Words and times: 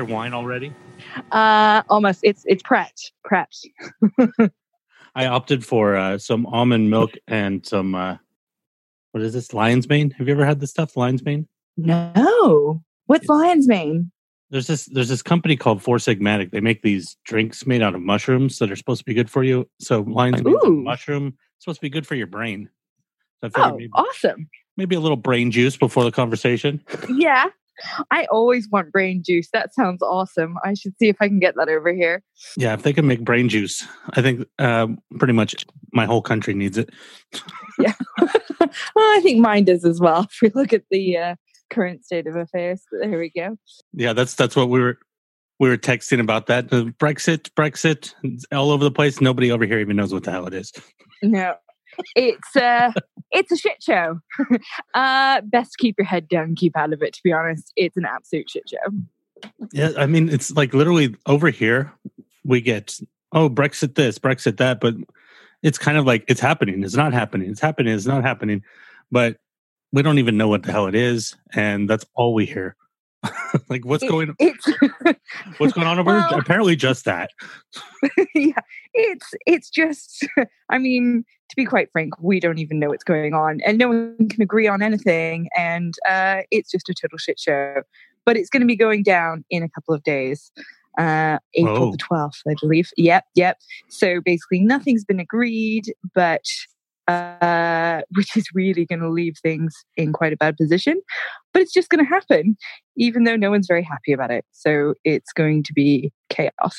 your 0.00 0.06
wine 0.08 0.32
already? 0.32 0.72
Uh, 1.30 1.82
almost. 1.90 2.20
It's 2.22 2.42
it's 2.46 2.62
prepped. 2.62 3.10
Prepped. 3.30 3.66
I 5.14 5.26
opted 5.26 5.64
for 5.64 5.96
uh, 5.96 6.16
some 6.18 6.46
almond 6.46 6.88
milk 6.88 7.12
and 7.28 7.64
some 7.66 7.94
uh, 7.94 8.16
what 9.12 9.22
is 9.22 9.34
this? 9.34 9.52
Lion's 9.52 9.88
mane. 9.88 10.10
Have 10.12 10.26
you 10.26 10.32
ever 10.34 10.46
had 10.46 10.60
this 10.60 10.70
stuff? 10.70 10.96
Lion's 10.96 11.22
mane. 11.24 11.46
No. 11.76 12.82
What's 13.06 13.24
It's- 13.24 13.28
lion's 13.28 13.68
mane? 13.68 14.10
There's 14.52 14.66
this 14.66 14.86
there's 14.86 15.08
this 15.08 15.22
company 15.22 15.56
called 15.56 15.80
Four 15.82 15.98
Sigmatic. 15.98 16.50
They 16.50 16.60
make 16.60 16.82
these 16.82 17.16
drinks 17.24 17.66
made 17.66 17.82
out 17.82 17.94
of 17.94 18.00
mushrooms 18.00 18.58
that 18.58 18.72
are 18.72 18.76
supposed 18.76 18.98
to 19.00 19.04
be 19.04 19.14
good 19.14 19.30
for 19.30 19.44
you. 19.44 19.68
So 19.78 20.00
lion's 20.00 20.42
mane 20.42 20.82
mushroom 20.82 21.36
supposed 21.60 21.78
to 21.78 21.82
be 21.82 21.90
good 21.90 22.04
for 22.06 22.16
your 22.16 22.26
brain. 22.26 22.68
So 23.44 23.50
I 23.54 23.68
Oh, 23.70 23.76
maybe, 23.76 23.90
awesome. 23.92 24.48
maybe 24.76 24.96
a 24.96 25.00
little 25.00 25.16
brain 25.16 25.52
juice 25.52 25.76
before 25.76 26.02
the 26.02 26.10
conversation. 26.10 26.82
Yeah. 27.08 27.46
I 28.10 28.26
always 28.26 28.68
want 28.68 28.92
brain 28.92 29.22
juice. 29.22 29.48
That 29.52 29.74
sounds 29.74 30.02
awesome. 30.02 30.56
I 30.64 30.74
should 30.74 30.96
see 30.98 31.08
if 31.08 31.16
I 31.20 31.28
can 31.28 31.38
get 31.38 31.54
that 31.56 31.68
over 31.68 31.92
here. 31.92 32.22
Yeah, 32.56 32.74
if 32.74 32.82
they 32.82 32.92
can 32.92 33.06
make 33.06 33.24
brain 33.24 33.48
juice, 33.48 33.86
I 34.10 34.22
think 34.22 34.46
uh, 34.58 34.88
pretty 35.18 35.32
much 35.32 35.66
my 35.92 36.06
whole 36.06 36.22
country 36.22 36.54
needs 36.54 36.78
it. 36.78 36.90
Yeah, 37.78 37.94
well, 38.18 38.30
I 38.96 39.20
think 39.22 39.40
mine 39.40 39.64
does 39.64 39.84
as 39.84 40.00
well. 40.00 40.26
If 40.30 40.38
we 40.42 40.50
look 40.54 40.72
at 40.72 40.84
the 40.90 41.16
uh, 41.16 41.34
current 41.70 42.04
state 42.04 42.26
of 42.26 42.36
affairs, 42.36 42.82
there 43.00 43.18
we 43.18 43.30
go. 43.30 43.56
Yeah, 43.92 44.12
that's 44.12 44.34
that's 44.34 44.56
what 44.56 44.68
we 44.68 44.80
were 44.80 44.98
we 45.58 45.68
were 45.68 45.76
texting 45.76 46.20
about 46.20 46.46
that. 46.46 46.68
Brexit, 46.68 47.50
Brexit, 47.50 48.14
all 48.52 48.70
over 48.70 48.82
the 48.82 48.90
place. 48.90 49.20
Nobody 49.20 49.52
over 49.52 49.66
here 49.66 49.78
even 49.78 49.96
knows 49.96 50.12
what 50.12 50.24
the 50.24 50.30
hell 50.30 50.46
it 50.46 50.54
is. 50.54 50.72
No, 51.22 51.54
it's 52.16 52.56
uh, 52.56 52.92
it's 53.30 53.52
a 53.52 53.56
shit 53.56 53.82
show. 53.82 54.20
uh, 54.94 55.40
best 55.42 55.76
keep 55.78 55.96
your 55.98 56.06
head 56.06 56.28
down, 56.28 56.54
keep 56.54 56.76
out 56.76 56.92
of 56.92 57.02
it. 57.02 57.12
To 57.14 57.20
be 57.22 57.32
honest, 57.32 57.72
it's 57.76 57.96
an 57.96 58.04
absolute 58.04 58.50
shit 58.50 58.68
show. 58.68 59.50
Yeah, 59.72 59.90
I 59.96 60.06
mean, 60.06 60.28
it's 60.28 60.50
like 60.52 60.74
literally 60.74 61.14
over 61.26 61.48
here 61.50 61.92
we 62.44 62.60
get 62.60 62.98
oh 63.32 63.48
Brexit 63.48 63.94
this, 63.94 64.18
Brexit 64.18 64.56
that, 64.58 64.80
but 64.80 64.94
it's 65.62 65.78
kind 65.78 65.96
of 65.98 66.04
like 66.06 66.24
it's 66.28 66.40
happening. 66.40 66.82
It's 66.82 66.96
not 66.96 67.12
happening. 67.12 67.50
It's 67.50 67.60
happening. 67.60 67.94
It's 67.94 68.06
not 68.06 68.22
happening. 68.22 68.62
But 69.10 69.36
we 69.92 70.02
don't 70.02 70.18
even 70.18 70.36
know 70.36 70.48
what 70.48 70.62
the 70.62 70.72
hell 70.72 70.86
it 70.86 70.94
is, 70.94 71.36
and 71.52 71.88
that's 71.88 72.04
all 72.14 72.34
we 72.34 72.46
hear. 72.46 72.76
like 73.68 73.84
what's 73.84 74.02
It- 74.02 74.08
going 74.08 74.34
It's 74.38 74.66
what's 75.58 75.72
going 75.74 75.86
on 75.86 75.98
over 75.98 76.10
here? 76.12 76.26
Well- 76.30 76.40
Apparently, 76.40 76.76
just 76.76 77.04
that. 77.04 77.30
yeah, 78.34 78.52
it's 78.94 79.34
it's 79.46 79.68
just. 79.70 80.26
I 80.70 80.78
mean, 80.78 81.24
to 81.50 81.56
be 81.56 81.64
quite 81.64 81.90
frank, 81.92 82.14
we 82.20 82.40
don't 82.40 82.58
even 82.58 82.78
know 82.78 82.88
what's 82.88 83.04
going 83.04 83.34
on, 83.34 83.60
and 83.64 83.78
no 83.78 83.88
one 83.88 84.28
can 84.28 84.42
agree 84.42 84.66
on 84.66 84.82
anything, 84.82 85.48
and 85.56 85.94
uh, 86.08 86.42
it's 86.50 86.70
just 86.70 86.88
a 86.88 86.94
total 86.94 87.18
shit 87.18 87.38
show. 87.38 87.82
But 88.24 88.36
it's 88.36 88.50
going 88.50 88.60
to 88.60 88.66
be 88.66 88.76
going 88.76 89.02
down 89.02 89.44
in 89.50 89.62
a 89.62 89.68
couple 89.68 89.94
of 89.94 90.02
days. 90.02 90.52
Uh, 90.98 91.38
April 91.54 91.88
Oh. 91.88 91.90
the 91.92 91.98
12th, 91.98 92.40
I 92.48 92.54
believe. 92.60 92.90
Yep, 92.96 93.24
yep. 93.34 93.58
So 93.88 94.20
basically, 94.24 94.60
nothing's 94.60 95.04
been 95.04 95.20
agreed, 95.20 95.94
but 96.14 96.44
uh, 97.08 98.02
which 98.14 98.36
is 98.36 98.46
really 98.54 98.84
going 98.84 99.00
to 99.00 99.08
leave 99.08 99.34
things 99.42 99.74
in 99.96 100.12
quite 100.12 100.32
a 100.32 100.36
bad 100.36 100.56
position. 100.56 101.00
But 101.52 101.62
it's 101.62 101.72
just 101.72 101.88
going 101.88 102.04
to 102.04 102.08
happen, 102.08 102.56
even 102.96 103.24
though 103.24 103.36
no 103.36 103.50
one's 103.50 103.66
very 103.66 103.82
happy 103.82 104.12
about 104.12 104.30
it. 104.30 104.44
So 104.52 104.94
it's 105.04 105.32
going 105.32 105.62
to 105.64 105.72
be 105.72 106.12
chaos. 106.28 106.76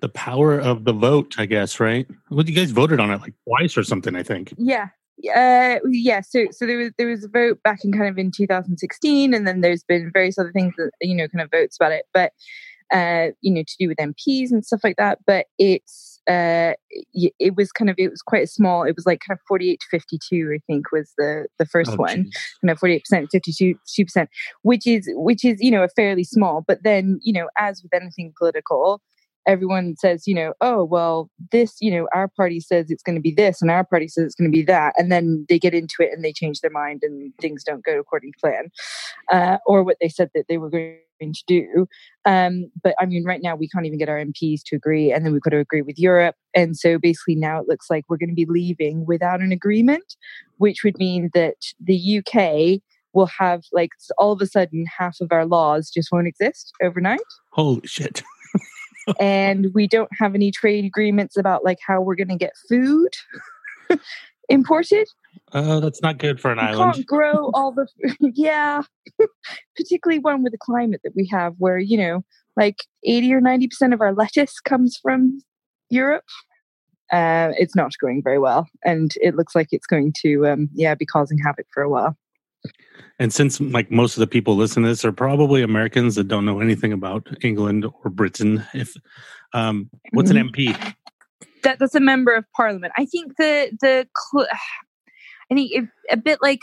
The 0.00 0.08
power 0.08 0.58
of 0.58 0.84
the 0.84 0.92
vote, 0.92 1.34
I 1.38 1.46
guess, 1.46 1.80
right? 1.80 2.06
Well, 2.30 2.44
you 2.48 2.54
guys 2.54 2.70
voted 2.70 3.00
on 3.00 3.10
it 3.10 3.20
like 3.20 3.34
twice 3.48 3.76
or 3.76 3.82
something, 3.84 4.14
I 4.16 4.22
think. 4.22 4.54
Yeah. 4.56 4.88
Uh, 5.34 5.80
yeah, 5.90 6.20
so 6.20 6.44
so 6.52 6.64
there 6.64 6.78
was 6.78 6.92
there 6.96 7.08
was 7.08 7.24
a 7.24 7.28
vote 7.28 7.60
back 7.64 7.80
in 7.84 7.90
kind 7.90 8.06
of 8.08 8.16
in 8.18 8.30
2016, 8.30 9.34
and 9.34 9.48
then 9.48 9.62
there's 9.62 9.82
been 9.82 10.12
various 10.12 10.38
other 10.38 10.52
things 10.52 10.74
that 10.78 10.90
you 11.00 11.12
know 11.16 11.26
kind 11.26 11.42
of 11.42 11.50
votes 11.50 11.76
about 11.76 11.90
it, 11.90 12.04
but 12.14 12.32
uh, 12.94 13.32
you 13.40 13.52
know 13.52 13.62
to 13.66 13.74
do 13.80 13.88
with 13.88 13.98
MPs 13.98 14.52
and 14.52 14.64
stuff 14.64 14.80
like 14.84 14.94
that. 14.96 15.18
But 15.26 15.46
it's 15.58 16.20
uh, 16.30 16.74
it 17.14 17.56
was 17.56 17.72
kind 17.72 17.90
of 17.90 17.96
it 17.98 18.10
was 18.10 18.22
quite 18.22 18.48
small. 18.48 18.84
It 18.84 18.94
was 18.94 19.06
like 19.06 19.18
kind 19.26 19.36
of 19.36 19.40
48 19.48 19.80
to 19.80 19.86
52, 19.90 20.52
I 20.54 20.60
think, 20.68 20.92
was 20.92 21.12
the 21.18 21.46
the 21.58 21.66
first 21.66 21.90
Oh, 21.94 21.96
one. 21.96 22.26
jeez. 22.26 22.32
you 22.62 22.66
know 22.68 22.74
48% 22.74 23.26
52 23.32 23.74
percent 24.04 24.30
which 24.62 24.86
is 24.86 25.10
which 25.14 25.44
is 25.44 25.60
you 25.60 25.72
know 25.72 25.82
a 25.82 25.88
fairly 25.88 26.22
small 26.22 26.62
but 26.68 26.84
then 26.84 27.18
you 27.24 27.32
know 27.32 27.48
as 27.58 27.82
with 27.82 27.92
anything 27.92 28.32
political 28.38 29.00
everyone 29.48 29.96
says 29.96 30.26
you 30.26 30.34
know 30.34 30.52
oh 30.60 30.84
well 30.84 31.30
this 31.50 31.76
you 31.80 31.90
know 31.90 32.06
our 32.14 32.28
party 32.28 32.60
says 32.60 32.90
it's 32.90 33.02
going 33.02 33.16
to 33.16 33.22
be 33.22 33.32
this 33.32 33.60
and 33.60 33.70
our 33.70 33.84
party 33.84 34.06
says 34.06 34.26
it's 34.26 34.34
going 34.34 34.50
to 34.50 34.56
be 34.56 34.62
that 34.62 34.94
and 34.96 35.10
then 35.10 35.44
they 35.48 35.58
get 35.58 35.74
into 35.74 35.96
it 36.00 36.12
and 36.12 36.24
they 36.24 36.32
change 36.32 36.60
their 36.60 36.70
mind 36.70 37.00
and 37.02 37.32
things 37.40 37.64
don't 37.64 37.84
go 37.84 37.98
according 37.98 38.30
to 38.30 38.38
plan 38.38 38.68
uh, 39.32 39.56
or 39.66 39.82
what 39.82 39.96
they 40.00 40.08
said 40.08 40.30
that 40.34 40.44
they 40.48 40.58
were 40.58 40.70
going 40.70 40.98
to 41.20 41.42
do. 41.48 41.86
Um, 42.24 42.70
but 42.84 42.94
i 43.00 43.06
mean 43.06 43.24
right 43.24 43.40
now 43.42 43.56
we 43.56 43.68
can't 43.68 43.86
even 43.86 43.98
get 43.98 44.08
our 44.08 44.18
mps 44.18 44.60
to 44.66 44.76
agree 44.76 45.10
and 45.10 45.24
then 45.24 45.32
we've 45.32 45.42
got 45.42 45.50
to 45.50 45.58
agree 45.58 45.82
with 45.82 45.98
europe. 45.98 46.36
And 46.54 46.76
so 46.76 46.98
basically 46.98 47.34
now 47.34 47.60
it 47.60 47.68
looks 47.68 47.86
like 47.90 48.04
we're 48.08 48.18
going 48.18 48.28
to 48.28 48.34
be 48.34 48.46
leaving 48.46 49.06
without 49.06 49.40
an 49.40 49.50
agreement 49.50 50.16
which 50.58 50.84
would 50.84 50.98
mean 50.98 51.30
that 51.34 51.56
the 51.80 52.18
uk 52.18 52.80
will 53.14 53.30
have 53.38 53.62
like 53.72 53.90
all 54.18 54.32
of 54.32 54.40
a 54.40 54.46
sudden 54.46 54.84
half 54.98 55.16
of 55.20 55.32
our 55.32 55.46
laws 55.46 55.90
just 55.90 56.12
won't 56.12 56.28
exist 56.28 56.72
overnight. 56.82 57.20
Holy 57.52 57.86
shit. 57.86 58.22
And 59.20 59.68
we 59.74 59.86
don't 59.86 60.10
have 60.18 60.34
any 60.34 60.50
trade 60.50 60.84
agreements 60.84 61.36
about 61.36 61.64
like 61.64 61.78
how 61.86 62.00
we're 62.00 62.14
going 62.14 62.28
to 62.28 62.36
get 62.36 62.52
food 62.68 63.10
imported. 64.48 65.08
Uh, 65.52 65.80
that's 65.80 66.02
not 66.02 66.18
good 66.18 66.40
for 66.40 66.50
an 66.50 66.58
we 66.58 66.64
island. 66.64 66.94
can't 66.94 67.06
grow 67.06 67.50
all 67.54 67.72
the 67.72 67.86
yeah 68.34 68.82
particularly 69.76 70.18
one 70.18 70.42
with 70.42 70.52
the 70.52 70.58
climate 70.58 71.00
that 71.04 71.12
we 71.14 71.26
have 71.26 71.54
where 71.58 71.78
you 71.78 71.96
know 71.96 72.24
like 72.56 72.84
80 73.04 73.34
or 73.34 73.40
90 73.40 73.68
percent 73.68 73.94
of 73.94 74.00
our 74.00 74.14
lettuce 74.14 74.60
comes 74.60 74.98
from 75.00 75.40
europe. 75.90 76.24
Uh, 77.10 77.52
it's 77.56 77.74
not 77.74 77.92
going 77.98 78.22
very 78.22 78.38
well 78.38 78.66
and 78.84 79.12
it 79.22 79.34
looks 79.34 79.54
like 79.54 79.68
it's 79.70 79.86
going 79.86 80.12
to 80.20 80.46
um, 80.46 80.68
yeah 80.74 80.94
be 80.94 81.06
causing 81.06 81.38
havoc 81.38 81.66
for 81.72 81.82
a 81.82 81.88
while 81.88 82.14
And 83.18 83.32
since 83.32 83.60
like 83.60 83.90
most 83.90 84.16
of 84.16 84.20
the 84.20 84.26
people 84.26 84.54
listening 84.56 84.84
to 84.84 84.90
this 84.90 85.04
are 85.04 85.12
probably 85.12 85.62
Americans 85.62 86.14
that 86.14 86.28
don't 86.28 86.44
know 86.44 86.60
anything 86.60 86.92
about 86.92 87.26
England 87.42 87.84
or 87.84 88.10
Britain, 88.10 88.64
if 88.74 88.94
um, 89.52 89.90
what's 90.12 90.30
Mm-hmm. 90.30 90.38
an 90.38 90.52
MP? 90.52 90.94
that 91.64 91.78
that's 91.80 91.94
a 91.94 92.00
member 92.00 92.34
of 92.34 92.44
parliament. 92.56 92.92
I 92.96 93.04
think 93.04 93.36
the 93.36 93.70
the 93.80 94.06
cl- 94.16 94.48
I 95.50 95.54
think 95.54 95.70
it, 95.72 95.84
a 96.10 96.16
bit 96.16 96.38
like 96.42 96.60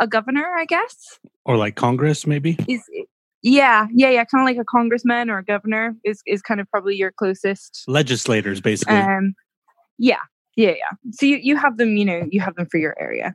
a 0.00 0.06
governor, 0.06 0.54
I 0.56 0.64
guess. 0.66 1.18
Or 1.44 1.56
like 1.56 1.76
Congress, 1.76 2.26
maybe? 2.26 2.58
Is 2.68 2.82
yeah, 3.42 3.86
yeah, 3.94 4.10
yeah, 4.10 4.24
kind 4.24 4.42
of 4.42 4.46
like 4.46 4.60
a 4.60 4.64
congressman 4.64 5.30
or 5.30 5.38
a 5.38 5.44
governor 5.44 5.94
is 6.04 6.20
is 6.26 6.42
kind 6.42 6.60
of 6.60 6.70
probably 6.70 6.96
your 6.96 7.12
closest. 7.12 7.84
Legislators, 7.86 8.60
basically. 8.60 8.96
Um, 8.96 9.34
yeah, 9.98 10.20
yeah, 10.56 10.70
yeah. 10.70 10.90
So 11.12 11.24
you 11.26 11.36
you 11.36 11.56
have 11.56 11.78
them, 11.78 11.96
you 11.96 12.04
know, 12.04 12.26
you 12.30 12.40
have 12.40 12.54
them 12.56 12.66
for 12.70 12.78
your 12.78 12.94
area, 13.00 13.34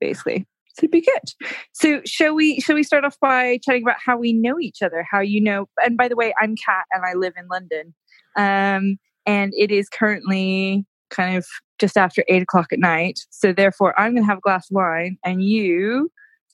basically. 0.00 0.46
So 0.78 0.84
it'd 0.84 0.90
be 0.90 1.00
good. 1.00 1.48
So 1.72 2.02
shall 2.04 2.34
we 2.34 2.60
shall 2.60 2.76
we 2.76 2.82
start 2.82 3.04
off 3.04 3.18
by 3.20 3.58
chatting 3.62 3.82
about 3.82 3.96
how 4.04 4.18
we 4.18 4.34
know 4.34 4.60
each 4.60 4.82
other, 4.82 5.06
how 5.10 5.20
you 5.20 5.40
know? 5.40 5.68
And 5.82 5.96
by 5.96 6.08
the 6.08 6.16
way, 6.16 6.34
I'm 6.40 6.54
Kat, 6.56 6.84
and 6.92 7.02
I 7.04 7.14
live 7.14 7.32
in 7.38 7.48
London. 7.48 7.94
Um, 8.36 8.98
and 9.24 9.54
it 9.56 9.70
is 9.70 9.88
currently 9.88 10.84
kind 11.08 11.38
of 11.38 11.46
just 11.78 11.96
after 11.96 12.24
eight 12.28 12.42
o'clock 12.42 12.72
at 12.74 12.78
night. 12.78 13.20
So 13.30 13.54
therefore, 13.54 13.98
I'm 13.98 14.12
going 14.12 14.22
to 14.22 14.26
have 14.26 14.38
a 14.38 14.42
glass 14.42 14.70
of 14.70 14.74
wine, 14.74 15.16
and 15.24 15.42
you 15.42 16.10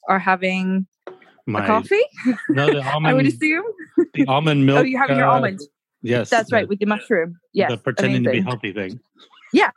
are 0.09 0.21
having 0.21 0.87
My 1.47 1.67
coffee. 1.67 2.01
no, 2.49 2.67
the 2.67 2.83
almond 2.83 3.07
I 3.11 3.15
would 3.15 3.27
assume. 3.27 3.65
the 4.15 4.27
almond 4.29 4.67
milk. 4.67 4.81
oh, 4.81 4.83
you're 4.83 5.01
having 5.01 5.17
your 5.17 5.27
uh, 5.27 5.35
almond. 5.35 5.61
Yes, 6.03 6.31
That's 6.31 6.51
the- 6.51 6.57
right, 6.57 6.69
with 6.69 6.79
the 6.79 6.87
mushroom. 6.87 7.39
Yes, 7.53 7.73
the 7.73 7.79
pretending 7.79 8.23
to 8.25 8.31
be 8.31 8.41
healthy 8.41 8.73
thing. 8.73 9.01
Yeah. 9.53 9.71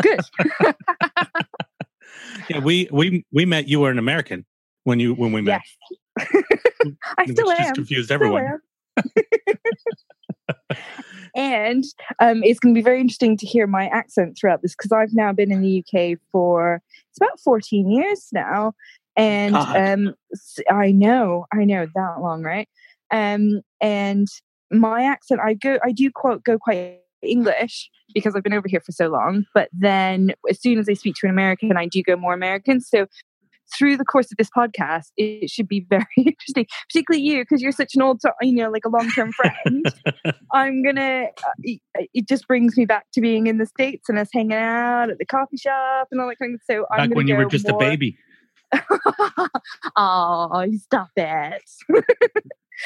Good. 0.00 0.20
Yeah, 2.48 2.58
we 2.58 2.88
we 2.92 3.24
we 3.32 3.44
met. 3.44 3.68
You 3.68 3.80
were 3.80 3.90
an 3.90 3.98
American 3.98 4.44
when 4.84 5.00
you 5.00 5.14
when 5.14 5.32
we 5.32 5.40
met. 5.40 5.62
yes. 6.18 6.28
I 7.18 7.22
which 7.24 7.36
still 7.36 7.46
just 7.46 7.60
am. 7.60 7.74
confused 7.74 8.06
Still 8.06 8.14
everyone. 8.14 8.60
am. 8.98 10.76
and 11.34 11.84
um, 12.18 12.42
it's 12.42 12.60
going 12.60 12.74
to 12.74 12.78
be 12.78 12.82
very 12.84 13.00
interesting 13.00 13.36
to 13.38 13.46
hear 13.46 13.66
my 13.66 13.86
accent 13.88 14.36
throughout 14.38 14.62
this 14.62 14.74
because 14.74 14.92
I've 14.92 15.14
now 15.14 15.32
been 15.32 15.52
in 15.52 15.62
the 15.62 15.78
UK 15.84 16.18
for 16.30 16.82
it's 17.10 17.18
about 17.18 17.40
14 17.40 17.90
years 17.90 18.28
now. 18.32 18.72
And 19.16 19.56
um, 19.56 20.14
I 20.70 20.90
know, 20.90 21.46
I 21.52 21.64
know 21.64 21.86
that 21.94 22.20
long, 22.20 22.42
right? 22.42 22.68
Um, 23.10 23.60
and 23.80 24.26
my 24.70 25.04
accent, 25.04 25.40
I 25.44 25.54
go, 25.54 25.78
I 25.84 25.92
do 25.92 26.10
quote, 26.10 26.44
go 26.44 26.58
quite 26.58 27.01
English 27.22 27.90
because 28.14 28.34
I've 28.34 28.42
been 28.42 28.52
over 28.52 28.68
here 28.68 28.80
for 28.80 28.92
so 28.92 29.08
long. 29.08 29.44
But 29.54 29.68
then 29.72 30.32
as 30.48 30.60
soon 30.60 30.78
as 30.78 30.88
I 30.88 30.94
speak 30.94 31.14
to 31.16 31.26
an 31.26 31.30
American, 31.30 31.76
I 31.76 31.86
do 31.86 32.02
go 32.02 32.16
more 32.16 32.34
American. 32.34 32.80
So 32.80 33.06
through 33.76 33.96
the 33.96 34.04
course 34.04 34.30
of 34.30 34.38
this 34.38 34.50
podcast, 34.56 35.06
it 35.16 35.50
should 35.50 35.68
be 35.68 35.86
very 35.90 36.04
interesting, 36.16 36.66
particularly 36.88 37.24
you, 37.24 37.42
because 37.42 37.62
you're 37.62 37.72
such 37.72 37.94
an 37.94 38.02
old, 38.02 38.20
you 38.40 38.54
know, 38.54 38.70
like 38.70 38.84
a 38.84 38.88
long 38.88 39.10
term 39.10 39.32
friend. 39.32 39.86
I'm 40.52 40.82
gonna, 40.82 41.26
uh, 41.44 41.50
it, 41.62 41.80
it 42.12 42.28
just 42.28 42.46
brings 42.46 42.76
me 42.76 42.84
back 42.84 43.06
to 43.14 43.20
being 43.20 43.46
in 43.46 43.58
the 43.58 43.66
States 43.66 44.08
and 44.08 44.18
us 44.18 44.28
hanging 44.32 44.52
out 44.52 45.10
at 45.10 45.18
the 45.18 45.26
coffee 45.26 45.56
shop 45.56 46.08
and 46.10 46.20
all 46.20 46.28
that 46.28 46.38
kind 46.38 46.54
of 46.54 46.60
So 46.68 46.86
I'm 46.90 47.08
gonna 47.08 47.16
when 47.16 47.28
you 47.28 47.36
were 47.36 47.46
just 47.46 47.68
a 47.68 47.76
baby. 47.76 48.16
oh, 49.96 50.66
stop 50.78 51.10
it. 51.16 51.62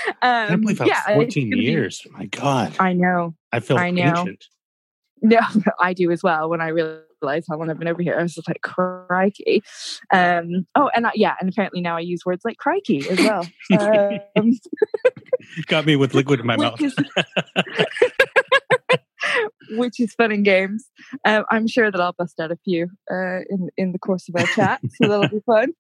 I 0.06 0.12
can't 0.23 0.50
um, 0.50 0.61
believe 0.62 0.79
yeah, 0.81 1.17
was 1.17 1.27
it's 1.27 1.35
14 1.35 1.50
gonna 1.50 1.61
be- 1.61 1.65
years. 1.65 2.06
My 2.11 2.27
God. 2.27 2.75
I 2.79 2.93
know. 2.93 3.35
I 3.53 3.61
feel 3.61 3.79
I 3.79 3.91
know. 3.91 4.15
ancient. 4.17 4.44
No, 5.23 5.41
I 5.81 5.94
do 5.94 6.11
as 6.11 6.23
well. 6.23 6.50
When 6.50 6.61
I 6.61 6.69
realized 6.69 7.47
how 7.49 7.56
long 7.56 7.71
I've 7.71 7.79
been 7.79 7.88
over 7.88 8.03
here, 8.03 8.17
I 8.19 8.23
was 8.23 8.35
just 8.35 8.47
like, 8.47 8.61
crikey. 8.61 9.62
Um, 10.12 10.67
oh, 10.75 10.91
and 10.94 11.06
I, 11.06 11.12
yeah, 11.15 11.35
and 11.41 11.49
apparently 11.49 11.81
now 11.81 11.97
I 11.97 12.00
use 12.00 12.21
words 12.27 12.44
like 12.44 12.59
crikey 12.59 13.09
as 13.09 13.19
well. 13.19 13.49
Um, 14.37 14.53
Got 15.69 15.87
me 15.87 15.97
with 15.97 16.12
liquid 16.12 16.41
in 16.41 16.47
my 16.47 16.56
mouth. 16.59 16.79
which 16.79 16.93
is 16.93 16.94
which 19.71 20.00
is 20.00 20.12
fun 20.15 20.33
and 20.33 20.44
games. 20.44 20.85
Um, 21.25 21.44
I'm 21.50 21.67
sure 21.67 21.91
that 21.91 22.00
I'll 22.00 22.12
bust 22.12 22.38
out 22.38 22.53
a 22.53 22.59
few 22.65 22.88
uh, 23.11 23.41
in 23.49 23.71
in 23.79 23.93
the 23.93 23.99
course 23.99 24.29
of 24.29 24.37
our 24.38 24.47
chat, 24.49 24.81
so 25.00 25.09
that'll 25.09 25.29
be 25.29 25.41
fun. 25.47 25.73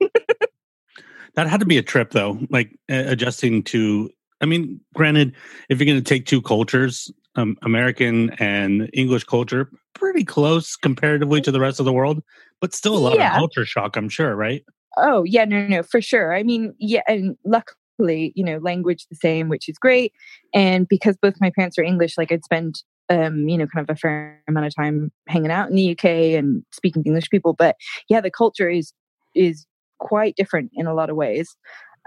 That 1.36 1.48
had 1.48 1.60
to 1.60 1.66
be 1.66 1.78
a 1.78 1.82
trip, 1.82 2.10
though, 2.12 2.38
like 2.50 2.70
uh, 2.90 3.04
adjusting 3.06 3.62
to. 3.64 4.10
I 4.42 4.46
mean, 4.46 4.80
granted, 4.94 5.34
if 5.70 5.78
you're 5.78 5.86
going 5.86 6.02
to 6.02 6.04
take 6.04 6.26
two 6.26 6.42
cultures, 6.42 7.10
um, 7.36 7.56
American 7.62 8.30
and 8.38 8.90
English 8.92 9.24
culture, 9.24 9.70
pretty 9.94 10.24
close 10.24 10.76
comparatively 10.76 11.40
to 11.42 11.50
the 11.50 11.60
rest 11.60 11.78
of 11.80 11.86
the 11.86 11.92
world, 11.92 12.22
but 12.60 12.74
still 12.74 12.96
a 12.96 12.98
lot 13.00 13.16
Yeah. 13.16 13.28
of 13.30 13.34
culture 13.34 13.64
shock, 13.64 13.96
I'm 13.96 14.08
sure, 14.08 14.34
right? 14.34 14.62
Oh 14.98 15.24
yeah, 15.24 15.44
no, 15.44 15.66
no, 15.66 15.82
for 15.82 16.00
sure. 16.00 16.34
I 16.34 16.42
mean, 16.42 16.74
yeah, 16.78 17.02
and 17.06 17.36
luckily, 17.44 18.32
you 18.34 18.44
know, 18.44 18.58
language 18.58 19.06
the 19.10 19.16
same, 19.16 19.48
which 19.48 19.68
is 19.68 19.78
great. 19.78 20.12
And 20.54 20.88
because 20.88 21.16
both 21.20 21.34
my 21.40 21.50
parents 21.50 21.78
are 21.78 21.82
English, 21.82 22.16
like 22.16 22.32
I'd 22.32 22.44
spend, 22.44 22.82
um, 23.10 23.48
you 23.48 23.58
know, 23.58 23.66
kind 23.66 23.88
of 23.88 23.94
a 23.94 23.98
fair 23.98 24.42
amount 24.48 24.66
of 24.66 24.74
time 24.74 25.12
hanging 25.28 25.50
out 25.50 25.68
in 25.68 25.76
the 25.76 25.90
UK 25.92 26.04
and 26.38 26.62
speaking 26.72 27.02
to 27.04 27.08
English 27.08 27.28
people. 27.30 27.52
But 27.52 27.76
yeah, 28.08 28.20
the 28.22 28.30
culture 28.30 28.68
is 28.70 28.92
is 29.34 29.66
quite 29.98 30.36
different 30.36 30.70
in 30.74 30.86
a 30.86 30.94
lot 30.94 31.10
of 31.10 31.16
ways. 31.16 31.56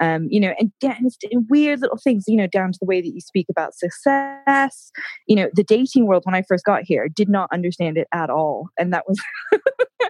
Um, 0.01 0.27
you 0.29 0.39
know, 0.39 0.53
and 0.57 0.71
in 1.29 1.45
weird 1.49 1.81
little 1.81 1.97
things, 1.97 2.23
you 2.25 2.37
know, 2.37 2.47
down 2.47 2.71
to 2.71 2.77
the 2.79 2.85
way 2.85 3.01
that 3.01 3.13
you 3.13 3.19
speak 3.19 3.47
about 3.49 3.73
success. 3.75 4.91
You 5.27 5.35
know, 5.35 5.49
the 5.53 5.63
dating 5.63 6.07
world 6.07 6.23
when 6.25 6.35
I 6.35 6.41
first 6.43 6.63
got 6.63 6.83
here 6.85 7.09
did 7.09 7.27
not 7.27 7.49
understand 7.51 7.97
it 7.97 8.07
at 8.13 8.29
all, 8.29 8.69
and 8.79 8.93
that 8.93 9.03
was, 9.09 9.19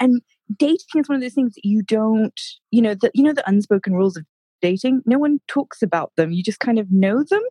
and 0.00 0.22
dating 0.56 0.78
is 0.96 1.08
one 1.08 1.16
of 1.16 1.22
those 1.22 1.34
things 1.34 1.54
that 1.54 1.64
you 1.64 1.82
don't, 1.82 2.40
you 2.70 2.80
know, 2.80 2.94
the 2.94 3.10
you 3.12 3.24
know 3.24 3.32
the 3.32 3.48
unspoken 3.48 3.94
rules 3.94 4.16
of 4.16 4.24
dating. 4.62 5.02
No 5.04 5.18
one 5.18 5.40
talks 5.48 5.82
about 5.82 6.12
them. 6.16 6.30
You 6.30 6.42
just 6.44 6.60
kind 6.60 6.78
of 6.78 6.86
know 6.92 7.24
them, 7.28 7.42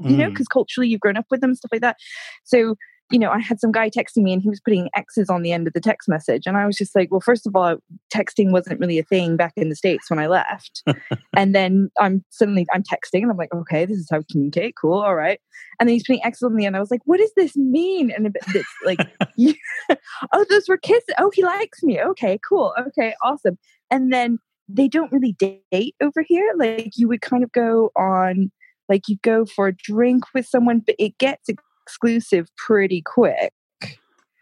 you 0.00 0.16
know, 0.16 0.26
Mm. 0.26 0.30
because 0.30 0.46
culturally 0.48 0.88
you've 0.88 1.00
grown 1.00 1.16
up 1.16 1.26
with 1.30 1.40
them, 1.40 1.54
stuff 1.54 1.70
like 1.72 1.80
that. 1.80 1.96
So, 2.44 2.74
you 3.10 3.18
know, 3.18 3.30
I 3.30 3.40
had 3.40 3.60
some 3.60 3.72
guy 3.72 3.90
texting 3.90 4.22
me 4.22 4.32
and 4.32 4.40
he 4.42 4.48
was 4.48 4.60
putting 4.60 4.88
X's 4.94 5.28
on 5.28 5.42
the 5.42 5.52
end 5.52 5.66
of 5.66 5.72
the 5.72 5.80
text 5.80 6.08
message, 6.08 6.46
and 6.46 6.56
I 6.56 6.66
was 6.66 6.76
just 6.76 6.94
like, 6.94 7.10
well, 7.10 7.20
first 7.20 7.46
of 7.46 7.56
all, 7.56 7.76
texting 8.14 8.52
wasn't 8.52 8.80
really 8.80 8.98
a 8.98 9.04
thing 9.04 9.36
back 9.36 9.52
in 9.56 9.68
the 9.68 9.76
states 9.76 10.08
when 10.10 10.18
I 10.18 10.26
left, 10.26 10.82
and 11.36 11.54
then 11.54 11.90
I'm 12.00 12.24
suddenly 12.30 12.66
I'm 12.72 12.82
texting 12.82 13.22
and 13.22 13.30
I'm 13.30 13.36
like, 13.36 13.54
okay, 13.54 13.84
this 13.84 13.98
is 13.98 14.08
how 14.10 14.18
we 14.18 14.24
communicate. 14.30 14.74
Cool, 14.80 15.00
all 15.00 15.14
right. 15.14 15.40
And 15.78 15.88
then 15.88 15.94
he's 15.94 16.06
putting 16.06 16.24
X's 16.24 16.42
on 16.42 16.56
the 16.56 16.66
end. 16.66 16.76
I 16.76 16.80
was 16.80 16.90
like, 16.90 17.02
what 17.04 17.18
does 17.18 17.32
this 17.36 17.56
mean? 17.56 18.10
And 18.10 18.34
it's 18.54 18.68
like, 18.84 19.00
you- 19.36 19.54
oh, 20.32 20.44
those 20.48 20.68
were 20.68 20.76
kisses. 20.76 21.14
Oh, 21.18 21.30
he 21.34 21.42
likes 21.42 21.82
me. 21.82 22.00
Okay, 22.00 22.38
cool. 22.48 22.74
Okay, 22.78 23.14
awesome. 23.22 23.58
And 23.90 24.12
then 24.12 24.38
they 24.68 24.88
don't 24.88 25.12
really 25.12 25.36
date 25.38 25.94
over 26.00 26.22
here. 26.22 26.52
Like 26.56 26.92
you 26.96 27.08
would 27.08 27.22
kind 27.22 27.42
of 27.42 27.52
go 27.52 27.90
on, 27.96 28.52
like 28.88 29.08
you 29.08 29.16
go 29.22 29.44
for 29.46 29.68
a 29.68 29.74
drink 29.74 30.24
with 30.34 30.46
someone, 30.46 30.80
but 30.80 30.94
it 30.98 31.18
gets 31.18 31.48
exclusive 31.90 32.48
pretty 32.56 33.02
quick. 33.02 33.52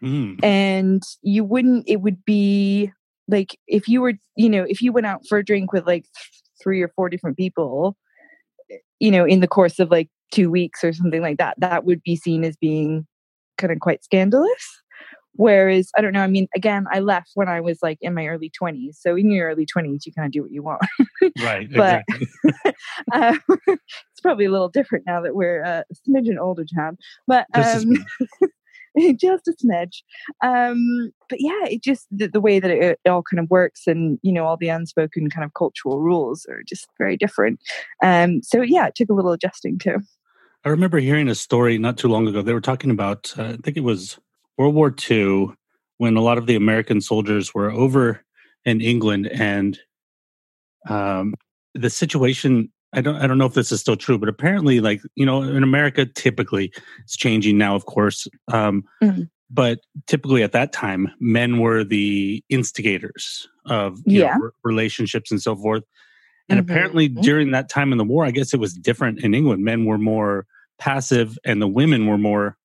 Mm. 0.03 0.43
And 0.43 1.03
you 1.21 1.43
wouldn't, 1.43 1.83
it 1.87 1.97
would 1.97 2.23
be 2.23 2.91
like 3.27 3.57
if 3.67 3.87
you 3.87 4.01
were, 4.01 4.13
you 4.35 4.49
know, 4.49 4.65
if 4.67 4.81
you 4.81 4.93
went 4.93 5.07
out 5.07 5.21
for 5.27 5.39
a 5.39 5.45
drink 5.45 5.73
with 5.73 5.85
like 5.85 6.03
th- 6.03 6.43
three 6.61 6.81
or 6.81 6.89
four 6.95 7.09
different 7.09 7.37
people, 7.37 7.97
you 8.99 9.11
know, 9.11 9.25
in 9.25 9.39
the 9.39 9.47
course 9.47 9.79
of 9.79 9.89
like 9.89 10.09
two 10.31 10.49
weeks 10.49 10.83
or 10.83 10.93
something 10.93 11.21
like 11.21 11.37
that, 11.37 11.55
that 11.59 11.85
would 11.85 12.01
be 12.03 12.15
seen 12.15 12.43
as 12.43 12.55
being 12.57 13.05
kind 13.57 13.73
of 13.73 13.79
quite 13.79 14.03
scandalous. 14.03 14.81
Whereas, 15.39 15.89
I 15.97 16.01
don't 16.01 16.11
know, 16.11 16.21
I 16.21 16.27
mean, 16.27 16.49
again, 16.53 16.85
I 16.91 16.99
left 16.99 17.31
when 17.35 17.47
I 17.47 17.61
was 17.61 17.79
like 17.81 17.97
in 18.01 18.13
my 18.13 18.27
early 18.27 18.51
20s. 18.61 18.95
So 18.95 19.15
in 19.15 19.31
your 19.31 19.47
early 19.47 19.65
20s, 19.65 20.05
you 20.05 20.11
kind 20.11 20.25
of 20.25 20.33
do 20.33 20.41
what 20.41 20.51
you 20.51 20.61
want. 20.61 20.81
Right. 21.41 21.69
But- 21.79 22.03
exactly. 22.09 22.73
uh, 23.13 23.37
it's 23.67 24.21
probably 24.21 24.43
a 24.43 24.51
little 24.51 24.67
different 24.67 25.05
now 25.07 25.21
that 25.21 25.35
we're 25.35 25.63
uh, 25.63 25.83
a 25.89 26.09
smidgen 26.09 26.37
older, 26.37 26.65
Chad. 26.65 26.97
But 27.25 27.45
Just 27.55 27.85
a 27.85 27.89
um, 28.99 29.15
just 29.17 29.47
a 29.47 29.53
smidge. 29.63 30.01
Um, 30.43 31.13
but 31.29 31.39
yeah, 31.39 31.63
it 31.67 31.83
just 31.83 32.07
the, 32.11 32.27
the 32.27 32.41
way 32.41 32.59
that 32.59 32.69
it, 32.69 32.99
it 33.05 33.09
all 33.09 33.23
kind 33.23 33.39
of 33.39 33.49
works, 33.49 33.83
and 33.87 34.19
you 34.23 34.33
know, 34.33 34.45
all 34.45 34.57
the 34.57 34.67
unspoken 34.67 35.29
kind 35.29 35.45
of 35.45 35.53
cultural 35.53 36.01
rules 36.01 36.45
are 36.49 36.63
just 36.67 36.89
very 36.97 37.15
different. 37.15 37.61
Um, 38.03 38.41
so 38.43 38.61
yeah, 38.61 38.87
it 38.87 38.95
took 38.95 39.09
a 39.09 39.13
little 39.13 39.31
adjusting 39.31 39.79
too. 39.79 39.99
I 40.65 40.69
remember 40.69 40.99
hearing 40.99 41.29
a 41.29 41.35
story 41.35 41.77
not 41.77 41.97
too 41.97 42.09
long 42.09 42.27
ago. 42.27 42.41
They 42.41 42.53
were 42.53 42.59
talking 42.59 42.91
about, 42.91 43.33
uh, 43.37 43.43
I 43.43 43.57
think 43.63 43.77
it 43.77 43.83
was 43.83 44.19
World 44.59 44.75
War 44.75 44.93
II, 45.09 45.47
when 45.99 46.17
a 46.17 46.21
lot 46.21 46.37
of 46.37 46.45
the 46.45 46.55
American 46.55 46.99
soldiers 46.99 47.53
were 47.53 47.71
over 47.71 48.21
in 48.65 48.81
England, 48.81 49.27
and 49.27 49.79
um, 50.87 51.33
the 51.73 51.89
situation. 51.89 52.69
I 52.91 53.01
don't. 53.01 53.15
I 53.17 53.27
don't 53.27 53.37
know 53.37 53.45
if 53.45 53.53
this 53.53 53.71
is 53.71 53.79
still 53.79 53.95
true, 53.95 54.17
but 54.17 54.27
apparently, 54.29 54.79
like 54.81 55.01
you 55.15 55.25
know, 55.25 55.43
in 55.43 55.61
America, 55.63 56.05
typically 56.07 56.73
it's 57.03 57.15
changing 57.15 57.57
now, 57.57 57.75
of 57.75 57.85
course. 57.85 58.27
Um, 58.49 58.83
Mhm. 59.01 59.29
But 59.51 59.79
typically, 60.07 60.43
at 60.43 60.51
that 60.51 60.73
time, 60.73 61.09
men 61.19 61.59
were 61.59 61.83
the 61.83 62.43
instigators 62.49 63.47
of 63.65 63.99
you 64.05 64.19
know, 64.19 64.25
Yeah. 64.27 64.37
relationships 64.63 65.31
and 65.31 65.41
so 65.41 65.55
forth. 65.55 65.83
And 66.49 66.59
Mhm. 66.59 66.63
apparently, 66.63 67.07
during 67.07 67.51
that 67.51 67.69
time 67.69 67.91
in 67.91 67.97
the 67.97 68.03
war, 68.03 68.25
I 68.25 68.31
guess 68.31 68.53
it 68.53 68.59
was 68.59 68.73
different 68.73 69.23
in 69.23 69.33
England. 69.33 69.63
Men 69.63 69.85
were 69.85 69.97
more 69.99 70.45
passive, 70.79 71.37
and 71.45 71.61
the 71.61 71.67
women 71.67 72.05
were 72.07 72.17
more 72.17 72.57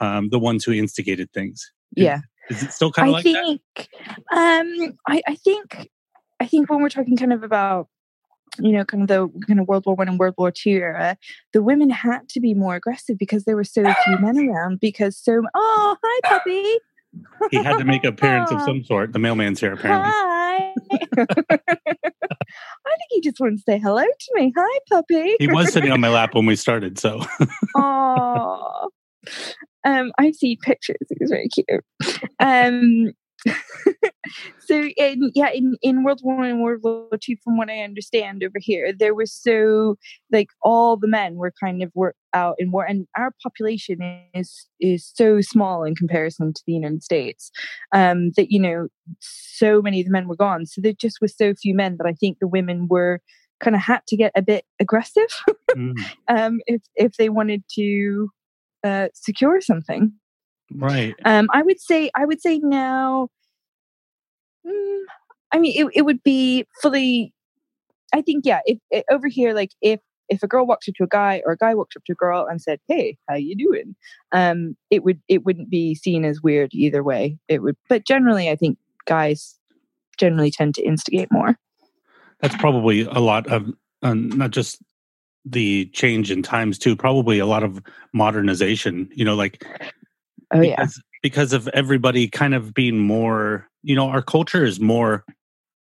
um, 0.00 0.28
the 0.30 0.38
ones 0.38 0.64
who 0.64 0.72
instigated 0.72 1.32
things. 1.32 1.72
Yeah. 1.94 2.20
Is 2.50 2.62
it 2.62 2.72
still 2.72 2.90
kind 2.90 3.08
of 3.08 3.12
like 3.12 3.24
that? 3.24 3.32
think, 3.32 3.88
um, 4.32 4.98
I, 5.06 5.22
I 5.26 5.34
think, 5.36 5.88
I 6.40 6.46
think 6.46 6.70
when 6.70 6.82
we're 6.82 6.88
talking 6.88 7.16
kind 7.16 7.32
of 7.32 7.42
about, 7.42 7.88
you 8.58 8.72
know, 8.72 8.84
kind 8.84 9.02
of 9.02 9.08
the 9.08 9.46
kind 9.46 9.60
of 9.60 9.68
World 9.68 9.86
War 9.86 9.94
One 9.94 10.08
and 10.08 10.18
World 10.18 10.34
War 10.36 10.50
Two 10.50 10.70
era, 10.70 11.16
the 11.52 11.62
women 11.62 11.88
had 11.88 12.28
to 12.30 12.40
be 12.40 12.52
more 12.52 12.74
aggressive 12.74 13.16
because 13.16 13.44
there 13.44 13.56
were 13.56 13.64
so 13.64 13.82
few 14.04 14.18
men 14.18 14.38
around. 14.50 14.80
Because 14.80 15.16
so, 15.16 15.42
oh, 15.54 15.96
hi, 16.02 16.20
puppy. 16.24 16.78
He 17.50 17.62
had 17.62 17.78
to 17.78 17.84
make 17.84 18.04
an 18.04 18.10
appearance 18.10 18.50
of 18.50 18.60
some 18.64 18.84
sort. 18.84 19.12
The 19.12 19.18
mailman's 19.18 19.60
here, 19.60 19.74
apparently. 19.74 20.10
Hi. 20.12 20.74
I 21.18 22.96
think 22.96 23.10
he 23.10 23.20
just 23.20 23.38
wanted 23.40 23.58
to 23.58 23.62
say 23.62 23.78
hello 23.78 24.02
to 24.02 24.32
me. 24.34 24.52
Hi, 24.56 24.78
puppy. 24.90 25.36
He 25.38 25.46
was 25.46 25.72
sitting 25.72 25.90
on 25.90 26.00
my 26.00 26.08
lap 26.08 26.34
when 26.34 26.46
we 26.46 26.56
started, 26.56 26.98
so 26.98 27.22
Oh, 27.76 28.88
um, 29.84 30.12
I've 30.18 30.34
seen 30.34 30.56
pictures. 30.62 30.96
It 31.00 31.18
was 31.20 31.30
very 31.30 31.48
cute. 31.48 31.84
Um, 32.40 33.12
so 34.60 34.88
in 34.96 35.32
yeah, 35.34 35.50
in 35.50 35.76
in 35.82 36.04
World 36.04 36.20
War 36.22 36.36
One 36.36 36.46
and 36.46 36.62
World 36.62 36.80
War 36.82 37.08
Two, 37.20 37.36
from 37.42 37.56
what 37.56 37.70
I 37.70 37.78
understand 37.78 38.44
over 38.44 38.58
here, 38.58 38.92
there 38.96 39.14
was 39.14 39.32
so 39.32 39.96
like 40.30 40.48
all 40.62 40.96
the 40.96 41.08
men 41.08 41.34
were 41.36 41.52
kind 41.62 41.82
of 41.82 41.90
were 41.94 42.14
out 42.34 42.56
in 42.58 42.70
war, 42.70 42.84
and 42.84 43.06
our 43.16 43.32
population 43.42 43.98
is 44.34 44.68
is 44.80 45.10
so 45.14 45.40
small 45.40 45.84
in 45.84 45.94
comparison 45.94 46.52
to 46.52 46.62
the 46.66 46.72
United 46.72 47.02
States 47.02 47.50
um, 47.92 48.30
that 48.36 48.50
you 48.50 48.60
know 48.60 48.88
so 49.20 49.82
many 49.82 50.00
of 50.00 50.06
the 50.06 50.12
men 50.12 50.28
were 50.28 50.36
gone. 50.36 50.66
So 50.66 50.80
there 50.80 50.92
just 50.92 51.18
was 51.20 51.36
so 51.36 51.54
few 51.54 51.74
men 51.74 51.96
that 51.98 52.06
I 52.06 52.12
think 52.12 52.38
the 52.38 52.48
women 52.48 52.86
were 52.88 53.20
kind 53.60 53.76
of 53.76 53.82
had 53.82 54.00
to 54.08 54.16
get 54.16 54.32
a 54.34 54.42
bit 54.42 54.64
aggressive 54.80 55.28
Mm, 55.76 55.94
um, 56.28 56.60
if 56.66 56.82
if 56.96 57.14
they 57.14 57.28
wanted 57.28 57.62
to 57.76 58.28
uh, 58.84 59.08
secure 59.14 59.60
something. 59.60 60.12
right. 60.74 61.14
Um, 61.24 61.48
I 61.52 61.62
would 61.62 61.80
say 61.80 62.10
I 62.16 62.24
would 62.24 62.40
say 62.40 62.58
now. 62.58 63.28
mm, 64.66 65.02
I 65.52 65.58
mean, 65.58 65.74
it 65.76 65.90
it 65.94 66.02
would 66.02 66.22
be 66.22 66.66
fully. 66.80 67.32
I 68.14 68.20
think 68.20 68.44
yeah. 68.44 68.60
If, 68.66 68.78
if 68.90 69.04
over 69.10 69.28
here, 69.28 69.54
like 69.54 69.70
if 69.80 70.00
if 70.28 70.42
a 70.42 70.48
girl 70.48 70.66
walks 70.66 70.88
up 70.88 70.94
to 70.94 71.04
a 71.04 71.08
guy 71.08 71.42
or 71.44 71.52
a 71.52 71.56
guy 71.56 71.74
walks 71.74 71.96
up 71.96 72.04
to 72.06 72.12
a 72.12 72.16
girl 72.16 72.46
and 72.48 72.60
said, 72.60 72.80
"Hey, 72.88 73.18
how 73.28 73.34
you 73.34 73.56
doing?" 73.56 73.94
Um, 74.32 74.76
it 74.90 75.04
would 75.04 75.20
it 75.28 75.44
wouldn't 75.44 75.70
be 75.70 75.94
seen 75.94 76.24
as 76.24 76.42
weird 76.42 76.70
either 76.72 77.02
way. 77.02 77.38
It 77.48 77.62
would, 77.62 77.76
but 77.88 78.06
generally, 78.06 78.48
I 78.48 78.56
think 78.56 78.78
guys 79.04 79.58
generally 80.18 80.50
tend 80.50 80.74
to 80.76 80.82
instigate 80.82 81.30
more. 81.30 81.58
That's 82.40 82.56
probably 82.56 83.02
a 83.02 83.18
lot 83.18 83.46
of 83.46 83.70
uh, 84.02 84.14
not 84.14 84.50
just 84.50 84.78
the 85.44 85.86
change 85.86 86.30
in 86.30 86.42
times 86.42 86.78
too. 86.78 86.96
Probably 86.96 87.38
a 87.38 87.46
lot 87.46 87.62
of 87.62 87.82
modernization. 88.12 89.08
You 89.12 89.24
know, 89.24 89.34
like 89.34 89.64
Oh 90.52 90.60
yeah, 90.60 90.76
because, 90.76 91.02
because 91.22 91.52
of 91.52 91.68
everybody 91.68 92.28
kind 92.28 92.54
of 92.54 92.74
being 92.74 92.98
more. 92.98 93.68
You 93.82 93.96
know, 93.96 94.08
our 94.08 94.22
culture 94.22 94.64
is 94.64 94.78
more 94.78 95.24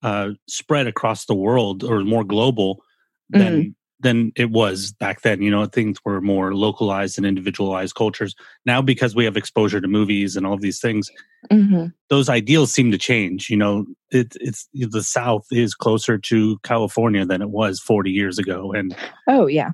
uh, 0.02 0.30
spread 0.48 0.86
across 0.86 1.24
the 1.26 1.34
world 1.34 1.82
or 1.82 2.00
more 2.00 2.24
global 2.24 2.82
than 3.30 3.75
than 4.00 4.32
it 4.36 4.50
was 4.50 4.92
back 4.92 5.22
then. 5.22 5.42
You 5.42 5.50
know, 5.50 5.66
things 5.66 5.98
were 6.04 6.20
more 6.20 6.54
localized 6.54 7.16
and 7.18 7.26
individualized 7.26 7.94
cultures. 7.94 8.34
Now, 8.64 8.82
because 8.82 9.14
we 9.14 9.24
have 9.24 9.36
exposure 9.36 9.80
to 9.80 9.88
movies 9.88 10.36
and 10.36 10.46
all 10.46 10.54
of 10.54 10.60
these 10.60 10.80
things, 10.80 11.10
hmm 11.50 11.86
those 12.08 12.28
ideals 12.28 12.72
seem 12.72 12.92
to 12.92 12.98
change. 12.98 13.50
You 13.50 13.56
know, 13.56 13.84
it, 14.10 14.36
it's 14.40 14.68
the 14.72 15.02
South 15.02 15.46
is 15.50 15.74
closer 15.74 16.18
to 16.18 16.56
California 16.62 17.24
than 17.26 17.42
it 17.42 17.50
was 17.50 17.80
40 17.80 18.12
years 18.12 18.38
ago, 18.38 18.72
and 18.72 18.96
Oh 19.26 19.46
yeah. 19.46 19.72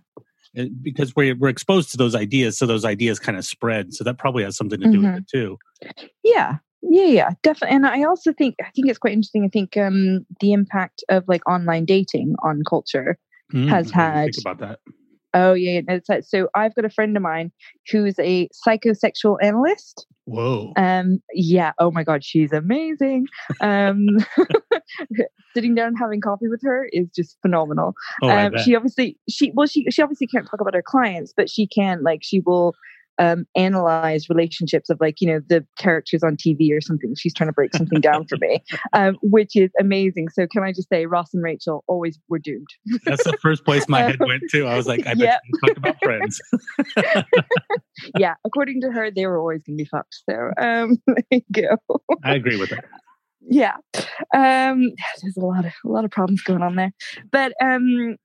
it, 0.55 0.83
because 0.83 1.15
we're 1.15 1.37
we're 1.37 1.49
exposed 1.51 1.91
to 1.91 1.97
those 1.99 2.15
ideas, 2.15 2.57
so 2.59 2.65
those 2.67 2.85
ideas 2.87 3.19
kind 3.19 3.37
of 3.37 3.45
spread. 3.45 3.93
So 3.93 4.03
that 4.05 4.19
probably 4.19 4.45
has 4.45 4.57
something 4.57 4.81
to 4.81 4.89
do 4.89 5.01
Mhm. 5.01 5.15
with 5.15 5.23
it 5.23 5.29
too. 5.29 5.59
Yeah. 6.23 6.57
Yeah, 6.85 7.05
yeah, 7.05 7.31
definitely. 7.43 7.77
And 7.77 7.87
I 7.87 8.03
also 8.03 8.33
think 8.33 8.57
I 8.61 8.71
think 8.75 8.89
it's 8.89 8.99
quite 8.99 9.13
interesting. 9.13 9.45
I 9.45 9.49
think 9.49 9.77
um 9.77 10.27
the 10.41 10.53
impact 10.53 11.05
of 11.09 11.25
like 11.29 11.47
online 11.49 11.85
dating 11.85 12.35
on 12.43 12.63
culture. 12.69 13.19
Mm, 13.53 13.69
Has 13.69 13.91
had- 13.91 14.35
think 14.35 14.37
about 14.41 14.59
that. 14.61 14.79
Oh 15.35 15.55
yeah, 15.55 15.73
yeah, 15.73 15.81
no, 15.89 15.95
it's 15.95 16.09
like- 16.09 16.25
so 16.25 16.49
I've 16.55 16.75
got 16.75 16.85
a 16.85 16.91
friend 16.91 17.17
of 17.17 17.23
mine 17.23 17.53
who's 17.91 18.19
a 18.19 18.49
psychosexual 18.67 19.39
analyst. 19.43 20.07
Whoa. 20.27 20.73
Um, 20.77 21.21
yeah. 21.33 21.73
Oh 21.79 21.91
my 21.91 22.05
God, 22.05 22.23
she's 22.23 22.53
amazing. 22.53 23.27
Um, 23.61 24.07
sitting 25.55 25.75
down 25.75 25.89
and 25.89 25.97
having 25.99 26.21
coffee 26.21 26.49
with 26.49 26.61
her 26.63 26.89
is 26.93 27.09
just 27.15 27.37
phenomenal. 27.43 27.95
Oh, 28.23 28.29
um, 28.29 28.53
she 28.59 28.75
obviously 28.77 29.19
she 29.29 29.53
well 29.55 29.67
she 29.67 29.85
she 29.91 30.03
obviously 30.03 30.27
can't 30.27 30.47
talk 30.49 30.61
about 30.61 30.75
her 30.75 30.83
clients, 30.85 31.33
but 31.37 31.51
she 31.51 31.67
can 31.67 32.03
like 32.03 32.21
she 32.23 32.41
will 32.41 32.75
um 33.19 33.45
analyze 33.57 34.29
relationships 34.29 34.91
of 34.91 34.99
like 35.01 35.21
you 35.21 35.29
know 35.29 35.41
the 35.49 35.67
characters 35.79 36.23
on 36.23 36.37
TV 36.37 36.77
or 36.77 36.81
something. 36.81 37.15
She's 37.17 37.35
trying 37.35 37.49
to 37.49 37.53
break 37.53 37.75
something 37.75 38.01
down 38.01 38.27
for 38.27 38.37
me, 38.39 38.63
um, 38.93 39.17
which 39.23 39.57
is 39.57 39.71
amazing. 39.81 40.29
So 40.31 40.47
can 40.47 40.63
I 40.63 40.73
just 40.73 40.89
say, 40.89 41.07
Ross 41.07 41.33
and 41.35 41.43
Rachel 41.43 41.85
always 41.87 42.19
were 42.29 42.39
doomed. 42.39 42.69
That's 43.05 43.25
the 43.25 43.37
first 43.43 43.65
place 43.65 43.89
my 43.89 44.01
head 44.03 44.17
Um, 44.23 44.29
went 44.29 44.43
to. 44.51 44.67
I 44.67 44.77
was 44.77 44.87
like, 44.87 45.01
I 45.07 45.15
bet 45.15 45.19
yeah. 45.19 45.39
you 45.45 45.69
talk 45.69 45.77
about 45.77 45.97
friends. 46.03 46.41
yeah, 48.19 48.35
according 48.45 48.81
to 48.83 48.91
her, 48.91 49.11
they 49.11 49.27
were 49.27 49.39
always 49.39 49.63
going 49.63 49.79
to 49.79 49.85
be 49.85 49.89
fucked. 49.89 50.17
So 50.29 50.51
um, 50.61 50.99
there 51.07 51.25
you 51.31 51.41
go. 51.53 51.77
I 52.25 52.35
agree 52.35 52.57
with 52.59 52.71
that. 52.71 52.85
yeah 53.49 53.75
um 54.35 54.93
there's 55.21 55.37
a 55.37 55.45
lot 55.45 55.65
of 55.65 55.73
a 55.85 55.89
lot 55.89 56.05
of 56.05 56.11
problems 56.11 56.43
going 56.43 56.63
on 56.63 56.77
there 56.77 56.93
but 57.33 57.53
um 57.61 58.17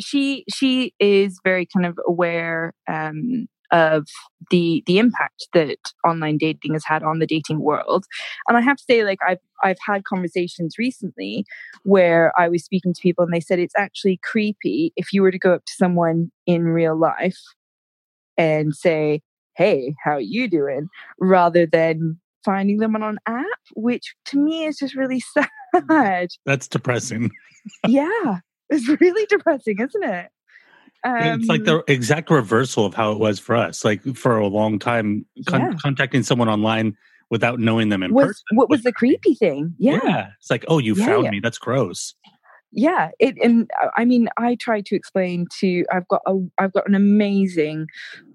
she 0.00 0.44
she 0.52 0.94
is 0.98 1.38
very 1.44 1.66
kind 1.66 1.84
of 1.84 1.98
aware 2.06 2.72
um 2.88 3.46
of 3.72 4.06
the 4.50 4.82
the 4.86 4.98
impact 4.98 5.48
that 5.54 5.78
online 6.06 6.36
dating 6.36 6.74
has 6.74 6.84
had 6.84 7.02
on 7.02 7.18
the 7.18 7.26
dating 7.26 7.60
world. 7.60 8.04
And 8.48 8.56
i 8.56 8.60
have 8.60 8.76
to 8.76 8.84
say 8.84 9.02
like 9.04 9.18
i've 9.26 9.38
i've 9.64 9.78
had 9.84 10.04
conversations 10.04 10.76
recently 10.78 11.44
where 11.84 12.32
i 12.38 12.48
was 12.48 12.62
speaking 12.62 12.92
to 12.92 13.00
people 13.00 13.24
and 13.24 13.32
they 13.32 13.40
said 13.40 13.58
it's 13.58 13.74
actually 13.76 14.20
creepy 14.22 14.92
if 14.96 15.12
you 15.12 15.22
were 15.22 15.30
to 15.30 15.38
go 15.38 15.54
up 15.54 15.64
to 15.64 15.72
someone 15.72 16.30
in 16.46 16.64
real 16.64 16.96
life 16.96 17.38
and 18.36 18.74
say 18.74 19.20
hey 19.56 19.94
how 20.04 20.12
are 20.12 20.20
you 20.20 20.48
doing 20.48 20.88
rather 21.18 21.66
than 21.66 22.20
finding 22.44 22.78
them 22.78 22.94
on 22.96 23.02
an 23.02 23.18
app 23.26 23.46
which 23.74 24.14
to 24.24 24.38
me 24.38 24.64
is 24.64 24.78
just 24.78 24.94
really 24.94 25.22
mm. 25.74 25.86
sad. 25.88 26.28
That's 26.44 26.68
depressing. 26.68 27.30
yeah 27.86 28.38
it's 28.68 28.88
really 29.00 29.26
depressing 29.26 29.78
isn't 29.78 30.04
it 30.04 30.28
it's 31.04 31.48
like 31.48 31.64
Um, 31.64 31.66
the 31.66 31.84
exact 31.92 32.30
reversal 32.30 32.86
of 32.86 32.94
how 32.94 33.12
it 33.12 33.18
was 33.18 33.38
for 33.38 33.56
us. 33.56 33.84
Like 33.84 34.02
for 34.16 34.38
a 34.38 34.46
long 34.46 34.78
time, 34.78 35.26
con- 35.48 35.70
Yeah. 35.70 35.76
contacting 35.80 36.22
someone 36.22 36.48
online 36.48 36.96
without 37.30 37.58
knowing 37.58 37.88
them 37.88 38.02
in 38.02 38.12
was 38.12 38.26
person. 38.26 38.42
what 38.52 38.68
was 38.68 38.82
the 38.82 38.92
creepy 38.92 39.34
thing 39.34 39.74
yeah 39.78 39.98
Yeah. 40.04 40.28
It's 40.38 40.50
like, 40.50 40.64
oh, 40.68 40.78
you 40.78 40.94
Yeah, 40.94 41.06
found 41.06 41.30
me. 41.30 41.40
That's 41.40 41.58
gross. 41.58 42.14
yeah 42.74 43.10
it 43.18 43.36
and 43.42 43.70
uh, 43.82 43.88
i 43.98 44.04
mean 44.04 44.28
i 44.38 44.54
try 44.54 44.80
to 44.80 44.94
explain 44.96 45.46
to 45.60 45.84
i've 45.92 46.08
got 46.08 46.22
a 46.26 46.34
i've 46.58 46.72
got 46.72 46.88
an 46.88 46.94
amazing 46.94 47.86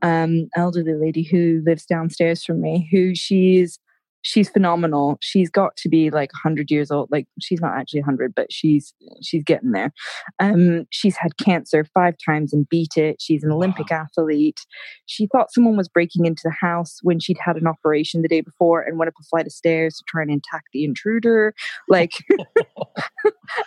um 0.03 0.47
elderly 0.55 0.93
lady 0.93 1.23
who 1.23 1.61
lives 1.65 1.85
downstairs 1.85 2.43
from 2.43 2.61
me 2.61 2.87
who 2.91 3.15
she's 3.15 3.79
she's 4.27 4.49
phenomenal 4.49 5.17
she's 5.21 5.49
got 5.49 5.75
to 5.77 5.87
be 5.87 6.09
like 6.09 6.33
100 6.33 6.69
years 6.69 6.91
old 6.91 7.07
like 7.09 7.25
she's 7.39 7.61
not 7.61 7.77
actually 7.77 8.01
100 8.01 8.35
but 8.35 8.51
she's 8.51 8.93
she's 9.23 9.43
getting 9.43 9.71
there 9.71 9.93
um 10.39 10.85
she's 10.89 11.15
had 11.15 11.37
cancer 11.37 11.85
five 11.93 12.15
times 12.23 12.51
and 12.51 12.67
beat 12.67 12.97
it 12.97 13.21
she's 13.21 13.41
an 13.41 13.51
olympic 13.51 13.89
athlete 13.89 14.65
she 15.05 15.27
thought 15.27 15.53
someone 15.53 15.77
was 15.77 15.87
breaking 15.87 16.25
into 16.25 16.41
the 16.43 16.51
house 16.51 16.99
when 17.03 17.21
she'd 17.21 17.37
had 17.39 17.55
an 17.55 17.67
operation 17.67 18.21
the 18.21 18.27
day 18.27 18.41
before 18.41 18.81
and 18.81 18.99
went 18.99 19.07
up 19.07 19.15
a 19.17 19.23
flight 19.23 19.45
of 19.45 19.53
stairs 19.53 19.95
to 19.95 20.03
try 20.09 20.21
and 20.21 20.31
attack 20.31 20.63
the 20.73 20.83
intruder 20.83 21.53
like 21.87 22.11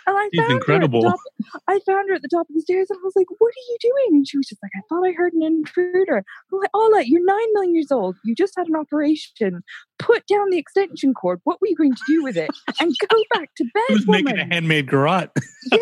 and 0.07 0.17
I 0.17 0.29
She's 0.33 0.41
found 0.41 0.53
incredible. 0.53 1.01
Her 1.01 1.07
at 1.07 1.13
the 1.13 1.43
top, 1.43 1.61
I 1.67 1.79
found 1.85 2.09
her 2.09 2.15
at 2.15 2.21
the 2.21 2.27
top 2.27 2.47
of 2.49 2.55
the 2.55 2.61
stairs, 2.61 2.87
and 2.89 2.97
I 2.97 3.03
was 3.03 3.13
like, 3.15 3.27
"What 3.39 3.49
are 3.49 3.65
you 3.69 3.77
doing?" 3.81 4.17
And 4.17 4.27
she 4.27 4.37
was 4.37 4.47
just 4.47 4.61
like, 4.61 4.71
"I 4.75 4.81
thought 4.87 5.07
I 5.07 5.11
heard 5.11 5.33
an 5.33 5.43
intruder." 5.43 6.23
I'm 6.51 6.59
like, 6.59 6.69
"Ola, 6.73 7.03
you're 7.03 7.23
nine 7.23 7.53
million 7.53 7.75
years 7.75 7.91
old. 7.91 8.15
You 8.23 8.35
just 8.35 8.53
had 8.57 8.67
an 8.67 8.75
operation. 8.75 9.63
Put 9.99 10.25
down 10.27 10.49
the 10.51 10.57
extension 10.57 11.13
cord. 11.13 11.39
What 11.43 11.59
were 11.61 11.67
you 11.67 11.75
going 11.75 11.93
to 11.93 12.03
do 12.07 12.23
with 12.23 12.37
it? 12.37 12.49
And 12.79 12.95
go 13.07 13.17
back 13.33 13.49
to 13.57 13.63
bed, 13.73 13.83
Who's 13.89 14.05
woman." 14.05 14.25
making 14.25 14.39
a 14.39 14.45
handmade 14.45 14.89
garrote? 14.89 15.29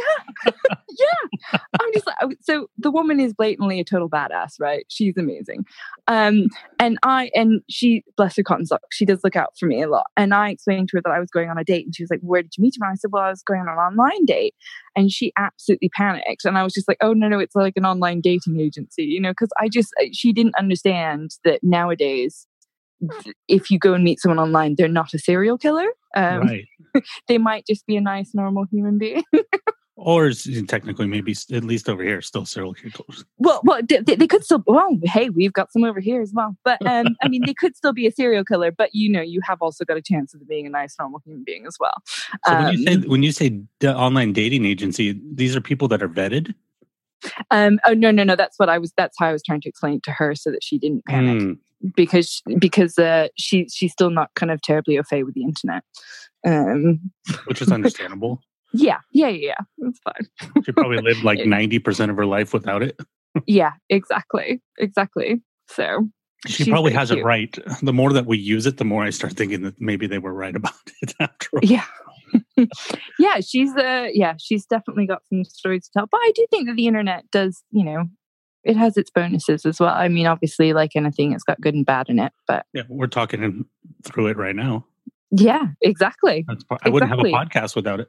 I'm 1.80 1.94
just 1.94 2.08
like, 2.08 2.16
so 2.42 2.70
the 2.78 2.92
woman 2.92 3.20
is 3.20 3.34
blatantly 3.34 3.80
a 3.80 3.84
total 3.84 4.10
badass, 4.10 4.54
right? 4.60 4.86
She's 4.90 5.18
amazing. 5.18 5.66
Um, 6.08 6.48
and 6.80 6.98
I, 7.04 7.30
and 7.34 7.62
she, 7.70 8.04
bless 8.18 8.36
her 8.38 8.44
cotton 8.44 8.66
socks, 8.66 8.96
she 8.96 9.06
does 9.06 9.22
look 9.24 9.36
out 9.36 9.54
for 9.58 9.66
me 9.66 9.82
a 9.82 9.88
lot. 9.88 10.08
And 10.18 10.34
I 10.34 10.50
explained 10.50 10.90
to 10.90 10.98
her 10.98 11.02
that 11.04 11.12
I 11.12 11.20
was 11.20 11.30
going 11.30 11.50
on 11.50 11.58
a 11.58 11.64
date 11.64 11.86
and 11.86 11.96
she 11.96 12.04
was 12.04 12.10
like, 12.10 12.22
where 12.22 12.42
did 12.42 12.54
you 12.58 12.62
meet 12.64 12.76
him? 12.76 12.84
And 12.84 12.92
I 12.92 12.96
said, 12.96 13.12
well, 13.12 13.24
I 13.24 13.30
was 13.30 13.44
going 13.44 13.62
on 13.62 13.70
an 13.70 13.78
online 13.78 14.26
date. 14.26 14.56
And 14.96 15.12
she 15.12 15.32
absolutely 15.38 15.90
panicked. 15.90 16.46
And 16.46 16.58
I 16.58 16.64
was 16.64 16.74
just 16.74 16.88
like, 16.88 16.98
oh, 17.02 17.14
no, 17.14 17.28
no, 17.28 17.40
it's 17.40 17.56
like 17.56 17.78
an 17.78 17.86
online 17.86 18.22
dating 18.22 18.60
agency, 18.60 19.04
you 19.04 19.22
know, 19.22 19.32
because 19.32 19.50
I 19.60 19.70
just, 19.70 19.94
she 20.12 20.34
didn't 20.34 20.56
understand 20.58 21.32
that 21.46 21.64
nowadays, 21.64 22.48
if 23.48 23.72
you 23.72 23.80
go 23.80 23.94
and 23.94 24.04
meet 24.04 24.20
someone 24.20 24.40
online, 24.40 24.76
they're 24.78 24.88
not 24.88 25.14
a 25.14 25.20
serial 25.20 25.58
killer. 25.58 25.88
Um, 26.16 26.40
right. 26.40 26.66
They 27.28 27.38
might 27.38 27.68
just 27.68 27.86
be 27.86 27.96
a 27.98 28.02
nice, 28.02 28.34
normal 28.34 28.66
human 28.72 28.98
being. 28.98 29.24
Or 30.02 30.32
technically, 30.68 31.08
maybe 31.08 31.36
at 31.52 31.66
least 31.66 31.90
over 31.90 32.02
here, 32.02 32.22
still 32.22 32.46
serial 32.46 32.74
killers. 32.74 33.26
Well, 33.38 33.60
well, 33.66 33.82
they, 33.84 34.00
they 34.00 34.28
could 34.28 34.46
still. 34.46 34.64
Well, 34.66 34.98
hey, 35.04 35.30
we've 35.30 35.52
got 35.52 35.74
some 35.74 35.84
over 35.84 36.00
here 36.00 36.22
as 36.22 36.32
well. 36.34 36.56
But 36.64 36.80
um, 36.88 37.18
I 37.22 37.28
mean, 37.28 37.42
they 37.46 37.54
could 37.54 37.76
still 37.76 37.92
be 37.92 38.08
a 38.08 38.12
serial 38.12 38.46
killer. 38.46 38.72
But 38.72 38.92
you 38.96 39.12
know, 39.12 39.22
you 39.22 39.42
have 39.44 39.62
also 39.62 39.84
got 39.84 39.98
a 39.98 40.02
chance 40.02 40.34
of 40.34 40.48
being 40.48 40.66
a 40.66 40.70
nice, 40.70 40.96
normal 40.98 41.22
human 41.26 41.44
being 41.44 41.68
as 41.68 41.76
well. 41.82 41.96
So 42.48 42.56
when 42.56 42.72
you 42.72 42.86
say 42.86 42.94
Um, 42.94 43.02
when 43.04 43.24
you 43.24 43.34
say 43.34 43.50
d- 43.50 43.88
online 43.90 44.32
dating 44.32 44.64
agency, 44.64 45.20
these 45.34 45.54
are 45.54 45.62
people 45.62 45.90
that 45.90 46.02
are 46.02 46.08
vetted. 46.08 46.54
Um, 47.52 47.80
oh 47.86 47.94
no, 47.94 48.10
no, 48.10 48.24
no. 48.24 48.38
That's 48.38 48.58
what 48.58 48.70
I 48.70 48.78
was. 48.78 48.94
That's 48.96 49.18
how 49.20 49.28
I 49.28 49.34
was 49.34 49.44
trying 49.44 49.60
to 49.62 49.70
explain 49.70 49.96
it 49.96 50.04
to 50.04 50.12
her 50.12 50.34
so 50.34 50.50
that 50.50 50.64
she 50.64 50.78
didn't 50.78 51.04
panic 51.06 51.40
Mm, 51.40 51.58
because 51.96 52.42
because 52.60 52.98
uh, 52.98 53.28
she 53.38 53.68
she's 53.70 53.92
still 53.92 54.10
not 54.10 54.30
kind 54.36 54.52
of 54.52 54.62
terribly 54.62 54.98
au 55.00 55.04
fait 55.04 55.24
with 55.24 55.34
the 55.36 55.44
internet. 55.44 55.84
Um, 56.46 57.12
which 57.46 57.62
is 57.62 57.72
understandable. 57.72 58.42
yeah, 58.74 59.00
yeah, 59.12 59.28
yeah. 59.28 59.48
yeah. 59.48 59.66
That's 59.78 60.00
fine. 60.00 60.64
she 60.66 60.72
probably 60.72 60.98
lived 61.02 61.24
like 61.24 61.46
ninety 61.46 61.80
percent 61.80 62.12
of 62.12 62.18
her 62.18 62.26
life 62.26 62.54
without 62.54 62.84
it. 62.84 62.98
Yeah, 63.46 63.74
exactly, 63.90 64.62
exactly. 64.78 65.42
So 65.70 66.10
She 66.48 66.70
probably 66.70 66.94
has 66.94 67.12
it 67.12 67.24
right. 67.24 67.56
The 67.84 67.94
more 67.94 68.12
that 68.14 68.26
we 68.26 68.38
use 68.38 68.66
it, 68.66 68.78
the 68.78 68.86
more 68.86 69.04
I 69.04 69.12
start 69.12 69.34
thinking 69.34 69.62
that 69.64 69.80
maybe 69.80 70.08
they 70.08 70.18
were 70.18 70.34
right 70.34 70.56
about 70.56 70.74
it 71.02 71.14
after 71.20 71.50
all. 71.54 71.60
yeah 71.64 71.86
yeah 73.18 73.40
she's 73.40 73.76
uh 73.76 74.08
yeah 74.14 74.36
she's 74.40 74.66
definitely 74.66 75.08
got 75.08 75.22
some 75.30 75.44
stories 75.44 75.86
to 75.86 75.92
tell 75.98 76.08
but 76.12 76.20
i 76.20 76.32
do 76.36 76.46
think 76.52 76.68
that 76.68 76.76
the 76.76 76.86
internet 76.86 77.24
does 77.32 77.64
you 77.72 77.84
know 77.84 78.04
it 78.64 78.76
has 78.78 78.98
its 78.98 79.10
bonuses 79.10 79.66
as 79.66 79.80
well 79.80 79.94
i 79.94 80.08
mean 80.08 80.28
obviously 80.28 80.74
like 80.74 80.96
anything 80.96 81.32
it's 81.34 81.44
got 81.44 81.60
good 81.62 81.74
and 81.74 81.86
bad 81.86 82.10
in 82.10 82.20
it 82.20 82.32
but 82.48 82.66
Yeah, 82.74 82.84
we're 82.90 83.08
talking 83.08 83.44
in- 83.44 83.66
through 84.04 84.28
it 84.28 84.38
right 84.38 84.56
now. 84.56 84.86
yeah 85.32 85.68
exactly 85.82 86.46
That's 86.48 86.64
part, 86.64 86.82
I 86.84 86.90
wouldn't 86.90 87.10
have 87.10 87.20
a 87.20 87.24
podcast 87.24 87.76
without 87.76 88.00
it. 88.00 88.08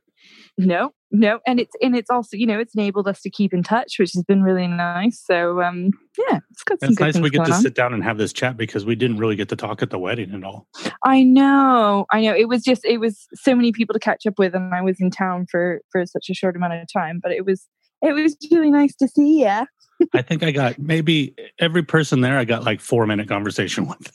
no 0.58 0.90
no 1.12 1.40
and 1.46 1.58
it's 1.60 1.74
and 1.82 1.96
it's 1.96 2.10
also 2.10 2.36
you 2.36 2.46
know 2.46 2.58
it's 2.60 2.74
enabled 2.74 3.08
us 3.08 3.20
to 3.22 3.30
keep 3.30 3.52
in 3.52 3.62
touch 3.62 3.96
which 3.98 4.12
has 4.14 4.22
been 4.24 4.42
really 4.42 4.66
nice 4.68 5.20
so 5.24 5.60
um 5.60 5.90
yeah 6.28 6.38
it's 6.50 6.62
got 6.62 6.78
some 6.80 6.90
It's 6.90 7.00
nice 7.00 7.18
we 7.18 7.30
get 7.30 7.44
to 7.46 7.52
on. 7.52 7.60
sit 7.62 7.74
down 7.74 7.92
and 7.92 8.02
have 8.04 8.16
this 8.18 8.32
chat 8.32 8.56
because 8.56 8.84
we 8.84 8.94
didn't 8.94 9.16
really 9.18 9.36
get 9.36 9.48
to 9.50 9.56
talk 9.56 9.82
at 9.82 9.90
the 9.90 9.98
wedding 9.98 10.32
at 10.34 10.44
all. 10.44 10.68
I 11.04 11.22
know, 11.22 12.06
I 12.12 12.20
know. 12.20 12.34
It 12.34 12.46
was 12.48 12.62
just, 12.62 12.84
it 12.84 12.98
was 12.98 13.26
so 13.34 13.54
many 13.54 13.72
people 13.72 13.94
to 13.94 13.98
catch 13.98 14.26
up 14.26 14.34
with, 14.38 14.54
and 14.54 14.74
I 14.74 14.82
was 14.82 14.98
in 15.00 15.10
town 15.10 15.46
for 15.50 15.80
for 15.90 16.04
such 16.06 16.26
a 16.30 16.34
short 16.34 16.54
amount 16.56 16.74
of 16.74 16.86
time. 16.92 17.20
But 17.22 17.32
it 17.32 17.44
was, 17.46 17.66
it 18.02 18.12
was 18.12 18.36
really 18.52 18.70
nice 18.70 18.94
to 18.96 19.08
see 19.08 19.40
you. 19.42 19.66
I 20.14 20.22
think 20.22 20.42
I 20.42 20.50
got 20.50 20.78
maybe 20.78 21.34
every 21.58 21.82
person 21.82 22.20
there. 22.20 22.38
I 22.38 22.44
got 22.44 22.64
like 22.64 22.80
four 22.80 23.06
minute 23.06 23.28
conversation 23.28 23.86
with 23.86 24.10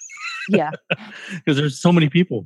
Yeah, 0.49 0.71
because 1.35 1.57
there's 1.57 1.79
so 1.79 1.91
many 1.91 2.09
people. 2.09 2.45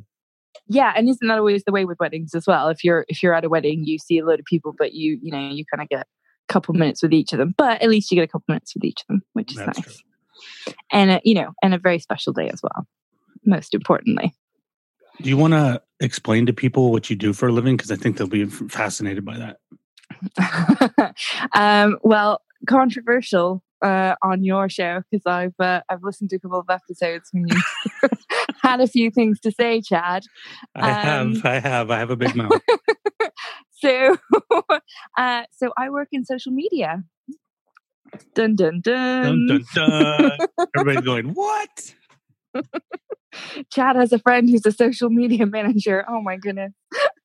yeah. 0.68 0.94
And 0.96 1.10
isn't 1.10 1.28
that 1.28 1.38
always 1.38 1.64
the 1.66 1.72
way 1.72 1.86
with 1.86 2.00
weddings 2.00 2.34
as 2.36 2.46
well? 2.48 2.70
If 2.70 2.84
you're 2.84 3.06
if 3.08 3.22
you're 3.24 3.34
at 3.34 3.46
a 3.46 3.50
wedding, 3.50 3.84
you 3.86 3.98
see 4.00 4.20
a 4.20 4.26
load 4.26 4.40
of 4.40 4.46
people, 4.46 4.74
but 4.78 4.94
you 4.94 5.20
you 5.22 5.32
know 5.32 5.50
you 5.50 5.66
kind 5.74 5.82
of 5.82 5.90
get 5.90 6.02
a 6.02 6.06
couple 6.54 6.74
minutes 6.76 7.02
with 7.02 7.14
each 7.14 7.34
of 7.34 7.40
them. 7.40 7.54
But 7.58 7.82
at 7.82 7.90
least 7.90 8.12
you 8.12 8.16
get 8.16 8.24
a 8.24 8.28
couple 8.28 8.46
minutes 8.48 8.74
with 8.76 8.84
each 8.84 9.02
of 9.02 9.08
them, 9.08 9.22
which 9.34 9.52
is 9.52 9.58
That's 9.58 9.78
nice. 9.80 10.04
true. 10.66 10.74
And 10.92 11.12
a, 11.12 11.22
you 11.24 11.34
know, 11.34 11.52
and 11.62 11.74
a 11.74 11.78
very 11.78 12.00
special 12.00 12.34
day 12.34 12.50
as 12.50 12.62
well. 12.64 12.88
Most 13.46 13.74
importantly. 13.74 14.34
Do 15.22 15.30
you 15.30 15.36
want 15.38 15.54
to 15.54 15.82
explain 16.00 16.46
to 16.46 16.54
people 16.54 16.92
what 16.92 17.10
you 17.10 17.16
do 17.16 17.34
for 17.34 17.48
a 17.50 17.52
living? 17.52 17.76
Because 17.76 17.92
I 17.92 17.96
think 17.98 18.18
they'll 18.18 18.28
be 18.28 18.46
fascinated 18.46 19.26
by 19.26 19.38
that. 19.38 21.16
um, 21.56 21.98
well, 22.04 22.42
controversial 22.68 23.64
uh, 23.82 24.16
on 24.22 24.44
your 24.44 24.70
show 24.70 25.02
because 25.10 25.26
I've 25.26 25.60
uh, 25.60 25.82
I've 25.90 26.04
listened 26.04 26.30
to 26.32 26.38
a 26.38 26.40
couple 26.40 26.60
of 26.60 26.70
episodes 26.70 27.30
when 27.32 27.46
you 27.48 28.10
had 28.62 28.82
a 28.82 28.88
few 28.88 29.12
things 29.12 29.40
to 29.42 29.52
say, 29.52 29.82
Chad. 29.82 30.24
I 30.76 31.18
um, 31.18 31.36
have, 31.36 31.46
I 31.46 31.60
have, 31.60 31.92
I 31.92 32.00
have 32.00 32.10
a 32.10 32.16
big 32.16 32.36
mouth. 32.36 32.52
so, 33.72 34.18
uh, 35.18 35.44
so 35.52 35.72
I 35.78 35.90
work 35.90 36.10
in 36.12 36.26
social 36.26 36.52
media. 36.52 37.04
Dun 38.34 38.56
dun 38.56 38.82
dun. 38.82 39.48
dun, 39.48 39.64
dun, 39.76 39.90
dun. 39.90 40.38
Everybody's 40.76 41.06
going, 41.06 41.30
what? 41.34 41.96
Chad 43.72 43.96
has 43.96 44.12
a 44.12 44.20
friend 44.20 44.50
who's 44.50 44.66
a 44.66 44.72
social 44.72 45.10
media 45.10 45.46
manager. 45.48 46.06
Oh 46.08 46.22
my 46.22 46.38
goodness. 46.38 46.74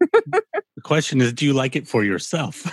the 0.00 0.42
question 0.82 1.20
is 1.20 1.32
do 1.32 1.44
you 1.46 1.52
like 1.52 1.76
it 1.76 1.87
for 1.87 2.04
yourself? 2.04 2.64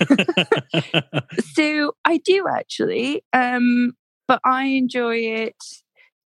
so 1.54 1.94
I 2.04 2.18
do 2.18 2.46
actually. 2.48 3.24
Um, 3.32 3.94
but 4.28 4.40
I 4.44 4.64
enjoy 4.64 5.16
it 5.16 5.56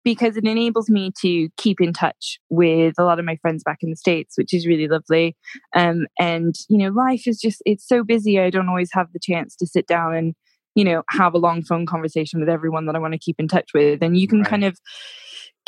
because 0.05 0.37
it 0.37 0.45
enables 0.45 0.89
me 0.89 1.13
to 1.21 1.49
keep 1.57 1.81
in 1.81 1.93
touch 1.93 2.39
with 2.49 2.95
a 2.99 3.05
lot 3.05 3.19
of 3.19 3.25
my 3.25 3.37
friends 3.37 3.63
back 3.63 3.79
in 3.83 3.91
the 3.91 3.97
states 3.97 4.39
which 4.39 4.55
is 4.55 4.67
really 4.67 4.89
lovely 4.89 5.37
um, 5.75 6.07
and 6.19 6.55
you 6.69 6.79
know 6.79 6.89
life 6.89 7.27
is 7.27 7.39
just 7.39 7.61
it's 7.67 7.87
so 7.87 8.03
busy 8.03 8.41
i 8.41 8.49
don't 8.49 8.69
always 8.69 8.91
have 8.93 9.09
the 9.13 9.19
chance 9.21 9.55
to 9.55 9.67
sit 9.67 9.87
down 9.87 10.15
and 10.15 10.35
you 10.75 10.85
know 10.85 11.03
have 11.11 11.35
a 11.35 11.39
long 11.39 11.63
phone 11.63 11.85
conversation 11.85 12.41
with 12.41 12.49
everyone 12.49 12.87
that 12.87 12.95
i 12.95 12.99
want 12.99 13.13
to 13.13 13.19
keep 13.19 13.37
in 13.39 13.49
touch 13.49 13.71
with 13.75 14.03
and 14.03 14.17
you 14.17 14.27
can 14.27 14.41
right. 14.41 14.49
kind 14.49 14.65
of 14.65 14.79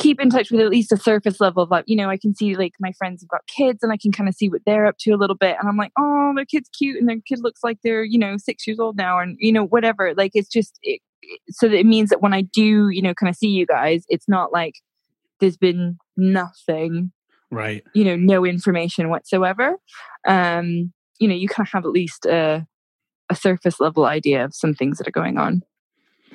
keep 0.01 0.19
in 0.19 0.31
touch 0.31 0.51
with 0.51 0.61
at 0.61 0.71
least 0.71 0.93
a 0.93 0.97
surface 0.97 1.41
level 1.41 1.63
of 1.63 1.71
like, 1.71 1.85
you 1.87 1.95
know, 1.95 2.09
I 2.09 2.17
can 2.17 2.35
see 2.35 2.57
like 2.57 2.73
my 2.81 2.91
friends 2.93 3.23
have 3.23 3.29
got 3.29 3.47
kids 3.47 3.83
and 3.83 3.93
I 3.93 3.99
can 3.99 4.11
kind 4.11 4.29
of 4.29 4.35
see 4.35 4.49
what 4.49 4.63
they're 4.65 4.87
up 4.87 4.97
to 5.01 5.13
a 5.13 5.17
little 5.17 5.37
bit. 5.37 5.57
And 5.61 5.69
I'm 5.69 5.77
like, 5.77 5.93
oh, 5.99 6.33
their 6.35 6.47
kid's 6.47 6.71
cute 6.71 6.99
and 6.99 7.09
their 7.09 7.19
kid 7.29 7.41
looks 7.43 7.61
like 7.63 7.79
they're, 7.85 8.03
you 8.03 8.19
know, 8.19 8.37
six 8.39 8.67
years 8.67 8.81
old 8.81 8.97
now 8.97 9.19
and, 9.19 9.37
you 9.39 9.53
know, 9.53 9.65
whatever. 9.65 10.15
Like 10.17 10.33
it's 10.35 10.49
just, 10.49 10.79
it, 10.83 11.01
so 11.51 11.69
that 11.69 11.79
it 11.79 11.87
means 11.87 12.09
that 12.09 12.23
when 12.23 12.33
I 12.33 12.41
do, 12.41 12.89
you 12.89 13.03
know, 13.03 13.13
kind 13.13 13.29
of 13.29 13.37
see 13.37 13.49
you 13.49 13.67
guys, 13.67 14.05
it's 14.09 14.29
not 14.29 14.53
like 14.53 14.75
there's 15.39 15.59
been 15.59 15.99
nothing. 16.17 17.13
Right. 17.51 17.85
You 17.95 18.05
know, 18.05 18.17
no 18.17 18.47
information 18.47 19.11
whatsoever. 19.11 19.77
Um, 20.27 20.93
you 21.19 21.29
know, 21.29 21.35
you 21.35 21.47
kind 21.47 21.67
of 21.67 21.73
have 21.73 21.85
at 21.85 21.91
least 21.91 22.25
a, 22.25 22.67
a 23.29 23.37
surface 23.37 23.81
level 23.81 24.07
idea 24.07 24.45
of 24.45 24.55
some 24.55 24.73
things 24.73 24.99
that 24.99 25.07
are 25.07 25.13
going 25.13 25.37
on. 25.37 25.63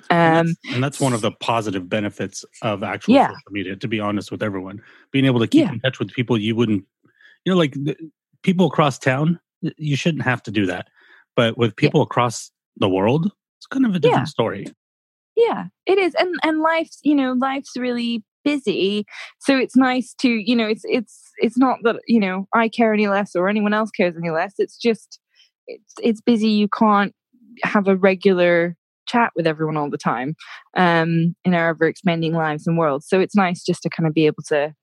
Um, 0.10 0.18
and, 0.18 0.48
that's, 0.48 0.74
and, 0.74 0.84
that's, 0.84 1.00
one 1.00 1.14
of 1.14 1.22
the 1.22 1.32
positive 1.32 1.90
benefits 1.90 2.46
of 2.62 2.84
actual 2.84 3.16
yeah. 3.16 3.30
social 3.30 3.52
media. 3.52 3.76
To 3.76 3.88
be 3.88 4.00
honest 4.00 4.32
with 4.32 4.44
everyone, 4.44 4.82
being 5.12 5.26
able 5.26 5.40
to 5.40 5.48
keep 5.48 5.66
yeah. 5.66 5.74
in 5.74 5.80
touch 5.80 6.00
with 6.00 6.12
people 6.12 6.38
you 6.38 6.56
wouldn't, 6.56 6.86
you 7.44 7.52
know, 7.52 7.58
like 7.58 7.74
the, 7.74 7.96
people 8.44 8.68
across 8.68 9.00
town. 9.00 9.40
You 9.78 9.96
shouldn't 9.96 10.24
have 10.24 10.44
to 10.44 10.52
do 10.52 10.68
that, 10.68 10.90
but 11.36 11.58
with 11.58 11.76
people 11.76 12.02
yeah. 12.02 12.06
across 12.06 12.52
the 12.78 12.90
world, 12.90 13.32
it's 13.58 13.66
kind 13.66 13.86
of 13.86 13.96
a 13.96 14.00
different 14.00 14.28
story. 14.28 14.68
Yeah, 15.36 15.66
it 15.86 15.98
is, 15.98 16.14
and 16.16 16.36
and 16.44 16.62
life's 16.62 17.00
you 17.04 17.16
know 17.16 17.34
life's 17.34 17.72
really 17.76 18.24
busy 18.46 19.06
so 19.40 19.58
it's 19.58 19.76
nice 19.76 20.14
to 20.20 20.30
you 20.30 20.56
know 20.56 20.68
it's 20.68 20.84
it's 20.86 21.32
it's 21.38 21.58
not 21.58 21.80
that 21.82 21.96
you 22.08 22.20
know 22.20 22.48
i 22.54 22.70
care 22.70 22.94
any 22.94 23.08
less 23.08 23.36
or 23.36 23.50
anyone 23.50 23.74
else 23.74 23.90
cares 23.90 24.16
any 24.16 24.30
less 24.30 24.54
it's 24.60 24.78
just 24.78 25.20
it's 25.68 25.94
it's 26.02 26.22
busy 26.22 26.50
you 26.50 26.68
can't 26.68 27.14
have 27.64 27.88
a 27.88 27.96
regular 27.96 28.78
chat 29.08 29.32
with 29.36 29.48
everyone 29.48 29.78
all 29.78 29.90
the 29.90 29.98
time 29.98 30.36
um, 30.76 31.36
in 31.44 31.54
our 31.54 31.70
ever 31.70 31.86
expanding 31.86 32.34
lives 32.34 32.68
and 32.68 32.78
worlds. 32.78 33.08
So 33.08 33.20
it's 33.20 33.36
nice 33.36 33.64
just 33.64 33.84
to 33.84 33.90
kind 33.90 34.08
of 34.08 34.14
be 34.14 34.26
able 34.26 34.44
to 34.48 34.74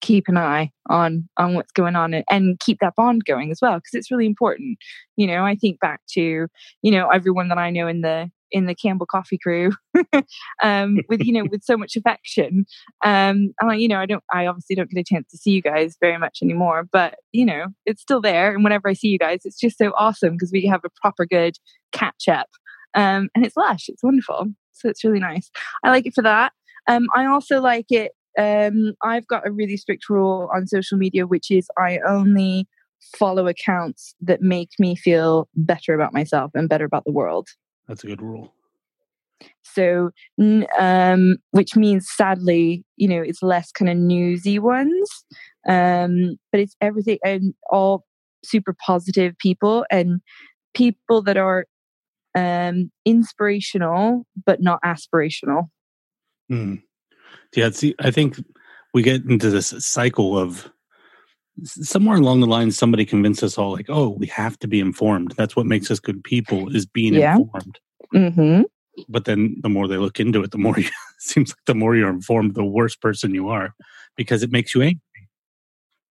keep 0.00 0.28
an 0.28 0.36
eye 0.36 0.70
on 0.88 1.28
on 1.38 1.54
what's 1.54 1.72
going 1.72 1.96
on 1.96 2.14
and, 2.14 2.24
and 2.30 2.60
keep 2.60 2.78
that 2.80 2.94
bond 2.96 3.24
going 3.24 3.50
as 3.50 3.58
well 3.60 3.74
because 3.74 3.94
it's 3.94 4.10
really 4.10 4.26
important. 4.26 4.78
You 5.16 5.26
know, 5.26 5.44
I 5.44 5.54
think 5.54 5.80
back 5.80 6.00
to 6.10 6.46
you 6.82 6.90
know 6.90 7.08
everyone 7.08 7.48
that 7.48 7.58
I 7.58 7.70
know 7.70 7.88
in 7.88 8.02
the 8.02 8.30
in 8.50 8.66
the 8.66 8.74
Campbell 8.74 9.06
Coffee 9.06 9.38
crew, 9.38 9.72
um, 10.62 11.00
with 11.08 11.22
you 11.24 11.32
know 11.32 11.46
with 11.50 11.62
so 11.62 11.76
much 11.76 11.96
affection. 11.96 12.64
Um, 13.04 13.52
and 13.60 13.80
you 13.80 13.88
know, 13.88 13.98
I 13.98 14.06
don't, 14.06 14.24
I 14.32 14.46
obviously 14.46 14.76
don't 14.76 14.90
get 14.90 15.00
a 15.00 15.04
chance 15.04 15.28
to 15.30 15.38
see 15.38 15.50
you 15.50 15.62
guys 15.62 15.96
very 16.00 16.18
much 16.18 16.38
anymore, 16.42 16.88
but 16.90 17.16
you 17.32 17.44
know, 17.44 17.66
it's 17.86 18.02
still 18.02 18.20
there. 18.20 18.54
And 18.54 18.64
whenever 18.64 18.88
I 18.88 18.94
see 18.94 19.08
you 19.08 19.18
guys, 19.18 19.40
it's 19.44 19.58
just 19.58 19.78
so 19.78 19.92
awesome 19.98 20.34
because 20.34 20.50
we 20.52 20.66
have 20.66 20.80
a 20.84 20.90
proper 21.00 21.26
good 21.26 21.56
catch 21.92 22.28
up 22.28 22.48
um, 22.94 23.28
and 23.34 23.44
it's 23.44 23.56
lush. 23.56 23.88
It's 23.88 24.02
wonderful. 24.02 24.46
So 24.72 24.88
it's 24.88 25.04
really 25.04 25.20
nice. 25.20 25.50
I 25.82 25.90
like 25.90 26.06
it 26.06 26.14
for 26.14 26.22
that. 26.22 26.52
Um, 26.88 27.06
I 27.14 27.26
also 27.26 27.60
like 27.60 27.86
it. 27.90 28.12
Um, 28.38 28.94
I've 29.02 29.26
got 29.26 29.46
a 29.46 29.50
really 29.50 29.76
strict 29.76 30.08
rule 30.08 30.48
on 30.54 30.66
social 30.66 30.96
media, 30.96 31.26
which 31.26 31.50
is 31.50 31.68
I 31.76 31.98
only 32.06 32.68
follow 33.16 33.46
accounts 33.46 34.14
that 34.20 34.42
make 34.42 34.70
me 34.78 34.94
feel 34.94 35.48
better 35.54 35.94
about 35.94 36.12
myself 36.12 36.50
and 36.54 36.68
better 36.68 36.84
about 36.84 37.04
the 37.04 37.12
world. 37.12 37.48
That's 37.86 38.04
a 38.04 38.06
good 38.06 38.22
rule. 38.22 38.52
So, 39.62 40.10
um, 40.78 41.36
which 41.52 41.76
means 41.76 42.08
sadly, 42.10 42.84
you 42.96 43.08
know, 43.08 43.22
it's 43.22 43.42
less 43.42 43.70
kind 43.70 43.88
of 43.88 43.96
newsy 43.96 44.58
ones, 44.58 45.08
um, 45.68 46.36
but 46.50 46.60
it's 46.60 46.76
everything 46.80 47.18
and 47.24 47.54
all 47.70 48.04
super 48.44 48.74
positive 48.84 49.36
people 49.38 49.84
and 49.90 50.20
people 50.74 51.22
that 51.22 51.36
are 51.36 51.66
um, 52.34 52.90
inspirational 53.04 54.24
but 54.46 54.60
not 54.60 54.80
aspirational. 54.84 55.68
Mm. 56.50 56.82
Yeah, 57.54 57.70
see, 57.70 57.94
I 57.98 58.10
think 58.10 58.38
we 58.94 59.02
get 59.02 59.24
into 59.24 59.50
this 59.50 59.74
cycle 59.78 60.38
of 60.38 60.70
somewhere 61.64 62.16
along 62.16 62.40
the 62.40 62.46
line 62.46 62.70
somebody 62.70 63.04
convinced 63.04 63.42
us 63.42 63.58
all 63.58 63.72
like 63.72 63.86
oh 63.88 64.10
we 64.10 64.26
have 64.26 64.58
to 64.58 64.68
be 64.68 64.80
informed 64.80 65.34
that's 65.36 65.56
what 65.56 65.66
makes 65.66 65.90
us 65.90 65.98
good 65.98 66.22
people 66.22 66.74
is 66.74 66.86
being 66.86 67.14
yeah. 67.14 67.36
informed 67.36 67.78
mm-hmm. 68.14 68.62
but 69.08 69.24
then 69.24 69.56
the 69.62 69.68
more 69.68 69.88
they 69.88 69.96
look 69.96 70.20
into 70.20 70.42
it 70.42 70.50
the 70.52 70.58
more 70.58 70.78
you, 70.78 70.88
seems 71.18 71.50
like 71.50 71.64
the 71.66 71.74
more 71.74 71.96
you're 71.96 72.08
informed 72.08 72.54
the 72.54 72.64
worse 72.64 72.94
person 72.94 73.34
you 73.34 73.48
are 73.48 73.74
because 74.16 74.42
it 74.42 74.52
makes 74.52 74.74
you 74.74 74.82
angry 74.82 75.00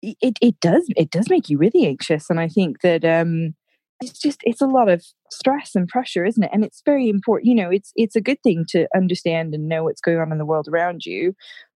it, 0.02 0.38
it 0.42 0.60
does 0.60 0.86
it 0.96 1.10
does 1.12 1.30
make 1.30 1.50
you 1.50 1.58
really 1.58 1.86
anxious 1.86 2.30
and 2.30 2.40
i 2.40 2.48
think 2.48 2.82
that 2.82 3.06
um 3.06 3.56
it's 4.02 4.20
just 4.20 4.40
it's 4.44 4.62
a 4.62 4.68
lot 4.68 4.90
of 4.90 5.04
stress 5.32 5.76
and 5.76 5.88
pressure 5.88 6.26
isn't 6.26 6.44
it? 6.44 6.50
And 6.54 6.64
it's 6.64 6.82
very 6.86 7.10
important 7.10 7.48
you 7.48 7.56
know 7.56 7.70
it's 7.70 7.92
it's 7.96 8.16
a 8.16 8.22
good 8.22 8.42
thing 8.44 8.66
to 8.70 8.88
understand 8.96 9.54
and 9.54 9.68
know 9.68 9.84
what's 9.84 10.02
going 10.02 10.20
on 10.20 10.32
in 10.32 10.38
the 10.38 10.46
world 10.46 10.68
around 10.68 11.06
you 11.06 11.34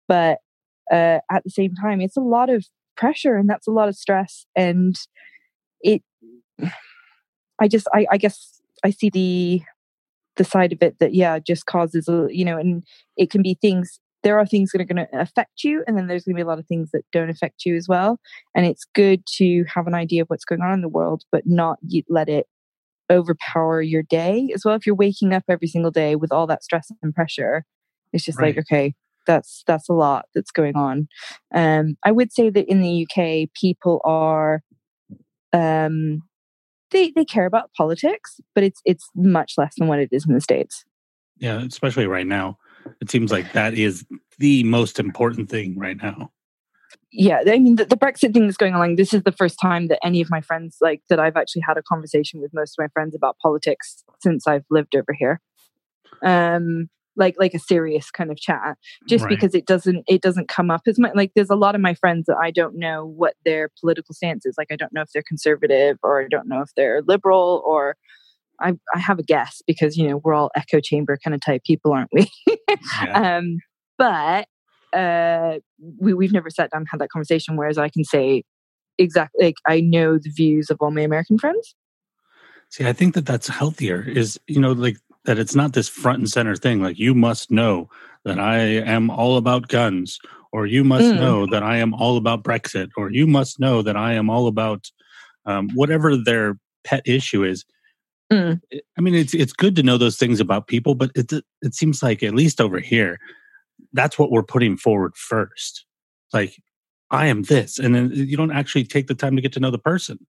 but 0.08 0.40
uh, 0.92 1.20
at 1.32 1.44
the 1.44 1.50
same 1.50 1.74
time 1.76 2.02
it's 2.02 2.18
a 2.18 2.22
lot 2.22 2.50
of 2.50 2.66
pressure 2.98 3.36
and 3.36 3.50
that's 3.50 3.68
a 3.68 3.72
lot 3.72 3.88
of 3.88 3.96
stress 3.96 4.46
and 4.56 4.96
it 5.82 6.02
i 7.62 7.68
just 7.68 7.88
i, 7.94 8.06
I 8.12 8.18
guess 8.18 8.60
i 8.84 8.90
see 8.90 9.10
the 9.10 9.62
the 10.36 10.44
side 10.44 10.74
of 10.74 10.82
it 10.82 11.00
that 11.00 11.14
yeah 11.14 11.40
just 11.40 11.66
causes 11.66 12.10
a 12.10 12.28
you 12.30 12.44
know 12.44 12.58
and 12.58 12.84
it 13.18 13.30
can 13.30 13.42
be 13.42 13.58
things 13.62 14.00
there 14.24 14.38
are 14.38 14.46
things 14.46 14.72
that 14.72 14.82
are 14.82 14.86
going 14.86 15.08
to 15.08 15.20
affect 15.20 15.64
you 15.64 15.84
and 15.88 15.98
then 15.98 16.08
there's 16.08 16.26
going 16.26 16.36
to 16.36 16.40
be 16.40 16.44
a 16.44 16.48
lot 16.48 16.60
of 16.60 16.68
things 16.68 16.92
that 16.92 17.04
don't 17.12 17.30
affect 17.30 17.66
you 17.66 17.76
as 17.76 17.88
well 17.88 18.20
and 18.56 18.66
it's 18.66 18.86
good 18.94 19.24
to 19.26 19.64
have 19.74 19.88
an 19.88 19.94
idea 19.94 20.22
of 20.22 20.28
what's 20.28 20.46
going 20.46 20.62
on 20.62 20.74
in 20.74 20.82
the 20.82 20.90
world 20.90 21.24
but 21.32 21.44
not 21.46 21.80
let 22.10 22.30
it 22.30 22.48
overpower 23.12 23.82
your 23.82 24.04
day 24.04 24.50
as 24.54 24.64
well. 24.64 24.76
If 24.76 24.86
you're 24.86 24.96
waking 24.96 25.34
up 25.34 25.44
every 25.50 25.68
single 25.68 25.92
day 25.92 26.16
with 26.16 26.32
all 26.32 26.48
that 26.48 26.64
stress 26.64 26.92
and 27.02 27.14
pressure 27.14 27.66
it's 28.14 28.24
just 28.24 28.40
right. 28.40 28.56
like 28.56 28.66
okay 28.66 28.94
that's 29.28 29.64
that's 29.68 29.90
a 29.90 29.94
lot 29.94 30.26
that's 30.34 30.52
going 30.52 30.76
on. 30.76 31.08
Um 31.54 31.98
i 32.04 32.12
would 32.12 32.32
say 32.32 32.50
that 32.50 32.70
in 32.70 32.82
the 32.82 33.06
uk 33.06 33.50
people 33.60 34.02
are 34.04 34.62
um 35.54 36.22
they 36.92 37.12
they 37.16 37.26
care 37.26 37.46
about 37.46 37.72
politics 37.78 38.40
but 38.56 38.64
it's 38.64 38.82
it's 38.86 39.10
much 39.16 39.54
less 39.58 39.74
than 39.78 39.88
what 39.88 40.00
it 40.00 40.10
is 40.12 40.26
in 40.28 40.34
the 40.34 40.42
states. 40.42 40.86
Yeah 41.38 41.62
especially 41.62 42.08
right 42.08 42.28
now 42.28 42.58
it 43.02 43.10
seems 43.10 43.32
like 43.32 43.54
that 43.54 43.74
is 43.74 44.06
the 44.38 44.64
most 44.64 45.00
important 45.00 45.50
thing 45.50 45.78
right 45.78 45.98
now. 45.98 46.32
Yeah, 47.12 47.42
I 47.48 47.58
mean 47.58 47.76
the, 47.76 47.86
the, 47.86 47.98
Brexit 47.98 48.34
thing 48.34 48.46
that's 48.46 48.58
going 48.58 48.74
on. 48.74 48.80
Like, 48.80 48.98
this 48.98 49.14
is 49.14 49.24
the 49.24 49.32
first 49.32 49.60
time 49.60 49.88
that 49.88 50.00
any 50.04 50.22
of 50.22 50.30
my 50.30 50.42
friends, 50.42 50.78
like 50.80 51.02
that, 51.10 51.20
I've 51.20 51.38
actually 51.38 51.64
had 51.68 51.78
a 51.78 51.82
conversation 51.82 52.40
with 52.40 52.54
most 52.54 52.76
of 52.78 52.84
my 52.84 52.88
friends 52.90 53.16
about 53.16 53.38
politics 53.42 54.04
since 54.22 54.48
I've 54.48 54.66
lived 54.70 54.96
over 54.96 55.14
here. 55.18 55.42
Um, 56.24 56.90
like 57.16 57.36
like 57.40 57.54
a 57.54 57.60
serious 57.60 58.12
kind 58.12 58.32
of 58.32 58.38
chat, 58.38 58.78
just 59.08 59.26
right. 59.26 59.30
because 59.30 59.56
it 59.56 59.66
doesn't 59.66 60.06
it 60.08 60.22
doesn't 60.22 60.48
come 60.48 60.72
up 60.72 60.82
as 60.88 61.00
much. 61.00 61.14
Like 61.16 61.32
there's 61.36 61.50
a 61.50 61.56
lot 61.56 61.76
of 61.76 61.82
my 61.82 61.96
friends 61.96 62.26
that 62.28 62.38
I 62.38 62.52
don't 62.52 62.78
know 62.78 63.06
what 63.06 63.36
their 63.44 63.70
political 63.80 64.14
stance 64.14 64.46
is. 64.46 64.56
Like 64.58 64.70
I 64.72 64.76
don't 64.76 64.94
know 64.94 65.02
if 65.02 65.10
they're 65.12 65.24
conservative 65.28 65.98
or 66.04 66.22
I 66.22 66.28
don't 66.30 66.48
know 66.48 66.62
if 66.62 66.70
they're 66.76 67.02
liberal 67.02 67.62
or 67.66 67.98
I, 68.62 68.74
I 68.94 69.00
have 69.00 69.20
a 69.20 69.24
guess 69.24 69.62
because 69.68 69.98
you 69.98 70.08
know 70.08 70.18
we're 70.24 70.34
all 70.34 70.52
echo 70.56 70.80
chamber 70.80 71.18
kind 71.24 71.34
of 71.34 71.42
type 71.42 71.64
people, 71.64 71.94
aren't 71.94 72.12
we? 72.14 72.30
yeah. 73.04 73.38
um, 73.38 73.60
but 73.98 74.48
uh, 74.94 75.60
we 76.00 76.14
we've 76.14 76.34
never 76.34 76.50
sat 76.50 76.72
down 76.72 76.82
and 76.82 76.88
had 76.90 77.00
that 77.02 77.10
conversation. 77.10 77.56
Whereas 77.56 77.78
I 77.78 77.90
can 77.90 78.04
say 78.04 78.44
exactly 78.98 79.46
like 79.46 79.56
I 79.68 79.82
know 79.82 80.18
the 80.18 80.30
views 80.30 80.70
of 80.70 80.78
all 80.82 80.92
my 80.92 81.02
American 81.02 81.38
friends. 81.38 81.76
See, 82.70 82.86
I 82.86 82.94
think 82.94 83.16
that 83.16 83.26
that's 83.26 83.48
healthier. 83.48 84.02
Is 84.08 84.40
you 84.48 84.60
know 84.60 84.72
like 84.72 84.98
that 85.26 85.40
it's 85.40 85.56
not 85.56 85.74
this 85.74 85.90
front 85.90 86.20
and 86.20 86.30
center 86.30 86.56
thing. 86.56 86.82
Like 86.82 87.00
you 87.00 87.14
must 87.14 87.52
know 87.52 87.90
that 88.26 88.40
I 88.40 88.60
am 88.60 89.10
all 89.10 89.38
about 89.38 89.68
guns, 89.68 90.20
or 90.52 90.66
you 90.66 90.84
must 90.84 91.06
mm. 91.06 91.20
know 91.20 91.46
that 91.48 91.64
I 91.64 91.78
am 91.78 91.94
all 91.94 92.18
about 92.18 92.44
Brexit, 92.44 92.90
or 92.98 93.12
you 93.12 93.28
must 93.28 93.60
know 93.60 93.82
that 93.82 93.96
I 93.96 94.14
am 94.14 94.30
all 94.30 94.48
about 94.48 94.86
um, 95.46 95.70
whatever 95.74 96.16
their 96.16 96.58
pet 96.84 97.02
issue 97.06 97.44
is 97.44 97.66
Mm. 98.32 98.62
I 98.98 99.02
mean, 99.02 99.16
it's 99.16 99.34
it's 99.34 99.54
good 99.54 99.76
to 99.76 99.84
know 99.84 99.98
those 99.98 100.18
things 100.18 100.40
about 100.40 100.68
people, 100.68 100.94
but 100.96 101.12
it 101.16 101.32
it 101.62 101.74
seems 101.74 102.04
like 102.04 102.22
at 102.24 102.36
least 102.36 102.62
over 102.62 102.80
here, 102.80 103.20
that's 103.94 104.20
what 104.20 104.32
we're 104.32 104.44
putting 104.44 104.78
forward 104.78 105.16
first. 105.16 105.86
Like, 106.34 106.56
I 107.12 107.26
am 107.28 107.44
this, 107.44 107.80
and 107.80 107.96
then 107.96 108.12
you 108.14 108.38
don't 108.38 108.52
actually 108.52 108.84
take 108.84 109.08
the 109.08 109.16
time 109.16 109.36
to 109.36 109.42
get 109.42 109.52
to 109.54 109.60
know 109.60 109.72
the 109.72 109.80
person. 109.80 110.20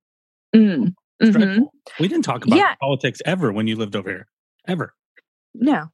Mm. 0.57 0.95
Mhm. 1.23 1.67
We 1.99 2.09
didn't 2.09 2.25
talk 2.25 2.47
about 2.47 2.57
Yeah. 2.59 2.75
politics 2.81 3.21
ever 3.27 3.53
when 3.53 3.67
you 3.67 3.77
lived 3.77 3.95
over 3.95 4.09
here, 4.09 4.27
ever. 4.67 4.95
No. 5.55 5.89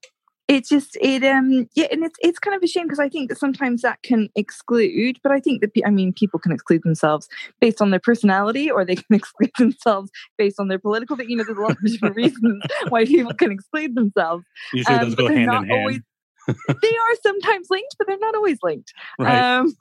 It's 0.49 0.69
just 0.69 0.97
it 1.01 1.25
um 1.25 1.69
yeah 1.75 1.89
and 1.91 2.05
it's 2.05 2.17
it's 2.21 2.39
kind 2.39 2.57
of 2.57 2.63
a 2.63 2.69
shame 2.69 2.85
because 2.85 3.01
I 3.01 3.09
think 3.09 3.29
that 3.29 3.39
sometimes 3.39 3.83
that 3.83 4.03
can 4.03 4.29
exclude 4.37 5.19
but 5.23 5.33
I 5.33 5.41
think 5.41 5.61
that 5.61 5.71
I 5.85 5.91
mean 5.91 6.13
people 6.13 6.39
can 6.39 6.53
exclude 6.53 6.83
themselves 6.85 7.29
based 7.61 7.83
on 7.83 7.91
their 7.91 8.01
personality 8.01 8.71
or 8.71 8.85
they 8.85 8.95
can 8.95 9.05
exclude 9.11 9.51
themselves 9.59 10.11
based 10.39 10.61
on 10.61 10.69
their 10.69 10.79
political 10.79 11.17
but 11.17 11.29
you 11.29 11.37
know 11.37 11.43
there's 11.45 11.59
a 11.59 11.61
lot 11.61 11.73
of 11.73 11.85
different 11.85 12.17
reasons 12.23 12.63
why 12.91 13.05
people 13.05 13.35
can 13.35 13.51
exclude 13.51 13.97
themselves 13.97 14.45
Usually 14.73 14.97
Um, 14.97 15.03
those 15.03 15.15
go 15.17 15.29
hand 15.29 15.53
in 15.53 15.65
hand, 15.65 16.03
they 16.47 16.89
are 16.89 17.17
sometimes 17.23 17.67
linked 17.69 17.97
but 17.99 18.07
they're 18.07 18.19
not 18.19 18.37
always 18.37 18.59
linked 18.63 18.93
right? 19.19 19.59
um 19.59 19.75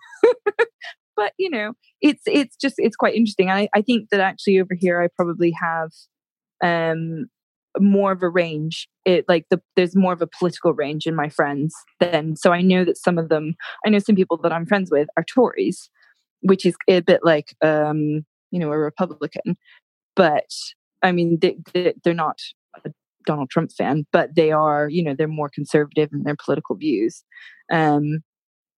but 1.15 1.33
you 1.37 1.49
know 1.51 1.73
it's 2.01 2.23
it's 2.25 2.55
just 2.55 2.75
it's 2.79 2.95
quite 2.95 3.13
interesting 3.13 3.51
I, 3.51 3.69
I 3.75 3.83
think 3.83 4.09
that 4.09 4.19
actually 4.19 4.59
over 4.59 4.73
here 4.73 4.99
i 4.99 5.09
probably 5.15 5.51
have 5.61 5.91
um 6.63 7.27
more 7.79 8.11
of 8.11 8.23
a 8.23 8.29
range 8.29 8.87
it 9.05 9.25
like 9.27 9.45
the 9.49 9.61
there's 9.75 9.95
more 9.95 10.13
of 10.13 10.21
a 10.21 10.27
political 10.27 10.73
range 10.73 11.05
in 11.05 11.15
my 11.15 11.29
friends 11.29 11.73
than 11.99 12.35
so 12.35 12.51
i 12.51 12.61
know 12.61 12.83
that 12.85 12.97
some 12.97 13.17
of 13.17 13.29
them 13.29 13.55
i 13.85 13.89
know 13.89 13.99
some 13.99 14.15
people 14.15 14.37
that 14.37 14.51
i'm 14.51 14.65
friends 14.65 14.89
with 14.91 15.07
are 15.17 15.23
tories 15.23 15.89
which 16.41 16.65
is 16.65 16.75
a 16.87 17.01
bit 17.01 17.21
like 17.23 17.55
um 17.63 18.25
you 18.51 18.59
know 18.59 18.71
a 18.71 18.77
republican 18.77 19.57
but 20.15 20.49
i 21.03 21.11
mean 21.11 21.37
they, 21.41 21.57
they, 21.73 21.93
they're 22.03 22.13
not 22.13 22.39
a 22.85 22.91
donald 23.25 23.49
trump 23.49 23.71
fan 23.71 24.05
but 24.11 24.35
they 24.35 24.51
are 24.51 24.89
you 24.89 25.03
know 25.03 25.15
they're 25.15 25.27
more 25.27 25.49
conservative 25.49 26.09
in 26.13 26.23
their 26.23 26.35
political 26.35 26.75
views 26.75 27.23
um 27.71 28.19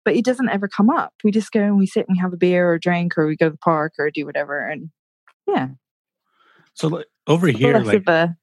but 0.04 0.14
it 0.14 0.24
doesn't 0.24 0.50
ever 0.50 0.68
come 0.68 0.88
up. 0.88 1.12
We 1.24 1.32
just 1.32 1.50
go 1.50 1.58
and 1.58 1.78
we 1.78 1.86
sit 1.88 2.06
and 2.06 2.14
we 2.16 2.20
have 2.20 2.32
a 2.32 2.36
beer 2.36 2.70
or 2.70 2.74
a 2.74 2.80
drink 2.80 3.18
or 3.18 3.26
we 3.26 3.36
go 3.36 3.46
to 3.46 3.50
the 3.50 3.58
park 3.58 3.94
or 3.98 4.08
do 4.08 4.24
whatever. 4.24 4.60
And 4.60 4.90
yeah, 5.48 5.70
so 6.76 6.88
like, 6.88 7.06
over 7.26 7.48
here, 7.48 7.78
like 7.78 8.06
a 8.06 8.36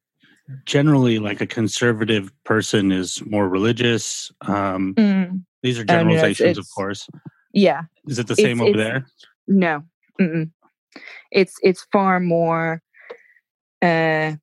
generally, 0.65 1.19
like 1.19 1.41
a 1.41 1.47
conservative 1.47 2.31
person 2.43 2.91
is 2.91 3.21
more 3.25 3.47
religious. 3.49 4.31
Um, 4.41 4.93
mm, 4.95 5.43
these 5.61 5.79
are 5.79 5.85
I 5.89 6.03
mean, 6.03 6.17
it's- 6.17 6.37
generalizations, 6.37 6.57
of 6.57 6.67
course. 6.75 7.07
yeah, 7.53 7.83
Is 8.07 8.19
it 8.19 8.27
the 8.27 8.33
it's- 8.33 8.45
same 8.45 8.61
over 8.61 8.69
it's- 8.71 8.83
there? 8.83 9.07
no, 9.47 9.83
mm-mm. 10.19 10.49
it's 11.31 11.55
it's 11.63 11.85
far 11.91 12.19
more 12.19 12.81
uh, 13.81 14.33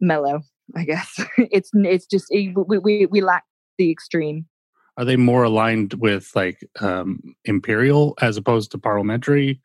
mellow. 0.00 0.42
I 0.76 0.84
guess 0.84 1.18
it's 1.38 1.70
it's 1.74 2.06
just 2.06 2.26
it, 2.30 2.54
we, 2.68 2.78
we 2.78 3.06
we 3.06 3.20
lack 3.20 3.44
the 3.78 3.90
extreme. 3.90 4.46
Are 4.96 5.04
they 5.04 5.16
more 5.16 5.44
aligned 5.44 5.94
with 5.94 6.30
like 6.34 6.58
um, 6.80 7.20
imperial 7.44 8.14
as 8.20 8.36
opposed 8.36 8.70
to 8.72 8.78
parliamentary? 8.78 9.60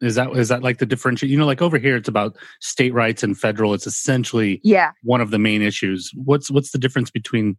Is 0.00 0.14
that 0.14 0.30
is 0.36 0.48
that 0.48 0.62
like 0.62 0.78
the 0.78 0.86
differentiate? 0.86 1.30
You 1.30 1.38
know, 1.38 1.46
like 1.46 1.60
over 1.62 1.78
here, 1.78 1.96
it's 1.96 2.08
about 2.08 2.36
state 2.60 2.94
rights 2.94 3.22
and 3.22 3.36
federal. 3.38 3.74
It's 3.74 3.86
essentially 3.86 4.60
Yeah, 4.62 4.92
one 5.02 5.20
of 5.20 5.30
the 5.30 5.38
main 5.38 5.62
issues. 5.62 6.10
What's 6.14 6.50
what's 6.50 6.70
the 6.70 6.78
difference 6.78 7.10
between, 7.10 7.56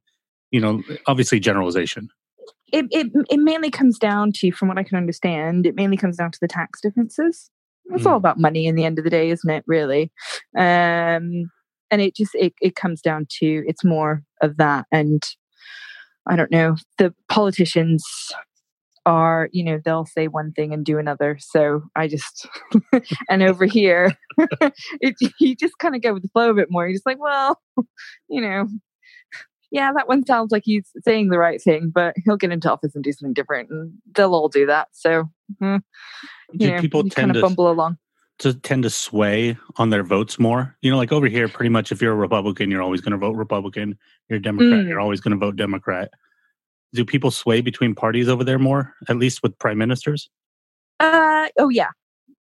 you 0.51 0.61
know, 0.61 0.81
obviously 1.07 1.39
generalization. 1.39 2.07
it, 2.71 2.85
it 2.91 3.07
it 3.29 3.37
mainly 3.39 3.69
comes 3.69 3.99
down 3.99 4.31
to, 4.35 4.51
from 4.51 4.67
what 4.69 4.77
I 4.77 4.83
can 4.83 4.97
understand, 4.97 5.65
it 5.65 5.75
mainly 5.75 5.97
comes 5.97 6.17
down 6.17 6.31
to 6.31 6.39
the 6.39 6.47
tax 6.47 6.79
differences. 6.81 7.49
It's 7.93 8.05
all 8.05 8.13
Mm. 8.15 8.17
about 8.17 8.39
money 8.39 8.65
in 8.65 8.75
the 8.75 8.85
end 8.85 8.97
of 8.97 9.03
the 9.03 9.09
day, 9.11 9.29
isn't 9.29 9.49
it? 9.49 9.63
Really, 9.67 10.11
um, 10.57 11.51
and 11.91 12.01
it 12.01 12.15
just 12.15 12.33
it 12.35 12.53
it 12.61 12.75
comes 12.75 13.01
down 13.01 13.27
to 13.39 13.63
it's 13.67 13.83
more 13.83 14.23
of 14.41 14.57
that, 14.57 14.85
and 14.91 15.21
I 16.27 16.35
don't 16.35 16.49
know. 16.51 16.77
The 16.97 17.13
politicians 17.29 18.03
are, 19.05 19.49
you 19.51 19.63
know, 19.63 19.79
they'll 19.83 20.05
say 20.05 20.27
one 20.27 20.51
thing 20.51 20.73
and 20.73 20.83
do 20.85 20.97
another. 20.97 21.37
So 21.39 21.83
I 21.95 22.07
just 22.07 22.47
and 23.29 23.43
over 23.43 23.65
here, 23.65 24.13
it, 25.01 25.15
you 25.39 25.55
just 25.55 25.77
kind 25.79 25.95
of 25.95 26.01
go 26.01 26.13
with 26.13 26.23
the 26.23 26.29
flow 26.29 26.49
a 26.49 26.53
bit 26.55 26.69
more. 26.71 26.85
You're 26.87 26.95
just 26.95 27.05
like, 27.05 27.19
well, 27.19 27.61
you 28.29 28.41
know, 28.41 28.67
yeah, 29.71 29.91
that 29.95 30.07
one 30.07 30.25
sounds 30.25 30.51
like 30.51 30.63
he's 30.65 30.89
saying 31.03 31.29
the 31.29 31.37
right 31.39 31.61
thing, 31.61 31.91
but 31.93 32.15
he'll 32.23 32.37
get 32.37 32.51
into 32.51 32.71
office 32.71 32.95
and 32.95 33.03
do 33.03 33.11
something 33.11 33.33
different, 33.33 33.69
and 33.69 33.93
they'll 34.15 34.33
all 34.33 34.47
do 34.49 34.65
that. 34.67 34.87
So, 34.93 35.25
mm, 35.61 35.81
Do 36.57 36.71
know, 36.71 36.79
people 36.79 37.03
you 37.03 37.09
tend 37.09 37.31
kind 37.31 37.33
to 37.33 37.39
of 37.39 37.43
bumble 37.43 37.69
along. 37.69 37.97
to 38.39 38.53
tend 38.53 38.83
to 38.83 38.89
sway 38.89 39.57
on 39.77 39.89
their 39.89 40.03
votes 40.03 40.39
more? 40.39 40.75
You 40.81 40.91
know, 40.91 40.97
like 40.97 41.11
over 41.11 41.27
here, 41.27 41.47
pretty 41.47 41.69
much 41.69 41.91
if 41.91 42.01
you're 42.01 42.13
a 42.13 42.15
Republican, 42.15 42.71
you're 42.71 42.81
always 42.81 43.01
going 43.01 43.11
to 43.11 43.17
vote 43.17 43.35
Republican. 43.35 43.97
You're 44.29 44.37
a 44.37 44.41
Democrat, 44.41 44.85
Mm. 44.85 44.87
you're 44.87 44.99
always 44.99 45.19
going 45.19 45.37
to 45.37 45.45
vote 45.45 45.55
Democrat. 45.57 46.09
Do 46.95 47.05
people 47.05 47.31
sway 47.31 47.61
between 47.61 47.93
parties 47.95 48.29
over 48.29 48.43
there 48.43 48.59
more, 48.59 48.93
at 49.09 49.17
least 49.17 49.43
with 49.43 49.57
prime 49.59 49.77
ministers? 49.77 50.29
Uh, 50.99 51.47
oh 51.59 51.69
yeah, 51.69 51.89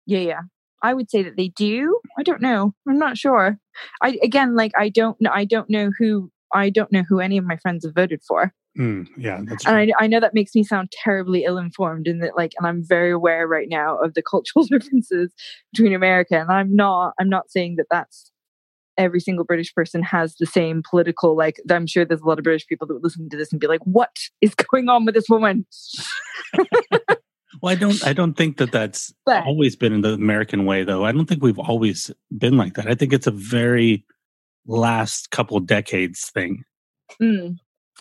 yeah, 0.06 0.20
yeah. 0.20 0.42
I 0.82 0.94
would 0.94 1.10
say 1.10 1.24
that 1.24 1.36
they 1.38 1.50
do. 1.50 2.00
I 2.18 2.24
don't 2.24 2.42
know. 2.42 2.74
I'm 2.88 2.98
not 2.98 3.18
sure. 3.18 3.58
I 4.02 4.18
again, 4.24 4.56
like, 4.56 4.72
I 4.78 4.90
don't 4.90 5.20
know. 5.22 5.32
I 5.32 5.46
don't 5.46 5.70
know 5.70 5.92
who. 5.98 6.32
I 6.54 6.70
don't 6.70 6.92
know 6.92 7.04
who 7.08 7.20
any 7.20 7.38
of 7.38 7.46
my 7.46 7.58
friends 7.58 7.86
have 7.86 7.94
voted 7.94 8.22
for. 8.28 8.54
Mm, 8.78 9.08
yeah, 9.18 9.42
that's 9.46 9.66
and. 9.66 9.76
I, 9.76 10.04
I 10.04 10.08
know 10.08 10.20
that 10.20 10.34
makes 10.34 10.56
me 10.56 10.64
sound 10.64 10.92
terribly 10.92 11.44
ill-informed 11.44 12.08
and 12.08 12.22
that 12.24 12.38
like 12.38 12.54
and 12.58 12.68
i'm 12.68 12.84
very 12.86 13.12
aware 13.12 13.48
right 13.48 13.68
now 13.68 13.98
of 13.98 14.14
the 14.14 14.22
cultural 14.30 14.64
differences 14.64 15.34
between 15.74 15.94
america 15.94 16.40
and 16.40 16.52
i'm 16.52 16.76
not 16.76 17.14
i'm 17.20 17.30
not 17.30 17.50
saying 17.50 17.76
that 17.78 17.88
that's 17.90 18.29
every 19.00 19.20
single 19.20 19.44
british 19.46 19.74
person 19.74 20.04
has 20.04 20.36
the 20.36 20.46
same 20.46 20.84
political 20.88 21.36
like 21.36 21.60
i'm 21.72 21.88
sure 21.88 22.06
there's 22.06 22.22
a 22.22 22.26
lot 22.26 22.38
of 22.38 22.44
british 22.44 22.68
people 22.68 22.86
that 22.86 22.94
would 22.94 23.04
listen 23.04 23.28
to 23.30 23.38
this 23.38 23.52
and 23.52 23.60
be 23.60 23.66
like 23.68 23.82
what 23.86 24.16
is 24.42 24.54
going 24.72 24.90
on 24.90 25.06
with 25.06 25.16
this 25.16 25.30
woman 25.30 25.66
Well, 27.62 27.74
I 27.74 27.76
don't. 27.76 28.08
I 28.08 28.14
don't 28.14 28.36
think 28.38 28.58
that 28.58 28.72
that's 28.72 29.14
But- 29.26 29.44
always 29.46 29.76
been 29.76 29.92
in 29.92 30.02
the 30.02 30.14
American 30.14 30.66
way, 30.66 30.84
though. 30.84 31.04
I 31.04 31.12
don't 31.12 31.26
think 31.26 31.44
we've 31.44 31.60
always 31.60 32.10
been 32.38 32.56
like 32.58 32.76
that. 32.76 32.88
I 32.88 32.96
think 32.96 33.12
it's 33.12 33.28
a 33.28 33.32
very 33.32 34.06
last 34.66 35.32
couple 35.32 35.60
decades 35.60 36.30
thing. 36.30 36.64
Mm. 37.22 37.56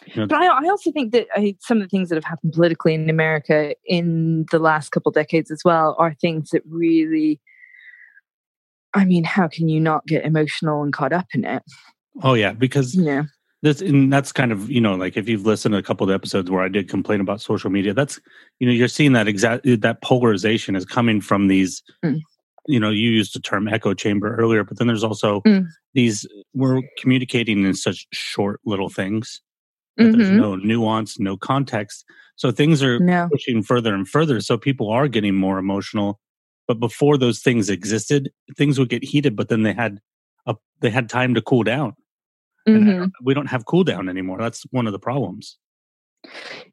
You 0.07 0.15
know- 0.17 0.27
But 0.29 0.37
I, 0.43 0.47
I 0.47 0.69
also 0.69 0.93
think 0.93 1.13
that 1.13 1.27
I, 1.35 1.57
some 1.61 1.79
of 1.79 1.83
the 1.83 1.89
things 1.89 2.09
that 2.09 2.15
have 2.17 2.25
happened 2.25 2.53
politically 2.53 2.95
in 2.95 3.11
America 3.11 3.75
in 3.85 4.45
the 4.53 4.59
last 4.61 4.91
couple 4.91 5.11
decades 5.11 5.51
as 5.51 5.63
well 5.65 5.97
are 5.99 6.15
things 6.15 6.51
that 6.51 6.63
really, 6.69 7.41
I 8.95 9.05
mean, 9.05 9.25
how 9.25 9.49
can 9.49 9.69
you 9.69 9.81
not 9.81 10.07
get 10.07 10.25
emotional 10.25 10.83
and 10.83 10.93
caught 10.93 11.13
up 11.13 11.27
in 11.35 11.45
it? 11.45 11.63
Oh 12.23 12.35
yeah, 12.35 12.53
because 12.53 12.95
yeah. 12.95 13.25
This 13.61 13.81
and 13.81 14.13
that's 14.13 14.31
kind 14.31 14.53
of 14.53 14.71
you 14.71 14.81
know 14.81 14.95
like 14.95 15.17
if 15.17 15.29
you've 15.29 15.45
listened 15.45 15.73
to 15.73 15.79
a 15.79 15.83
couple 15.83 16.09
of 16.09 16.15
episodes 16.15 16.49
where 16.49 16.63
I 16.63 16.69
did 16.69 16.89
complain 16.89 17.21
about 17.21 17.41
social 17.41 17.71
media, 17.71 17.93
that's 17.93 18.21
you 18.61 18.67
know 18.67 18.73
you're 18.73 18.89
seeing 18.89 19.13
that 19.15 19.27
exact 19.27 19.65
that 19.81 20.01
polarization 20.03 20.77
is 20.77 20.85
coming 20.85 21.21
from 21.21 21.49
these. 21.49 21.83
Mm. 22.05 22.21
You 22.67 22.79
know, 22.79 22.91
you 22.91 23.11
used 23.11 23.35
the 23.35 23.41
term 23.41 23.67
echo 23.67 23.95
chamber 23.95 24.37
earlier, 24.37 24.63
but 24.63 24.79
then 24.79 24.87
there's 24.87 25.03
also 25.05 25.41
Mm. 25.41 25.67
these 25.95 26.27
we're 26.55 26.83
communicating 26.99 27.65
in 27.65 27.75
such 27.75 28.07
short 28.13 28.61
little 28.65 28.91
things 28.91 29.41
that 29.99 30.13
there's 30.13 30.31
no 30.31 30.55
nuance, 30.55 31.19
no 31.19 31.37
context. 31.37 32.05
So 32.37 32.53
things 32.53 32.83
are 32.85 33.01
no, 33.01 33.29
pushing 33.31 33.63
further 33.65 33.93
and 33.95 34.09
further. 34.09 34.41
So 34.41 34.57
people 34.57 34.91
are 34.91 35.09
getting 35.09 35.35
more 35.35 35.59
emotional. 35.59 36.21
But 36.69 36.79
before 36.81 37.17
those 37.19 37.41
things 37.41 37.71
existed, 37.71 38.31
things 38.57 38.79
would 38.79 38.91
get 38.91 39.03
heated, 39.03 39.35
but 39.35 39.49
then 39.49 39.63
they 39.65 39.73
had 39.73 39.99
a 40.47 40.55
they 40.81 40.91
had 40.91 41.09
time 41.09 41.35
to 41.35 41.43
cool 41.43 41.65
down. 41.65 41.95
Mhm. 42.69 42.99
don't- 42.99 43.13
we 43.25 43.33
don't 43.35 43.47
have 43.47 43.65
cool 43.65 43.83
down 43.85 44.09
anymore. 44.11 44.39
That's 44.39 44.63
one 44.71 44.87
of 44.87 44.93
the 44.93 44.99
problems. 44.99 45.57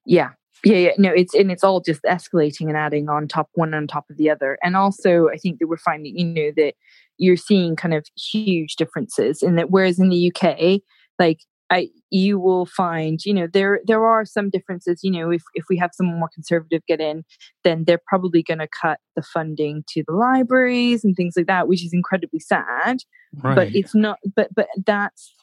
yeah, 0.05 0.31
yeah, 0.63 0.77
yeah. 0.77 0.91
No, 0.97 1.11
it's 1.11 1.33
and 1.33 1.51
it's 1.51 1.63
all 1.63 1.79
just 1.79 2.03
escalating 2.03 2.67
and 2.67 2.77
adding 2.77 3.07
on 3.09 3.27
top 3.27 3.49
one 3.53 3.73
on 3.73 3.87
top 3.87 4.05
of 4.09 4.17
the 4.17 4.29
other. 4.29 4.57
And 4.63 4.75
also, 4.75 5.29
I 5.29 5.37
think 5.37 5.59
that 5.59 5.67
we're 5.67 5.77
finding, 5.77 6.17
you 6.17 6.25
know, 6.25 6.51
that 6.57 6.73
you're 7.17 7.37
seeing 7.37 7.75
kind 7.75 7.93
of 7.93 8.05
huge 8.17 8.75
differences 8.75 9.41
in 9.41 9.55
that. 9.55 9.69
Whereas 9.71 9.99
in 9.99 10.09
the 10.09 10.31
UK, 10.31 10.81
like 11.19 11.39
I, 11.71 11.89
you 12.11 12.39
will 12.39 12.67
find, 12.67 13.19
you 13.25 13.33
know, 13.33 13.47
there 13.51 13.79
there 13.87 14.05
are 14.05 14.23
some 14.23 14.49
differences. 14.49 14.99
You 15.03 15.11
know, 15.11 15.31
if 15.31 15.41
if 15.55 15.65
we 15.69 15.77
have 15.77 15.91
someone 15.93 16.19
more 16.19 16.29
conservative 16.33 16.81
get 16.87 17.01
in, 17.01 17.23
then 17.63 17.85
they're 17.85 18.01
probably 18.05 18.43
going 18.43 18.59
to 18.59 18.67
cut 18.67 18.99
the 19.15 19.23
funding 19.23 19.83
to 19.89 20.03
the 20.07 20.13
libraries 20.13 21.03
and 21.03 21.15
things 21.15 21.33
like 21.35 21.47
that, 21.47 21.67
which 21.67 21.83
is 21.83 21.93
incredibly 21.93 22.39
sad. 22.39 22.99
Right. 23.41 23.55
but 23.55 23.75
it's 23.75 23.93
not 23.93 24.19
but 24.35 24.49
but 24.55 24.67
that's 24.85 25.33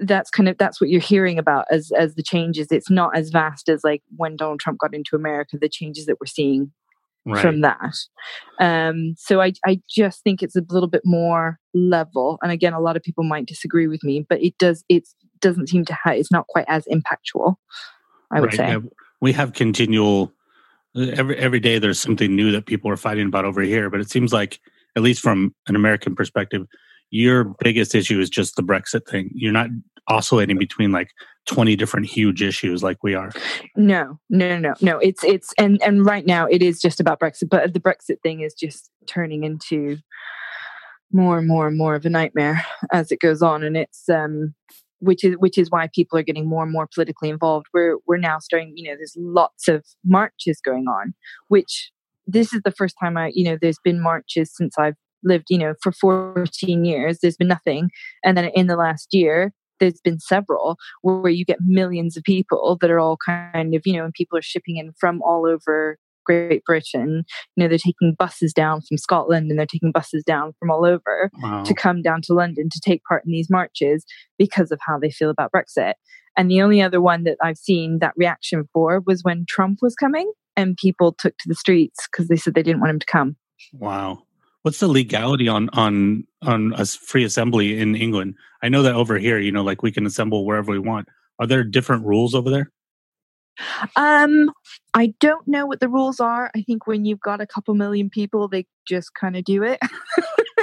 that's 0.00 0.30
kind 0.30 0.48
of 0.48 0.58
that's 0.58 0.80
what 0.80 0.90
you're 0.90 1.00
hearing 1.00 1.38
about 1.38 1.66
as 1.70 1.90
as 1.96 2.14
the 2.14 2.22
changes 2.22 2.68
it's 2.70 2.90
not 2.90 3.16
as 3.16 3.30
vast 3.30 3.68
as 3.68 3.82
like 3.84 4.02
when 4.16 4.36
donald 4.36 4.60
trump 4.60 4.78
got 4.78 4.94
into 4.94 5.14
america 5.14 5.56
the 5.60 5.68
changes 5.68 6.06
that 6.06 6.16
we're 6.20 6.26
seeing 6.26 6.72
right. 7.26 7.42
from 7.42 7.60
that 7.60 7.94
um 8.60 9.14
so 9.18 9.40
i 9.40 9.52
i 9.66 9.80
just 9.88 10.22
think 10.22 10.42
it's 10.42 10.56
a 10.56 10.64
little 10.70 10.88
bit 10.88 11.02
more 11.04 11.58
level 11.74 12.38
and 12.42 12.52
again 12.52 12.72
a 12.72 12.80
lot 12.80 12.96
of 12.96 13.02
people 13.02 13.24
might 13.24 13.46
disagree 13.46 13.86
with 13.86 14.02
me 14.02 14.24
but 14.28 14.42
it 14.42 14.56
does 14.58 14.84
it 14.88 15.06
doesn't 15.40 15.68
seem 15.68 15.84
to 15.84 15.96
have 16.02 16.16
it's 16.16 16.32
not 16.32 16.46
quite 16.46 16.64
as 16.68 16.86
impactful 16.86 17.54
i 18.32 18.40
would 18.40 18.46
Right, 18.48 18.56
say 18.56 18.68
yeah. 18.68 18.78
We 19.20 19.32
have 19.32 19.54
continual 19.54 20.32
every 20.96 21.36
every 21.38 21.60
day 21.60 21.78
there's 21.78 22.00
something 22.00 22.34
new 22.34 22.52
that 22.52 22.66
people 22.66 22.90
are 22.90 22.96
fighting 22.96 23.26
about 23.26 23.44
over 23.44 23.62
here, 23.62 23.90
but 23.90 24.00
it 24.00 24.10
seems 24.10 24.32
like 24.32 24.60
at 24.94 25.02
least 25.02 25.20
from 25.20 25.54
an 25.68 25.76
American 25.76 26.14
perspective, 26.14 26.66
your 27.10 27.44
biggest 27.60 27.94
issue 27.94 28.20
is 28.20 28.30
just 28.30 28.56
the 28.56 28.62
Brexit 28.62 29.06
thing. 29.08 29.30
You're 29.34 29.52
not 29.52 29.68
oscillating 30.08 30.58
between 30.58 30.92
like 30.92 31.10
20 31.46 31.76
different 31.76 32.06
huge 32.06 32.42
issues 32.42 32.82
like 32.82 33.02
we 33.02 33.14
are. 33.14 33.30
No, 33.76 34.18
no, 34.28 34.58
no, 34.58 34.74
no. 34.80 34.98
It's 34.98 35.22
it's 35.24 35.52
and 35.58 35.80
and 35.82 36.04
right 36.04 36.26
now 36.26 36.46
it 36.46 36.62
is 36.62 36.80
just 36.80 37.00
about 37.00 37.20
Brexit, 37.20 37.48
but 37.48 37.72
the 37.72 37.80
Brexit 37.80 38.20
thing 38.22 38.40
is 38.40 38.54
just 38.54 38.90
turning 39.06 39.44
into 39.44 39.98
more 41.12 41.38
and 41.38 41.46
more 41.46 41.68
and 41.68 41.78
more 41.78 41.94
of 41.94 42.04
a 42.04 42.10
nightmare 42.10 42.64
as 42.92 43.12
it 43.12 43.20
goes 43.20 43.42
on, 43.42 43.62
and 43.62 43.76
it's 43.76 44.08
um 44.08 44.54
which 45.00 45.24
is 45.24 45.36
which 45.38 45.58
is 45.58 45.70
why 45.70 45.88
people 45.94 46.18
are 46.18 46.22
getting 46.22 46.48
more 46.48 46.62
and 46.62 46.72
more 46.72 46.88
politically 46.92 47.28
involved. 47.28 47.66
We're 47.72 47.98
we're 48.06 48.16
now 48.16 48.38
starting, 48.38 48.72
you 48.76 48.88
know, 48.88 48.96
there's 48.96 49.14
lots 49.16 49.68
of 49.68 49.84
marches 50.04 50.60
going 50.60 50.86
on, 50.88 51.14
which 51.48 51.90
this 52.26 52.52
is 52.52 52.62
the 52.64 52.72
first 52.72 52.96
time 53.00 53.16
I, 53.16 53.30
you 53.34 53.44
know, 53.44 53.56
there's 53.60 53.78
been 53.78 54.02
marches 54.02 54.54
since 54.54 54.76
I've 54.78 54.96
lived, 55.22 55.46
you 55.48 55.58
know, 55.58 55.74
for 55.80 55.92
14 55.92 56.84
years. 56.84 57.18
There's 57.20 57.36
been 57.36 57.48
nothing, 57.48 57.90
and 58.24 58.36
then 58.36 58.46
in 58.46 58.66
the 58.66 58.76
last 58.76 59.12
year, 59.12 59.52
there's 59.80 60.00
been 60.00 60.18
several 60.18 60.76
where 61.02 61.28
you 61.32 61.44
get 61.44 61.58
millions 61.60 62.16
of 62.16 62.24
people 62.24 62.78
that 62.80 62.90
are 62.90 63.00
all 63.00 63.16
kind 63.24 63.74
of, 63.74 63.82
you 63.84 63.94
know, 63.94 64.04
and 64.04 64.14
people 64.14 64.38
are 64.38 64.42
shipping 64.42 64.76
in 64.76 64.92
from 64.98 65.22
all 65.22 65.46
over 65.46 65.98
Great 66.26 66.64
Britain. 66.64 67.24
You 67.54 67.62
know, 67.62 67.68
they're 67.68 67.78
taking 67.78 68.14
buses 68.18 68.52
down 68.52 68.82
from 68.82 68.98
Scotland 68.98 69.50
and 69.50 69.58
they're 69.58 69.66
taking 69.66 69.92
buses 69.92 70.24
down 70.24 70.52
from 70.58 70.70
all 70.70 70.84
over 70.84 71.30
wow. 71.42 71.62
to 71.62 71.74
come 71.74 72.02
down 72.02 72.20
to 72.22 72.34
London 72.34 72.68
to 72.70 72.80
take 72.84 73.02
part 73.04 73.24
in 73.24 73.32
these 73.32 73.48
marches 73.48 74.04
because 74.38 74.70
of 74.70 74.80
how 74.84 74.98
they 74.98 75.10
feel 75.10 75.30
about 75.30 75.52
Brexit. 75.52 75.94
And 76.36 76.50
the 76.50 76.60
only 76.60 76.82
other 76.82 77.00
one 77.00 77.24
that 77.24 77.38
I've 77.42 77.56
seen 77.56 78.00
that 78.00 78.12
reaction 78.16 78.68
for 78.72 79.00
was 79.06 79.22
when 79.22 79.46
Trump 79.48 79.78
was 79.80 79.94
coming 79.94 80.30
and 80.56 80.76
people 80.76 81.12
took 81.12 81.36
to 81.38 81.48
the 81.48 81.54
streets 81.54 82.06
because 82.10 82.28
they 82.28 82.36
said 82.36 82.54
they 82.54 82.62
didn't 82.62 82.80
want 82.80 82.90
him 82.90 82.98
to 82.98 83.06
come. 83.06 83.36
Wow. 83.72 84.25
What's 84.66 84.80
the 84.80 84.88
legality 84.88 85.46
on 85.46 85.70
on 85.74 86.26
on 86.42 86.72
a 86.76 86.84
free 86.84 87.22
assembly 87.22 87.78
in 87.78 87.94
England? 87.94 88.34
I 88.64 88.68
know 88.68 88.82
that 88.82 88.96
over 88.96 89.16
here, 89.16 89.38
you 89.38 89.52
know, 89.52 89.62
like 89.62 89.84
we 89.84 89.92
can 89.92 90.06
assemble 90.06 90.44
wherever 90.44 90.72
we 90.72 90.80
want. 90.80 91.06
Are 91.38 91.46
there 91.46 91.62
different 91.62 92.04
rules 92.04 92.34
over 92.34 92.50
there? 92.50 92.72
Um, 93.94 94.50
I 94.92 95.14
don't 95.20 95.46
know 95.46 95.66
what 95.66 95.78
the 95.78 95.88
rules 95.88 96.18
are. 96.18 96.50
I 96.56 96.62
think 96.62 96.88
when 96.88 97.04
you've 97.04 97.20
got 97.20 97.40
a 97.40 97.46
couple 97.46 97.74
million 97.74 98.10
people, 98.10 98.48
they 98.48 98.66
just 98.88 99.14
kind 99.14 99.36
of 99.36 99.44
do 99.44 99.62
it. 99.62 99.78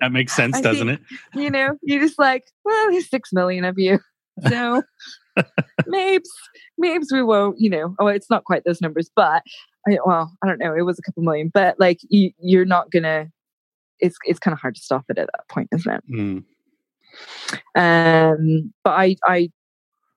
that 0.00 0.10
makes 0.10 0.34
sense, 0.34 0.60
doesn't 0.60 0.88
think, 0.88 1.00
it? 1.00 1.40
You 1.40 1.50
know, 1.50 1.78
you're 1.84 2.02
just 2.02 2.18
like, 2.18 2.42
well, 2.64 2.90
there's 2.90 3.08
six 3.08 3.32
million 3.32 3.64
of 3.64 3.78
you. 3.78 4.00
So 4.48 4.82
maybe, 5.86 6.24
maybe 6.76 7.04
we 7.12 7.22
won't, 7.22 7.60
you 7.60 7.70
know, 7.70 7.94
oh, 8.00 8.08
it's 8.08 8.30
not 8.30 8.42
quite 8.42 8.64
those 8.64 8.80
numbers, 8.80 9.08
but 9.14 9.44
I, 9.86 9.98
well, 10.04 10.36
I 10.42 10.46
don't 10.46 10.58
know. 10.58 10.74
It 10.74 10.82
was 10.82 10.98
a 10.98 11.02
couple 11.02 11.22
million, 11.22 11.50
but 11.52 11.78
like 11.78 12.00
you, 12.08 12.32
you're 12.38 12.64
not 12.64 12.90
gonna. 12.90 13.28
It's 14.00 14.16
it's 14.24 14.38
kind 14.38 14.52
of 14.52 14.60
hard 14.60 14.74
to 14.74 14.80
stop 14.80 15.04
it 15.08 15.18
at 15.18 15.28
that 15.32 15.48
point, 15.48 15.68
isn't 15.72 15.92
it? 15.92 16.04
Mm. 16.10 16.44
Um, 17.74 18.72
but 18.84 18.90
I 18.90 19.16
I 19.24 19.50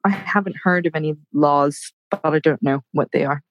I 0.04 0.10
haven't 0.10 0.56
heard 0.62 0.86
of 0.86 0.96
any 0.96 1.16
laws, 1.34 1.94
but 2.10 2.22
I 2.24 2.40
don't 2.40 2.62
know 2.62 2.82
what 2.94 3.10
they 3.12 3.26
are. 3.26 3.44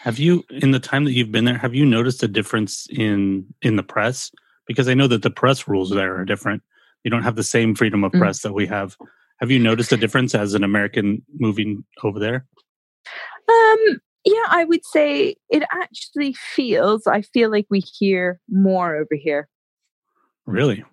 Have 0.00 0.18
you, 0.18 0.44
in 0.50 0.72
the 0.72 0.80
time 0.80 1.04
that 1.04 1.12
you've 1.12 1.30
been 1.30 1.44
there, 1.44 1.58
have 1.58 1.74
you 1.74 1.86
noticed 1.86 2.22
a 2.22 2.28
difference 2.28 2.86
in 2.90 3.46
in 3.62 3.76
the 3.76 3.82
press? 3.82 4.30
Because 4.66 4.88
I 4.88 4.94
know 4.94 5.06
that 5.06 5.22
the 5.22 5.30
press 5.30 5.68
rules 5.68 5.90
there 5.90 6.16
are 6.16 6.24
different. 6.24 6.62
You 7.04 7.10
don't 7.10 7.22
have 7.22 7.36
the 7.36 7.42
same 7.44 7.74
freedom 7.74 8.04
of 8.04 8.12
mm. 8.12 8.18
press 8.18 8.40
mm. 8.40 8.42
that 8.42 8.52
we 8.52 8.66
have. 8.66 8.96
Have 9.38 9.50
you 9.50 9.58
noticed 9.58 9.92
a 9.92 9.96
difference 9.96 10.34
as 10.34 10.54
an 10.54 10.64
American 10.64 11.22
moving 11.38 11.84
over 12.02 12.18
there? 12.18 12.46
Um, 13.48 14.00
yeah, 14.24 14.44
I 14.48 14.64
would 14.64 14.84
say 14.84 15.36
it 15.50 15.62
actually 15.72 16.34
feels. 16.34 17.06
I 17.06 17.22
feel 17.22 17.50
like 17.50 17.66
we 17.70 17.80
hear 17.80 18.40
more 18.48 18.96
over 18.96 19.14
here. 19.14 19.48
Really? 20.46 20.84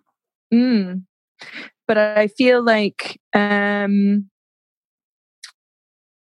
Mm. 0.54 1.04
But 1.88 1.98
I 1.98 2.28
feel 2.28 2.63
like 2.63 3.20
um 3.34 4.30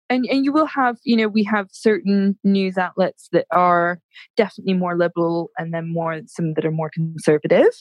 and 0.09 0.27
and 0.31 0.45
you 0.45 0.53
will 0.53 0.67
have 0.67 0.97
you 1.05 1.17
know 1.17 1.29
we 1.29 1.43
have 1.43 1.69
certain 1.73 2.39
news 2.45 2.79
outlets 2.79 3.29
that 3.33 3.47
are 3.51 4.01
definitely 4.37 4.75
more 4.75 4.97
liberal 4.97 5.51
and 5.59 5.73
then 5.75 5.93
more 5.93 6.21
some 6.27 6.55
that 6.55 6.65
are 6.65 6.71
more 6.71 6.91
conservative 6.91 7.73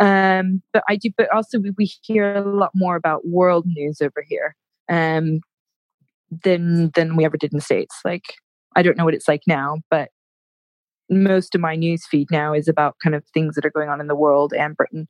um 0.00 0.62
but 0.72 0.82
i 0.88 0.96
do 0.96 1.10
but 1.16 1.32
also 1.34 1.58
we, 1.58 1.70
we 1.78 1.90
hear 2.02 2.34
a 2.34 2.44
lot 2.44 2.70
more 2.74 2.96
about 2.96 3.26
world 3.26 3.64
news 3.66 4.00
over 4.00 4.24
here 4.28 4.54
um 4.88 5.40
than 6.44 6.90
than 6.94 7.16
we 7.16 7.24
ever 7.24 7.36
did 7.36 7.52
in 7.52 7.58
the 7.58 7.62
states 7.62 7.96
like 8.04 8.34
i 8.76 8.82
don't 8.82 8.96
know 8.96 9.04
what 9.04 9.14
it's 9.14 9.28
like 9.28 9.42
now 9.46 9.76
but 9.90 10.10
most 11.08 11.54
of 11.54 11.60
my 11.60 11.74
news 11.74 12.06
feed 12.06 12.28
now 12.30 12.52
is 12.52 12.68
about 12.68 12.96
kind 13.02 13.16
of 13.16 13.24
things 13.34 13.56
that 13.56 13.66
are 13.66 13.70
going 13.70 13.88
on 13.88 14.00
in 14.00 14.06
the 14.06 14.14
world 14.14 14.52
and 14.52 14.76
britain 14.76 15.08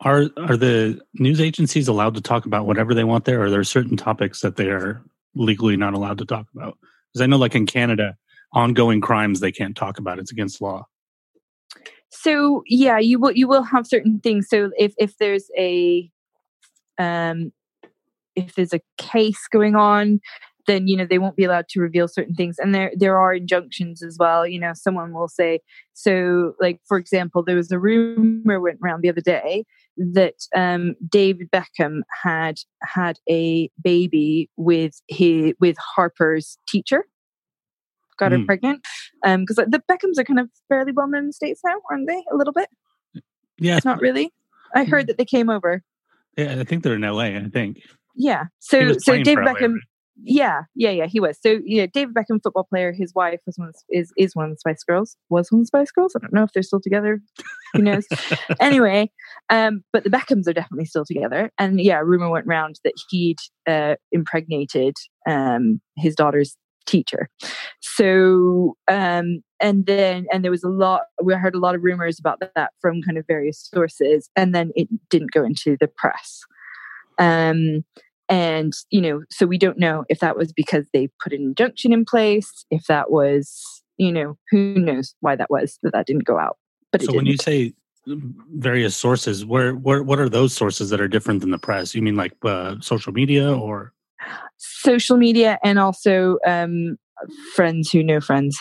are 0.00 0.24
are 0.36 0.56
the 0.56 1.00
news 1.14 1.40
agencies 1.40 1.88
allowed 1.88 2.14
to 2.14 2.20
talk 2.20 2.46
about 2.46 2.66
whatever 2.66 2.94
they 2.94 3.04
want 3.04 3.24
there 3.24 3.40
or 3.40 3.44
are 3.44 3.50
there 3.50 3.64
certain 3.64 3.96
topics 3.96 4.40
that 4.40 4.56
they 4.56 4.68
are 4.68 5.02
legally 5.34 5.76
not 5.76 5.94
allowed 5.94 6.18
to 6.18 6.24
talk 6.24 6.46
about? 6.54 6.78
Because 7.12 7.22
I 7.22 7.26
know, 7.26 7.36
like 7.36 7.54
in 7.54 7.66
Canada, 7.66 8.16
ongoing 8.52 9.00
crimes 9.00 9.40
they 9.40 9.52
can't 9.52 9.76
talk 9.76 9.98
about; 9.98 10.18
it's 10.18 10.32
against 10.32 10.60
law. 10.60 10.86
So 12.10 12.62
yeah, 12.66 12.98
you 12.98 13.18
will 13.18 13.32
you 13.32 13.48
will 13.48 13.62
have 13.62 13.86
certain 13.86 14.20
things. 14.20 14.48
So 14.48 14.70
if 14.78 14.94
if 14.98 15.16
there's 15.18 15.48
a 15.56 16.10
um 16.98 17.52
if 18.34 18.54
there's 18.54 18.74
a 18.74 18.80
case 18.98 19.48
going 19.50 19.76
on 19.76 20.20
then 20.66 20.86
you 20.88 20.96
know 20.96 21.06
they 21.06 21.18
won't 21.18 21.36
be 21.36 21.44
allowed 21.44 21.68
to 21.70 21.80
reveal 21.80 22.08
certain 22.08 22.34
things. 22.34 22.56
And 22.58 22.74
there 22.74 22.92
there 22.96 23.18
are 23.18 23.34
injunctions 23.34 24.02
as 24.02 24.16
well 24.18 24.46
you 24.46 24.60
know 24.60 24.72
someone 24.74 25.12
will 25.12 25.28
say 25.28 25.60
so 25.92 26.54
like 26.60 26.80
for 26.86 26.98
example 26.98 27.42
there 27.42 27.56
was 27.56 27.70
a 27.70 27.78
rumor 27.78 28.60
went 28.60 28.78
around 28.82 29.02
the 29.02 29.10
other 29.10 29.20
day 29.20 29.64
that 29.96 30.34
um, 30.54 30.94
David 31.08 31.50
Beckham 31.50 32.00
had 32.22 32.58
had 32.82 33.18
a 33.30 33.70
baby 33.82 34.50
with 34.56 35.00
his 35.08 35.54
with 35.60 35.76
Harper's 35.78 36.58
teacher 36.68 37.04
got 38.18 38.32
mm. 38.32 38.32
her 38.32 38.38
hmm. 38.38 38.46
pregnant. 38.46 38.86
Because 39.22 39.58
um, 39.58 39.66
the 39.68 39.82
Beckhams 39.90 40.18
are 40.18 40.24
kind 40.24 40.40
of 40.40 40.48
fairly 40.68 40.92
well 40.92 41.08
known 41.08 41.20
in 41.20 41.26
the 41.28 41.32
states 41.32 41.60
now 41.64 41.74
aren't 41.90 42.06
they 42.06 42.22
a 42.30 42.36
little 42.36 42.52
bit? 42.52 42.68
Yeah. 43.58 43.76
It's 43.76 43.84
not 43.84 44.00
really? 44.00 44.32
I 44.74 44.84
heard 44.84 45.02
hmm. 45.04 45.06
that 45.08 45.18
they 45.18 45.24
came 45.24 45.50
over. 45.50 45.82
Yeah 46.36 46.56
I 46.60 46.64
think 46.64 46.82
they're 46.82 46.94
in 46.94 47.02
LA 47.02 47.24
I 47.24 47.48
think. 47.52 47.78
Yeah. 48.14 48.44
So 48.58 48.92
so 48.98 49.22
David 49.22 49.44
Beckham 49.44 49.76
yeah, 50.22 50.62
yeah, 50.74 50.90
yeah, 50.90 51.06
he 51.06 51.20
was. 51.20 51.38
So 51.40 51.60
yeah, 51.64 51.86
David 51.92 52.14
Beckham, 52.14 52.42
football 52.42 52.64
player. 52.64 52.92
His 52.92 53.14
wife 53.14 53.40
was 53.46 53.56
one 53.58 53.68
of, 53.68 53.74
is 53.90 54.12
is 54.16 54.34
one 54.34 54.46
of 54.46 54.50
the 54.50 54.58
Spice 54.58 54.82
Girls. 54.82 55.16
Was 55.28 55.52
one 55.52 55.60
of 55.60 55.64
the 55.64 55.66
Spice 55.66 55.90
Girls. 55.90 56.14
I 56.16 56.20
don't 56.20 56.32
know 56.32 56.42
if 56.42 56.52
they're 56.52 56.62
still 56.62 56.80
together. 56.80 57.20
Who 57.74 57.82
knows? 57.82 58.06
anyway, 58.60 59.10
um, 59.50 59.82
but 59.92 60.04
the 60.04 60.10
Beckhams 60.10 60.48
are 60.48 60.52
definitely 60.52 60.86
still 60.86 61.04
together. 61.04 61.50
And 61.58 61.80
yeah, 61.80 61.98
rumor 61.98 62.30
went 62.30 62.46
round 62.46 62.80
that 62.84 62.94
he'd 63.10 63.38
uh, 63.66 63.96
impregnated 64.12 64.94
um, 65.28 65.80
his 65.96 66.14
daughter's 66.14 66.56
teacher. 66.86 67.28
So 67.80 68.76
um, 68.88 69.42
and 69.60 69.86
then 69.86 70.26
and 70.32 70.44
there 70.44 70.50
was 70.50 70.64
a 70.64 70.68
lot. 70.68 71.02
We 71.22 71.34
heard 71.34 71.54
a 71.54 71.60
lot 71.60 71.74
of 71.74 71.82
rumors 71.82 72.18
about 72.18 72.40
that 72.40 72.70
from 72.80 73.02
kind 73.02 73.18
of 73.18 73.26
various 73.26 73.68
sources, 73.72 74.30
and 74.34 74.54
then 74.54 74.70
it 74.74 74.88
didn't 75.10 75.32
go 75.32 75.44
into 75.44 75.76
the 75.78 75.88
press. 75.88 76.40
Um, 77.18 77.84
and, 78.28 78.72
you 78.90 79.00
know, 79.00 79.22
so 79.30 79.46
we 79.46 79.58
don't 79.58 79.78
know 79.78 80.04
if 80.08 80.18
that 80.20 80.36
was 80.36 80.52
because 80.52 80.86
they 80.92 81.08
put 81.22 81.32
an 81.32 81.42
injunction 81.42 81.92
in 81.92 82.04
place, 82.04 82.64
if 82.70 82.84
that 82.86 83.10
was, 83.10 83.82
you 83.96 84.12
know, 84.12 84.36
who 84.50 84.74
knows 84.74 85.14
why 85.20 85.36
that 85.36 85.50
was 85.50 85.78
that 85.82 85.92
that 85.92 86.06
didn't 86.06 86.24
go 86.24 86.38
out. 86.38 86.56
But 86.92 87.02
so 87.02 87.12
when 87.12 87.26
you 87.26 87.36
say 87.36 87.74
various 88.06 88.96
sources, 88.96 89.44
where, 89.44 89.74
where, 89.74 90.02
what 90.02 90.18
are 90.18 90.28
those 90.28 90.52
sources 90.52 90.90
that 90.90 91.00
are 91.00 91.08
different 91.08 91.40
than 91.40 91.50
the 91.50 91.58
press? 91.58 91.94
You 91.94 92.02
mean 92.02 92.16
like 92.16 92.32
uh, 92.44 92.76
social 92.80 93.12
media 93.12 93.52
or? 93.52 93.92
Social 94.58 95.16
media 95.16 95.58
and 95.62 95.78
also 95.78 96.38
um, 96.46 96.96
friends 97.54 97.90
who 97.90 98.02
know 98.02 98.20
friends. 98.20 98.58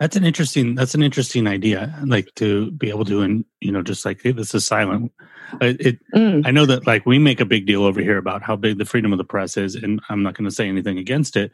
That's 0.00 0.16
an 0.16 0.24
interesting. 0.24 0.74
That's 0.74 0.94
an 0.94 1.02
interesting 1.02 1.46
idea. 1.46 1.94
Like 2.04 2.28
to 2.36 2.70
be 2.72 2.88
able 2.88 3.04
to, 3.06 3.22
and 3.22 3.44
you 3.60 3.72
know, 3.72 3.82
just 3.82 4.04
like 4.04 4.20
hey, 4.22 4.32
this 4.32 4.54
is 4.54 4.66
silent. 4.66 5.12
It, 5.60 5.80
it 5.80 5.98
mm. 6.14 6.46
I 6.46 6.50
know 6.50 6.66
that 6.66 6.86
like 6.86 7.04
we 7.04 7.18
make 7.18 7.40
a 7.40 7.44
big 7.44 7.66
deal 7.66 7.84
over 7.84 8.00
here 8.00 8.18
about 8.18 8.42
how 8.42 8.54
big 8.54 8.78
the 8.78 8.84
freedom 8.84 9.12
of 9.12 9.18
the 9.18 9.24
press 9.24 9.56
is, 9.56 9.74
and 9.74 10.00
I'm 10.08 10.22
not 10.22 10.34
going 10.34 10.48
to 10.48 10.54
say 10.54 10.68
anything 10.68 10.98
against 10.98 11.36
it, 11.36 11.50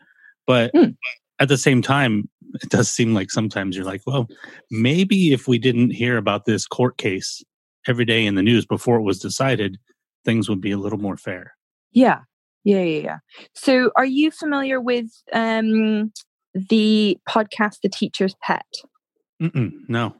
but 0.47 0.73
mm. 0.75 0.95
at 1.39 1.49
the 1.49 1.57
same 1.57 1.81
time, 1.81 2.29
it 2.63 2.69
does 2.69 2.91
seem 2.91 3.15
like 3.15 3.31
sometimes 3.31 3.77
you're 3.77 3.85
like, 3.85 4.03
well, 4.07 4.29
maybe 4.71 5.33
if 5.33 5.49
we 5.49 5.59
didn't 5.59 5.91
hear 5.91 6.19
about 6.19 6.45
this 6.45 6.67
court 6.67 6.99
case 6.99 7.43
every 7.89 8.05
day 8.05 8.27
in 8.27 8.35
the 8.35 8.43
news 8.43 8.67
before 8.67 8.99
it 8.99 9.03
was 9.03 9.19
decided, 9.19 9.79
things 10.25 10.49
would 10.49 10.61
be 10.61 10.71
a 10.71 10.79
little 10.79 10.99
more 10.99 11.17
fair. 11.17 11.55
Yeah, 11.93 12.21
yeah, 12.65 12.83
yeah, 12.83 13.01
yeah. 13.01 13.19
So, 13.55 13.91
are 13.97 14.05
you 14.05 14.31
familiar 14.31 14.81
with 14.81 15.11
um, 15.33 16.13
the 16.55 17.19
podcast 17.29 17.81
The 17.83 17.88
Teacher's 17.88 18.35
Pet? 18.43 18.67
Mm-mm, 19.43 19.73
no. 19.88 20.14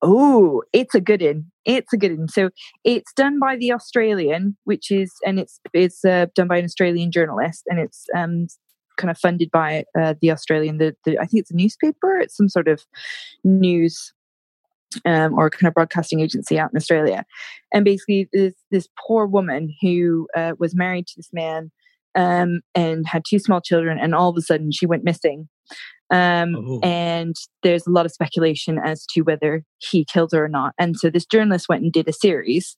Oh, 0.00 0.62
it's 0.72 0.94
a 0.94 1.00
good 1.00 1.22
one. 1.22 1.46
It's 1.64 1.92
a 1.92 1.96
good 1.96 2.18
one. 2.18 2.28
So 2.28 2.50
it's 2.84 3.12
done 3.12 3.38
by 3.38 3.56
the 3.56 3.72
Australian, 3.72 4.56
which 4.64 4.90
is, 4.90 5.12
and 5.24 5.38
it's 5.38 5.60
it's 5.72 6.04
uh, 6.04 6.26
done 6.34 6.48
by 6.48 6.56
an 6.56 6.64
Australian 6.64 7.12
journalist, 7.12 7.62
and 7.68 7.78
it's 7.78 8.06
um, 8.16 8.48
kind 8.96 9.10
of 9.10 9.18
funded 9.18 9.50
by 9.52 9.84
uh, 9.98 10.14
the 10.20 10.32
Australian. 10.32 10.78
The, 10.78 10.96
the 11.04 11.18
I 11.18 11.26
think 11.26 11.42
it's 11.42 11.52
a 11.52 11.56
newspaper. 11.56 12.18
It's 12.18 12.36
some 12.36 12.48
sort 12.48 12.66
of 12.66 12.84
news 13.44 14.12
um, 15.04 15.38
or 15.38 15.50
kind 15.50 15.68
of 15.68 15.74
broadcasting 15.74 16.20
agency 16.20 16.58
out 16.58 16.70
in 16.72 16.76
Australia. 16.76 17.24
And 17.72 17.84
basically, 17.84 18.28
this 18.32 18.54
this 18.70 18.88
poor 19.06 19.26
woman 19.26 19.74
who 19.80 20.28
uh, 20.36 20.54
was 20.58 20.74
married 20.74 21.06
to 21.08 21.14
this 21.16 21.30
man 21.32 21.70
um, 22.14 22.60
and 22.74 23.06
had 23.06 23.22
two 23.28 23.38
small 23.38 23.60
children, 23.60 23.98
and 23.98 24.14
all 24.14 24.30
of 24.30 24.36
a 24.36 24.42
sudden 24.42 24.70
she 24.72 24.86
went 24.86 25.04
missing. 25.04 25.48
Um, 26.12 26.54
oh. 26.54 26.80
And 26.82 27.34
there's 27.62 27.86
a 27.86 27.90
lot 27.90 28.04
of 28.04 28.12
speculation 28.12 28.78
as 28.78 29.06
to 29.14 29.22
whether 29.22 29.64
he 29.78 30.04
killed 30.04 30.32
her 30.32 30.44
or 30.44 30.48
not. 30.48 30.74
And 30.78 30.94
so 30.98 31.08
this 31.08 31.24
journalist 31.24 31.70
went 31.70 31.82
and 31.82 31.92
did 31.92 32.06
a 32.06 32.12
series 32.12 32.76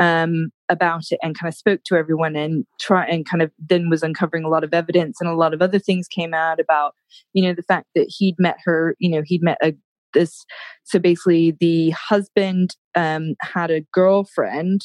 um, 0.00 0.48
about 0.68 1.04
it 1.12 1.20
and 1.22 1.38
kind 1.38 1.48
of 1.48 1.56
spoke 1.56 1.82
to 1.84 1.94
everyone 1.94 2.34
and 2.34 2.66
try 2.80 3.06
and 3.06 3.24
kind 3.24 3.40
of 3.40 3.52
then 3.56 3.88
was 3.88 4.02
uncovering 4.02 4.42
a 4.42 4.48
lot 4.48 4.64
of 4.64 4.74
evidence 4.74 5.18
and 5.20 5.30
a 5.30 5.36
lot 5.36 5.54
of 5.54 5.62
other 5.62 5.78
things 5.78 6.08
came 6.08 6.34
out 6.34 6.58
about 6.58 6.94
you 7.34 7.42
know 7.44 7.54
the 7.54 7.62
fact 7.62 7.86
that 7.94 8.12
he'd 8.18 8.34
met 8.38 8.56
her 8.64 8.96
you 8.98 9.10
know 9.10 9.22
he'd 9.24 9.42
met 9.42 9.58
a 9.62 9.74
this 10.12 10.44
so 10.84 10.98
basically 10.98 11.56
the 11.60 11.90
husband 11.90 12.76
um, 12.94 13.34
had 13.40 13.70
a 13.70 13.84
girlfriend 13.92 14.82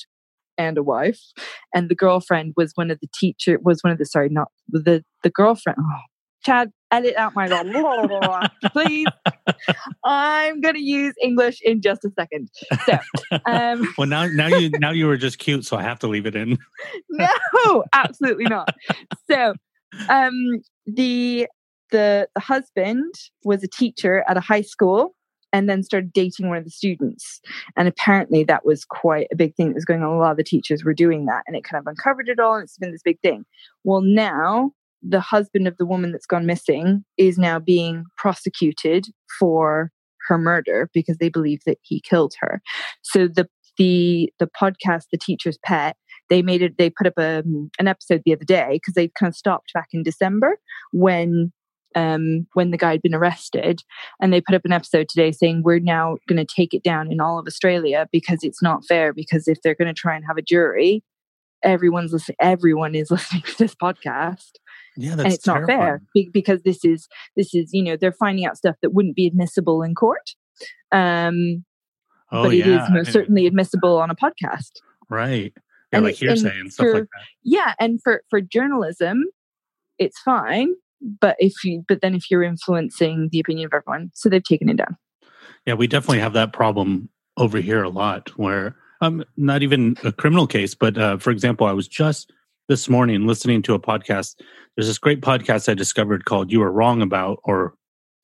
and 0.58 0.78
a 0.78 0.84
wife 0.84 1.22
and 1.74 1.90
the 1.90 1.96
girlfriend 1.96 2.54
was 2.56 2.72
one 2.76 2.92
of 2.92 3.00
the 3.00 3.08
teacher 3.14 3.60
was 3.64 3.84
one 3.84 3.92
of 3.92 3.98
the 3.98 4.06
sorry 4.06 4.30
not 4.30 4.50
the 4.70 5.04
the 5.24 5.30
girlfriend 5.30 5.78
oh, 5.82 6.00
chad 6.44 6.72
edit 6.92 7.16
out 7.18 7.36
my 7.36 7.48
please. 8.72 9.08
I'm 10.04 10.62
gonna 10.62 10.80
use 10.80 11.14
english 11.22 11.60
in 11.62 11.82
just 11.82 12.06
a 12.06 12.12
second. 12.18 12.50
So 12.86 13.00
um, 13.46 13.94
well 13.98 14.08
now 14.08 14.28
now 14.28 14.48
you 14.48 14.70
now 14.80 14.92
you 14.92 15.08
were 15.08 15.18
just 15.18 15.40
cute 15.40 15.66
so 15.66 15.78
i 15.78 15.82
have 15.82 16.00
to 16.00 16.08
leave 16.08 16.26
it 16.26 16.36
in. 16.36 16.58
No 17.10 17.84
absolutely 17.94 18.46
not. 18.46 18.70
So 19.30 19.54
um 20.10 20.62
the 20.86 21.48
the 21.92 22.28
the 22.34 22.42
husband 22.42 23.14
was 23.44 23.64
a 23.64 23.68
teacher 23.68 24.24
at 24.28 24.38
a 24.38 24.42
high 24.42 24.62
school 24.62 25.16
and 25.54 25.70
then 25.70 25.84
started 25.84 26.14
dating 26.14 26.50
one 26.50 26.58
of 26.58 26.64
the 26.64 26.70
students. 26.70 27.40
And 27.76 27.88
apparently 27.88 28.44
that 28.46 28.66
was 28.66 28.86
quite 28.86 29.28
a 29.32 29.36
big 29.36 29.56
thing 29.56 29.68
that 29.68 29.76
was 29.76 29.86
going 29.86 30.04
on. 30.04 30.14
A 30.14 30.18
lot 30.18 30.32
of 30.32 30.38
the 30.38 30.44
teachers 30.44 30.84
were 30.84 30.94
doing 30.94 31.26
that 31.26 31.44
and 31.48 31.56
it 31.56 31.64
kind 31.64 31.80
of 31.80 31.88
uncovered 31.88 32.30
it 32.30 32.40
all 32.40 32.56
and 32.56 32.64
it's 32.64 32.78
been 32.78 32.92
this 32.92 33.04
big 33.04 33.20
thing. 33.22 33.46
Well, 33.84 34.02
now 34.02 34.72
the 35.02 35.20
husband 35.20 35.68
of 35.68 35.78
the 35.78 35.86
woman 35.86 36.12
that's 36.12 36.26
gone 36.26 36.46
missing 36.46 37.04
is 37.18 37.38
now 37.38 37.60
being 37.60 38.06
prosecuted 38.18 39.06
for 39.40 39.92
her 40.28 40.38
murder 40.38 40.90
because 40.94 41.18
they 41.18 41.30
believe 41.30 41.62
that 41.66 41.78
he 41.82 42.02
killed 42.02 42.34
her. 42.40 42.62
So 43.02 43.28
the 43.28 43.48
the 43.78 44.34
the 44.40 44.48
podcast, 44.48 45.06
The 45.12 45.18
Teacher's 45.18 45.60
Pet, 45.64 45.96
they 46.30 46.42
made 46.42 46.62
it 46.62 46.78
they 46.78 46.90
put 46.90 47.08
up 47.08 47.14
a, 47.18 47.44
an 47.80 47.88
episode 47.88 48.22
the 48.26 48.34
other 48.34 48.46
day 48.46 48.68
because 48.74 48.96
they 48.96 49.10
kind 49.10 49.30
of 49.30 49.36
stopped 49.36 49.72
back 49.74 49.90
in 49.94 50.04
December 50.04 50.58
when 50.92 51.52
um, 51.98 52.46
when 52.54 52.70
the 52.70 52.78
guy 52.78 52.92
had 52.92 53.02
been 53.02 53.16
arrested. 53.16 53.82
And 54.22 54.32
they 54.32 54.40
put 54.40 54.56
up 54.56 54.66
an 54.66 54.72
episode 54.72 55.10
today 55.10 55.32
saying, 55.32 55.64
We're 55.64 55.80
now 55.80 56.18
going 56.28 56.38
to 56.38 56.46
take 56.46 56.74
it 56.74 56.84
down 56.84 57.12
in 57.12 57.20
all 57.20 57.40
of 57.40 57.48
Australia 57.48 58.08
because 58.12 58.44
it's 58.44 58.62
not 58.62 58.86
fair. 58.86 59.14
Because 59.14 59.48
if 59.48 59.62
they're 59.62 59.76
going 59.76 59.94
to 59.94 60.00
try 60.00 60.16
and 60.16 60.24
have 60.26 60.38
a 60.38 60.42
jury, 60.42 61.04
everyone's 61.64 62.14
listening, 62.14 62.38
everyone 62.40 62.94
is 62.94 63.10
listening 63.12 63.42
to 63.44 63.58
this 63.58 63.76
podcast. 63.76 64.52
Yeah, 64.96 65.14
and 65.14 65.22
it's 65.28 65.44
terrifying. 65.44 65.78
not 65.78 65.84
fair 65.84 66.02
because 66.32 66.64
this 66.64 66.84
is 66.84 67.08
this 67.36 67.54
is 67.54 67.70
you 67.72 67.84
know 67.84 67.98
they're 67.98 68.12
finding 68.12 68.48
out 68.48 68.58
stuff 68.58 68.78
that 68.82 68.94
wouldn't 68.94 69.16
be 69.16 69.28
admissible 69.28 69.84
in 69.84 69.94
court, 69.94 70.32
um, 70.92 71.64
oh, 72.32 72.46
but 72.46 72.54
it 72.54 72.66
yeah. 72.66 72.84
is 72.84 72.90
most 72.90 73.12
certainly 73.12 73.46
admissible 73.46 73.98
on 74.00 74.10
a 74.10 74.16
podcast. 74.16 74.72
Right. 75.08 75.54
Yeah, 75.92 75.98
and 75.98 76.04
like 76.04 76.16
hearsay 76.16 76.50
and, 76.50 76.60
and 76.62 76.74
stuff 76.74 76.86
for, 76.86 76.94
like 76.96 77.04
that. 77.04 77.26
Yeah, 77.44 77.74
and 77.80 78.02
for 78.02 78.24
for 78.32 78.42
journalism, 78.42 79.26
it's 80.00 80.20
fine 80.20 80.74
but 81.02 81.36
if 81.40 81.64
you 81.64 81.84
but 81.88 82.02
then 82.02 82.16
if 82.16 82.30
you're 82.30 82.44
influencing 82.44 83.30
the 83.32 83.40
opinion 83.40 83.66
of 83.66 83.74
everyone 83.74 84.12
so 84.14 84.30
they've 84.30 84.44
taken 84.44 84.70
it 84.70 84.78
down. 84.78 84.98
Yeah 85.66 85.74
we 85.74 85.88
definitely 85.88 86.20
have 86.20 86.34
that 86.34 86.54
problem 86.54 87.10
over 87.38 87.60
here 87.60 87.84
a 87.84 87.90
lot 87.90 88.30
where 88.38 88.76
um 89.02 89.24
not 89.36 89.62
even 89.64 89.96
a 90.04 90.12
criminal 90.12 90.48
case 90.48 90.74
but 90.74 90.98
uh, 90.98 91.18
for 91.18 91.32
example 91.32 91.68
i 91.68 91.72
was 91.72 91.88
just 91.88 92.32
this 92.68 92.90
morning 92.90 93.26
listening 93.26 93.62
to 93.62 93.74
a 93.74 93.80
podcast. 93.80 94.36
There's 94.76 94.88
this 94.88 94.98
great 94.98 95.22
podcast 95.22 95.70
i 95.70 95.74
discovered 95.74 96.26
called 96.26 96.52
you 96.52 96.60
were 96.60 96.72
wrong 96.72 97.02
about 97.02 97.40
or 97.44 97.74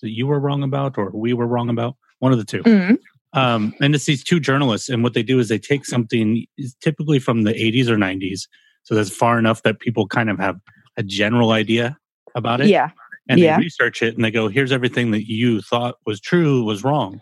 you 0.01 0.27
were 0.27 0.39
wrong 0.39 0.63
about 0.63 0.97
or 0.97 1.11
we 1.11 1.33
were 1.33 1.47
wrong 1.47 1.69
about? 1.69 1.95
One 2.19 2.31
of 2.31 2.37
the 2.37 2.45
2 2.45 2.63
mm-hmm. 2.63 3.39
um, 3.39 3.73
and 3.81 3.95
it's 3.95 4.05
these 4.05 4.23
two 4.23 4.39
journalists 4.39 4.87
and 4.87 5.03
what 5.03 5.13
they 5.13 5.23
do 5.23 5.39
is 5.39 5.49
they 5.49 5.59
take 5.59 5.85
something 5.85 6.45
typically 6.81 7.19
from 7.19 7.43
the 7.43 7.51
80s 7.51 7.89
or 7.89 7.97
90s 7.97 8.47
so 8.83 8.95
that's 8.95 9.09
far 9.09 9.37
enough 9.37 9.63
that 9.63 9.81
people 9.81 10.07
kind 10.07 10.29
of 10.29 10.39
have 10.39 10.57
a 10.95 11.03
general 11.03 11.51
idea 11.51 11.97
about 12.35 12.61
it. 12.61 12.67
Yeah. 12.67 12.91
And 13.29 13.39
yeah. 13.39 13.57
they 13.57 13.63
research 13.63 14.01
it 14.01 14.15
and 14.15 14.23
they 14.23 14.31
go, 14.31 14.47
here's 14.47 14.71
everything 14.71 15.11
that 15.11 15.29
you 15.29 15.61
thought 15.61 15.95
was 16.05 16.19
true 16.19 16.63
was 16.63 16.83
wrong. 16.83 17.21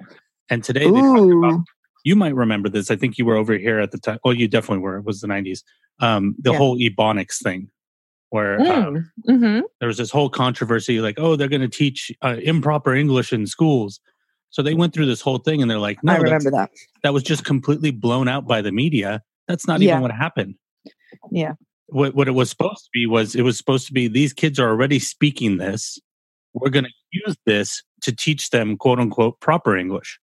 And 0.50 0.64
today 0.64 0.90
they 0.90 1.00
talk 1.00 1.32
about, 1.32 1.64
you 2.04 2.16
might 2.16 2.36
remember 2.36 2.70
this. 2.70 2.90
I 2.90 2.96
think 2.96 3.18
you 3.18 3.26
were 3.26 3.36
over 3.36 3.58
here 3.58 3.80
at 3.80 3.92
the 3.92 4.00
time. 4.00 4.18
Well, 4.24 4.34
you 4.34 4.48
definitely 4.48 4.80
were. 4.80 4.98
It 4.98 5.06
was 5.06 5.22
the 5.22 5.28
90s. 5.28 5.64
Um, 6.00 6.36
the 6.40 6.52
yeah. 6.52 6.58
whole 6.58 6.78
Ebonics 6.78 7.42
thing 7.42 7.70
where 8.32 8.60
mm. 8.60 8.70
um, 8.70 9.12
mm-hmm. 9.28 9.60
there 9.80 9.88
was 9.88 9.98
this 9.98 10.10
whole 10.10 10.30
controversy 10.30 11.02
like, 11.02 11.20
oh, 11.20 11.36
they're 11.36 11.50
going 11.50 11.62
to 11.62 11.68
teach 11.68 12.12
uh, 12.24 12.38
improper 12.42 12.96
English 12.96 13.32
in 13.32 13.46
schools. 13.46 14.00
So 14.50 14.62
they 14.62 14.74
went 14.74 14.94
through 14.94 15.06
this 15.06 15.22
whole 15.22 15.38
thing 15.38 15.62
and 15.62 15.70
they're 15.70 15.80
like, 15.80 16.04
no, 16.04 16.14
I 16.14 16.18
remember 16.18 16.50
that. 16.52 16.72
That 17.04 17.14
was 17.14 17.24
just 17.24 17.46
completely 17.46 17.92
blown 17.92 18.28
out 18.28 18.48
by 18.48 18.62
the 18.62 18.72
media. 18.72 19.22
That's 19.48 19.68
not 19.68 19.82
yeah. 19.82 19.92
even 19.92 20.02
what 20.02 20.12
happened. 20.12 20.56
Yeah 21.30 21.54
what, 21.92 22.16
what 22.16 22.28
it 22.28 22.32
was 22.32 22.50
supposed 22.50 22.86
to 22.86 22.90
be 22.94 23.06
was 23.06 23.36
it 23.36 23.42
was 23.42 23.58
supposed 23.58 23.88
to 23.88 23.94
be 23.94 24.08
these 24.08 24.34
kids 24.34 24.60
are 24.60 24.70
already 24.70 25.00
speaking 25.00 25.58
this. 25.58 26.00
We're 26.54 26.70
going 26.70 26.86
to 26.86 26.92
use 27.12 27.36
this 27.46 27.84
to 28.02 28.16
teach 28.16 28.50
them 28.50 28.78
quote 28.78 29.00
unquote 29.00 29.40
proper 29.40 29.78
English. 29.78 30.20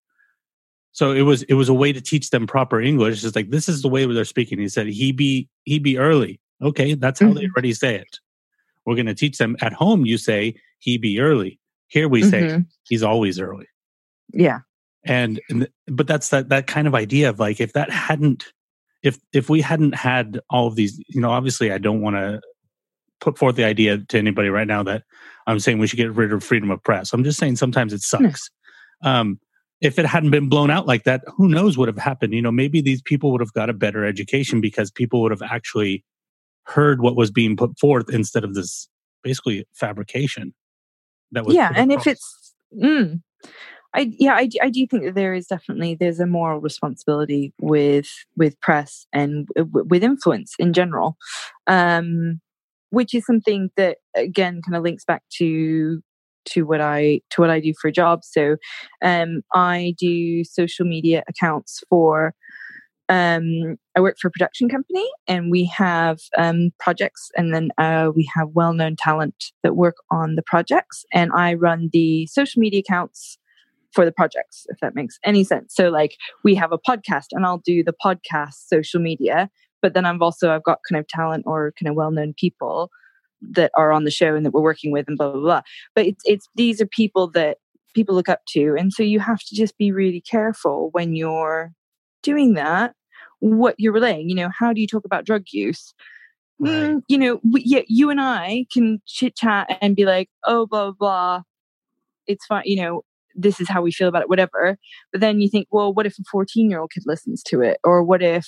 So 0.93 1.12
it 1.12 1.21
was 1.21 1.43
it 1.43 1.53
was 1.53 1.69
a 1.69 1.73
way 1.73 1.93
to 1.93 2.01
teach 2.01 2.32
them 2.32 2.47
proper 2.47 2.82
English. 2.82 3.23
It's 3.23 3.36
like 3.36 3.49
this 3.49 3.69
is 3.69 3.82
the 3.82 3.89
way 3.89 4.06
they're 4.06 4.25
speaking. 4.25 4.60
He 4.60 4.69
said 4.69 4.88
he 4.88 5.12
be 5.12 5.47
he 5.63 5.77
be 5.77 5.97
early. 5.97 6.39
Okay, 6.62 6.95
that's 6.95 7.19
how 7.19 7.27
mm-hmm. 7.27 7.36
they 7.36 7.47
already 7.56 7.73
say 7.73 7.95
it. 7.95 8.19
We're 8.86 8.95
going 8.95 9.06
to 9.06 9.13
teach 9.13 9.38
them 9.38 9.58
at 9.62 9.73
home. 9.73 10.06
You 10.06 10.17
say 10.17 10.56
he 10.80 10.97
be 10.97 11.19
early. 11.19 11.60
Here 11.88 12.08
we 12.08 12.23
say 12.23 12.43
mm-hmm. 12.43 12.62
he's 12.88 13.03
always 13.03 13.39
early. 13.39 13.67
Yeah. 14.34 14.60
And, 15.06 15.39
and 15.49 15.67
but 15.88 16.08
that's 16.08 16.30
that 16.30 16.49
that 16.49 16.67
kind 16.67 16.88
of 16.88 16.95
idea 16.95 17.30
of 17.30 17.39
like 17.39 17.62
if 17.62 17.73
that 17.73 17.91
hadn't 17.91 18.51
if 19.07 19.17
if 19.33 19.49
we 19.49 19.61
hadn't 19.61 19.95
had 19.95 20.39
all 20.49 20.67
of 20.67 20.75
these, 20.75 20.99
you 21.07 21.21
know, 21.21 21.31
obviously 21.31 21.71
I 21.71 21.77
don't 21.77 22.01
want 22.01 22.15
to 22.15 22.41
put 23.19 23.37
forth 23.37 23.55
the 23.55 23.63
idea 23.63 23.97
to 23.97 24.17
anybody 24.17 24.49
right 24.49 24.67
now 24.67 24.83
that 24.83 25.03
I'm 25.47 25.59
saying 25.59 25.79
we 25.79 25.87
should 25.87 25.97
get 25.97 26.13
rid 26.13 26.31
of 26.31 26.43
freedom 26.43 26.69
of 26.69 26.83
press. 26.83 27.13
I'm 27.13 27.23
just 27.23 27.39
saying 27.39 27.55
sometimes 27.55 27.93
it 27.93 28.01
sucks. 28.01 28.49
Um, 29.03 29.39
if 29.79 29.99
it 29.99 30.05
hadn't 30.05 30.31
been 30.31 30.49
blown 30.49 30.71
out 30.71 30.87
like 30.87 31.03
that, 31.03 31.23
who 31.35 31.47
knows 31.47 31.77
what 31.77 31.87
would 31.87 31.95
have 31.95 32.03
happened? 32.03 32.33
You 32.33 32.41
know, 32.41 32.51
maybe 32.51 32.81
these 32.81 33.01
people 33.01 33.31
would 33.31 33.41
have 33.41 33.53
got 33.53 33.69
a 33.69 33.73
better 33.73 34.05
education 34.05 34.59
because 34.59 34.91
people 34.91 35.21
would 35.21 35.31
have 35.31 35.43
actually 35.43 36.03
heard 36.63 37.01
what 37.01 37.15
was 37.15 37.31
being 37.31 37.55
put 37.55 37.77
forth 37.79 38.09
instead 38.09 38.43
of 38.43 38.55
this 38.55 38.89
basically 39.23 39.65
fabrication. 39.73 40.53
That 41.31 41.45
was 41.45 41.55
yeah, 41.55 41.71
and 41.75 41.91
if 41.91 42.07
it's 42.07 42.55
mm, 42.75 43.21
I 43.97 44.12
yeah, 44.19 44.36
I, 44.36 44.47
I 44.62 44.69
do 44.69 44.86
think 44.86 45.03
that 45.05 45.15
there 45.15 45.33
is 45.33 45.47
definitely 45.47 45.95
there's 45.95 46.19
a 46.19 46.27
moral 46.27 46.62
responsibility 46.62 47.53
with 47.60 48.07
with 48.38 48.60
press 48.62 49.07
and 49.12 49.47
w- 49.55 49.86
with 49.89 50.03
influence 50.03 50.53
in 50.60 50.71
general, 50.71 51.17
um, 51.65 52.39
which 52.91 53.15
is 53.15 53.25
something 53.25 53.69
that 53.75 53.97
again 54.15 54.62
kind 54.63 54.75
of 54.75 54.83
links 54.83 55.03
back 55.03 55.23
to 55.38 56.01
to 56.45 56.63
what 56.63 56.79
I 56.79 57.21
to 57.31 57.41
what 57.41 57.49
I 57.49 57.60
do 57.60 57.73
for 57.81 57.88
a 57.88 57.91
job. 57.91 58.23
So, 58.23 58.57
um, 59.03 59.41
I 59.55 59.95
do 59.99 60.43
social 60.43 60.86
media 60.86 61.23
accounts 61.27 61.83
for. 61.89 62.33
Um, 63.10 63.77
I 63.95 64.01
work 64.01 64.17
for 64.21 64.27
a 64.27 64.31
production 64.31 64.67
company, 64.67 65.10
and 65.29 65.49
we 65.49 65.63
have 65.65 66.19
um, 66.38 66.71
projects, 66.77 67.31
and 67.38 67.53
then 67.55 67.69
uh, 67.77 68.12
we 68.13 68.29
have 68.36 68.50
well-known 68.50 68.98
talent 68.98 69.45
that 69.63 69.77
work 69.77 69.95
on 70.12 70.35
the 70.35 70.43
projects, 70.43 71.06
and 71.13 71.31
I 71.33 71.54
run 71.54 71.89
the 71.93 72.27
social 72.27 72.60
media 72.60 72.81
accounts 72.81 73.37
for 73.94 74.06
the 74.06 74.12
projects, 74.12 74.65
if 74.69 74.77
that 74.81 74.96
makes 74.96 75.17
any 75.23 75.44
sense. 75.44 75.73
So 75.75 75.90
like 75.90 76.15
we 76.44 76.56
have 76.56 76.71
a 76.71 76.77
podcast 76.77 77.27
and 77.31 77.46
I'll 77.46 77.62
do 77.65 77.83
the 77.83 77.94
podcast 77.94 78.67
social 78.67 79.00
media, 79.00 79.50
but 79.81 79.94
then 79.94 80.06
I've 80.06 80.21
also 80.21 80.54
I've 80.54 80.63
got 80.63 80.79
kind 80.90 81.00
of 81.00 81.08
talent 81.08 81.44
or 81.48 81.73
kind 81.79 81.90
of 81.90 81.96
well-known 81.96 82.33
people 82.38 82.90
that 83.54 83.71
are 83.75 83.92
on 83.92 84.04
the 84.04 84.12
show 84.12 84.35
and 84.35 84.46
that 84.46 84.52
we're 84.52 84.62
working 84.62 84.92
with 84.92 85.08
and 85.08 85.17
blah 85.17 85.31
blah 85.31 85.42
blah. 85.42 85.62
But 85.96 86.06
it's 86.08 86.23
it's 86.25 86.48
these 86.56 86.81
are 86.81 86.88
people 86.88 87.29
that 87.31 87.58
people 87.98 88.13
look 88.13 88.29
up 88.29 88.42
to. 88.50 88.75
And 88.77 88.94
so 88.94 89.04
you 89.04 89.19
have 89.19 89.40
to 89.40 89.56
just 89.56 89.77
be 89.77 89.92
really 89.92 90.21
careful 90.21 90.90
when 90.92 91.15
you're 91.15 91.73
doing 92.21 92.54
that, 92.54 92.94
what 93.40 93.75
you're 93.79 93.94
relaying. 93.94 94.29
You 94.29 94.35
know, 94.35 94.50
how 94.58 94.71
do 94.71 94.81
you 94.81 94.88
talk 94.88 95.06
about 95.06 95.25
drug 95.25 95.46
use? 95.52 95.94
Right. 96.60 96.71
Mm, 96.71 97.02
you 97.08 97.17
know, 97.17 97.40
we, 97.52 97.63
yeah, 97.65 97.81
you 97.88 98.10
and 98.10 98.21
I 98.21 98.65
can 98.71 99.02
chit 99.06 99.35
chat 99.35 99.77
and 99.81 99.96
be 99.96 100.06
like, 100.06 100.29
oh, 100.46 100.65
blah, 100.65 100.85
blah, 100.85 100.94
blah. 101.00 101.42
It's 102.27 102.46
fine. 102.46 102.63
You 102.65 102.81
know, 102.81 103.02
this 103.38 103.60
is 103.60 103.69
how 103.69 103.81
we 103.81 103.92
feel 103.92 104.08
about 104.08 104.23
it, 104.23 104.29
whatever. 104.29 104.77
But 105.12 105.21
then 105.21 105.40
you 105.40 105.50
think, 105.50 105.67
well, 105.71 105.94
what 105.94 106.06
if 106.06 106.17
a 106.19 106.23
14 106.29 106.69
year 106.69 106.79
old 106.79 106.92
kid 106.92 107.04
listens 107.06 107.44
to 107.44 107.62
it? 107.62 107.77
Or 107.83 108.04
what 108.04 108.21
if, 108.21 108.48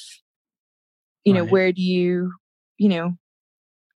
you 1.24 1.34
know, 1.34 1.44
right. 1.44 1.52
where 1.52 1.72
do 1.72 1.82
you, 1.82 2.34
you 2.78 2.90
know, 2.90 3.14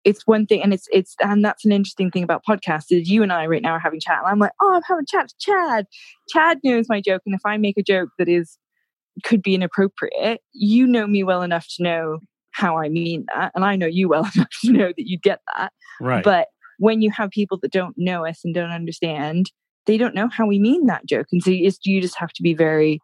it's 0.04 0.26
one 0.26 0.48
thing 0.48 0.64
and 0.64 0.74
it's 0.74 0.88
it's 0.92 1.16
and 1.22 1.46
that's 1.46 1.64
an 1.64 1.72
interesting 1.72 2.10
thing 2.10 2.24
about 2.24 2.44
podcasts 2.44 2.88
is 2.89 3.08
you 3.08 3.22
and 3.22 3.32
I 3.32 3.46
right 3.46 3.62
now 3.62 3.74
are 3.74 3.80
having 3.80 4.00
chat 4.00 4.18
and 4.18 4.28
I'm 4.28 4.39
like, 4.39 4.52
oh 4.60 4.74
I'm 4.74 4.82
having 4.88 5.06
chat 5.06 5.30
to 5.30 5.36
Chad. 5.39 5.86
Chad 6.30 6.58
knows 6.64 6.88
my 6.89 7.00
joke 7.00 7.22
and 7.26 7.36
if 7.36 7.42
I 7.46 7.58
make 7.58 7.78
a 7.78 7.84
joke 7.84 8.10
that 8.18 8.28
is 8.28 8.58
could 9.24 9.44
be 9.44 9.54
inappropriate, 9.54 10.42
you 10.54 10.88
know 10.88 11.06
me 11.06 11.24
well 11.24 11.44
enough 11.44 11.68
to 11.76 11.84
know 11.84 12.20
how 12.50 12.78
I 12.78 12.89
mean 12.89 13.26
that. 13.34 13.52
And 13.54 13.64
I 13.64 13.76
know 13.76 13.86
you 13.86 14.10
well 14.10 14.28
enough 14.36 14.50
to 14.64 14.72
know 14.72 14.88
that 14.88 15.08
you 15.08 15.20
get 15.20 15.39
that. 15.56 15.72
Right. 16.00 16.24
But 16.24 16.48
when 16.80 17.02
you 17.02 17.12
have 17.12 17.30
people 17.30 17.60
that 17.62 17.72
don't 17.72 17.94
know 17.98 18.26
us 18.26 18.42
and 18.44 18.56
don't 18.56 18.72
understand, 18.72 19.52
they 19.86 19.98
don't 19.98 20.16
know 20.16 20.30
how 20.30 20.46
we 20.48 20.60
mean 20.60 20.86
that 20.88 21.06
joke. 21.06 21.28
And 21.32 21.42
so 21.44 21.52
you 21.52 21.66
just, 21.66 21.86
you 21.86 22.02
just 22.02 22.18
have 22.18 22.34
to 22.34 22.44
be 22.44 22.54
very 22.54 23.00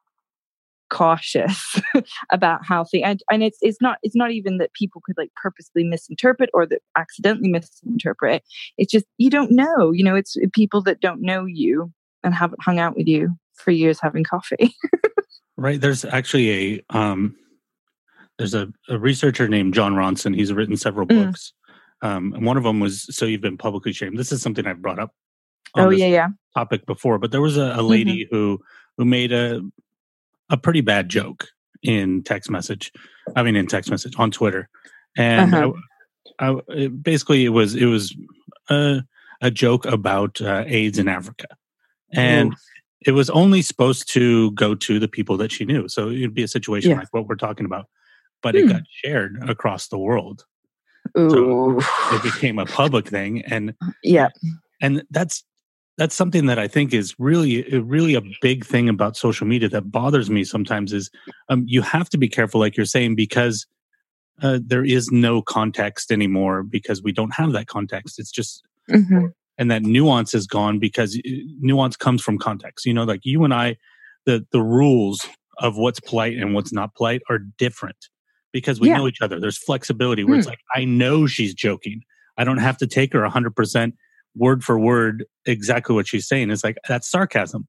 cautious 0.89 1.79
about 2.31 2.65
how 2.65 2.83
things 2.83 3.03
and, 3.05 3.21
and 3.31 3.43
it's 3.43 3.57
it's 3.61 3.81
not 3.81 3.97
it's 4.03 4.15
not 4.15 4.31
even 4.31 4.57
that 4.57 4.71
people 4.73 5.01
could 5.05 5.17
like 5.17 5.31
purposely 5.35 5.83
misinterpret 5.83 6.49
or 6.53 6.65
that 6.65 6.81
accidentally 6.97 7.49
misinterpret 7.49 8.43
it's 8.77 8.91
just 8.91 9.05
you 9.17 9.29
don't 9.29 9.51
know 9.51 9.91
you 9.91 10.03
know 10.03 10.15
it's 10.15 10.37
people 10.53 10.81
that 10.81 11.01
don't 11.01 11.21
know 11.21 11.45
you 11.45 11.91
and 12.23 12.33
haven't 12.33 12.63
hung 12.63 12.79
out 12.79 12.95
with 12.95 13.07
you 13.07 13.29
for 13.53 13.71
years 13.71 13.99
having 13.99 14.23
coffee 14.23 14.73
right 15.57 15.81
there's 15.81 16.05
actually 16.05 16.51
a 16.51 16.97
um 16.97 17.35
there's 18.37 18.53
a, 18.53 18.71
a 18.87 18.97
researcher 18.97 19.47
named 19.47 19.73
jon 19.73 19.93
ronson 19.93 20.33
he's 20.35 20.53
written 20.53 20.77
several 20.77 21.05
Mm. 21.05 21.25
books 21.25 21.51
um 22.01 22.33
and 22.33 22.45
one 22.45 22.55
of 22.55 22.63
them 22.63 22.79
was 22.79 23.13
so 23.13 23.25
you've 23.25 23.41
been 23.41 23.57
publicly 23.57 23.91
shamed 23.91 24.17
this 24.17 24.31
is 24.31 24.41
something 24.41 24.65
i've 24.65 24.81
brought 24.81 24.99
up 24.99 25.11
oh 25.75 25.89
this 25.89 25.99
yeah 25.99 26.07
yeah 26.07 26.27
topic 26.57 26.85
before, 26.87 27.17
but 27.19 27.31
there 27.31 27.41
was 27.41 27.57
a, 27.57 27.73
a 27.75 27.83
lady 27.83 28.27
who 28.31 28.59
who 28.97 29.05
made 29.05 29.31
a 29.31 29.61
a 30.49 30.57
pretty 30.57 30.81
bad 30.81 31.09
joke 31.09 31.47
in 31.83 32.23
text 32.23 32.49
message. 32.49 32.91
I 33.35 33.43
mean, 33.43 33.55
in 33.55 33.67
text 33.67 33.91
message 33.91 34.13
on 34.17 34.31
Twitter, 34.31 34.69
and 35.15 35.53
Uh-huh. 35.53 35.71
I, 36.39 36.47
I, 36.49 36.59
it, 36.69 37.03
basically 37.03 37.45
it 37.45 37.49
was 37.59 37.75
it 37.75 37.85
was 37.85 38.15
a, 38.69 39.03
a 39.41 39.51
joke 39.51 39.85
about 39.85 40.41
uh, 40.41 40.63
AIDS 40.67 40.97
in 40.97 41.07
Africa, 41.07 41.47
and 42.13 42.55
it 43.05 43.11
was 43.11 43.29
only 43.29 43.61
supposed 43.61 44.11
to 44.13 44.51
go 44.51 44.73
to 44.73 44.99
the 44.99 45.07
people 45.07 45.37
that 45.37 45.51
she 45.51 45.63
knew. 45.65 45.87
So 45.87 46.09
it'd 46.09 46.33
be 46.33 46.43
a 46.43 46.47
situation 46.47 46.91
Yeah. 46.91 46.97
like 46.99 47.13
what 47.13 47.27
we're 47.27 47.35
talking 47.47 47.65
about, 47.65 47.85
but 48.41 48.55
it 48.55 48.63
Hmm. 48.63 48.71
got 48.71 48.81
shared 48.89 49.33
across 49.49 49.87
the 49.89 49.99
world. 49.99 50.45
Ooh. 51.17 51.79
It 52.15 52.23
became 52.23 52.57
a 52.59 52.65
public 52.65 53.05
thing, 53.07 53.43
and 53.53 53.73
yeah 54.03 54.29
and 54.81 55.03
that's 55.11 55.43
that's 55.97 56.15
something 56.15 56.45
that 56.45 56.59
I 56.59 56.67
think 56.67 56.93
is 56.93 57.15
really 57.19 57.63
really 57.79 58.15
a 58.15 58.21
big 58.41 58.65
thing 58.65 58.87
about 58.89 59.17
social 59.17 59.47
media 59.47 59.69
that 59.69 59.91
bothers 59.91 60.29
me 60.29 60.43
sometimes 60.43 60.93
is 60.93 61.09
um, 61.49 61.63
you 61.67 61.81
have 61.81 62.09
to 62.09 62.17
be 62.17 62.27
careful, 62.29 62.59
like 62.59 62.77
you're 62.77 62.85
saying, 62.85 63.15
because 63.15 63.65
uh, 64.41 64.59
there 64.63 64.85
is 64.85 65.09
no 65.11 65.41
context 65.41 66.11
anymore 66.11 66.61
because 66.63 67.01
we 67.01 67.11
don't 67.11 67.33
have 67.33 67.51
that 67.53 67.67
context. 67.67 68.19
It's 68.19 68.31
just 68.31 68.63
Mhm. 68.89 69.33
and 69.57 69.71
that 69.71 69.81
nuance 69.81 70.35
is 70.35 70.45
gone 70.45 70.77
because 70.79 71.17
uh, 71.17 71.29
nuance 71.59 71.97
comes 71.97 72.21
from 72.21 72.37
context. 72.37 72.85
You 72.85 72.93
know, 72.93 73.03
like 73.03 73.21
you 73.23 73.43
and 73.43 73.53
I, 73.53 73.77
the 74.25 74.45
the 74.51 74.61
rules 74.61 75.25
of 75.59 75.77
what's 75.77 75.99
polite 75.99 76.37
and 76.37 76.53
what's 76.53 76.71
not 76.71 76.93
polite 76.93 77.21
are 77.29 77.39
different 77.39 77.97
because 78.53 78.79
we 78.79 78.87
Yeah. 78.89 78.97
know 78.97 79.07
each 79.07 79.21
other. 79.21 79.39
There's 79.39 79.57
flexibility 79.57 80.23
where 80.23 80.35
it's 80.37 80.45
Hmm. 80.45 80.51
like 80.51 80.59
I 80.75 80.85
know 80.85 81.25
she's 81.25 81.55
joking. 81.55 82.03
I 82.37 82.43
don't 82.43 82.59
have 82.59 82.77
to 82.77 82.87
take 82.87 83.13
her 83.13 83.23
100% 83.23 83.93
word 84.37 84.63
for 84.63 84.79
word 84.79 85.25
exactly 85.45 85.95
what 85.95 86.07
she's 86.07 86.27
saying. 86.27 86.51
It's 86.51 86.63
like 86.63 86.77
that's 86.87 87.09
sarcasm. 87.09 87.67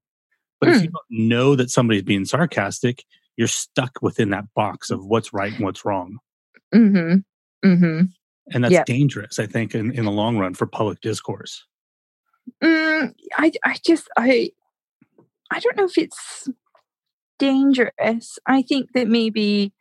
But 0.61 0.71
Hmm. 0.71 0.75
if 0.77 0.83
you 0.83 0.91
don't 0.91 1.29
know 1.29 1.57
that 1.57 1.71
somebody's 1.71 2.03
being 2.03 2.25
sarcastic, 2.25 3.05
you're 3.37 3.47
stuck 3.49 3.99
within 4.03 4.31
that 4.31 4.45
box 4.55 4.91
of 4.91 5.05
what's 5.05 5.33
right 5.33 5.53
and 5.53 5.61
what's 5.64 5.85
wrong. 5.85 6.19
Mhm. 6.75 7.25
Mhm. 7.64 8.11
And 8.53 8.64
that's 8.64 8.73
Yep. 8.73 8.87
dangerous, 8.87 9.39
I 9.39 9.47
think, 9.47 9.75
in, 9.75 9.93
in 9.93 10.05
the 10.05 10.11
long 10.11 10.39
run 10.39 10.55
for 10.55 10.66
public 10.66 11.01
discourse. 11.01 11.64
Mm, 12.62 13.14
I 13.37 13.53
I 13.64 13.77
just 13.85 14.09
I 14.16 14.51
I 15.51 15.61
don't 15.61 15.77
know 15.77 15.85
if 15.85 15.97
it's 15.99 16.49
dangerous. 17.39 18.39
I 18.47 18.62
think 18.62 18.93
that 18.95 19.07
maybe 19.09 19.73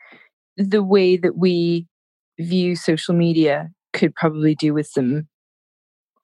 the 0.57 0.83
way 0.83 1.17
that 1.17 1.37
we 1.37 1.87
view 2.39 2.75
social 2.75 3.15
media 3.15 3.71
could 3.93 4.13
probably 4.15 4.53
do 4.53 4.73
with 4.73 4.87
some 4.87 5.27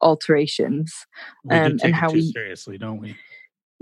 alterations. 0.04 0.94
Um, 1.50 1.78
and 1.84 1.96
how 1.96 2.10
too 2.10 2.16
we- 2.16 2.32
seriously, 2.32 2.78
don't 2.78 3.00
we? 3.02 3.16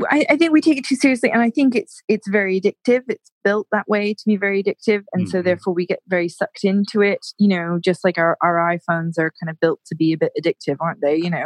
I, 0.09 0.25
I 0.31 0.35
think 0.37 0.51
we 0.51 0.61
take 0.61 0.79
it 0.79 0.85
too 0.85 0.95
seriously, 0.95 1.29
and 1.29 1.41
I 1.43 1.51
think 1.51 1.75
it's 1.75 2.01
it's 2.07 2.27
very 2.27 2.59
addictive. 2.59 3.01
It's 3.07 3.29
built 3.43 3.67
that 3.71 3.87
way 3.87 4.13
to 4.15 4.23
be 4.25 4.35
very 4.35 4.63
addictive, 4.63 5.03
and 5.13 5.29
so 5.29 5.41
Mhm. 5.41 5.43
therefore 5.45 5.73
we 5.75 5.85
get 5.85 5.99
very 6.07 6.27
sucked 6.27 6.63
into 6.63 7.01
it. 7.01 7.19
You 7.37 7.49
know, 7.49 7.79
just 7.83 8.03
like 8.03 8.17
our 8.17 8.35
our 8.41 8.55
iPhones 8.55 9.19
are 9.19 9.31
kind 9.39 9.49
of 9.49 9.59
built 9.59 9.79
to 9.87 9.95
be 9.95 10.11
a 10.13 10.17
bit 10.17 10.31
addictive, 10.41 10.77
aren't 10.79 11.01
they? 11.01 11.17
You 11.17 11.29
know, 11.29 11.45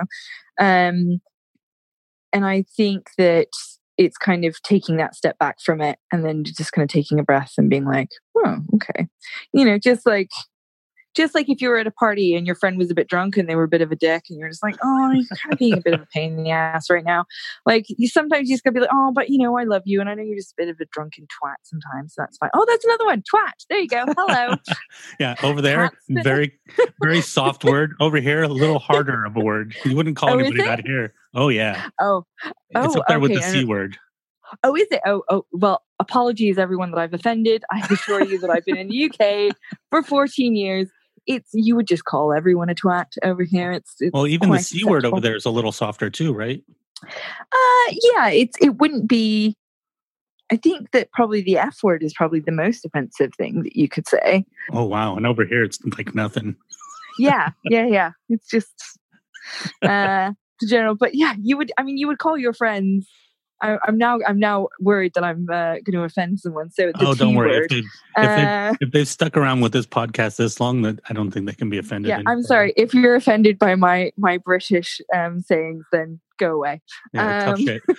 um, 0.60 1.20
and 2.32 2.46
I 2.46 2.64
think 2.78 3.10
that 3.18 3.48
it's 3.98 4.18
kind 4.18 4.46
of 4.46 4.62
taking 4.62 4.98
that 4.98 5.16
step 5.16 5.38
back 5.38 5.58
from 5.62 5.82
it, 5.82 5.98
and 6.14 6.24
then 6.24 6.44
just 6.46 6.72
kind 6.72 6.84
of 6.84 6.90
taking 6.90 7.20
a 7.20 7.24
breath 7.24 7.54
and 7.58 7.70
being 7.70 7.86
like, 7.86 8.10
"Oh, 8.38 8.58
okay," 8.76 9.08
you 9.54 9.66
know, 9.66 9.78
just 9.78 10.06
like 10.06 10.30
just 11.16 11.34
like 11.36 11.50
if 11.50 11.62
you 11.62 11.70
were 11.70 11.78
at 11.78 11.88
a 11.88 11.92
party 11.92 12.36
and 12.36 12.46
your 12.46 12.56
friend 12.56 12.78
was 12.78 12.92
a 12.92 12.96
bit 12.96 13.08
drunk 13.08 13.38
and 13.38 13.48
they 13.50 13.56
were 13.56 13.64
a 13.64 13.68
bit 13.68 13.82
of 13.82 13.92
a 13.92 13.96
dick 13.96 14.26
and 14.30 14.38
you're 14.38 14.50
just 14.50 14.64
like, 14.64 14.76
oh, 14.84 15.12
you're 15.12 15.24
kind 15.38 15.54
of 15.54 15.60
being 15.60 15.74
a 15.78 15.82
bit 15.82 15.94
of 15.94 16.02
a 16.02 16.06
pain 16.08 16.38
in 16.38 16.44
the 16.44 16.52
ass 16.52 16.90
right 16.90 17.04
now. 17.06 17.26
Like 17.66 17.86
you 17.90 18.08
sometimes 18.08 18.50
you 18.50 18.56
just 18.56 18.64
gotta 18.64 18.74
be 18.74 18.80
like, 18.82 18.90
oh, 18.92 19.12
but 19.14 19.30
you 19.30 19.38
know, 19.38 19.58
I 19.58 19.64
love 19.64 19.84
you 19.86 20.00
and 20.02 20.10
I 20.10 20.14
know 20.16 20.24
you're 20.24 20.36
just 20.38 20.52
a 20.52 20.56
bit 20.58 20.70
of 20.70 20.78
a 20.80 20.86
drunken 20.92 21.26
twat 21.26 21.56
sometimes. 21.64 22.14
So 22.14 22.22
that's 22.22 22.38
fine. 22.38 22.50
Oh, 22.54 22.66
that's 22.68 22.84
another 22.86 23.06
one. 23.06 23.24
Twat. 23.24 23.66
There 23.70 23.80
you 23.80 23.88
go. 23.88 24.06
Hello. 24.18 24.56
Yeah, 25.20 25.36
over 25.44 25.62
there, 25.62 25.92
very, 26.10 26.54
very 27.02 27.22
soft 27.22 27.64
word. 27.64 27.94
Over 28.00 28.18
here, 28.18 28.44
a 28.44 28.48
little 28.48 28.80
harder 28.92 29.24
of 29.24 29.36
a 29.38 29.40
word. 29.40 29.76
You 29.86 29.96
wouldn't 29.96 30.18
call 30.18 30.32
Oh, 30.32 30.40
anybody 30.40 30.64
that 30.64 30.86
here. 30.86 31.14
Oh 31.34 31.50
yeah, 31.50 31.88
oh, 32.02 32.26
it's 32.44 32.96
Oh, 32.96 33.00
up 33.00 33.08
there 33.08 33.20
with 33.20 33.32
the 33.32 33.38
okay, 33.40 33.60
c 33.62 33.66
word. 33.66 33.98
oh, 34.64 34.76
is 34.76 34.88
it? 34.92 35.02
Oh, 35.06 35.24
oh, 35.30 35.46
well, 35.52 35.84
apologies 36.00 36.58
everyone 36.58 36.92
that 36.92 36.98
I've 37.00 37.14
offended. 37.14 37.64
I 37.72 37.80
assure 37.90 38.24
you 38.24 38.40
that 38.40 38.50
I've 38.50 38.66
been 38.66 38.78
in 38.78 38.88
the 38.90 39.10
UK 39.10 39.56
for 39.90 40.04
14 40.04 40.56
years. 40.56 40.90
It's 41.28 41.50
you 41.54 41.76
would 41.76 41.88
just 41.88 42.06
call 42.06 42.34
everyone 42.34 42.70
a 42.70 42.76
twat 42.76 43.18
over 43.24 43.44
here. 43.44 43.72
It's, 43.72 43.96
it's 44.00 44.14
Well, 44.14 44.28
even 44.28 44.52
the 44.52 44.60
c 44.60 44.84
word 44.84 45.06
over 45.06 45.20
there 45.20 45.36
is 45.36 45.46
a 45.46 45.50
little 45.50 45.72
softer 45.72 46.10
too, 46.10 46.34
right? 46.34 46.64
Uh, 47.04 47.92
yeah, 47.92 48.30
it's 48.30 48.58
it 48.62 48.78
wouldn't 48.78 49.08
be. 49.08 49.56
I 50.52 50.58
think 50.58 50.92
that 50.92 51.12
probably 51.12 51.42
the 51.42 51.58
F 51.58 51.80
word 51.82 52.04
is 52.04 52.14
probably 52.14 52.40
the 52.40 52.52
most 52.52 52.86
offensive 52.86 53.32
thing 53.36 53.64
that 53.64 53.76
you 53.76 53.90
could 53.90 54.08
say. 54.08 54.46
Oh 54.72 54.86
wow, 54.86 55.16
and 55.16 55.26
over 55.26 55.46
here 55.46 55.64
it's 55.64 55.80
like 55.98 56.14
nothing. 56.14 56.56
Yeah, 57.18 57.52
yeah, 57.64 57.86
yeah. 57.88 58.12
It's 58.30 58.48
just 58.48 59.00
uh 59.82 60.32
the 60.60 60.68
general. 60.68 60.96
But 60.96 61.16
yeah, 61.16 61.34
you 61.42 61.58
would. 61.58 61.72
I 61.78 61.84
mean, 61.84 61.98
you 61.98 62.08
would 62.08 62.20
call 62.20 62.38
your 62.38 62.54
friends. 62.54 63.08
I, 63.66 63.80
I'm 63.88 63.98
now. 63.98 64.20
I'm 64.28 64.40
now 64.40 64.68
worried 64.80 65.14
that 65.16 65.24
I'm 65.24 65.48
uh, 65.50 65.76
going 65.76 65.94
to 65.94 66.04
offend 66.04 66.40
someone. 66.40 66.70
So 66.72 66.92
the 66.92 67.06
oh, 67.06 67.16
don't 67.16 67.36
worry. 67.36 67.56
If 67.56 67.62
word. 67.62 67.70
they 67.72 67.78
if 67.78 67.86
they 68.16 68.46
Uh, 68.46 68.74
if 68.82 68.92
they've 68.92 69.08
stuck 69.08 69.38
around 69.38 69.62
with 69.62 69.72
this 69.74 69.86
podcast 69.86 70.38
this 70.38 70.60
long, 70.60 70.82
that 70.84 71.00
I 71.10 71.14
don't 71.14 71.32
think 71.32 71.46
they 71.48 71.54
can 71.54 71.70
be 71.70 71.78
offended. 71.78 72.10
yeah, 72.10 72.22
I'm 72.28 72.44
sorry 72.44 72.74
if 72.78 72.94
you're 72.94 73.16
offended 73.16 73.60
by 73.60 73.76
my 73.76 74.12
my 74.18 74.38
British 74.38 75.02
um 75.16 75.42
sayings. 75.42 75.86
Then 75.92 76.20
go 76.38 76.56
away. 76.56 76.82
Yeah, 77.14 77.46
tough 77.46 77.60
um, 77.60 77.66
shit. 77.66 77.82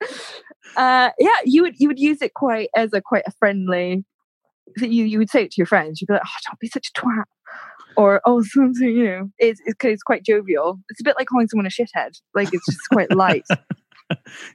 uh 0.76 1.10
yeah 1.18 1.30
you 1.44 1.62
would 1.62 1.74
you 1.78 1.88
would 1.88 1.98
use 1.98 2.22
it 2.22 2.34
quite 2.34 2.68
as 2.76 2.92
a 2.92 3.00
quite 3.00 3.24
a 3.26 3.32
friendly 3.32 4.04
you 4.76 5.04
you 5.04 5.18
would 5.18 5.30
say 5.30 5.42
it 5.42 5.50
to 5.50 5.58
your 5.58 5.66
friends 5.66 6.00
you'd 6.00 6.06
be 6.06 6.12
like 6.12 6.22
oh 6.24 6.38
don't 6.46 6.60
be 6.60 6.68
such 6.68 6.88
a 6.88 7.00
twat 7.00 7.24
or 7.98 8.22
oh 8.26 8.42
something 8.42 8.88
you 8.88 9.04
know 9.04 9.30
it's 9.38 9.60
it's, 9.66 9.84
it's 9.84 10.02
quite 10.02 10.24
jovial 10.24 10.78
it's 10.88 11.00
a 11.00 11.04
bit 11.04 11.16
like 11.18 11.26
calling 11.26 11.46
someone 11.48 11.66
a 11.66 11.68
shithead 11.68 12.12
like 12.34 12.48
it's 12.54 12.64
just 12.64 12.88
quite 12.90 13.14
light 13.14 13.44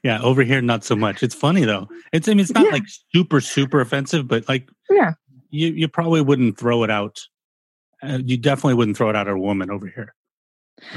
Yeah, 0.02 0.20
over 0.24 0.42
here 0.42 0.64
not 0.64 0.84
so 0.84 0.96
much. 0.96 1.22
It's 1.22 1.36
funny 1.36 1.64
though. 1.64 1.88
It's 2.12 2.28
I 2.28 2.32
mean 2.32 2.40
it's 2.40 2.52
not 2.54 2.66
Yeah. 2.66 2.72
like 2.72 2.86
super 3.14 3.40
super 3.40 3.82
offensive, 3.82 4.28
but 4.28 4.50
like 4.50 4.68
yeah 4.90 5.14
you 5.52 5.68
you 5.68 5.88
probably 5.88 6.22
wouldn't 6.22 6.58
throw 6.58 6.84
it 6.84 6.90
out. 6.90 7.20
Uh, 8.02 8.18
you 8.26 8.36
definitely 8.36 8.74
wouldn't 8.74 8.98
throw 8.98 9.12
it 9.12 9.16
out 9.16 9.28
at 9.28 9.34
a 9.36 9.38
woman 9.38 9.70
over 9.70 9.86
here. 9.86 10.16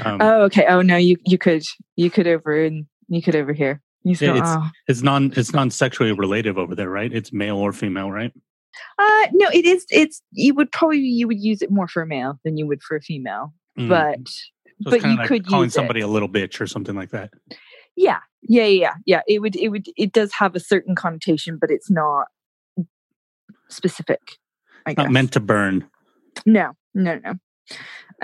Um, 0.03 0.17
oh 0.21 0.41
okay 0.45 0.65
oh 0.67 0.81
no 0.81 0.97
you 0.97 1.17
you 1.27 1.37
could 1.37 1.61
you 1.97 2.09
could 2.09 2.25
over 2.27 2.65
and 2.65 2.87
you 3.09 3.21
could 3.21 3.35
over 3.35 3.53
here 3.53 3.79
you 4.03 4.15
still, 4.15 4.35
it's- 4.35 4.55
oh. 4.57 4.67
it's 4.87 5.03
non 5.03 5.31
it's 5.35 5.53
non 5.53 5.69
sexually 5.69 6.11
relative 6.13 6.57
over 6.57 6.73
there, 6.73 6.89
right? 6.89 7.13
It's 7.13 7.31
male 7.31 7.57
or 7.57 7.73
female, 7.73 8.11
right? 8.11 8.33
Uh 8.99 9.27
no 9.33 9.49
it 9.53 9.65
is 9.65 9.85
it's 9.89 10.21
you 10.31 10.53
would 10.53 10.71
probably 10.71 10.99
you 10.99 11.27
would 11.27 11.39
use 11.39 11.61
it 11.61 11.71
more 11.71 11.87
for 11.87 12.01
a 12.01 12.07
male 12.07 12.39
than 12.43 12.57
you 12.57 12.65
would 12.67 12.81
for 12.81 12.95
a 12.97 13.01
female 13.01 13.53
Mm. 13.77 13.89
but 13.89 14.27
So 14.83 14.89
but 14.91 15.03
you 15.03 15.15
like 15.17 15.27
could 15.27 15.45
calling 15.45 15.69
somebody 15.69 15.99
it. 15.99 16.03
a 16.03 16.07
little 16.07 16.27
bitch 16.29 16.59
or 16.59 16.65
something 16.65 16.95
like 16.95 17.11
that. 17.11 17.29
yeah 17.95 18.19
yeah 18.41 18.63
yeah 18.65 18.65
yeah 18.65 18.93
yeah 19.05 19.21
it 19.27 19.39
would 19.39 19.55
it 19.55 19.69
would 19.69 19.85
it 19.97 20.11
does 20.13 20.31
have 20.33 20.55
a 20.55 20.59
certain 20.59 20.95
connotation 20.95 21.57
but 21.61 21.69
it's 21.69 21.89
not 21.91 22.27
specific 23.69 24.19
i 24.85 24.93
Not 24.97 25.05
guess 25.07 25.11
meant 25.11 25.31
to 25.33 25.39
burn. 25.39 25.85
no 26.45 26.71
no 26.95 27.19
no 27.23 27.33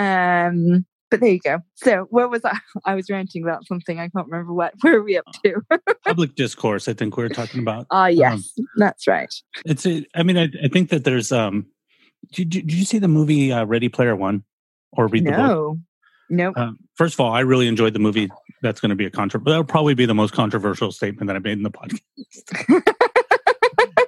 um 0.04 0.86
but 1.14 1.20
there 1.20 1.30
you 1.30 1.40
go 1.40 1.60
so 1.76 2.08
where 2.10 2.28
was 2.28 2.42
i 2.44 2.58
i 2.86 2.96
was 2.96 3.08
ranting 3.08 3.44
about 3.44 3.66
something 3.68 4.00
i 4.00 4.10
can't 4.10 4.28
remember 4.28 4.52
what 4.52 4.74
where 4.82 4.96
are 4.98 5.04
we 5.04 5.16
up 5.16 5.26
to 5.44 5.62
Public 6.06 6.36
discourse. 6.36 6.88
I 6.88 6.94
think 6.94 7.16
we 7.16 7.24
are 7.24 7.30
talking 7.30 7.60
about. 7.60 7.86
ah 7.92 8.08
yes 8.08 8.52
that's 8.78 9.08
right 9.08 9.34
It's. 9.66 9.86
A, 9.86 10.06
I 10.16 10.24
mean, 10.24 10.38
I, 10.38 10.50
I 10.64 10.68
think 10.68 10.90
that 10.90 11.04
there's 11.04 11.32
um, 11.32 11.68
Did, 12.32 12.50
did, 12.50 12.68
did 12.68 12.74
you 12.74 12.86
see 12.86 13.00
the 13.00 13.08
movie 13.08 13.52
uh, 13.54 13.66
Ready 13.66 13.90
Player 13.90 14.16
One 14.16 14.44
or 14.92 15.08
read 15.08 15.26
the 15.26 15.32
book? 15.32 15.40
No. 15.40 15.80
Nope. 16.30 16.56
Uh, 16.58 16.72
first 16.96 17.14
of 17.14 17.20
all, 17.20 17.32
I 17.32 17.42
really 17.42 17.68
enjoyed 17.68 17.94
the 17.94 18.00
movie. 18.00 18.32
That's 18.62 18.80
going 18.80 18.90
to 18.90 18.96
be 18.96 19.06
a 19.06 19.12
contra. 19.12 19.40
That'll 19.40 19.64
probably 19.64 19.94
be 19.94 20.06
the 20.06 20.16
most 20.16 20.34
controversial 20.34 20.92
statement 20.92 21.28
that 21.28 21.36
I 21.36 21.40
made 21.40 21.58
in 21.58 21.64
the 21.64 21.72
podcast. 21.72 22.96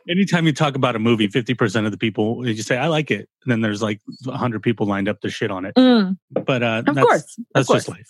Anytime 0.07 0.45
you 0.45 0.53
talk 0.53 0.75
about 0.75 0.95
a 0.95 0.99
movie, 0.99 1.27
fifty 1.27 1.53
percent 1.53 1.85
of 1.85 1.91
the 1.91 1.97
people 1.97 2.47
you 2.47 2.61
say 2.61 2.77
I 2.77 2.87
like 2.87 3.09
it, 3.11 3.27
and 3.43 3.51
then 3.51 3.61
there's 3.61 3.81
like 3.81 4.01
hundred 4.27 4.61
people 4.61 4.85
lined 4.85 5.09
up 5.09 5.21
to 5.21 5.29
shit 5.29 5.49
on 5.51 5.65
it. 5.65 5.73
Mm, 5.75 6.17
But 6.31 6.61
uh, 6.63 6.83
of 6.85 6.95
that's, 6.95 7.07
course. 7.07 7.39
that's 7.53 7.69
of 7.69 7.75
just 7.77 7.89
life. 7.89 8.09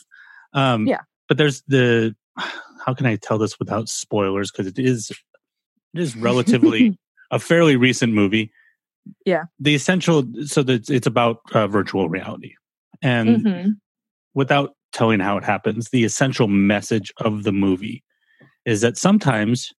Um, 0.53 0.87
Yeah. 0.87 1.01
But 1.27 1.37
there's 1.37 1.61
the 1.67 2.15
how 2.85 2.93
can 2.93 3.05
I 3.05 3.15
tell 3.15 3.37
this 3.37 3.57
without 3.59 3.87
spoilers? 3.89 4.51
Because 4.51 4.67
it 4.67 4.77
is 4.77 5.11
it 5.93 6.01
is 6.01 6.15
relatively 6.17 6.97
a 7.31 7.39
fairly 7.39 7.75
recent 7.77 8.13
movie. 8.13 8.51
Yeah. 9.25 9.43
The 9.59 9.73
essential 9.75 10.23
so 10.45 10.63
that 10.63 10.89
it's 10.89 11.07
about 11.07 11.39
uh, 11.53 11.67
virtual 11.67 12.09
reality, 12.09 12.53
and 13.01 13.45
Mhm. 13.45 13.71
without 14.33 14.73
telling 14.91 15.19
how 15.19 15.37
it 15.37 15.43
happens, 15.43 15.89
the 15.89 16.03
essential 16.03 16.47
message 16.47 17.11
of 17.17 17.43
the 17.43 17.51
movie 17.51 18.03
is 18.65 18.81
that 18.81 18.97
sometimes 18.97 19.71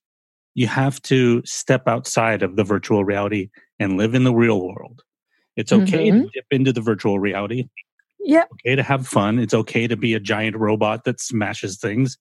you 0.57 0.67
have 0.67 1.01
to 1.03 1.43
step 1.45 1.87
outside 1.87 2.43
of 2.43 2.57
the 2.57 2.65
virtual 2.65 3.05
reality 3.05 3.51
and 3.79 3.99
live 3.99 4.15
in 4.15 4.25
the 4.25 4.33
real 4.35 4.67
world. 4.67 5.03
It's 5.55 5.71
okay 5.71 6.11
to 6.11 6.23
dip 6.33 6.47
into 6.51 6.73
the 6.73 6.81
virtual 6.81 7.19
reality. 7.19 7.69
Yep. 8.21 8.49
Okay 8.55 8.75
to 8.75 8.83
have 8.83 9.07
fun. 9.07 9.39
It's 9.39 9.53
okay 9.53 9.87
to 9.87 9.97
be 9.97 10.15
a 10.15 10.19
giant 10.21 10.57
robot 10.57 11.05
that 11.05 11.21
smashes 11.21 11.77
things, 11.79 12.17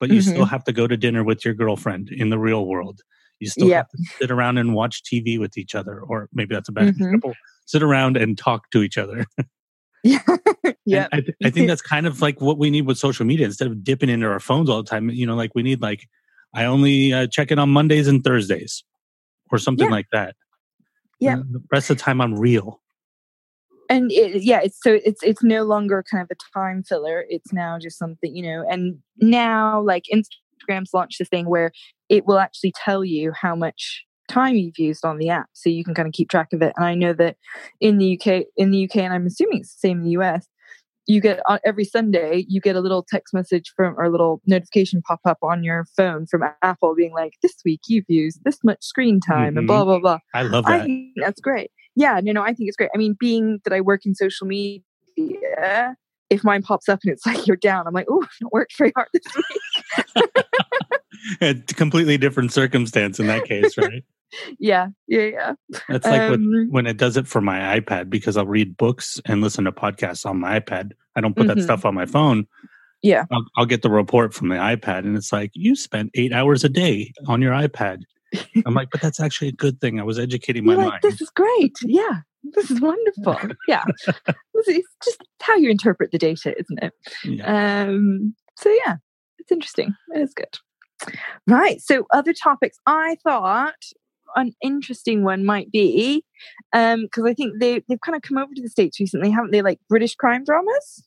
but 0.00 0.08
you 0.10 0.22
still 0.22 0.46
have 0.46 0.64
to 0.64 0.72
go 0.72 0.86
to 0.86 0.96
dinner 0.96 1.22
with 1.22 1.44
your 1.44 1.52
girlfriend 1.52 2.08
in 2.10 2.30
the 2.30 2.38
real 2.38 2.66
world. 2.66 3.00
You 3.40 3.48
still 3.50 3.68
Yep. 3.68 3.76
have 3.76 3.88
to 3.90 4.12
sit 4.20 4.30
around 4.30 4.56
and 4.56 4.72
watch 4.74 5.02
TV 5.04 5.38
with 5.38 5.58
each 5.58 5.74
other, 5.74 6.00
or 6.00 6.30
maybe 6.32 6.54
that's 6.54 6.70
a 6.70 6.72
bad 6.72 6.86
Mhm. 6.86 6.90
example. 6.96 7.34
Sit 7.66 7.82
around 7.82 8.16
and 8.16 8.38
talk 8.38 8.70
to 8.70 8.82
each 8.82 8.96
other. 8.98 9.26
Yeah. 10.02 10.20
Yeah. 10.84 11.08
I, 11.12 11.20
th- 11.20 11.34
I 11.44 11.50
think 11.50 11.66
that's 11.66 11.82
kind 11.82 12.06
of 12.06 12.22
like 12.22 12.40
what 12.40 12.58
we 12.58 12.70
need 12.70 12.86
with 12.86 12.96
social 12.96 13.26
media. 13.26 13.44
Instead 13.46 13.66
of 13.66 13.82
dipping 13.82 14.08
into 14.08 14.26
our 14.28 14.38
phones 14.38 14.70
all 14.70 14.80
the 14.82 14.88
time, 14.88 15.10
you 15.10 15.26
know, 15.26 15.34
like 15.34 15.50
we 15.56 15.64
need 15.64 15.82
like 15.82 16.06
I 16.56 16.64
only 16.64 17.12
uh, 17.12 17.26
check 17.30 17.52
it 17.52 17.58
on 17.58 17.70
Mondays 17.70 18.08
and 18.08 18.24
Thursdays, 18.24 18.82
or 19.52 19.58
something 19.58 19.86
Yeah. 19.86 19.90
like 19.92 20.06
that. 20.12 20.34
Yeah. 21.20 21.34
Uh, 21.36 21.42
The 21.50 21.62
rest 21.70 21.90
of 21.90 21.98
the 21.98 22.02
time, 22.02 22.20
I'm 22.20 22.34
real. 22.34 22.80
and 23.88 24.10
it, 24.10 24.42
yeah 24.42 24.60
it's 24.64 24.78
so 24.82 24.98
it's 25.04 25.22
it's 25.22 25.44
no 25.44 25.62
longer 25.62 26.02
kind 26.10 26.20
of 26.20 26.28
a 26.36 26.58
time 26.58 26.82
filler 26.82 27.24
it's 27.28 27.52
now 27.52 27.78
just 27.78 27.96
something 27.96 28.34
you 28.34 28.42
know 28.42 28.64
and 28.68 28.98
now 29.18 29.80
like 29.80 30.04
instagram's 30.12 30.92
launched 30.92 31.20
this 31.20 31.28
thing 31.28 31.46
where 31.48 31.70
it 32.08 32.26
will 32.26 32.40
actually 32.40 32.72
tell 32.84 33.04
you 33.04 33.30
how 33.30 33.54
much 33.54 34.04
time 34.28 34.56
you've 34.56 34.76
used 34.78 35.04
on 35.04 35.18
the 35.18 35.28
app 35.28 35.46
so 35.52 35.70
you 35.70 35.84
can 35.84 35.94
kind 35.94 36.08
of 36.08 36.12
keep 36.12 36.28
track 36.28 36.48
of 36.52 36.60
it 36.62 36.72
and 36.76 36.84
i 36.84 36.94
know 36.96 37.12
that 37.12 37.36
in 37.80 37.98
the 37.98 38.18
uk 38.18 38.44
in 38.56 38.72
the 38.72 38.84
uk 38.86 38.96
and 38.96 39.12
i'm 39.14 39.24
assuming 39.26 39.60
it's 39.60 39.74
the 39.76 39.78
same 39.88 39.98
in 39.98 40.04
the 40.04 40.16
us 40.16 40.48
you 41.06 41.20
get 41.20 41.40
on 41.46 41.58
every 41.64 41.84
sunday 41.84 42.44
you 42.48 42.60
get 42.60 42.76
a 42.76 42.80
little 42.80 43.04
text 43.08 43.32
message 43.32 43.72
from 43.76 43.94
or 43.98 44.04
a 44.04 44.10
little 44.10 44.40
notification 44.46 45.00
pop 45.02 45.20
up 45.24 45.38
on 45.42 45.62
your 45.64 45.86
phone 45.96 46.26
from 46.26 46.42
apple 46.62 46.94
being 46.94 47.12
like 47.12 47.32
this 47.42 47.54
week 47.64 47.80
you've 47.86 48.04
used 48.08 48.42
this 48.44 48.58
much 48.64 48.82
screen 48.82 49.20
time 49.20 49.56
and 49.56 49.64
Mhm. 49.64 49.68
blah 49.68 49.84
blah 49.84 49.98
blah 50.00 50.18
I 50.34 50.42
love 50.42 50.66
I 50.66 50.78
that. 50.78 50.86
think 50.86 51.12
that's 51.16 51.40
great. 51.40 51.70
Yeah, 51.94 52.20
no, 52.22 52.32
no, 52.32 52.42
I 52.42 52.52
think 52.52 52.68
it's 52.68 52.76
great. 52.76 52.90
I 52.94 52.98
mean, 52.98 53.16
being 53.18 53.58
that 53.64 53.72
I 53.72 53.80
work 53.80 54.04
in 54.04 54.14
social 54.14 54.46
media, 54.46 55.96
if 56.28 56.44
mine 56.44 56.60
pops 56.62 56.90
up 56.90 57.00
and 57.04 57.12
it's 57.12 57.24
like 57.26 57.46
you're 57.46 57.56
down, 57.56 57.86
I'm 57.86 57.94
like, 57.94 58.06
oh, 58.10 58.22
I've 58.22 58.48
worked 58.52 58.76
very 58.76 58.92
hard 58.94 59.08
this 59.14 59.22
week. 59.34 60.30
a 61.40 61.54
completely 61.74 62.18
different 62.18 62.52
circumstance 62.52 63.18
in 63.18 63.26
that 63.28 63.44
case, 63.44 63.78
right? 63.78 64.04
Yeah, 64.58 64.88
yeah, 65.06 65.22
yeah. 65.22 65.52
That's 65.88 66.06
like 66.06 66.30
with, 66.30 66.40
Um, 66.40 66.68
when 66.70 66.86
it 66.86 66.96
does 66.96 67.16
it 67.16 67.26
for 67.26 67.40
my 67.40 67.78
iPad 67.80 68.10
because 68.10 68.36
I'll 68.36 68.46
read 68.46 68.76
books 68.76 69.20
and 69.24 69.40
listen 69.40 69.64
to 69.64 69.72
podcasts 69.72 70.26
on 70.26 70.40
my 70.40 70.60
iPad. 70.60 70.92
I 71.14 71.20
don't 71.20 71.36
put 71.36 71.46
that 71.46 71.56
Mhm. 71.58 71.62
stuff 71.62 71.84
on 71.84 71.94
my 71.94 72.06
phone. 72.06 72.46
Yeah. 73.02 73.24
I'll, 73.30 73.44
I'll 73.56 73.66
get 73.66 73.82
the 73.82 73.90
report 73.90 74.34
from 74.34 74.48
the 74.48 74.56
iPad, 74.56 75.00
and 75.00 75.16
it's 75.16 75.32
like 75.32 75.50
you 75.54 75.76
spent 75.76 76.10
eight 76.14 76.32
hours 76.32 76.64
a 76.64 76.68
day 76.68 77.12
on 77.26 77.40
your 77.42 77.52
iPad. 77.52 78.02
I'm 78.66 78.74
like, 78.74 78.88
but 78.90 79.00
that's 79.00 79.20
actually 79.20 79.48
a 79.48 79.52
good 79.52 79.80
thing. 79.80 80.00
I 80.00 80.02
was 80.02 80.18
educating 80.18 80.64
my 80.64 80.74
like, 80.74 80.88
mind. 80.88 81.00
this 81.02 81.20
is 81.20 81.30
great. 81.30 81.76
Yeah, 81.82 82.20
this 82.54 82.70
is 82.70 82.80
wonderful. 82.80 83.38
yeah, 83.68 83.84
it's 84.54 84.88
just 85.04 85.22
how 85.40 85.54
you 85.56 85.70
interpret 85.70 86.10
the 86.10 86.18
data, 86.18 86.54
isn't 86.58 86.82
it? 86.82 86.92
Yeah. 87.24 87.84
Um, 87.86 88.34
so 88.58 88.70
yeah, 88.84 88.96
it's 89.38 89.52
interesting. 89.52 89.94
It 90.14 90.20
is 90.22 90.34
good. 90.34 90.58
Right. 91.46 91.80
So 91.80 92.06
other 92.12 92.32
topics. 92.32 92.78
I 92.86 93.16
thought 93.22 93.74
an 94.36 94.52
interesting 94.62 95.24
one 95.24 95.44
might 95.44 95.70
be 95.72 96.24
because 96.72 97.24
I 97.26 97.34
think 97.34 97.54
they 97.60 97.82
they've 97.88 98.00
kind 98.00 98.14
of 98.16 98.22
come 98.22 98.38
over 98.38 98.54
to 98.54 98.62
the 98.62 98.68
states 98.68 99.00
recently, 99.00 99.30
haven't 99.30 99.50
they? 99.50 99.62
Like 99.62 99.80
British 99.88 100.14
crime 100.14 100.44
dramas. 100.44 101.04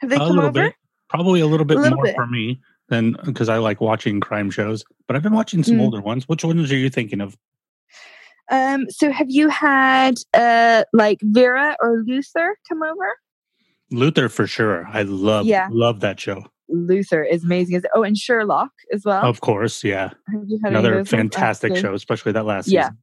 Have 0.00 0.10
they 0.10 0.16
a 0.16 0.20
come 0.20 0.38
over? 0.40 0.50
bit, 0.50 0.74
probably 1.08 1.40
a 1.40 1.46
little 1.46 1.66
bit 1.66 1.76
A 1.78 1.80
little 1.80 1.96
more 1.96 2.04
bit. 2.06 2.16
for 2.16 2.26
me 2.26 2.60
than 2.88 3.16
because 3.24 3.48
I 3.48 3.58
like 3.58 3.80
watching 3.80 4.20
crime 4.20 4.50
shows. 4.50 4.84
But 5.06 5.16
I've 5.16 5.22
been 5.22 5.34
watching 5.34 5.62
some 5.62 5.76
Mm. 5.76 5.82
older 5.82 6.00
ones. 6.00 6.28
Which 6.28 6.44
ones 6.44 6.70
are 6.72 6.76
you 6.76 6.90
thinking 6.90 7.20
of? 7.20 7.36
Um. 8.50 8.88
So 8.90 9.10
have 9.10 9.30
you 9.30 9.48
had 9.48 10.14
uh 10.34 10.84
like 10.92 11.18
Vera 11.22 11.76
or 11.80 12.02
Luther 12.06 12.56
come 12.68 12.82
over? 12.82 13.12
Luther 13.90 14.28
for 14.28 14.46
sure. 14.46 14.86
I 14.92 15.02
love 15.02 15.46
Yeah. 15.46 15.68
love 15.70 16.00
that 16.00 16.18
show. 16.20 16.44
Luther 16.68 17.22
is 17.22 17.44
amazing. 17.44 17.76
Is 17.76 17.86
oh, 17.94 18.02
and 18.02 18.16
Sherlock 18.16 18.70
as 18.92 19.04
well. 19.04 19.22
Of 19.24 19.40
course, 19.40 19.84
yeah. 19.84 20.10
Have 20.32 20.42
you 20.46 20.58
had 20.62 20.68
any 20.72 20.78
of 20.78 20.84
Another 20.84 20.96
ones? 20.96 21.10
fantastic 21.10 21.76
show, 21.76 21.94
especially 21.94 22.32
that 22.32 22.44
last 22.44 22.68
Yeah. 22.68 22.84
season. 22.84 22.98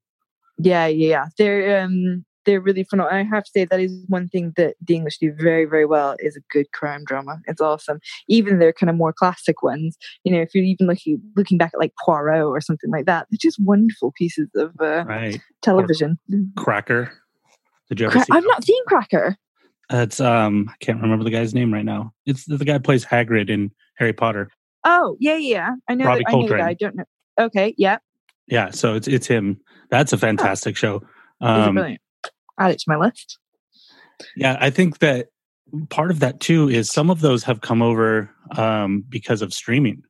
Yeah, 0.59 0.85
yeah, 0.87 1.07
yeah. 1.09 1.25
They're 1.37 1.81
um 1.83 2.25
they're 2.45 2.59
really 2.59 2.83
fun. 2.83 2.99
I 2.99 3.23
have 3.23 3.45
to 3.45 3.51
say 3.51 3.63
that 3.63 3.79
is 3.79 4.03
one 4.09 4.27
thing 4.27 4.51
that 4.57 4.75
the 4.85 4.95
English 4.95 5.17
do 5.19 5.31
very, 5.33 5.63
very 5.63 5.85
well 5.85 6.17
is 6.19 6.35
a 6.35 6.41
good 6.51 6.69
crime 6.73 7.05
drama. 7.05 7.39
It's 7.47 7.61
awesome. 7.61 7.99
Even 8.27 8.59
their 8.59 8.73
kind 8.73 8.89
of 8.89 8.97
more 8.97 9.13
classic 9.13 9.63
ones. 9.63 9.97
You 10.25 10.33
know, 10.33 10.41
if 10.41 10.53
you're 10.53 10.65
even 10.65 10.87
looking 10.87 11.21
looking 11.37 11.57
back 11.57 11.71
at 11.73 11.79
like 11.79 11.93
Poirot 12.03 12.43
or 12.43 12.59
something 12.59 12.91
like 12.91 13.05
that, 13.05 13.27
they're 13.31 13.37
just 13.41 13.59
wonderful 13.63 14.11
pieces 14.17 14.49
of 14.55 14.71
uh, 14.81 15.05
Right. 15.07 15.39
television. 15.61 16.19
Cracker. 16.57 17.13
Did 17.89 18.01
you 18.01 18.07
ever 18.07 18.19
Cra- 18.19 18.35
I've 18.37 18.43
not 18.43 18.63
seen 18.65 18.83
Cracker. 18.87 19.37
It's 19.89 20.19
um 20.19 20.69
I 20.69 20.75
can't 20.79 21.01
remember 21.01 21.23
the 21.23 21.29
guy's 21.31 21.53
name 21.53 21.73
right 21.73 21.85
now. 21.85 22.13
It's 22.25 22.45
the 22.45 22.57
guy 22.63 22.73
who 22.73 22.79
plays 22.79 23.05
Hagrid 23.05 23.49
in 23.49 23.71
Harry 23.95 24.13
Potter. 24.13 24.49
Oh, 24.85 25.15
yeah, 25.19 25.37
yeah. 25.37 25.71
I 25.87 25.95
know. 25.95 26.05
Robbie 26.05 26.23
The, 26.23 26.29
I 26.29 26.31
know 26.31 26.39
Coltrane. 26.39 26.65
I 26.65 26.73
don't 26.73 26.95
know. 26.95 27.05
Okay, 27.39 27.73
yeah, 27.77 27.97
Yeah, 28.47 28.69
so 28.71 28.95
it's 28.95 29.07
it's 29.07 29.27
him. 29.27 29.59
That's 29.89 30.13
a 30.13 30.17
fantastic 30.17 30.77
show. 30.77 31.01
Um 31.41 31.75
brilliant. 31.75 32.01
Add 32.59 32.71
it 32.71 32.79
to 32.79 32.85
my 32.87 32.97
list. 32.97 33.39
yeah, 34.35 34.57
I 34.59 34.69
think 34.69 34.99
that 34.99 35.27
part 35.89 36.11
of 36.11 36.19
that 36.19 36.39
too 36.39 36.69
is 36.69 36.91
some 36.91 37.09
of 37.09 37.21
those 37.21 37.43
have 37.43 37.61
come 37.61 37.81
over 37.81 38.29
um 38.57 39.03
because 39.09 39.41
of 39.41 39.53
streaming. 39.53 40.03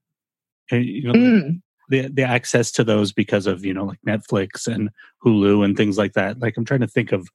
Uh, 0.71 0.77
You 0.77 1.07
know, 1.07 1.13
Mm, 1.13 1.61
the 1.89 2.07
the 2.09 2.23
access 2.23 2.71
to 2.73 2.83
those 2.83 3.11
because 3.13 3.47
of, 3.47 3.65
you 3.65 3.73
know, 3.73 3.85
like 3.85 3.99
Netflix 4.07 4.67
and 4.67 4.89
Hulu 5.25 5.63
and 5.65 5.75
things 5.77 5.97
like 5.97 6.13
that. 6.13 6.39
Like 6.39 6.55
I'm 6.57 6.65
trying 6.65 6.81
to 6.81 6.87
think 6.87 7.11
of 7.11 7.27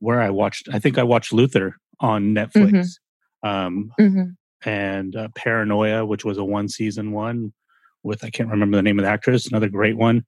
where 0.00 0.20
I 0.20 0.30
watched 0.30 0.68
I 0.72 0.78
think 0.78 0.98
I 0.98 1.02
watched 1.02 1.32
Luther 1.32 1.76
on 2.00 2.34
Netflix. 2.34 2.92
Um 3.42 3.90
mhm. 4.00 4.36
and 4.64 5.14
uh, 5.16 5.28
Paranoid, 5.34 6.08
which 6.08 6.24
was 6.24 6.38
a 6.38 6.44
one 6.44 6.68
season 6.68 7.12
one 7.12 7.52
with 8.02 8.24
I 8.24 8.30
can't 8.30 8.48
remember 8.48 8.76
the 8.76 8.82
name 8.82 8.98
of 8.98 9.04
the 9.04 9.10
actress, 9.10 9.46
another 9.46 9.68
great 9.68 9.96
one. 9.96 10.24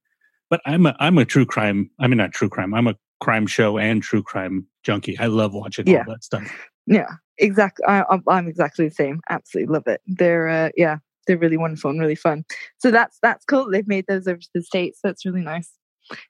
But 0.50 0.60
I'm 0.64 0.86
a 0.86 0.96
I'm 1.00 1.18
a 1.18 1.24
true 1.24 1.46
crime. 1.46 1.90
I 2.00 2.06
mean 2.06 2.18
not 2.18 2.32
true 2.32 2.48
crime. 2.48 2.74
I'm 2.74 2.86
a 2.86 2.94
crime 3.20 3.46
show 3.46 3.78
and 3.78 4.02
true 4.02 4.22
crime 4.22 4.66
junkie. 4.84 5.18
I 5.18 5.26
love 5.26 5.52
watching 5.54 5.86
Yeah. 5.86 5.98
all 6.06 6.12
that 6.12 6.24
stuff. 6.24 6.50
Yeah, 6.86 7.08
exactly. 7.36 7.84
I, 7.86 8.04
I'm, 8.08 8.22
I'm 8.28 8.48
exactly 8.48 8.88
the 8.88 8.94
same. 8.94 9.20
Absolutely 9.28 9.72
love 9.72 9.86
it. 9.86 10.00
They're 10.06 10.48
uh, 10.48 10.70
yeah, 10.76 10.98
they're 11.26 11.36
really 11.36 11.58
wonderful 11.58 11.90
and 11.90 12.00
really 12.00 12.14
fun. 12.14 12.44
So 12.78 12.90
that's 12.90 13.18
that's 13.22 13.44
cool. 13.44 13.70
They've 13.70 13.86
made 13.88 14.06
those 14.06 14.26
over 14.26 14.38
to 14.38 14.48
the 14.54 14.62
states. 14.62 15.00
That's 15.04 15.26
really 15.26 15.42
nice. 15.42 15.70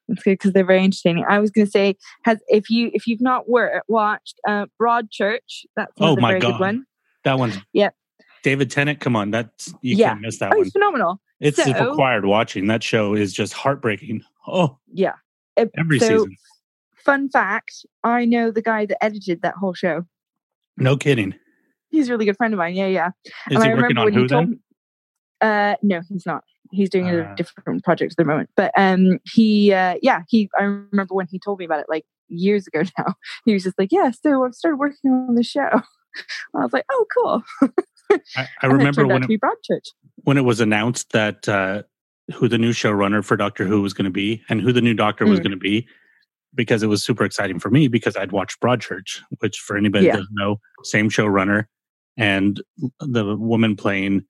It's 0.08 0.22
good 0.22 0.32
because 0.32 0.52
they're 0.52 0.64
very 0.66 0.82
entertaining. 0.82 1.24
I 1.28 1.38
was 1.38 1.50
going 1.50 1.66
to 1.66 1.70
say, 1.70 1.96
has 2.24 2.38
if 2.48 2.70
you 2.70 2.90
if 2.94 3.06
you've 3.06 3.20
not 3.20 3.48
wor- 3.48 3.82
watched 3.88 4.40
uh, 4.46 4.66
Broadchurch, 4.80 5.64
that's 5.76 5.92
Oh 6.00 6.16
my 6.16 6.30
very 6.30 6.40
God. 6.40 6.52
good 6.52 6.60
one. 6.60 6.84
That 7.24 7.38
one's 7.38 7.56
Yep. 7.72 7.94
David 8.42 8.70
Tennant, 8.70 9.00
come 9.00 9.16
on, 9.16 9.30
that's 9.30 9.68
you 9.82 9.96
Yeah. 9.96 10.10
can't 10.10 10.20
miss 10.20 10.38
that 10.38 10.52
Oh, 10.52 10.56
one. 10.58 10.66
it's 10.66 10.72
phenomenal. 10.72 11.20
It's 11.40 11.62
so- 11.62 11.90
required 11.90 12.24
watching. 12.24 12.66
That 12.68 12.82
show 12.82 13.14
is 13.14 13.32
just 13.32 13.52
heartbreaking. 13.52 14.22
Oh, 14.46 14.78
Yeah. 14.92 15.14
Uh, 15.56 15.66
every 15.76 15.98
so, 15.98 16.06
season. 16.06 16.36
Fun 16.96 17.28
fact: 17.30 17.84
I 18.04 18.24
know 18.24 18.50
the 18.50 18.62
guy 18.62 18.86
that 18.86 19.02
edited 19.04 19.42
that 19.42 19.54
whole 19.54 19.74
show. 19.74 20.04
No 20.76 20.96
kidding. 20.96 21.34
He's 21.90 22.08
a 22.08 22.12
really 22.12 22.26
good 22.26 22.36
friend 22.36 22.52
of 22.54 22.58
mine. 22.58 22.74
Yeah, 22.74 22.86
yeah. 22.86 23.10
Is 23.50 23.56
and 23.56 23.64
he 23.64 23.70
I 23.70 23.74
working 23.74 23.98
on 23.98 24.12
who 24.12 24.28
then? 24.28 24.50
me, 24.50 24.56
uh, 25.40 25.74
no, 25.82 26.00
he's 26.08 26.26
not. 26.26 26.44
He's 26.70 26.90
doing 26.90 27.06
Ah. 27.08 27.32
a 27.32 27.36
different 27.36 27.82
project 27.84 28.12
at 28.12 28.16
the 28.16 28.24
moment. 28.24 28.50
But 28.56 28.72
um, 28.76 29.18
he, 29.32 29.72
uh, 29.72 29.96
yeah, 30.02 30.22
he. 30.28 30.48
I 30.58 30.62
remember 30.64 31.14
when 31.14 31.26
he 31.30 31.38
told 31.38 31.58
me 31.58 31.64
about 31.64 31.80
it, 31.80 31.86
like 31.88 32.04
years 32.28 32.66
ago 32.66 32.82
now. 32.98 33.14
He 33.44 33.52
was 33.54 33.62
just 33.64 33.78
like, 33.78 33.90
"Yeah, 33.92 34.10
so 34.10 34.44
I've 34.44 34.54
started 34.54 34.76
working 34.78 35.10
on 35.10 35.34
the 35.34 35.42
show." 35.42 35.68
I 36.54 36.62
was 36.62 36.72
like, 36.72 36.84
"Oh, 36.90 37.06
cool." 37.16 37.42
I, 37.62 37.68
I 38.36 38.46
And 38.62 38.72
it 38.72 38.74
remember 38.76 39.06
when 39.06 39.22
it, 39.24 39.40
Broadchurch. 39.40 39.88
when 40.24 40.36
it 40.38 40.42
was 40.44 40.60
announced 40.60 41.12
that 41.12 41.48
uh, 41.48 41.82
who 42.34 42.48
the 42.48 42.58
new 42.58 42.72
showrunner 42.72 43.24
for 43.24 43.36
Doctor 43.36 43.64
Who 43.64 43.82
was 43.82 43.92
going 43.94 44.04
to 44.06 44.10
be 44.10 44.42
and 44.48 44.60
who 44.60 44.72
the 44.72 44.80
new 44.82 44.94
Doctor 44.94 45.26
was 45.26 45.40
Mm. 45.40 45.44
going 45.44 45.50
to 45.52 45.56
be, 45.58 45.86
because 46.54 46.82
it 46.82 46.86
was 46.88 47.02
super 47.04 47.24
exciting 47.24 47.58
for 47.58 47.70
me 47.70 47.88
because 47.88 48.16
I'd 48.16 48.32
watched 48.32 48.60
Broadchurch, 48.60 49.20
which 49.40 49.58
for 49.58 49.76
anybody 49.76 50.06
Yeah. 50.06 50.12
that 50.12 50.18
doesn't 50.18 50.34
know, 50.34 50.60
same 50.84 51.08
showrunner, 51.10 51.66
and 52.16 52.60
the 53.00 53.36
woman 53.36 53.76
playing 53.76 54.24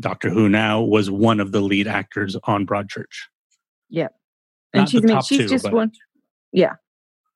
Doctor 0.00 0.28
Who 0.30 0.48
now 0.48 0.82
was 0.82 1.10
one 1.10 1.40
of 1.40 1.52
the 1.52 1.60
lead 1.60 1.88
actors 1.88 2.36
on 2.44 2.66
Broadchurch. 2.66 3.26
Yeah. 3.88 4.08
And 4.72 4.82
Not 4.82 4.88
she's 4.90 5.00
top 5.02 5.24
she's 5.24 5.38
two, 5.38 5.48
just 5.48 5.64
but- 5.64 5.72
one. 5.72 5.92
Yeah, 6.52 6.74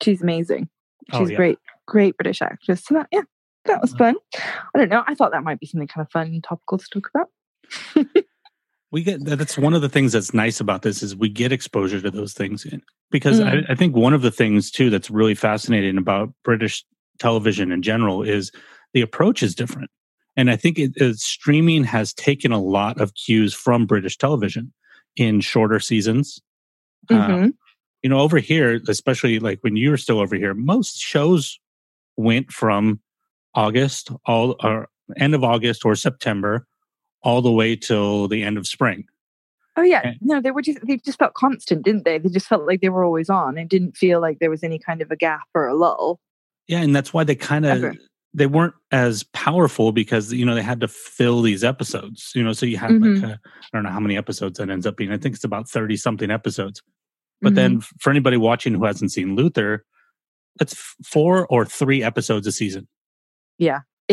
she's 0.03 0.23
amazing. 0.23 0.69
Oh, 1.13 1.21
She's 1.21 1.31
yeah. 1.31 1.37
great, 1.37 1.59
great 1.87 2.17
British 2.17 2.41
actress. 2.43 2.85
So 2.85 2.95
that, 2.95 3.09
yeah, 3.11 3.23
that 3.65 3.81
was 3.83 3.93
Uh, 3.95 3.99
fun. 3.99 4.17
I 4.37 4.79
don't 4.79 4.89
know. 4.89 5.03
I 5.07 5.15
thought 5.15 5.33
that 5.33 5.43
might 5.43 5.59
be 5.61 5.67
something 5.67 5.89
kind 5.89 6.05
of 6.07 6.11
fun 6.13 6.29
and 6.29 6.43
topical 6.45 6.79
to 6.79 6.87
talk 6.93 7.11
about. 7.15 8.07
we 8.93 9.03
get 9.03 9.25
that's 9.25 9.57
one 9.59 9.75
of 9.75 9.83
the 9.83 9.89
things 9.89 10.13
that's 10.13 10.35
nice 10.35 10.61
about 10.61 10.83
this 10.83 11.03
is 11.03 11.15
we 11.17 11.29
get 11.29 11.53
exposure 11.53 12.01
to 12.01 12.11
those 12.11 12.33
things 12.33 12.67
because 13.11 13.41
Mm. 13.41 13.69
I, 13.69 13.73
I 13.73 13.75
think 13.75 13.95
one 13.97 14.13
of 14.15 14.23
the 14.23 14.31
things 14.31 14.71
too 14.71 14.91
that's 14.91 15.11
really 15.11 15.35
fascinating 15.37 15.97
about 15.97 16.33
british 16.43 16.85
television 17.21 17.71
in 17.71 17.83
general 17.83 18.23
is 18.25 18.51
the 18.93 19.01
approach 19.03 19.43
is 19.43 19.55
different 19.55 19.89
and 20.37 20.51
i 20.51 20.57
think 20.57 20.79
it, 20.79 20.93
it, 20.97 21.17
streaming 21.19 21.85
has 21.85 22.13
taken 22.15 22.53
a 22.53 22.61
lot 22.61 23.01
of 23.01 23.15
cues 23.15 23.55
from 23.55 23.87
british 23.87 24.17
television 24.17 24.73
in 25.17 25.41
shorter 25.41 25.81
seasons 25.81 26.41
Uh, 27.11 27.15
Mhm. 27.29 27.53
you 28.03 28.11
know 28.11 28.21
over 28.21 28.39
here 28.39 28.81
especially 28.89 29.39
like 29.41 29.59
when 29.63 29.77
you 29.77 29.91
were 29.91 29.97
still 29.97 30.21
over 30.21 30.37
here 30.37 30.55
most 30.55 30.99
shows 30.99 31.59
went 32.17 32.53
from 32.53 33.01
august 33.55 34.11
all 34.27 34.57
or 34.63 34.89
end 35.17 35.35
of 35.35 35.43
august 35.43 35.85
or 35.85 35.95
september 35.97 36.67
all 37.23 37.43
the 37.43 37.51
way 37.53 37.75
till 37.77 38.29
the 38.29 38.43
end 38.43 38.57
of 38.59 38.67
spring 38.67 39.05
Oh 39.77 39.83
yeah, 39.83 40.01
and- 40.03 40.17
no, 40.21 40.41
they 40.41 40.51
were 40.51 40.63
just 40.63 40.85
they 40.85 40.97
just 40.99 41.19
felt 41.21 41.33
constant, 41.35 41.85
didn't 41.85 42.05
they? 42.05 42.19
They 42.19 42.29
just 42.29 42.49
felt 42.49 42.67
like 42.67 42.81
they 42.81 42.89
were 42.89 43.05
always 43.05 43.31
on. 43.31 43.57
It 43.57 43.69
didn't 43.69 43.97
feel 43.97 44.21
like 44.21 44.39
there 44.41 44.51
was 44.51 44.65
any 44.65 44.81
kind 44.81 45.01
of 45.01 45.11
a 45.13 45.17
gap 45.17 45.45
or 45.55 45.69
a 45.69 45.75
lull. 45.75 46.19
Yeah, 46.67 46.81
and 46.83 46.95
that's 46.95 47.15
why 47.15 47.23
they 47.23 47.37
kind 47.37 47.65
of. 47.65 47.97
They 48.33 48.47
weren't 48.47 48.75
as 48.93 49.25
powerful 49.33 49.91
because 49.93 50.33
you 50.33 50.45
know 50.45 50.55
they 50.55 50.63
had 50.63 50.81
to 50.81 50.89
fill 50.89 51.43
these 51.43 51.65
episodes. 51.65 52.31
You 52.35 52.43
know, 52.45 52.53
so 52.53 52.67
you 52.67 52.77
had 52.77 52.91
Mhm. 52.93 53.23
like 53.23 53.31
a, 53.33 53.41
I 53.45 53.67
don't 53.73 53.83
know 53.83 53.91
how 53.91 54.01
many 54.01 54.17
episodes 54.17 54.59
that 54.59 54.71
ends 54.71 54.87
up 54.87 54.97
being. 54.97 55.11
I 55.13 55.19
think 55.19 55.35
it's 55.35 55.45
about 55.45 55.69
thirty 55.69 55.97
something 55.97 56.31
episodes. 56.31 56.83
But 57.43 57.55
then 57.55 57.81
for 58.01 58.11
anybody 58.11 58.37
watching 58.37 58.75
who 58.75 58.85
hasn't 58.85 59.13
seen 59.13 59.35
Luther, 59.35 59.85
it's 60.61 60.75
four 61.05 61.47
or 61.47 61.65
three 61.65 62.03
episodes 62.03 62.47
a 62.47 62.53
season, 62.53 62.87
It's, 63.59 63.73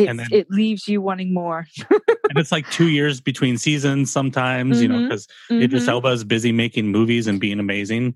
and 0.09 0.19
then- 0.19 0.27
it 0.31 0.49
leaves 0.49 0.87
you 0.87 1.01
wanting 1.01 1.33
more. 1.33 1.67
and 1.89 2.37
it's 2.37 2.51
like 2.51 2.69
two 2.71 2.87
years 2.87 3.19
between 3.19 3.57
seasons 3.57 4.11
sometimes. 4.11 4.81
You 4.81 4.87
know, 4.87 5.03
because 5.03 5.27
Idris 5.51 5.85
Mhm. 5.85 5.89
Elba 5.89 6.07
is 6.09 6.23
busy 6.23 6.51
making 6.51 6.87
movies 6.87 7.27
and 7.27 7.39
being 7.39 7.59
amazing. 7.59 8.15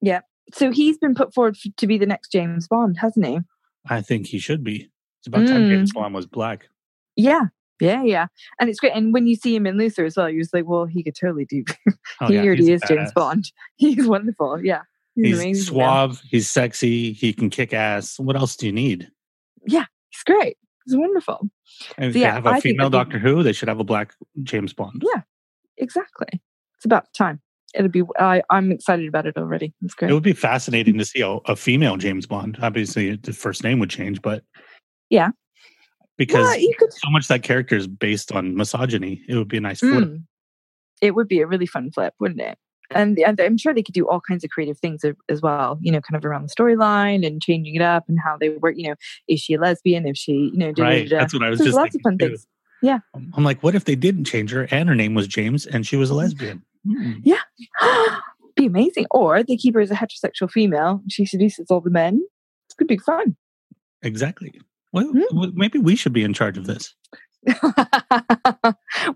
Yeah 0.00 0.20
so 0.52 0.70
he's 0.72 0.98
been 0.98 1.14
put 1.14 1.32
forward 1.32 1.56
to 1.76 1.86
be 1.86 1.96
the 1.96 2.04
next 2.04 2.30
James 2.32 2.66
Bond, 2.68 2.98
hasn't 2.98 3.24
he? 3.24 3.38
I 3.88 4.02
think 4.02 4.26
he 4.26 4.38
should 4.38 4.62
be. 4.64 4.90
It's 5.22 5.28
about 5.28 5.46
time 5.46 5.62
Mm. 5.62 5.68
James 5.68 5.92
Bond 5.92 6.14
was 6.14 6.26
black. 6.26 6.68
Yeah, 7.16 7.42
yeah, 7.80 8.02
yeah. 8.02 8.26
And 8.60 8.68
it's 8.68 8.80
great. 8.80 8.92
And 8.94 9.12
when 9.12 9.26
you 9.28 9.36
see 9.36 9.54
him 9.54 9.66
in 9.66 9.78
Luther 9.78 10.04
as 10.04 10.16
well, 10.16 10.28
you're 10.28 10.42
just 10.42 10.52
like, 10.52 10.66
well, 10.66 10.84
he 10.84 11.02
could 11.04 11.14
totally 11.14 11.44
do. 11.44 11.64
Oh, 12.20 12.26
he 12.26 12.34
yeah, 12.34 12.42
already 12.42 12.70
is 12.72 12.82
James. 12.86 13.10
Bond. 13.12 13.50
He's 13.76 14.06
wonderful. 14.06 14.62
Yeah, 14.62 14.82
he's, 15.16 15.26
He's 15.28 15.40
amazing. 15.40 15.76
yeah. 15.76 15.86
suave. 15.86 16.22
He's 16.28 16.48
sexy. 16.50 17.12
He 17.12 17.32
can 17.32 17.50
kick 17.50 17.72
ass. 17.72 18.18
What 18.18 18.36
else 18.36 18.54
do 18.56 18.66
you 18.66 18.72
need? 18.72 19.10
Yeah, 19.66 19.86
he's 20.10 20.22
great. 20.24 20.56
He's 20.84 20.96
wonderful. 20.96 21.48
And 21.96 22.06
if 22.06 22.12
So, 22.12 22.18
they 22.20 22.24
have 22.26 22.46
I 22.46 22.50
a 22.58 22.60
think 22.60 22.62
female 22.76 22.90
Doctor 22.90 23.18
Who, 23.18 23.42
they 23.42 23.52
should 23.52 23.68
have 23.68 23.80
a 23.80 23.84
black 23.84 24.14
James 24.42 24.72
Bond. 24.72 25.02
Yeah. 25.04 25.22
Exactly. 25.78 26.40
It's 26.76 26.84
about 26.84 27.12
time. 27.14 27.40
It'll 27.74 27.88
be. 27.88 28.02
I, 28.20 28.42
I'm 28.50 28.70
excited 28.70 29.08
about 29.08 29.26
it 29.26 29.36
already. 29.36 29.72
It's 29.82 29.94
great. 29.94 30.10
It 30.10 30.14
would 30.14 30.22
be 30.22 30.34
fascinating 30.34 30.98
to 30.98 31.04
see 31.04 31.22
a, 31.22 31.28
a 31.46 31.56
female 31.56 31.96
James 31.96 32.26
Bond. 32.26 32.58
Obviously, 32.60 33.16
the 33.16 33.32
first 33.32 33.64
name 33.64 33.78
would 33.78 33.90
change, 33.90 34.20
but 34.20 34.44
Yeah. 35.12 35.30
because 36.16 36.44
Well, 36.46 36.58
could. 36.78 36.92
so 36.92 37.10
much 37.10 37.24
of 37.24 37.28
that 37.28 37.42
character 37.42 37.76
is 37.76 37.86
based 37.86 38.32
on 38.32 38.56
misogyny, 38.56 39.22
it 39.28 39.36
would 39.36 39.48
be 39.48 39.58
a 39.58 39.60
nice 39.60 39.80
flip. 39.80 40.04
Mm. 40.04 40.24
It 41.00 41.14
would 41.14 41.28
be 41.28 41.40
a 41.40 41.46
really 41.46 41.66
fun 41.66 41.90
flip, 41.90 42.14
wouldn't 42.18 42.40
it? 42.40 42.56
And, 42.90 43.18
and 43.18 43.40
I'm 43.40 43.56
sure 43.58 43.72
they 43.74 43.82
could 43.82 43.94
do 43.94 44.08
all 44.08 44.20
kinds 44.20 44.44
of 44.44 44.50
creative 44.50 44.78
things 44.78 45.02
as 45.28 45.40
well. 45.42 45.78
You 45.80 45.92
know, 45.92 46.00
kind 46.00 46.16
of 46.16 46.24
around 46.24 46.48
the 46.48 46.54
storyline 46.54 47.26
and 47.26 47.42
changing 47.42 47.74
it 47.74 47.82
up 47.82 48.04
and 48.08 48.18
how 48.22 48.36
they 48.38 48.50
work. 48.50 48.74
You 48.76 48.88
know, 48.90 48.94
is 49.28 49.40
she 49.40 49.54
a 49.54 49.60
lesbian? 49.60 50.06
If 50.06 50.16
she, 50.16 50.32
you 50.52 50.58
know, 50.58 50.72
da, 50.72 50.82
Right? 50.82 51.08
da, 51.08 51.16
da. 51.16 51.20
That's 51.22 51.32
what 51.34 51.42
I 51.42 51.48
was 51.50 51.58
There's 51.58 51.68
just 51.68 51.76
lots 51.78 51.94
of 51.94 52.00
fun 52.02 52.18
too. 52.18 52.28
things. 52.28 52.46
Yeah. 52.82 52.98
I'm 53.34 53.44
like, 53.44 53.62
what 53.62 53.74
if 53.74 53.84
they 53.84 53.94
didn't 53.96 54.24
change 54.24 54.50
her 54.52 54.66
and 54.70 54.88
her 54.88 54.94
name 54.94 55.14
was 55.14 55.26
James 55.28 55.66
and 55.66 55.86
she 55.86 55.96
was 55.96 56.10
a 56.10 56.14
lesbian? 56.14 56.62
Yeah, 57.22 57.38
be 58.56 58.66
amazing. 58.66 59.06
Or 59.10 59.42
they 59.42 59.56
keep 59.56 59.74
her 59.74 59.80
as 59.80 59.90
a 59.90 59.94
heterosexual 59.94 60.50
female. 60.50 61.00
She 61.08 61.24
seduces 61.24 61.70
all 61.70 61.80
the 61.80 61.90
men. 61.90 62.22
It 62.70 62.76
could 62.76 62.88
be 62.88 62.98
fun. 62.98 63.36
Exactly. 64.02 64.52
Well, 64.92 65.06
Hmm. 65.12 65.50
maybe 65.54 65.78
we 65.78 65.96
should 65.96 66.12
be 66.12 66.22
in 66.24 66.34
charge 66.34 66.58
of 66.58 66.66
this. 66.66 66.94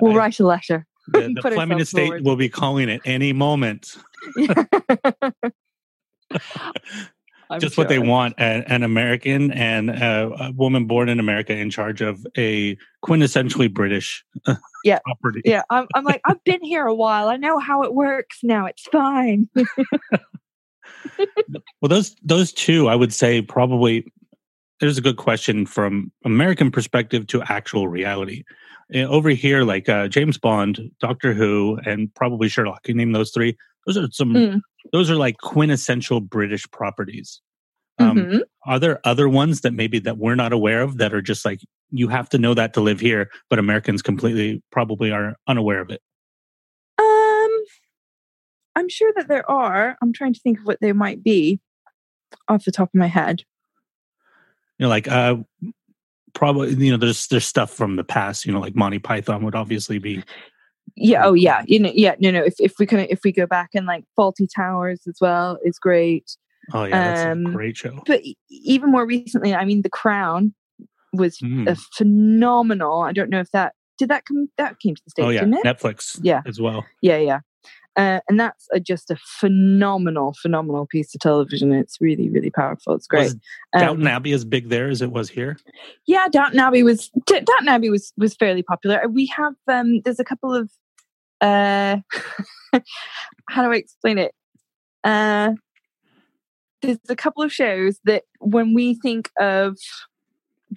we'll 0.00 0.12
I- 0.12 0.16
write 0.16 0.40
a 0.40 0.46
letter. 0.46 0.86
The, 1.08 1.32
the 1.40 1.50
Fleming 1.52 1.78
Estate 1.78 2.06
forward. 2.06 2.24
will 2.24 2.34
be 2.34 2.48
calling 2.48 2.90
at 2.90 3.00
any 3.04 3.32
moment. 3.32 3.94
Just 7.60 7.78
what 7.78 7.88
they 7.88 8.00
want 8.00 8.34
an, 8.38 8.64
an 8.64 8.82
American 8.82 9.52
and 9.52 9.88
a, 9.90 10.32
a 10.46 10.50
woman 10.50 10.86
born 10.86 11.08
in 11.08 11.20
America 11.20 11.54
in 11.54 11.70
charge 11.70 12.00
of 12.00 12.26
a 12.36 12.76
quintessentially 13.04 13.72
British 13.72 14.24
Yeah. 14.82 14.98
property. 15.04 15.42
Yeah, 15.44 15.62
I'm, 15.70 15.86
I'm 15.94 16.02
like, 16.02 16.20
I've 16.24 16.42
been 16.42 16.60
here 16.64 16.86
a 16.86 16.94
while. 16.94 17.28
I 17.28 17.36
know 17.36 17.60
how 17.60 17.84
it 17.84 17.94
works 17.94 18.40
now. 18.42 18.66
It's 18.66 18.82
fine. 18.90 19.48
Well, 21.80 21.88
those 21.88 22.16
those 22.24 22.52
two, 22.52 22.88
I 22.88 22.96
would 22.96 23.14
say, 23.14 23.42
probably. 23.42 24.12
There's 24.80 24.98
a 24.98 25.02
good 25.02 25.16
question 25.16 25.64
from 25.66 26.12
American 26.24 26.70
perspective 26.70 27.26
to 27.28 27.42
actual 27.48 27.88
reality. 27.88 28.44
Eh, 28.92 29.04
Over 29.04 29.30
here, 29.30 29.62
like 29.64 29.88
uh, 29.88 30.08
James 30.08 30.38
Bond, 30.38 30.90
Doctor 31.00 31.32
Who, 31.32 31.78
and 31.86 32.14
probably 32.14 32.48
Sherlock. 32.48 32.86
You 32.86 32.94
name 32.94 33.12
those 33.12 33.30
three? 33.30 33.56
Those 33.86 33.96
are 33.96 34.08
some. 34.10 34.34
Mm. 34.34 34.60
Those 34.92 35.10
are 35.10 35.16
like 35.16 35.38
quintessential 35.38 36.20
British 36.20 36.64
properties. 36.70 37.40
Um, 37.98 38.16
Mhm. 38.18 38.40
Are 38.66 38.78
there 38.78 39.00
other 39.04 39.28
ones 39.28 39.62
that 39.62 39.72
maybe 39.72 39.98
that 40.00 40.18
we're 40.18 40.34
not 40.34 40.52
aware 40.52 40.82
of 40.82 40.98
that 40.98 41.14
are 41.14 41.22
just 41.22 41.44
like 41.44 41.60
you 41.90 42.08
have 42.08 42.28
to 42.30 42.38
know 42.38 42.52
that 42.52 42.74
to 42.74 42.80
live 42.80 43.00
here, 43.00 43.30
but 43.48 43.58
Americans 43.58 44.02
completely 44.02 44.62
probably 44.70 45.10
are 45.10 45.36
unaware 45.48 45.80
of 45.80 45.88
it? 45.90 46.02
Um, 46.98 47.64
I'm 48.74 48.88
sure 48.88 49.12
that 49.16 49.28
there 49.28 49.48
are. 49.50 49.96
I'm 50.02 50.12
trying 50.12 50.34
to 50.34 50.40
think 50.40 50.58
of 50.58 50.66
what 50.66 50.78
they 50.80 50.92
might 50.92 51.22
be 51.24 51.60
off 52.48 52.64
the 52.64 52.72
top 52.72 52.88
of 52.88 52.94
my 52.98 53.06
head. 53.06 53.44
You 54.78 54.84
know, 54.84 54.88
like 54.88 55.08
uh, 55.08 55.36
probably 56.34 56.74
you 56.74 56.90
know 56.90 56.96
there's 56.98 57.26
there's 57.28 57.46
stuff 57.46 57.70
from 57.70 57.96
the 57.96 58.04
past. 58.04 58.44
You 58.46 58.52
know, 58.52 58.60
like 58.60 58.74
Monty 58.76 58.98
Python 58.98 59.44
would 59.44 59.54
obviously 59.54 59.98
be 59.98 60.22
Yeah. 60.96 61.24
Oh, 61.24 61.34
yeah. 61.34 61.62
You 61.66 61.80
know. 61.80 61.90
Yeah. 61.94 62.14
No. 62.20 62.30
No. 62.30 62.42
If 62.44 62.54
if 62.58 62.74
we 62.78 62.86
can 62.86 63.00
if 63.00 63.20
we 63.24 63.32
go 63.32 63.46
back 63.46 63.70
and 63.74 63.86
like 63.86 64.04
Fawlty 64.18 64.46
Towers 64.54 65.00
as 65.06 65.16
well 65.20 65.58
is 65.64 65.78
great. 65.78 66.36
oh 66.74 66.84
yeah, 66.84 67.14
that's 67.14 67.32
Um, 67.32 67.46
a 67.46 67.50
great 67.52 67.76
show. 67.76 68.02
But 68.06 68.22
even 68.50 68.90
more 68.90 69.06
recently, 69.06 69.54
I 69.54 69.64
mean, 69.64 69.82
The 69.82 69.90
Crown 69.90 70.54
was 71.12 71.38
Mm. 71.38 71.68
a 71.68 71.76
phenomenal. 71.96 73.00
I 73.02 73.12
don't 73.12 73.30
know 73.30 73.40
if 73.40 73.50
that 73.52 73.74
did 73.98 74.08
that 74.10 74.24
come 74.26 74.48
that 74.58 74.78
came 74.80 74.94
to 74.94 75.02
the 75.06 75.10
states, 75.10 75.26
Oh 75.26 75.30
yeah, 75.30 75.40
didn't 75.40 75.54
it? 75.54 75.64
Netflix 75.64 76.18
Yeah. 76.22 76.42
as 76.46 76.60
well. 76.60 76.84
Yeah, 77.00 77.16
yeah. 77.16 77.40
Uh, 77.96 78.20
and 78.28 78.38
that's 78.38 78.68
a, 78.72 78.80
just 78.80 79.10
a 79.10 79.16
phenomenal, 79.24 80.34
phenomenal 80.42 80.86
piece 80.86 81.14
of 81.14 81.20
television. 81.20 81.72
It's 81.72 81.98
really, 82.00 82.28
really 82.28 82.50
powerful. 82.50 82.94
It's 82.94 83.06
great. 83.06 83.24
Was 83.24 83.36
Um, 83.72 83.80
Downton 83.80 84.06
Abbey 84.06 84.32
as 84.32 84.44
big 84.44 84.68
there 84.68 84.88
as 84.88 85.00
it 85.00 85.10
was 85.10 85.30
here? 85.30 85.56
yeah, 86.06 86.28
Downton 86.30 86.60
Abbey 86.60 86.82
was 86.82 87.08
Downton 87.26 87.68
Abbey 87.68 87.88
was 87.90 88.12
was 88.16 88.34
fairly 88.34 88.62
popular. 88.62 89.08
We 89.08 89.26
have 89.26 89.54
um, 89.68 90.00
there's 90.02 90.20
a 90.20 90.24
couple 90.24 90.54
of 90.54 90.70
uh, 91.40 91.96
how 93.48 93.62
do 93.62 93.72
I 93.72 93.76
explain 93.76 94.18
it? 94.18 94.32
Uh, 95.04 95.52
there's 96.82 96.98
a 97.08 97.16
couple 97.16 97.42
of 97.42 97.52
shows 97.52 97.98
that 98.04 98.24
when 98.40 98.74
we 98.74 98.94
think 98.94 99.30
of 99.40 99.78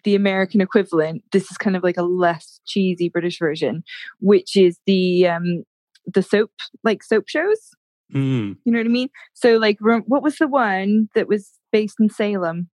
the 0.04 0.16
American 0.16 0.62
equivalent, 0.62 1.24
this 1.32 1.52
is 1.52 1.58
kind 1.58 1.76
of 1.76 1.84
like 1.84 1.98
a 1.98 2.04
less 2.04 2.60
cheesy 2.66 3.10
British 3.10 3.40
version, 3.40 3.84
which 4.20 4.56
is 4.56 4.80
the 4.86 5.28
um, 5.28 5.64
the 6.06 6.22
soap 6.24 6.52
like 6.84 7.04
soap 7.04 7.28
shows. 7.28 7.70
Mm. 8.14 8.58
You 8.66 8.72
know 8.72 8.80
what 8.80 8.86
I 8.86 8.90
mean? 8.90 9.10
So 9.34 9.58
like, 9.58 9.78
what 9.82 10.24
was 10.24 10.38
the 10.38 10.48
one 10.48 11.10
that 11.16 11.28
was 11.28 11.52
based 11.72 11.96
in 12.00 12.10
Salem? 12.10 12.70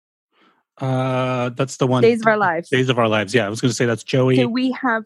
Uh, 0.78 1.50
that's 1.50 1.78
the 1.78 1.88
one. 1.88 2.02
Days 2.02 2.22
of 2.22 2.28
Our 2.28 2.38
Lives. 2.38 2.70
Days 2.70 2.90
of 2.90 2.98
Our 2.98 3.08
Lives. 3.08 3.34
Yeah, 3.34 3.46
I 3.46 3.50
was 3.50 3.62
going 3.62 3.70
to 3.70 3.76
say 3.76 3.86
that's 3.86 4.04
Joey. 4.04 4.36
So 4.38 4.48
we 4.48 4.72
have. 4.72 5.04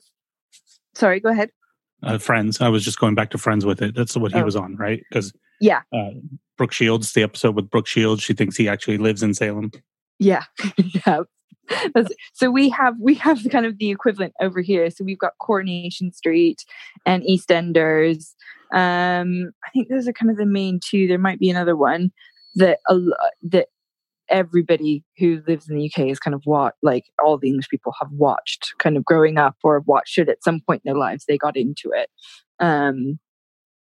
Sorry, 0.96 1.20
go 1.20 1.30
ahead. 1.30 1.50
uh, 2.04 2.18
Friends. 2.18 2.62
I 2.62 2.70
was 2.70 2.84
just 2.86 3.00
going 3.00 3.16
back 3.16 3.32
to 3.32 3.38
Friends 3.38 3.66
with 3.66 3.82
it. 3.82 3.96
That's 3.96 4.16
what 4.16 4.32
he 4.32 4.40
Oh. 4.40 4.44
was 4.46 4.56
on, 4.56 4.76
right? 4.78 5.02
Because 5.10 5.34
Yeah. 5.60 5.82
uh, 5.94 6.12
Brooke 6.58 6.72
Shields, 6.72 7.12
the 7.14 7.24
episode 7.24 7.56
with 7.56 7.70
Brooke 7.70 7.88
Shields, 7.88 8.22
she 8.24 8.34
thinks 8.34 8.56
he 8.56 8.70
actually 8.70 8.98
lives 8.98 9.22
in 9.24 9.34
Salem. 9.34 9.72
Yeah, 10.20 10.44
yeah. 10.78 11.24
So 12.34 12.52
we 12.52 12.70
have 12.70 12.96
we 13.00 13.16
have 13.16 13.40
kind 13.50 13.66
of 13.66 13.80
the 13.80 13.90
equivalent 13.90 14.34
over 14.42 14.62
here. 14.62 14.90
So 14.90 15.04
we've 15.04 15.18
got 15.18 15.34
Coronation 15.42 16.12
Street 16.12 16.64
and 17.06 17.24
EastEnders. 17.24 18.34
Um, 18.74 19.52
I 19.66 19.70
think 19.72 19.90
those 19.90 20.08
are 20.08 20.14
kind 20.14 20.30
of 20.30 20.38
the 20.38 20.46
main 20.46 20.80
two. 20.84 21.08
There 21.08 21.18
might 21.18 21.40
be 21.40 21.50
another 21.50 21.76
one, 21.76 22.12
that 22.56 22.80
a, 22.90 23.00
that 23.44 23.68
everybody 24.30 25.04
who 25.18 25.42
lives 25.48 25.70
in 25.70 25.78
the 25.78 25.86
UK 25.86 26.08
is 26.08 26.20
kind 26.20 26.34
of 26.34 26.42
watched, 26.46 26.78
like 26.82 27.06
all 27.24 27.38
the 27.38 27.48
English 27.48 27.70
people 27.70 27.94
have 28.00 28.12
watched 28.12 28.74
kind 28.80 28.98
of 28.98 29.06
growing 29.06 29.38
up 29.38 29.56
or 29.64 29.80
watched 29.82 30.18
it 30.18 30.30
at 30.30 30.44
some 30.44 30.62
point 30.68 30.82
in 30.84 30.90
their 30.90 31.00
lives. 31.00 31.26
They 31.28 31.38
got 31.38 31.58
into 31.58 31.92
it 31.94 32.10
um, 32.60 33.20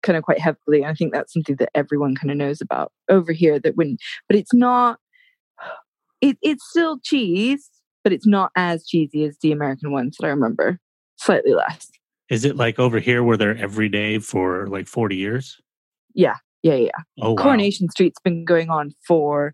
kind 0.04 0.18
of 0.18 0.24
quite 0.24 0.39
heavily. 0.39 0.86
I 0.86 0.93
think 0.93 1.14
that's 1.14 1.34
something 1.34 1.56
that 1.58 1.70
everyone 1.76 2.16
kind 2.16 2.32
of 2.32 2.38
knows 2.38 2.62
about 2.62 2.91
over 3.10 3.32
here 3.32 3.60
that 3.60 3.76
when, 3.76 3.98
but 4.28 4.38
it's 4.38 4.54
not, 4.54 5.00
it, 6.22 6.38
it's 6.41 6.68
still 6.70 6.99
cheese, 6.99 7.70
but 8.03 8.13
it's 8.13 8.28
not 8.28 8.51
as 8.55 8.86
cheesy 8.86 9.26
as 9.26 9.38
the 9.41 9.51
American 9.51 9.91
ones 9.91 10.18
that 10.20 10.28
I 10.28 10.30
remember, 10.30 10.80
slightly 11.18 11.53
less. 11.53 11.89
Is 12.30 12.43
it 12.43 12.55
like 12.55 12.80
over 12.80 12.99
here 12.99 13.24
where 13.24 13.38
they're 13.38 13.57
every 13.57 13.89
day 13.89 14.20
for 14.20 14.68
like 14.68 14.88
40 14.88 15.15
years? 15.15 15.61
Yeah. 16.13 16.36
Yeah, 16.63 16.76
yeah. 16.76 16.91
Oh, 17.22 17.34
wow. 17.34 17.43
Coronation 17.43 17.89
Street's 17.89 18.20
been 18.20 18.43
going 18.43 18.70
on 18.70 18.93
for 19.07 19.53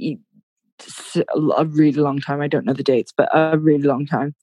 a 0.00 1.64
really 1.66 2.00
long 2.00 2.20
time. 2.20 2.40
I 2.40 2.48
don't 2.48 2.64
know 2.64 2.72
the 2.72 2.82
dates, 2.82 3.12
but 3.14 3.28
a 3.34 3.58
really 3.58 3.82
long 3.82 4.06
time. 4.06 4.34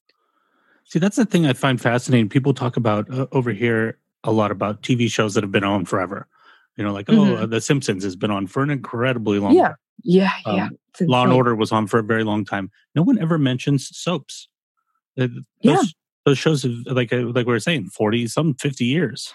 See, 0.84 1.00
that's 1.00 1.16
the 1.16 1.26
thing 1.26 1.48
I 1.48 1.54
find 1.54 1.82
fascinating. 1.82 2.30
People 2.30 2.54
talk 2.54 2.78
about 2.78 3.12
uh, 3.12 3.26
over 3.32 3.52
here 3.52 3.98
a 4.24 4.32
lot 4.32 4.52
about 4.52 4.84
TV 4.84 5.10
shows 5.10 5.34
that 5.34 5.44
have 5.44 5.52
been 5.52 5.64
on 5.64 5.86
forever. 5.86 6.28
You 6.78 6.84
know, 6.84 6.94
like 6.94 7.08
mm-hmm. 7.08 7.44
oh, 7.44 7.46
The 7.46 7.62
Simpsons 7.62 8.04
has 8.04 8.16
been 8.16 8.32
on 8.32 8.48
for 8.48 8.64
an 8.64 8.70
incredibly 8.70 9.40
long 9.40 9.54
yeah. 9.54 9.68
time. 9.70 9.76
Yeah, 10.04 10.32
yeah, 10.46 10.66
um, 10.66 10.78
Law 11.02 11.24
and 11.24 11.32
Order 11.32 11.56
was 11.56 11.72
on 11.72 11.88
for 11.88 12.00
a 12.00 12.04
very 12.04 12.24
long 12.24 12.44
time. 12.44 12.70
No 12.96 13.02
one 13.02 13.18
ever 13.18 13.38
mentions 13.38 13.90
soaps. 13.98 14.50
Those, 15.16 15.30
yeah. 15.62 15.82
those 16.26 16.38
shows 16.38 16.64
have, 16.64 16.74
like 16.88 17.14
uh, 17.14 17.22
like 17.28 17.48
we 17.48 17.54
were 17.54 17.60
saying, 17.60 17.86
forty 17.86 18.28
some 18.28 18.56
fifty 18.56 18.86
years 18.86 19.34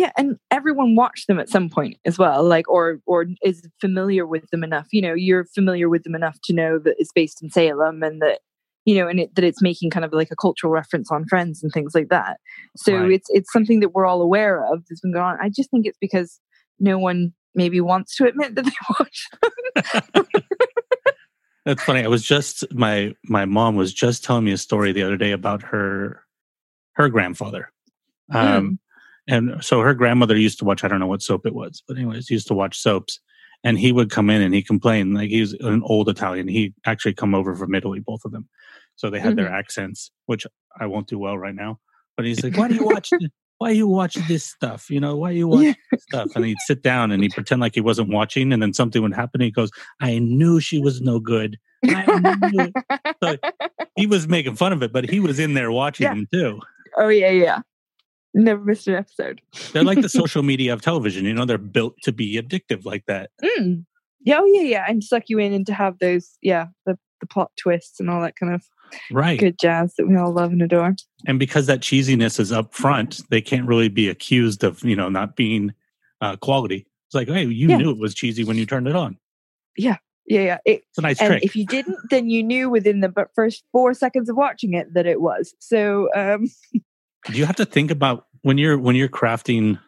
yeah 0.00 0.10
and 0.16 0.38
everyone 0.50 0.94
watched 0.94 1.26
them 1.26 1.38
at 1.38 1.48
some 1.48 1.68
point 1.68 1.98
as 2.04 2.18
well 2.18 2.42
like 2.42 2.68
or 2.68 3.00
or 3.06 3.26
is 3.44 3.68
familiar 3.80 4.26
with 4.26 4.48
them 4.50 4.64
enough 4.64 4.86
you 4.92 5.02
know 5.02 5.14
you're 5.14 5.44
familiar 5.44 5.88
with 5.88 6.04
them 6.04 6.14
enough 6.14 6.38
to 6.42 6.52
know 6.52 6.78
that 6.78 6.94
it's 6.98 7.12
based 7.12 7.42
in 7.42 7.50
salem 7.50 8.02
and 8.02 8.22
that 8.22 8.40
you 8.86 8.94
know 8.94 9.06
and 9.06 9.20
it, 9.20 9.34
that 9.34 9.44
it's 9.44 9.60
making 9.60 9.90
kind 9.90 10.04
of 10.04 10.12
like 10.12 10.30
a 10.30 10.36
cultural 10.36 10.72
reference 10.72 11.10
on 11.10 11.26
friends 11.26 11.62
and 11.62 11.70
things 11.72 11.94
like 11.94 12.08
that 12.08 12.38
so 12.76 12.96
right. 12.96 13.10
it's 13.12 13.28
it's 13.30 13.52
something 13.52 13.80
that 13.80 13.92
we're 13.92 14.06
all 14.06 14.22
aware 14.22 14.64
of 14.72 14.82
that's 14.88 15.00
been 15.00 15.12
going 15.12 15.24
on 15.24 15.38
i 15.40 15.48
just 15.48 15.70
think 15.70 15.86
it's 15.86 15.98
because 16.00 16.40
no 16.80 16.98
one 16.98 17.32
maybe 17.54 17.80
wants 17.80 18.16
to 18.16 18.26
admit 18.26 18.54
that 18.54 18.64
they 18.64 18.70
watch 18.98 19.28
them. 20.14 20.26
That's 21.66 21.82
funny. 21.82 22.02
I 22.02 22.08
was 22.08 22.24
just 22.24 22.64
my 22.72 23.14
my 23.24 23.44
mom 23.44 23.76
was 23.76 23.92
just 23.92 24.24
telling 24.24 24.44
me 24.44 24.52
a 24.52 24.58
story 24.58 24.92
the 24.92 25.02
other 25.02 25.16
day 25.16 25.32
about 25.32 25.62
her 25.62 26.24
her 26.94 27.08
grandfather. 27.08 27.70
Um 28.32 28.70
mm 28.70 28.78
and 29.28 29.62
so 29.62 29.80
her 29.80 29.94
grandmother 29.94 30.36
used 30.36 30.58
to 30.58 30.64
watch 30.64 30.82
i 30.82 30.88
don't 30.88 30.98
know 30.98 31.06
what 31.06 31.22
soap 31.22 31.46
it 31.46 31.54
was 31.54 31.82
but 31.86 31.96
anyways 31.96 32.30
used 32.30 32.48
to 32.48 32.54
watch 32.54 32.78
soaps. 32.78 33.20
And 33.62 33.78
he 33.78 33.92
would 33.92 34.10
come 34.10 34.30
in 34.30 34.40
and 34.40 34.54
he 34.54 34.62
complained 34.62 35.12
like 35.14 35.28
he 35.28 35.42
was 35.42 35.52
an 35.52 35.82
old 35.84 36.08
italian. 36.08 36.48
He 36.48 36.72
actually 36.86 37.12
come 37.12 37.34
over 37.34 37.54
from 37.54 37.74
italy 37.74 38.00
both 38.00 38.24
of 38.24 38.32
them. 38.32 38.48
So 38.96 39.10
they 39.10 39.20
had 39.20 39.32
mm-hmm. 39.32 39.36
their 39.36 39.52
accents 39.52 40.10
which 40.26 40.46
i 40.80 40.86
won't 40.86 41.08
do 41.08 41.18
well 41.18 41.38
right 41.38 41.54
now. 41.54 41.78
But 42.16 42.26
he's 42.26 42.42
like 42.42 42.56
why 42.56 42.68
do 42.68 42.74
you 42.74 42.84
watch 42.94 43.10
why 43.60 43.70
you 43.70 43.86
watch 43.86 44.14
this 44.26 44.42
stuff 44.42 44.88
you 44.88 44.98
know 44.98 45.14
why 45.14 45.30
you 45.30 45.46
watch 45.46 45.60
yeah. 45.62 45.98
stuff 45.98 46.30
and 46.34 46.46
he'd 46.46 46.56
sit 46.66 46.82
down 46.82 47.10
and 47.10 47.22
he'd 47.22 47.32
pretend 47.34 47.60
like 47.60 47.74
he 47.74 47.80
wasn't 47.80 48.08
watching 48.08 48.52
and 48.52 48.62
then 48.62 48.72
something 48.72 49.02
would 49.02 49.14
happen 49.14 49.40
he 49.40 49.50
goes 49.50 49.70
i 50.00 50.18
knew 50.18 50.58
she 50.60 50.80
was 50.80 51.02
no 51.02 51.20
good 51.20 51.58
so 53.22 53.36
he 53.96 54.06
was 54.06 54.26
making 54.28 54.56
fun 54.56 54.72
of 54.72 54.82
it 54.82 54.92
but 54.92 55.08
he 55.08 55.20
was 55.20 55.38
in 55.38 55.52
there 55.52 55.70
watching 55.70 56.04
yeah. 56.04 56.14
them 56.14 56.26
too 56.32 56.58
oh 56.96 57.08
yeah 57.08 57.30
yeah 57.30 57.60
Never 58.32 58.62
missed 58.62 58.86
an 58.86 58.94
episode. 58.94 59.40
they're 59.72 59.82
like 59.82 60.02
the 60.02 60.08
social 60.22 60.44
media 60.44 60.72
of 60.72 60.80
television. 60.80 61.24
You 61.24 61.34
know, 61.34 61.44
they're 61.44 61.58
built 61.58 61.96
to 62.04 62.12
be 62.12 62.40
addictive 62.40 62.84
like 62.84 63.04
that. 63.06 63.30
Mm. 63.42 63.84
Yeah, 64.20 64.38
oh 64.40 64.44
yeah, 64.44 64.62
yeah, 64.62 64.84
and 64.86 65.02
suck 65.02 65.24
you 65.26 65.40
in 65.40 65.52
and 65.52 65.66
to 65.66 65.74
have 65.74 65.98
those, 65.98 66.38
yeah, 66.40 66.66
the 66.86 66.96
the 67.20 67.26
plot 67.26 67.50
twists 67.56 68.00
and 68.00 68.10
all 68.10 68.20
that 68.22 68.36
kind 68.36 68.54
of 68.54 68.62
right 69.10 69.38
good 69.38 69.58
jazz 69.58 69.94
that 69.96 70.06
we 70.06 70.16
all 70.16 70.32
love 70.32 70.52
and 70.52 70.62
adore. 70.62 70.94
And 71.26 71.38
because 71.38 71.66
that 71.66 71.80
cheesiness 71.80 72.40
is 72.40 72.52
up 72.52 72.74
front, 72.74 73.22
they 73.30 73.40
can't 73.40 73.66
really 73.66 73.88
be 73.88 74.08
accused 74.08 74.64
of 74.64 74.82
you 74.84 74.96
know 74.96 75.08
not 75.08 75.36
being 75.36 75.72
uh, 76.20 76.36
quality. 76.36 76.86
It's 77.08 77.14
like, 77.14 77.28
hey, 77.28 77.44
you 77.44 77.68
yeah. 77.68 77.76
knew 77.76 77.90
it 77.90 77.98
was 77.98 78.14
cheesy 78.14 78.44
when 78.44 78.56
you 78.56 78.66
turned 78.66 78.86
it 78.86 78.94
on. 78.94 79.18
Yeah, 79.76 79.96
yeah, 80.26 80.40
yeah. 80.42 80.58
It, 80.64 80.82
it's 80.88 80.98
a 80.98 81.02
nice 81.02 81.20
and 81.20 81.28
trick. 81.28 81.44
If 81.44 81.56
you 81.56 81.66
didn't, 81.66 81.98
then 82.10 82.30
you 82.30 82.42
knew 82.42 82.70
within 82.70 83.00
the 83.00 83.12
first 83.34 83.64
four 83.72 83.94
seconds 83.94 84.28
of 84.28 84.36
watching 84.36 84.74
it 84.74 84.94
that 84.94 85.06
it 85.06 85.20
was. 85.20 85.54
So, 85.58 86.08
um, 86.14 86.48
do 87.26 87.38
you 87.38 87.46
have 87.46 87.56
to 87.56 87.64
think 87.64 87.90
about 87.90 88.26
when 88.42 88.58
you're 88.58 88.78
when 88.78 88.96
you're 88.96 89.08
crafting 89.08 89.78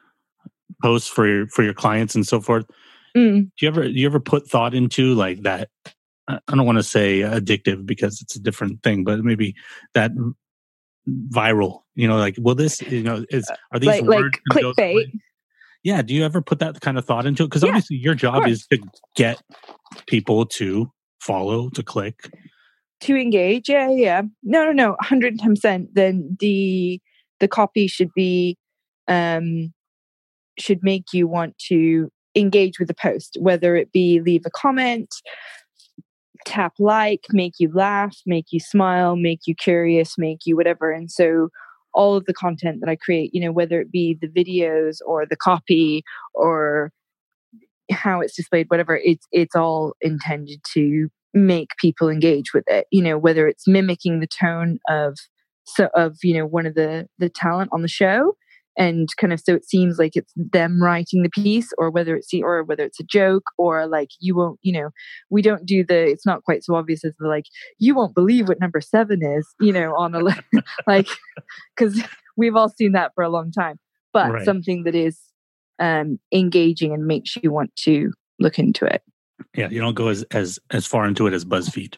posts 0.82 1.08
for 1.08 1.26
your 1.26 1.46
for 1.46 1.62
your 1.62 1.74
clients 1.74 2.14
and 2.14 2.26
so 2.26 2.40
forth 2.40 2.66
mm. 3.16 3.42
do 3.42 3.50
you 3.60 3.68
ever 3.68 3.84
do 3.84 3.92
you 3.92 4.06
ever 4.06 4.20
put 4.20 4.48
thought 4.48 4.74
into 4.74 5.14
like 5.14 5.42
that 5.42 5.68
i 6.28 6.38
don't 6.48 6.66
want 6.66 6.78
to 6.78 6.82
say 6.82 7.20
addictive 7.20 7.84
because 7.86 8.20
it's 8.20 8.36
a 8.36 8.40
different 8.40 8.82
thing 8.82 9.04
but 9.04 9.20
maybe 9.20 9.54
that 9.94 10.10
viral 11.30 11.80
you 11.94 12.06
know 12.06 12.16
like 12.16 12.36
will 12.38 12.54
this 12.54 12.80
you 12.82 13.02
know 13.02 13.24
is 13.30 13.48
are 13.72 13.78
these 13.78 13.88
like, 13.88 14.02
words 14.02 14.38
like 14.54 14.64
clickbait. 14.64 15.12
yeah 15.82 16.00
do 16.00 16.14
you 16.14 16.24
ever 16.24 16.40
put 16.40 16.60
that 16.60 16.80
kind 16.80 16.96
of 16.96 17.04
thought 17.04 17.26
into 17.26 17.42
it? 17.42 17.46
Because 17.46 17.62
yeah, 17.62 17.70
obviously 17.70 17.96
your 17.96 18.14
job 18.14 18.46
is 18.46 18.66
to 18.68 18.78
get 19.16 19.42
people 20.06 20.46
to 20.46 20.90
follow 21.20 21.70
to 21.70 21.82
click. 21.82 22.30
To 23.00 23.16
engage 23.16 23.68
yeah 23.68 23.90
yeah 23.90 24.22
no 24.44 24.64
no 24.64 24.72
no 24.72 24.96
110% 25.02 25.88
then 25.92 26.36
the 26.38 27.00
the 27.40 27.48
copy 27.48 27.88
should 27.88 28.12
be 28.14 28.56
um, 29.08 29.72
should 30.58 30.82
make 30.82 31.12
you 31.12 31.26
want 31.26 31.58
to 31.68 32.10
engage 32.34 32.78
with 32.78 32.88
the 32.88 32.94
post, 32.94 33.36
whether 33.40 33.76
it 33.76 33.92
be 33.92 34.20
leave 34.20 34.46
a 34.46 34.50
comment, 34.50 35.08
tap 36.44 36.74
like, 36.78 37.24
make 37.30 37.54
you 37.58 37.70
laugh, 37.72 38.16
make 38.26 38.46
you 38.50 38.60
smile, 38.60 39.16
make 39.16 39.40
you 39.46 39.54
curious, 39.54 40.16
make 40.18 40.40
you 40.44 40.56
whatever. 40.56 40.90
And 40.90 41.10
so 41.10 41.48
all 41.94 42.16
of 42.16 42.24
the 42.26 42.34
content 42.34 42.80
that 42.80 42.88
I 42.88 42.96
create, 42.96 43.34
you 43.34 43.40
know, 43.40 43.52
whether 43.52 43.80
it 43.80 43.90
be 43.90 44.16
the 44.20 44.28
videos 44.28 44.98
or 45.06 45.26
the 45.26 45.36
copy 45.36 46.02
or 46.34 46.90
how 47.90 48.20
it's 48.20 48.36
displayed, 48.36 48.66
whatever, 48.68 48.96
it's 48.96 49.26
it's 49.32 49.54
all 49.54 49.94
intended 50.00 50.60
to 50.74 51.08
make 51.34 51.70
people 51.78 52.08
engage 52.08 52.52
with 52.54 52.64
it. 52.66 52.86
You 52.90 53.02
know, 53.02 53.18
whether 53.18 53.46
it's 53.46 53.68
mimicking 53.68 54.20
the 54.20 54.26
tone 54.26 54.78
of 54.88 55.16
so 55.64 55.88
of 55.94 56.16
you 56.22 56.34
know 56.34 56.46
one 56.46 56.66
of 56.66 56.74
the 56.74 57.06
the 57.18 57.28
talent 57.28 57.70
on 57.72 57.82
the 57.82 57.88
show 57.88 58.34
and 58.76 59.08
kind 59.18 59.32
of 59.32 59.40
so 59.40 59.54
it 59.54 59.68
seems 59.68 59.98
like 59.98 60.16
it's 60.16 60.32
them 60.36 60.82
writing 60.82 61.22
the 61.22 61.28
piece 61.30 61.72
or 61.78 61.90
whether 61.90 62.16
it's 62.16 62.32
or 62.34 62.64
whether 62.64 62.84
it's 62.84 63.00
a 63.00 63.04
joke 63.04 63.44
or 63.58 63.86
like 63.86 64.08
you 64.20 64.34
won't 64.34 64.58
you 64.62 64.72
know 64.72 64.90
we 65.30 65.42
don't 65.42 65.66
do 65.66 65.84
the 65.84 66.04
it's 66.08 66.24
not 66.24 66.42
quite 66.44 66.64
so 66.64 66.74
obvious 66.74 67.04
as 67.04 67.12
the 67.18 67.28
like 67.28 67.44
you 67.78 67.94
won't 67.94 68.14
believe 68.14 68.48
what 68.48 68.60
number 68.60 68.80
seven 68.80 69.22
is 69.22 69.46
you 69.60 69.72
know 69.72 69.94
on 69.96 70.14
a 70.14 70.20
like 70.86 71.08
because 71.76 72.02
we've 72.36 72.56
all 72.56 72.68
seen 72.68 72.92
that 72.92 73.12
for 73.14 73.24
a 73.24 73.28
long 73.28 73.50
time. 73.52 73.78
But 74.12 74.32
right. 74.32 74.44
something 74.44 74.84
that 74.84 74.94
is 74.94 75.18
um 75.78 76.18
engaging 76.32 76.92
and 76.92 77.06
makes 77.06 77.36
you 77.36 77.50
want 77.50 77.74
to 77.76 78.12
look 78.38 78.58
into 78.58 78.84
it. 78.84 79.02
Yeah 79.56 79.68
you 79.70 79.80
don't 79.80 79.94
go 79.94 80.08
as 80.08 80.22
as 80.30 80.58
as 80.70 80.86
far 80.86 81.06
into 81.06 81.26
it 81.26 81.32
as 81.32 81.44
buzzfeed 81.44 81.96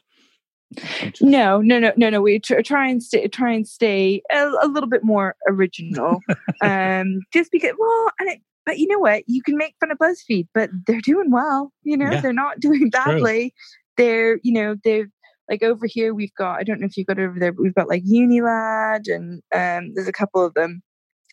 no, 1.20 1.60
no, 1.60 1.78
no, 1.78 1.92
no, 1.96 2.10
no. 2.10 2.20
We 2.20 2.38
tr- 2.38 2.60
try 2.62 2.88
and 2.88 3.02
stay, 3.02 3.26
try 3.28 3.52
and 3.52 3.66
stay 3.66 4.22
a, 4.32 4.50
a 4.62 4.68
little 4.68 4.88
bit 4.88 5.04
more 5.04 5.36
original, 5.48 6.20
um, 6.62 7.20
just 7.32 7.50
because. 7.50 7.72
Well, 7.78 8.10
and 8.20 8.30
it, 8.30 8.40
but 8.66 8.78
you 8.78 8.86
know 8.88 8.98
what? 8.98 9.24
You 9.26 9.42
can 9.42 9.56
make 9.56 9.74
fun 9.80 9.90
of 9.90 9.98
BuzzFeed, 9.98 10.48
but 10.54 10.70
they're 10.86 11.00
doing 11.00 11.30
well. 11.30 11.72
You 11.82 11.96
know, 11.96 12.10
yeah, 12.10 12.20
they're 12.20 12.32
not 12.32 12.60
doing 12.60 12.90
badly. 12.90 13.50
True. 13.50 13.58
They're, 13.96 14.40
you 14.42 14.52
know, 14.52 14.76
they've 14.82 15.10
like 15.48 15.62
over 15.62 15.86
here. 15.86 16.14
We've 16.14 16.34
got. 16.36 16.58
I 16.58 16.64
don't 16.64 16.80
know 16.80 16.86
if 16.86 16.96
you've 16.96 17.06
got 17.06 17.18
over 17.18 17.38
there, 17.38 17.52
but 17.52 17.62
we've 17.62 17.74
got 17.74 17.88
like 17.88 18.04
Unilad, 18.04 19.06
and 19.06 19.42
um, 19.54 19.92
there's 19.94 20.08
a 20.08 20.12
couple 20.12 20.44
of 20.44 20.54
them. 20.54 20.82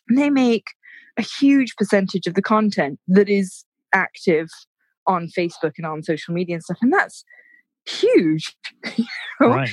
And 0.08 0.18
they 0.18 0.30
make 0.30 0.64
a 1.18 1.22
huge 1.22 1.76
percentage 1.76 2.26
of 2.26 2.34
the 2.34 2.42
content 2.42 2.98
that 3.06 3.28
is 3.28 3.64
active 3.94 4.48
on 5.06 5.28
Facebook 5.28 5.72
and 5.76 5.86
on 5.86 6.02
social 6.02 6.34
media 6.34 6.56
and 6.56 6.62
stuff, 6.62 6.78
and 6.82 6.92
that's 6.92 7.24
huge 7.86 8.56
because 8.82 9.06
right. 9.40 9.70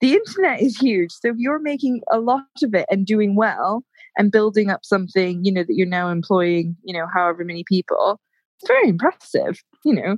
the 0.00 0.14
internet 0.14 0.60
is 0.60 0.76
huge. 0.78 1.12
So 1.12 1.28
if 1.28 1.36
you're 1.38 1.58
making 1.58 2.02
a 2.10 2.18
lot 2.18 2.44
of 2.62 2.74
it 2.74 2.86
and 2.90 3.06
doing 3.06 3.36
well 3.36 3.84
and 4.16 4.30
building 4.30 4.70
up 4.70 4.84
something 4.84 5.44
you 5.44 5.52
know 5.52 5.64
that 5.64 5.74
you're 5.74 5.86
now 5.86 6.08
employing 6.08 6.76
you 6.84 6.96
know 6.96 7.06
however 7.12 7.44
many 7.44 7.64
people 7.64 8.20
it's 8.60 8.68
very 8.68 8.88
impressive 8.88 9.62
you 9.84 9.92
know 9.92 10.16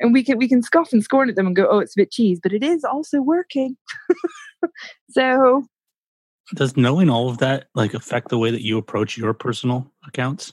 and 0.00 0.12
we 0.12 0.22
can 0.22 0.38
we 0.38 0.48
can 0.48 0.62
scoff 0.62 0.92
and 0.92 1.02
scorn 1.02 1.28
at 1.28 1.36
them 1.36 1.46
and 1.46 1.56
go 1.56 1.66
oh 1.70 1.78
it's 1.78 1.96
a 1.96 2.00
bit 2.00 2.10
cheese 2.10 2.40
but 2.42 2.52
it 2.52 2.62
is 2.62 2.84
also 2.84 3.20
working. 3.20 3.76
So 5.10 5.64
does 6.54 6.76
knowing 6.76 7.08
all 7.08 7.28
of 7.28 7.38
that 7.38 7.68
like 7.74 7.94
affect 7.94 8.28
the 8.28 8.38
way 8.38 8.50
that 8.50 8.62
you 8.62 8.78
approach 8.78 9.16
your 9.16 9.32
personal 9.32 9.90
accounts 10.06 10.52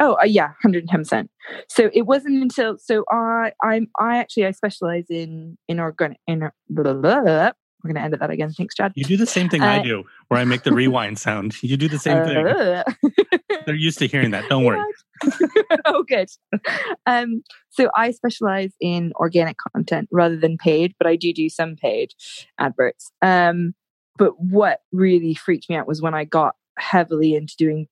Oh 0.00 0.16
uh, 0.20 0.24
yeah, 0.24 0.52
hundred 0.62 0.80
and 0.84 0.88
ten 0.88 1.00
percent. 1.00 1.30
So 1.68 1.90
it 1.92 2.02
wasn't 2.02 2.42
until 2.42 2.78
so 2.78 3.04
I 3.10 3.52
I'm 3.62 3.88
I 3.98 4.18
actually 4.18 4.46
I 4.46 4.50
specialize 4.52 5.06
in 5.08 5.56
in 5.68 5.80
organic 5.80 6.18
in 6.26 6.50
blah, 6.68 6.92
blah, 6.92 6.94
blah, 6.94 7.50
we're 7.86 7.92
going 7.92 8.00
to 8.00 8.04
end 8.04 8.14
edit 8.14 8.20
that 8.20 8.30
again. 8.30 8.52
Thanks, 8.52 8.74
Chad. 8.74 8.92
You 8.94 9.04
do 9.04 9.16
the 9.16 9.26
same 9.26 9.48
thing 9.48 9.62
I 9.62 9.78
Uh, 9.78 9.82
do, 9.82 10.04
where 10.28 10.40
I 10.40 10.44
make 10.44 10.62
the 10.64 10.72
rewind 10.72 11.18
sound. 11.18 11.62
You 11.62 11.76
do 11.76 11.88
the 11.88 11.98
same 11.98 12.24
thing. 12.24 12.46
Uh, 12.46 12.82
They're 13.64 13.74
used 13.74 13.98
to 13.98 14.06
hearing 14.12 14.32
that. 14.32 14.48
Don't 14.48 14.64
worry. 14.64 14.82
oh, 15.84 16.02
good. 16.02 16.28
Um, 17.06 17.42
so 17.70 17.90
I 17.94 18.10
specialize 18.10 18.72
in 18.80 19.12
organic 19.16 19.56
content 19.72 20.08
rather 20.10 20.36
than 20.36 20.58
paid, 20.58 20.94
but 20.98 21.06
I 21.06 21.16
do 21.16 21.32
do 21.32 21.48
some 21.48 21.76
paid 21.76 22.12
adverts. 22.58 23.12
Um, 23.22 23.74
but 24.18 24.40
what 24.40 24.80
really 24.92 25.34
freaked 25.34 25.68
me 25.68 25.76
out 25.76 25.86
was 25.86 26.02
when 26.02 26.14
I 26.14 26.24
got 26.24 26.56
heavily 26.78 27.34
into 27.34 27.54
doing 27.56 27.86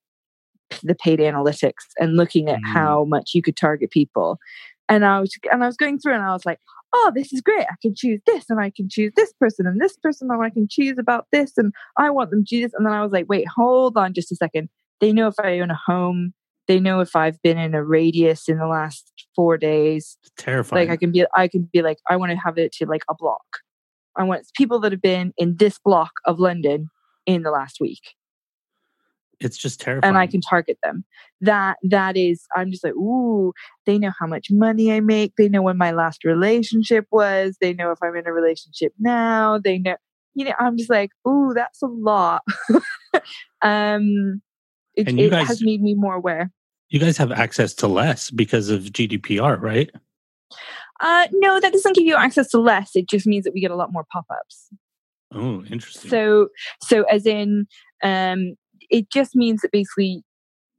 the 0.82 0.94
paid 0.94 1.18
analytics 1.18 1.84
and 1.98 2.16
looking 2.16 2.48
at 2.48 2.60
Mm. 2.60 2.72
how 2.72 3.04
much 3.04 3.32
you 3.34 3.42
could 3.42 3.56
target 3.56 3.90
people. 3.90 4.38
And 4.88 5.04
I 5.04 5.20
was 5.20 5.32
and 5.50 5.62
I 5.62 5.66
was 5.66 5.76
going 5.76 5.98
through 5.98 6.14
and 6.14 6.22
I 6.22 6.32
was 6.32 6.44
like, 6.44 6.60
oh, 6.94 7.12
this 7.14 7.32
is 7.32 7.40
great. 7.40 7.66
I 7.70 7.74
can 7.82 7.94
choose 7.94 8.20
this 8.26 8.44
and 8.48 8.60
I 8.60 8.70
can 8.70 8.88
choose 8.88 9.12
this 9.16 9.32
person 9.40 9.66
and 9.66 9.80
this 9.80 9.96
person 9.96 10.28
and 10.30 10.42
I 10.42 10.50
can 10.50 10.68
choose 10.70 10.98
about 10.98 11.26
this 11.32 11.56
and 11.56 11.72
I 11.96 12.10
want 12.10 12.30
them 12.30 12.44
to 12.44 12.56
do 12.56 12.62
this. 12.62 12.72
And 12.74 12.86
then 12.86 12.92
I 12.92 13.02
was 13.02 13.12
like, 13.12 13.26
wait, 13.28 13.46
hold 13.48 13.96
on 13.96 14.14
just 14.14 14.30
a 14.30 14.36
second. 14.36 14.68
They 15.00 15.12
know 15.12 15.26
if 15.28 15.34
I 15.42 15.58
own 15.60 15.70
a 15.70 15.80
home. 15.86 16.34
They 16.66 16.80
know 16.80 17.00
if 17.00 17.14
I've 17.14 17.40
been 17.42 17.58
in 17.58 17.74
a 17.74 17.84
radius 17.84 18.48
in 18.48 18.58
the 18.58 18.66
last 18.66 19.12
four 19.36 19.58
days. 19.58 20.16
It's 20.22 20.32
terrifying. 20.38 20.88
Like 20.88 20.94
I 20.94 20.96
can 20.96 21.12
be 21.12 21.26
I 21.34 21.48
can 21.48 21.68
be 21.72 21.82
like, 21.82 21.98
I 22.08 22.16
want 22.16 22.32
to 22.32 22.38
have 22.38 22.56
it 22.56 22.72
to 22.74 22.86
like 22.86 23.02
a 23.10 23.14
block. 23.14 23.44
I 24.16 24.22
want 24.22 24.46
people 24.56 24.80
that 24.80 24.92
have 24.92 25.02
been 25.02 25.34
in 25.36 25.56
this 25.56 25.78
block 25.78 26.12
of 26.24 26.38
London 26.38 26.88
in 27.26 27.42
the 27.42 27.50
last 27.50 27.80
week 27.80 28.00
it's 29.40 29.56
just 29.58 29.80
terrifying. 29.80 30.08
and 30.10 30.18
I 30.18 30.26
can 30.26 30.40
target 30.40 30.78
them. 30.82 31.04
That 31.40 31.76
that 31.82 32.16
is, 32.16 32.46
I'm 32.56 32.70
just 32.70 32.84
like, 32.84 32.94
ooh, 32.94 33.52
they 33.86 33.98
know 33.98 34.12
how 34.18 34.26
much 34.26 34.48
money 34.50 34.92
I 34.92 35.00
make. 35.00 35.34
They 35.36 35.48
know 35.48 35.62
when 35.62 35.76
my 35.78 35.90
last 35.92 36.24
relationship 36.24 37.06
was. 37.10 37.56
They 37.60 37.72
know 37.74 37.90
if 37.90 37.98
I'm 38.02 38.16
in 38.16 38.26
a 38.26 38.32
relationship 38.32 38.92
now. 38.98 39.58
They 39.58 39.78
know, 39.78 39.96
you 40.34 40.44
know, 40.46 40.52
I'm 40.58 40.76
just 40.78 40.90
like, 40.90 41.10
ooh, 41.28 41.52
that's 41.54 41.82
a 41.82 41.86
lot. 41.86 42.42
um, 43.62 44.40
it, 44.94 45.08
And 45.08 45.18
you 45.18 45.26
it 45.26 45.30
guys- 45.30 45.48
has 45.48 45.62
made 45.62 45.82
me 45.82 45.94
more 45.94 46.14
aware. 46.14 46.50
you 46.88 47.00
guys 47.00 47.16
have 47.16 47.32
access 47.32 47.74
to 47.74 47.88
less 47.88 48.30
because 48.30 48.68
of 48.70 48.82
GDPR, 48.84 49.60
right? 49.60 49.90
Uh, 51.00 51.26
no, 51.32 51.58
that 51.60 51.72
doesn't 51.72 51.96
give 51.96 52.04
you 52.06 52.14
access 52.14 52.48
to 52.50 52.58
less. 52.58 52.94
It 52.94 53.08
just 53.08 53.26
means 53.26 53.44
that 53.44 53.52
we 53.54 53.60
get 53.60 53.70
a 53.72 53.76
lot 53.76 53.92
more 53.92 54.04
pop-ups. 54.12 54.68
Oh, 55.34 55.64
interesting. 55.64 56.08
So, 56.10 56.48
so 56.82 57.02
as 57.04 57.26
in, 57.26 57.66
um, 58.04 58.54
it 58.90 59.10
just 59.10 59.34
means 59.34 59.62
that 59.62 59.72
basically 59.72 60.22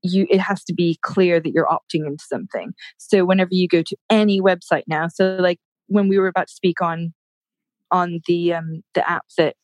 you 0.02 0.28
it 0.30 0.40
has 0.40 0.64
to 0.66 0.74
be 0.74 0.98
clear 1.02 1.40
that 1.40 1.52
you're 1.52 1.68
opting 1.68 2.06
into 2.06 2.24
something. 2.28 2.74
So 2.98 3.26
whenever 3.26 3.50
you 3.52 3.68
go 3.68 3.82
to 3.84 3.98
any 4.10 4.42
website 4.42 4.84
now, 4.88 5.08
so 5.08 5.38
like 5.40 5.60
when 5.88 6.08
we 6.08 6.18
were 6.18 6.28
about 6.28 6.48
to 6.48 6.54
speak 6.54 6.82
on 6.82 7.14
on 7.92 8.22
the 8.28 8.54
um 8.54 8.84
the 8.94 9.08
app 9.10 9.26
that 9.38 9.56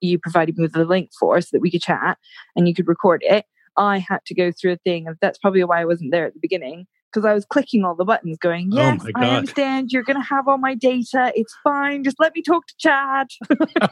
you 0.00 0.18
provided 0.18 0.58
me 0.58 0.62
with 0.62 0.72
the 0.72 0.84
link 0.84 1.10
for 1.18 1.40
so 1.40 1.48
that 1.52 1.60
we 1.60 1.70
could 1.70 1.82
chat 1.82 2.18
and 2.56 2.66
you 2.66 2.74
could 2.74 2.88
record 2.88 3.22
it, 3.24 3.44
I 3.76 3.98
had 3.98 4.18
to 4.26 4.34
go 4.34 4.50
through 4.52 4.72
a 4.72 4.78
thing 4.78 5.08
of 5.08 5.16
that's 5.20 5.38
probably 5.38 5.62
why 5.64 5.80
I 5.80 5.84
wasn't 5.84 6.10
there 6.10 6.26
at 6.26 6.34
the 6.34 6.40
beginning 6.40 6.86
because 7.12 7.26
I 7.26 7.34
was 7.34 7.44
clicking 7.44 7.84
all 7.84 7.94
the 7.94 8.04
buttons 8.04 8.38
going, 8.38 8.70
Oh 8.72 8.76
Yes, 8.76 9.04
my 9.14 9.22
I 9.22 9.28
understand 9.36 9.90
you're 9.90 10.02
gonna 10.02 10.24
have 10.24 10.48
all 10.48 10.58
my 10.58 10.74
data, 10.74 11.32
it's 11.34 11.54
fine, 11.62 12.04
just 12.04 12.18
let 12.18 12.34
me 12.34 12.42
talk 12.42 12.66
to 12.66 12.74
Chad. 12.78 13.28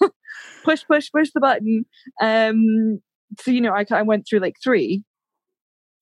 push, 0.64 0.82
push, 0.90 1.10
push 1.12 1.30
the 1.34 1.40
button. 1.40 1.84
Um 2.20 3.00
so 3.40 3.50
you 3.50 3.60
know, 3.60 3.72
I, 3.72 3.84
I 3.90 4.02
went 4.02 4.26
through 4.28 4.40
like 4.40 4.56
three 4.62 5.04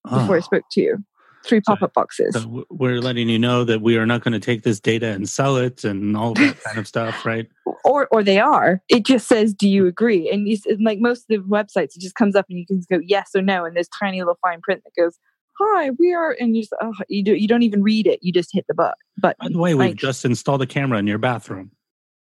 before 0.05 0.35
I 0.37 0.39
Oh, 0.39 0.41
spoke 0.41 0.65
to 0.73 0.81
you. 0.81 0.99
Three 1.45 1.61
pop 1.61 1.83
up 1.83 1.93
boxes. 1.95 2.35
so 2.41 2.65
we're 2.71 3.01
letting 3.01 3.29
you 3.29 3.37
know 3.39 3.65
that 3.65 3.83
we 3.83 3.97
are 3.97 4.07
not 4.07 4.23
going 4.23 4.33
to 4.33 4.39
take 4.39 4.63
this 4.63 4.79
data 4.79 5.09
and 5.09 5.29
sell 5.29 5.57
it 5.57 5.83
and 5.83 6.17
all 6.17 6.35
that 6.35 6.63
kind 6.63 6.79
of 6.79 6.87
stuff, 6.87 7.27
right? 7.27 7.49
or 7.85 8.07
or 8.13 8.23
they 8.23 8.39
are. 8.39 8.81
It 8.89 9.05
just 9.05 9.27
says, 9.27 9.53
"Do 9.53 9.69
you 9.69 9.89
agree?" 9.89 10.31
And 10.31 10.47
you, 10.47 10.57
like 10.81 11.01
most 11.01 11.23
of 11.23 11.27
the 11.29 11.39
websites, 11.49 11.97
it 11.97 12.01
just 12.01 12.15
comes 12.15 12.37
up 12.37 12.47
and 12.49 12.61
you 12.61 12.67
can 12.67 12.81
go 12.89 13.01
yes 13.05 13.31
or 13.35 13.43
no, 13.43 13.65
and 13.65 13.75
there's 13.75 13.89
tiny 13.89 14.21
little 14.21 14.39
fine 14.41 14.61
print 14.61 14.83
that 14.85 14.93
goes, 14.97 15.19
"Hi, 15.59 15.91
we 15.99 16.13
are," 16.13 16.37
and 16.39 16.55
you 16.55 16.63
just 16.63 16.75
oh, 16.81 16.93
you 17.09 17.25
do 17.25 17.35
you 17.35 17.49
don't 17.49 17.65
even 17.65 17.83
read 17.83 18.07
it. 18.07 18.21
You 18.23 18.33
just 18.33 18.51
hit 18.53 18.65
the 18.69 18.75
but 18.75 18.95
By 19.21 19.49
the 19.51 19.59
way, 19.59 19.75
we've 19.75 19.89
Like- 19.89 19.97
just 19.97 20.25
installed 20.25 20.63
a 20.63 20.67
camera 20.67 21.01
in 21.01 21.09
your 21.09 21.19
bathroom. 21.19 21.73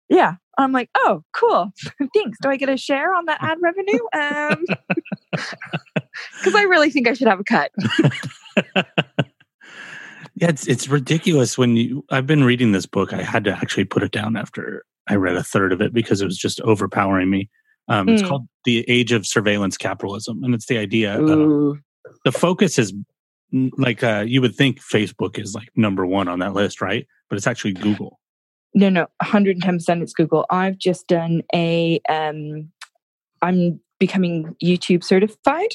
Yeah, 0.08 0.36
I'm 0.58 0.72
like, 0.72 0.90
oh, 0.96 1.22
cool. 1.32 1.70
Thanks. 2.14 2.38
Do 2.42 2.48
I 2.50 2.56
get 2.56 2.68
a 2.68 2.76
share 2.76 3.14
on 3.14 3.24
that 3.26 3.38
ad 3.42 3.58
revenue? 3.60 3.98
Um, 4.12 4.64
because 6.38 6.54
I 6.54 6.62
really 6.64 6.90
think 6.90 7.08
I 7.08 7.12
should 7.14 7.28
have 7.28 7.40
a 7.40 7.44
cut. 7.44 7.70
yeah, 10.34 10.48
it's 10.48 10.66
it's 10.66 10.88
ridiculous 10.88 11.56
when 11.58 11.76
you. 11.76 12.04
I've 12.10 12.26
been 12.26 12.44
reading 12.44 12.72
this 12.72 12.86
book. 12.86 13.12
I 13.12 13.22
had 13.22 13.44
to 13.44 13.52
actually 13.52 13.84
put 13.84 14.02
it 14.02 14.12
down 14.12 14.36
after 14.36 14.84
I 15.08 15.14
read 15.16 15.36
a 15.36 15.42
third 15.42 15.72
of 15.72 15.80
it 15.80 15.92
because 15.92 16.20
it 16.20 16.26
was 16.26 16.36
just 16.38 16.60
overpowering 16.62 17.30
me. 17.30 17.48
Um, 17.88 18.08
It's 18.08 18.22
Mm. 18.22 18.28
called 18.28 18.48
"The 18.64 18.84
Age 18.88 19.12
of 19.12 19.26
Surveillance 19.26 19.76
Capitalism," 19.76 20.42
and 20.44 20.54
it's 20.54 20.66
the 20.66 20.78
idea. 20.78 21.18
Of, 21.20 21.78
the 22.24 22.32
focus 22.32 22.78
is 22.78 22.92
like 23.76 24.02
uh, 24.04 24.24
you 24.26 24.40
would 24.40 24.54
think 24.54 24.80
Facebook 24.80 25.38
is 25.38 25.54
like 25.54 25.68
number 25.76 26.04
one 26.06 26.28
on 26.28 26.38
that 26.40 26.52
list, 26.54 26.80
right? 26.80 27.06
But 27.30 27.36
it's 27.36 27.46
actually 27.46 27.72
Google. 27.74 28.17
No, 28.74 28.88
no, 28.88 29.06
110% 29.22 30.02
it's 30.02 30.12
Google. 30.12 30.46
I've 30.50 30.78
just 30.78 31.06
done 31.08 31.42
a, 31.54 32.00
um, 32.08 32.70
I'm 33.42 33.80
becoming 33.98 34.54
YouTube 34.62 35.02
certified. 35.02 35.74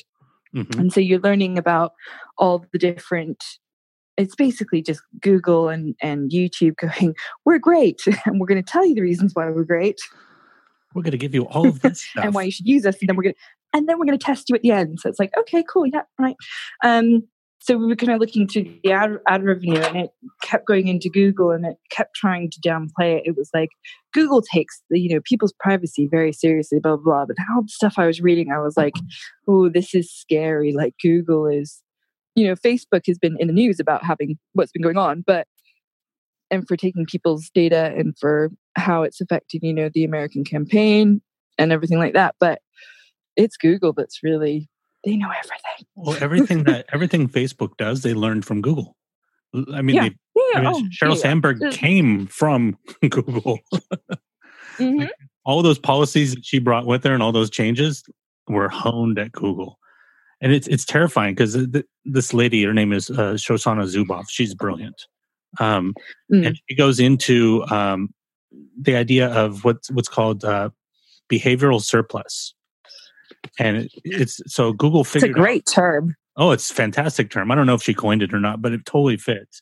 Mhm. 0.55 0.79
And 0.79 0.93
so 0.93 0.99
you're 0.99 1.19
learning 1.19 1.57
about 1.57 1.93
all 2.37 2.65
the 2.71 2.77
different, 2.77 3.43
it's 4.15 4.35
basically 4.35 4.81
just 4.81 5.01
Google 5.21 5.69
and, 5.69 5.95
and 6.01 6.31
YouTube 6.31 6.75
going, 6.77 7.15
we're 7.45 7.57
great. 7.59 8.01
And 8.25 8.39
we're 8.39 8.47
going 8.47 8.63
to 8.63 8.71
tell 8.71 8.85
you 8.85 8.95
the 8.95 9.01
reasons 9.01 9.33
why 9.33 9.49
we're 9.49 9.63
great 9.63 9.99
We're 10.93 11.01
going 11.01 11.11
to 11.11 11.17
give 11.17 11.33
you 11.33 11.45
all 11.47 11.67
of 11.67 11.81
this 11.81 12.01
stuff. 12.03 12.23
and 12.25 12.33
why 12.35 12.43
you 12.43 12.51
should 12.51 12.67
use 12.67 12.85
us. 12.85 12.95
And 13.01 13.09
then 13.09 13.15
we're 13.15 13.23
going 13.23 13.33
to, 13.33 13.39
and 13.75 13.89
then 13.89 13.97
we're 13.97 14.05
going 14.05 14.19
to 14.19 14.23
test 14.23 14.49
you 14.49 14.55
at 14.55 14.61
the 14.61 14.69
end. 14.71 14.99
So 14.99 15.09
it's 15.09 15.19
like, 15.19 15.31
okay, 15.35 15.63
cool. 15.67 15.87
Yeah. 15.87 16.03
Right. 16.19 16.35
Um, 16.83 17.23
so 17.63 17.77
we 17.77 17.85
were 17.85 17.95
kind 17.95 18.11
of 18.11 18.19
looking 18.19 18.45
through 18.45 18.65
the 18.83 18.91
ad, 18.91 19.11
ad 19.25 19.41
revenue 19.41 19.79
and 19.79 19.95
it 19.95 20.09
kept 20.43 20.67
going 20.67 20.89
into 20.89 21.09
Google 21.09 21.51
and 21.51 21.65
it 21.65 21.77
kept 21.91 22.13
trying 22.13 22.51
to 22.51 22.59
downplay 22.59 23.15
it. 23.15 23.23
It 23.23 23.37
was 23.37 23.49
like 23.53 23.69
Google 24.13 24.41
takes 24.41 24.81
the, 24.89 24.99
you 24.99 25.15
know, 25.15 25.21
people's 25.23 25.53
privacy 25.61 26.09
very 26.11 26.33
seriously, 26.33 26.79
blah, 26.83 26.97
blah, 26.97 27.03
blah. 27.03 27.25
But 27.27 27.37
all 27.55 27.61
the 27.61 27.69
stuff 27.69 27.93
I 27.95 28.05
was 28.05 28.19
reading, 28.19 28.51
I 28.51 28.59
was 28.59 28.75
like, 28.75 28.95
oh, 29.47 29.69
this 29.69 29.95
is 29.95 30.11
scary. 30.11 30.73
Like 30.73 30.95
Google 31.01 31.47
is, 31.47 31.81
you 32.35 32.45
know, 32.45 32.55
Facebook 32.55 33.03
has 33.07 33.17
been 33.17 33.37
in 33.39 33.47
the 33.47 33.53
news 33.53 33.79
about 33.79 34.03
having 34.03 34.37
what's 34.51 34.73
been 34.73 34.83
going 34.83 34.97
on, 34.97 35.23
but 35.25 35.47
and 36.51 36.67
for 36.67 36.75
taking 36.75 37.05
people's 37.05 37.49
data 37.55 37.93
and 37.97 38.13
for 38.19 38.51
how 38.75 39.03
it's 39.03 39.21
affecting, 39.21 39.61
you 39.63 39.73
know, 39.73 39.89
the 39.93 40.03
American 40.03 40.43
campaign 40.43 41.21
and 41.57 41.71
everything 41.71 41.97
like 41.97 42.13
that. 42.13 42.35
But 42.41 42.59
it's 43.37 43.55
Google 43.55 43.93
that's 43.93 44.21
really 44.21 44.67
they 45.03 45.15
know 45.17 45.29
everything. 45.29 45.87
well, 45.95 46.17
everything 46.21 46.63
that 46.65 46.85
everything 46.93 47.27
Facebook 47.29 47.77
does, 47.77 48.01
they 48.01 48.13
learned 48.13 48.45
from 48.45 48.61
Google. 48.61 48.95
I 49.73 49.81
mean, 49.81 49.95
Yeah. 49.97 50.09
they, 50.09 50.15
Yeah. 50.53 50.59
I 50.59 50.61
mean, 50.73 50.89
oh, 51.01 51.05
Sheryl. 51.07 51.17
Sandberg 51.17 51.59
came 51.71 52.27
from 52.27 52.77
Google. 53.09 53.59
Mhm. 54.79 55.07
all 55.45 55.61
those 55.61 55.77
policies 55.77 56.33
that 56.33 56.43
she 56.45 56.57
brought 56.57 56.87
with 56.87 57.03
her 57.03 57.13
and 57.13 57.21
all 57.21 57.31
those 57.31 57.51
changes 57.51 58.03
were 58.47 58.69
honed 58.69 59.19
at 59.19 59.31
Google. 59.31 59.77
And 60.41 60.51
it's 60.51 60.67
it's 60.67 60.83
terrifying 60.83 61.35
because 61.35 61.53
th- 61.71 61.85
this 62.05 62.33
lady, 62.33 62.63
her 62.63 62.73
name 62.73 62.91
is 62.91 63.09
uh, 63.11 63.33
Shoshana 63.35 63.85
Zuboff. 63.85 64.25
She's 64.29 64.55
brilliant, 64.55 65.05
um, 65.59 65.93
Mm. 66.31 66.47
and 66.47 66.59
she 66.67 66.75
goes 66.75 66.99
into 66.99 67.63
um, 67.69 68.13
the 68.81 68.95
idea 68.95 69.27
of 69.29 69.63
what's 69.63 69.91
what's 69.91 70.09
called 70.09 70.43
uh, 70.43 70.69
behavioral 71.31 71.81
surplus. 71.81 72.55
And 73.59 73.89
it's 74.03 74.41
so 74.47 74.73
Google 74.73 75.03
figured. 75.03 75.15
It's 75.15 75.23
a 75.23 75.27
figured. 75.27 75.37
out- 75.39 75.43
great 75.43 75.65
term. 75.65 76.15
Oh, 76.35 76.51
it's 76.51 76.71
a 76.71 76.73
fantastic 76.73 77.29
term. 77.29 77.51
I 77.51 77.55
don't 77.55 77.67
know 77.67 77.75
if 77.75 77.83
she 77.83 77.93
coined 77.93 78.23
it 78.23 78.33
or 78.33 78.39
not, 78.39 78.61
but 78.61 78.73
it 78.73 78.85
totally 78.85 79.17
fits. 79.17 79.61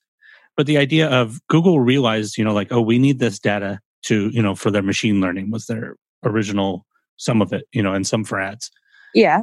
But 0.56 0.68
the 0.68 0.78
idea 0.78 1.10
of 1.10 1.40
Google 1.48 1.80
realized, 1.80 2.38
you 2.38 2.44
know, 2.44 2.54
like, 2.54 2.72
oh, 2.72 2.82
we 2.82 2.98
need 3.00 3.20
this 3.20 3.40
data 3.40 3.80
to, 4.04 4.30
you 4.30 4.42
know, 4.42 4.56
for 4.56 4.72
their 4.72 4.82
machine 4.84 5.20
learning 5.22 5.52
was 5.52 5.66
their 5.68 5.96
original, 6.24 6.86
some 7.18 7.42
of 7.42 7.52
it, 7.54 7.66
you 7.74 7.82
know, 7.84 7.94
and 7.94 8.06
some 8.08 8.24
for 8.24 8.40
ads. 8.40 8.72
Yeah. 9.14 9.42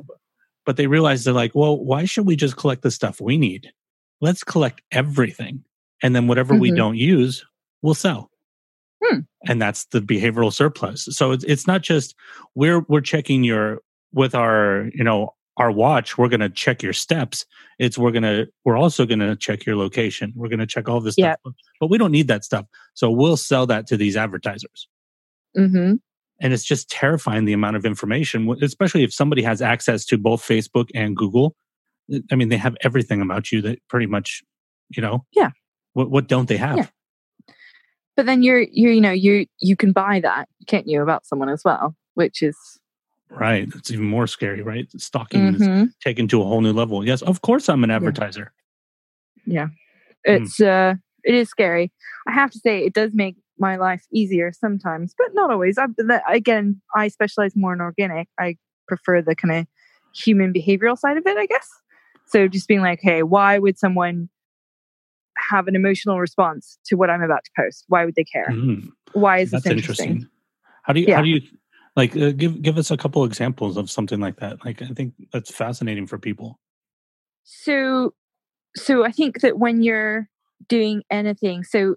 But 0.65 0.77
they 0.77 0.87
realized 0.87 1.25
they're 1.27 1.35
like, 1.35 1.55
well, 1.55 1.79
why 1.79 2.05
should 2.05 2.27
we 2.27 2.37
just 2.37 2.57
collect 2.57 2.83
the 2.83 2.91
stuff 2.91 3.21
we 3.21 3.37
need? 3.39 3.71
Let's 4.21 4.43
collect 4.45 4.83
everything. 4.91 5.65
And 6.03 6.15
then 6.15 6.29
whatever 6.29 6.55
we 6.55 6.71
Mhm. 6.71 6.77
don't 6.77 6.97
use, 6.97 7.45
we'll 7.83 7.95
sell. 7.95 8.31
Hmm. 9.05 9.21
And 9.47 9.61
that's 9.63 9.85
the 9.87 10.01
behavioral 10.01 10.53
surplus. 10.53 11.05
So 11.11 11.33
it's, 11.33 11.45
it's 11.45 11.67
not 11.67 11.83
just 11.83 12.15
we're, 12.55 12.81
we're 12.89 13.01
checking 13.01 13.45
your, 13.45 13.81
with 14.13 14.35
our, 14.35 14.89
you 14.95 15.05
know, 15.05 15.35
our 15.57 15.71
watch, 15.73 16.17
we're 16.17 16.29
going 16.29 16.41
to 16.41 16.49
check 16.49 16.83
your 16.83 16.93
steps. 16.93 17.45
It's 17.79 17.99
we're 17.99 18.13
going 18.13 18.23
to, 18.23 18.47
we're 18.65 18.77
also 18.77 19.05
going 19.05 19.19
to 19.19 19.35
check 19.37 19.67
your 19.67 19.77
location. 19.77 20.33
We're 20.37 20.49
going 20.49 20.61
to 20.61 20.67
check 20.67 20.89
all 20.89 21.01
this 21.01 21.17
Yeah. 21.19 21.35
stuff, 21.43 21.55
but 21.81 21.91
we 21.91 21.99
don't 21.99 22.13
need 22.13 22.29
that 22.29 22.45
stuff. 22.45 22.65
So 22.95 23.11
we'll 23.11 23.37
sell 23.37 23.67
that 23.67 23.87
to 23.89 23.97
these 23.97 24.17
advertisers. 24.17 24.89
Mm-hmm. 25.57 25.95
And 26.41 26.53
it's 26.53 26.63
just 26.65 26.89
terrifying 26.89 27.45
the 27.45 27.53
amount 27.53 27.75
of 27.77 27.85
information, 27.85 28.55
especially 28.63 29.03
if 29.03 29.13
somebody 29.13 29.43
has 29.43 29.61
access 29.61 30.05
to 30.07 30.17
both 30.19 30.43
Facebook 30.43 30.89
and 30.95 31.17
Google. 31.17 31.57
I 32.31 32.37
mean, 32.37 32.49
they 32.49 32.57
have 32.57 32.77
everything 32.83 33.21
about 33.21 33.51
you 33.51 33.61
that 33.63 33.81
pretty 33.89 34.07
much, 34.07 34.43
you 34.91 35.03
know, 35.03 35.25
Yeah. 35.33 35.51
What, 35.95 36.11
what 36.11 36.29
don't 36.29 36.49
they 36.49 36.57
have? 36.59 36.77
Yeah. 36.77 36.87
but 38.17 38.27
then 38.27 38.43
you're 38.45 38.61
you're 38.71 38.93
you 38.93 39.01
know 39.01 39.11
you 39.11 39.47
you 39.61 39.75
can 39.77 39.91
buy 39.93 40.21
that 40.21 40.49
can't 40.69 40.87
you 40.87 41.03
about 41.03 41.27
someone 41.27 41.49
as 41.49 41.63
well 41.65 41.95
which 42.15 42.43
is 42.43 42.57
right 43.31 43.69
it's 43.75 43.91
even 43.91 44.07
more 44.07 44.27
scary 44.27 44.63
right? 44.63 44.89
Stalking 45.01 45.55
is 45.55 45.63
Mhm. 45.69 45.93
taken 46.03 46.29
to 46.29 46.41
a 46.43 46.45
whole 46.45 46.61
new 46.61 46.73
level. 46.73 47.05
Yes 47.07 47.23
of 47.23 47.43
course 47.43 47.69
i'm 47.69 47.85
an 47.85 47.91
advertiser. 47.91 48.53
Yeah. 49.47 49.67
Mm. 50.27 50.37
it's 50.37 50.61
uh 50.61 50.95
it 51.25 51.35
is 51.35 51.49
scary. 51.49 51.93
I 52.27 52.33
have 52.33 52.51
to 52.53 52.59
say 52.59 52.85
it 52.85 52.95
does 52.95 53.11
make 53.15 53.37
my 53.59 53.77
life 53.77 54.05
easier 54.13 54.53
sometimes 54.53 55.15
but 55.19 55.29
not 55.35 55.51
always. 55.51 55.79
I, 55.79 55.87
that, 55.99 56.23
again 56.29 56.81
i 56.95 57.09
specialize 57.09 57.55
more 57.57 57.73
in 57.73 57.81
organic. 57.81 58.29
I 58.39 58.57
prefer 58.87 59.21
the 59.23 59.35
kind 59.35 59.53
of 59.55 59.67
human 60.15 60.53
behavioral 60.53 60.97
side 60.99 61.17
of 61.17 61.27
it 61.27 61.37
i 61.37 61.47
guess. 61.47 61.69
So 62.27 62.49
just 62.49 62.69
being 62.69 62.81
like 62.83 63.01
hey 63.03 63.23
why 63.23 63.59
would 63.59 63.79
someone 63.79 64.29
have 65.51 65.69
an 65.69 65.77
emotional 65.77 66.19
response 66.19 66.79
to 66.87 66.97
what 66.97 67.11
i'm 67.11 67.23
about 67.23 67.45
to 67.45 67.51
post? 67.57 67.85
Why 67.89 68.05
would 68.05 68.15
they 68.17 68.25
care? 68.25 68.49
Mhm. 68.51 68.91
why 69.13 69.39
is 69.39 69.51
this 69.51 69.67
interesting, 69.67 70.11
interesting. 70.11 70.31
How 70.83 70.93
do 70.93 71.01
you 71.01 71.07
Yeah. 71.09 71.17
how 71.17 71.23
do 71.23 71.29
you 71.29 71.41
like 71.99 72.17
uh, 72.17 72.31
give 72.31 72.63
give 72.63 72.79
us 72.79 72.91
a 72.91 72.97
couple 72.97 73.25
examples 73.25 73.77
of 73.77 73.91
something 73.91 74.21
like 74.21 74.37
that. 74.37 74.65
Like 74.65 74.81
i 74.81 74.87
think 74.87 75.13
that's 75.33 75.53
fascinating 75.53 76.07
for 76.07 76.17
people. 76.17 76.59
So 77.43 78.15
so 78.77 79.05
i 79.05 79.11
think 79.11 79.41
that 79.41 79.59
when 79.59 79.83
you're 79.83 80.29
doing 80.69 81.03
anything 81.11 81.65
so 81.65 81.97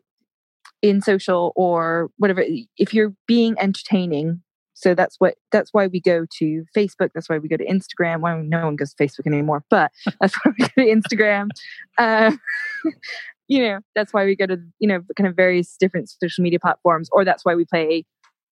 in 0.82 1.02
social 1.02 1.52
or 1.56 2.10
whatever 2.18 2.43
if 2.78 2.93
you're 2.93 3.14
being 3.28 3.56
entertaining 3.60 4.41
so 4.74 4.95
that's 4.95 5.18
what 5.20 5.36
that's 5.52 5.74
why 5.74 5.88
we 5.88 5.99
go 5.99 6.26
to 6.39 6.66
facebook 6.76 7.10
that's 7.14 7.30
why 7.30 7.38
we 7.38 7.47
go 7.47 7.58
to 7.58 7.66
instagram. 7.66 8.22
Why 8.22 8.41
no 8.41 8.66
one 8.66 8.76
goes 8.76 8.93
to 8.93 9.04
facebook 9.04 9.28
anymore 9.28 9.64
but 9.70 9.91
that's 10.22 10.36
why 10.36 10.54
we 10.58 10.66
go 10.66 10.84
to 10.84 11.02
instagram. 11.02 11.49
Uh, 11.97 12.32
you 13.47 13.60
know 13.60 13.80
that's 13.95 14.14
why 14.14 14.26
we 14.26 14.36
go 14.36 14.47
to 14.47 14.58
you 14.80 14.88
know 14.88 15.02
kind 15.18 15.28
of 15.28 15.36
various 15.36 15.76
different 15.78 16.10
social 16.10 16.41
media 16.41 16.60
platforms 16.60 17.10
or 17.12 17.26
that's 17.26 17.45
why 17.45 17.54
we 17.54 17.66
play 17.66 18.06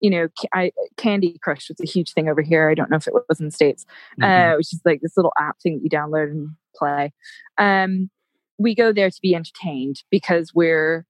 you 0.01 0.11
know 0.11 0.29
I, 0.53 0.73
candy 0.97 1.39
crush 1.43 1.69
was 1.69 1.81
a 1.81 1.87
huge 1.87 2.13
thing 2.13 2.29
over 2.29 2.43
here 2.43 2.69
i 2.69 2.75
don't 2.75 2.91
know 2.91 2.97
if 2.99 3.07
it 3.07 3.15
was 3.29 3.41
in 3.41 3.47
the 3.47 3.53
states 3.53 3.87
Mhm. 4.21 4.53
uh, 4.53 4.57
which 4.57 4.73
is 4.73 4.81
like 4.85 5.01
this 5.01 5.17
little 5.17 5.33
app 5.41 5.59
thing 5.63 5.75
that 5.79 5.83
you 5.83 5.91
download 5.91 6.31
and 6.31 6.51
play. 6.77 7.13
Um, 7.59 8.11
we 8.59 8.75
go 8.75 8.93
there 8.93 9.11
to 9.11 9.19
be 9.23 9.35
entertained 9.35 10.03
because 10.11 10.53
we're 10.55 11.07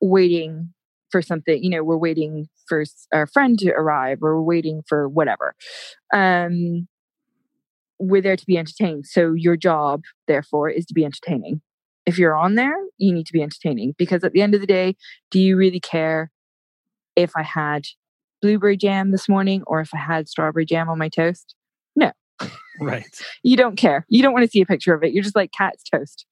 waiting 0.00 0.72
for 1.10 1.22
something. 1.22 1.62
You 1.62 1.70
know, 1.70 1.84
we're 1.84 1.96
waiting 1.96 2.48
for 2.66 2.84
our 3.12 3.26
friend 3.26 3.58
to 3.60 3.70
arrive, 3.70 4.18
or 4.22 4.36
we're 4.36 4.42
waiting 4.42 4.82
for 4.86 5.08
whatever. 5.08 5.54
Um, 6.12 6.86
we're 7.98 8.22
there 8.22 8.36
to 8.36 8.46
be 8.46 8.56
entertained. 8.56 9.06
So 9.06 9.32
your 9.32 9.56
job, 9.56 10.02
therefore, 10.28 10.70
is 10.70 10.86
to 10.86 10.94
be 10.94 11.04
entertaining. 11.04 11.60
If 12.06 12.18
you're 12.18 12.36
on 12.36 12.54
there, 12.54 12.76
you 12.96 13.12
need 13.12 13.26
to 13.26 13.32
be 13.32 13.42
entertaining 13.42 13.94
because 13.98 14.22
at 14.24 14.32
the 14.32 14.42
end 14.42 14.54
of 14.54 14.60
the 14.60 14.66
day, 14.66 14.96
do 15.30 15.40
you 15.40 15.56
really 15.56 15.80
care 15.80 16.30
if 17.16 17.32
I 17.36 17.42
had 17.42 17.86
blueberry 18.40 18.76
jam 18.76 19.10
this 19.10 19.28
morning 19.28 19.62
or 19.66 19.80
if 19.80 19.90
I 19.94 19.98
had 19.98 20.28
strawberry 20.28 20.66
jam 20.66 20.88
on 20.88 20.98
my 20.98 21.08
toast? 21.08 21.54
No. 21.96 22.12
Right 22.80 23.04
you 23.42 23.56
don't 23.56 23.76
care. 23.76 24.06
You 24.08 24.22
don't 24.22 24.32
want 24.32 24.44
to 24.44 24.50
see 24.50 24.60
a 24.60 24.66
picture 24.66 24.94
of 24.94 25.02
it. 25.02 25.12
You're 25.12 25.24
just 25.24 25.36
like 25.36 25.52
cat's 25.52 25.82
toast. 25.82 26.26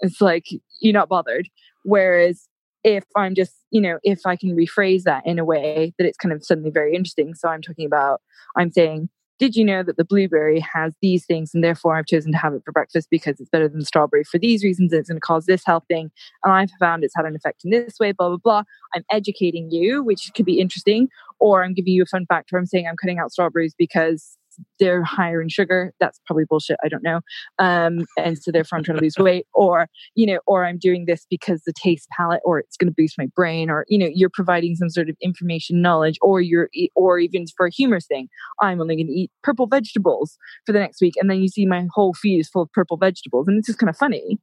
It's 0.00 0.20
like 0.20 0.46
you're 0.80 0.94
not 0.94 1.08
bothered. 1.08 1.48
Whereas 1.84 2.48
if 2.84 3.04
I'm 3.16 3.34
just, 3.34 3.52
you 3.70 3.80
know, 3.80 3.98
if 4.02 4.20
I 4.24 4.36
can 4.36 4.56
rephrase 4.56 5.02
that 5.02 5.26
in 5.26 5.38
a 5.38 5.44
way 5.44 5.92
that 5.98 6.06
it's 6.06 6.16
kind 6.16 6.32
of 6.32 6.44
suddenly 6.44 6.70
very 6.70 6.94
interesting. 6.94 7.34
So 7.34 7.48
I'm 7.48 7.62
talking 7.62 7.86
about, 7.86 8.20
I'm 8.56 8.70
saying, 8.70 9.08
did 9.40 9.56
you 9.56 9.64
know 9.64 9.82
that 9.82 9.96
the 9.96 10.04
blueberry 10.04 10.60
has 10.60 10.94
these 11.00 11.24
things 11.24 11.52
and 11.54 11.64
therefore 11.64 11.96
I've 11.96 12.06
chosen 12.06 12.30
to 12.32 12.38
have 12.38 12.52
it 12.52 12.62
for 12.64 12.72
breakfast 12.72 13.08
because 13.10 13.40
it's 13.40 13.48
better 13.48 13.68
than 13.68 13.84
strawberry 13.84 14.22
for 14.22 14.38
these 14.38 14.62
reasons 14.62 14.92
it's 14.92 15.08
going 15.08 15.16
to 15.16 15.20
cause 15.20 15.46
this 15.46 15.64
health 15.64 15.84
thing 15.88 16.10
and 16.44 16.52
I've 16.52 16.70
found 16.78 17.02
it's 17.02 17.16
had 17.16 17.24
an 17.24 17.34
effect 17.34 17.62
in 17.64 17.70
this 17.70 17.98
way, 17.98 18.12
blah, 18.12 18.28
blah, 18.28 18.36
blah. 18.36 18.62
I'm 18.94 19.04
educating 19.10 19.70
you, 19.70 20.04
which 20.04 20.30
could 20.36 20.44
be 20.44 20.60
interesting, 20.60 21.08
or 21.38 21.64
I'm 21.64 21.74
giving 21.74 21.94
you 21.94 22.02
a 22.02 22.06
fun 22.06 22.26
fact 22.26 22.52
where 22.52 22.58
I'm 22.58 22.66
saying 22.66 22.86
I'm 22.86 22.96
cutting 22.96 23.18
out 23.18 23.32
strawberries 23.32 23.74
because 23.76 24.36
they're 24.78 25.04
higher 25.04 25.40
in 25.40 25.48
sugar. 25.48 25.92
That's 26.00 26.20
probably 26.26 26.44
bullshit. 26.48 26.78
I 26.82 26.88
don't 26.88 27.02
know. 27.02 27.20
Um, 27.58 28.06
and 28.18 28.38
so 28.38 28.50
therefore 28.50 28.78
I'm 28.78 28.84
trying 28.84 28.98
to 28.98 29.02
lose 29.02 29.18
weight, 29.18 29.46
or 29.54 29.88
you 30.14 30.26
know, 30.26 30.40
or 30.46 30.64
I'm 30.64 30.78
doing 30.78 31.04
this 31.06 31.26
because 31.28 31.62
the 31.62 31.72
taste 31.72 32.08
palette, 32.16 32.40
or 32.44 32.58
it's 32.58 32.76
going 32.76 32.88
to 32.88 32.94
boost 32.96 33.18
my 33.18 33.26
brain, 33.34 33.70
or 33.70 33.84
you 33.88 33.98
know, 33.98 34.08
you're 34.12 34.30
providing 34.32 34.76
some 34.76 34.90
sort 34.90 35.08
of 35.08 35.16
information, 35.22 35.82
knowledge, 35.82 36.18
or 36.22 36.40
you're, 36.40 36.68
or 36.94 37.18
even 37.18 37.46
for 37.56 37.66
a 37.66 37.70
humorous 37.70 38.06
thing, 38.06 38.28
I'm 38.60 38.80
only 38.80 38.96
going 38.96 39.06
to 39.06 39.12
eat 39.12 39.30
purple 39.42 39.66
vegetables 39.66 40.36
for 40.66 40.72
the 40.72 40.78
next 40.78 41.00
week, 41.00 41.14
and 41.16 41.30
then 41.30 41.40
you 41.40 41.48
see 41.48 41.66
my 41.66 41.86
whole 41.92 42.14
feed 42.14 42.40
is 42.40 42.48
full 42.48 42.62
of 42.62 42.72
purple 42.72 42.96
vegetables, 42.96 43.48
and 43.48 43.58
it's 43.58 43.66
just 43.66 43.78
kind 43.78 43.90
of 43.90 43.96
funny. 43.96 44.38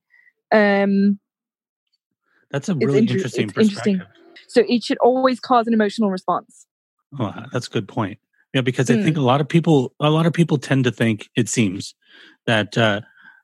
Um, 0.51 1.20
that's 2.49 2.70
a 2.70 2.76
really 2.76 2.99
inter- 2.99 3.15
interesting 3.15 3.49
it's 3.49 3.57
interesting. 3.57 3.97
perspective 3.97 4.18
so 4.47 4.63
it 4.68 4.84
should 4.84 4.97
always 4.99 5.39
cause 5.39 5.68
an 5.68 5.74
emotional 5.74 6.09
response. 6.09 6.65
Oh, 7.20 7.34
that's 7.51 7.68
a 7.68 7.70
good 7.70 7.88
point. 7.88 8.20
Yeah, 8.58 8.62
because 8.66 8.89
I 8.89 8.95
Hmm. 8.95 9.03
think 9.03 9.18
a 9.18 9.22
lot 9.22 9.39
of 9.41 9.47
people, 9.47 9.93
a 9.99 10.10
lot 10.10 10.26
of 10.26 10.34
people 10.34 10.58
tend 10.58 10.84
to 10.86 10.91
think 10.91 11.30
it 11.36 11.47
seems 11.47 11.93
that 12.47 12.78
uh, 12.78 13.01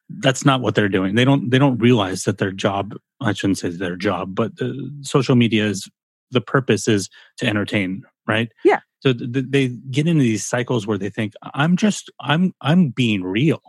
that's 0.10 0.44
not 0.44 0.62
what 0.62 0.74
they're 0.76 0.90
doing. 0.90 1.14
They 1.16 1.24
don't, 1.26 1.50
they 1.52 1.60
don't 1.60 1.78
realize 1.78 2.24
that 2.24 2.38
their 2.40 2.52
job. 2.52 2.96
I 3.22 3.34
shouldn't 3.34 3.60
say 3.60 3.70
their 3.70 3.96
job, 3.96 4.34
but 4.36 4.56
the 4.58 4.92
social 5.02 5.36
media 5.36 5.66
is 5.66 5.88
the 6.32 6.42
purpose 6.42 6.88
is 6.88 7.10
to 7.38 7.46
entertain, 7.46 8.04
right? 8.28 8.50
Yeah. 8.66 8.80
So 9.02 9.14
th- 9.14 9.46
they 9.50 9.68
get 9.92 10.08
into 10.08 10.24
these 10.24 10.44
cycles 10.46 10.88
where 10.88 10.98
they 10.98 11.10
think 11.10 11.34
I'm 11.54 11.78
just, 11.78 12.12
I'm, 12.20 12.54
I'm 12.62 12.90
being 12.90 13.24
real. 13.24 13.62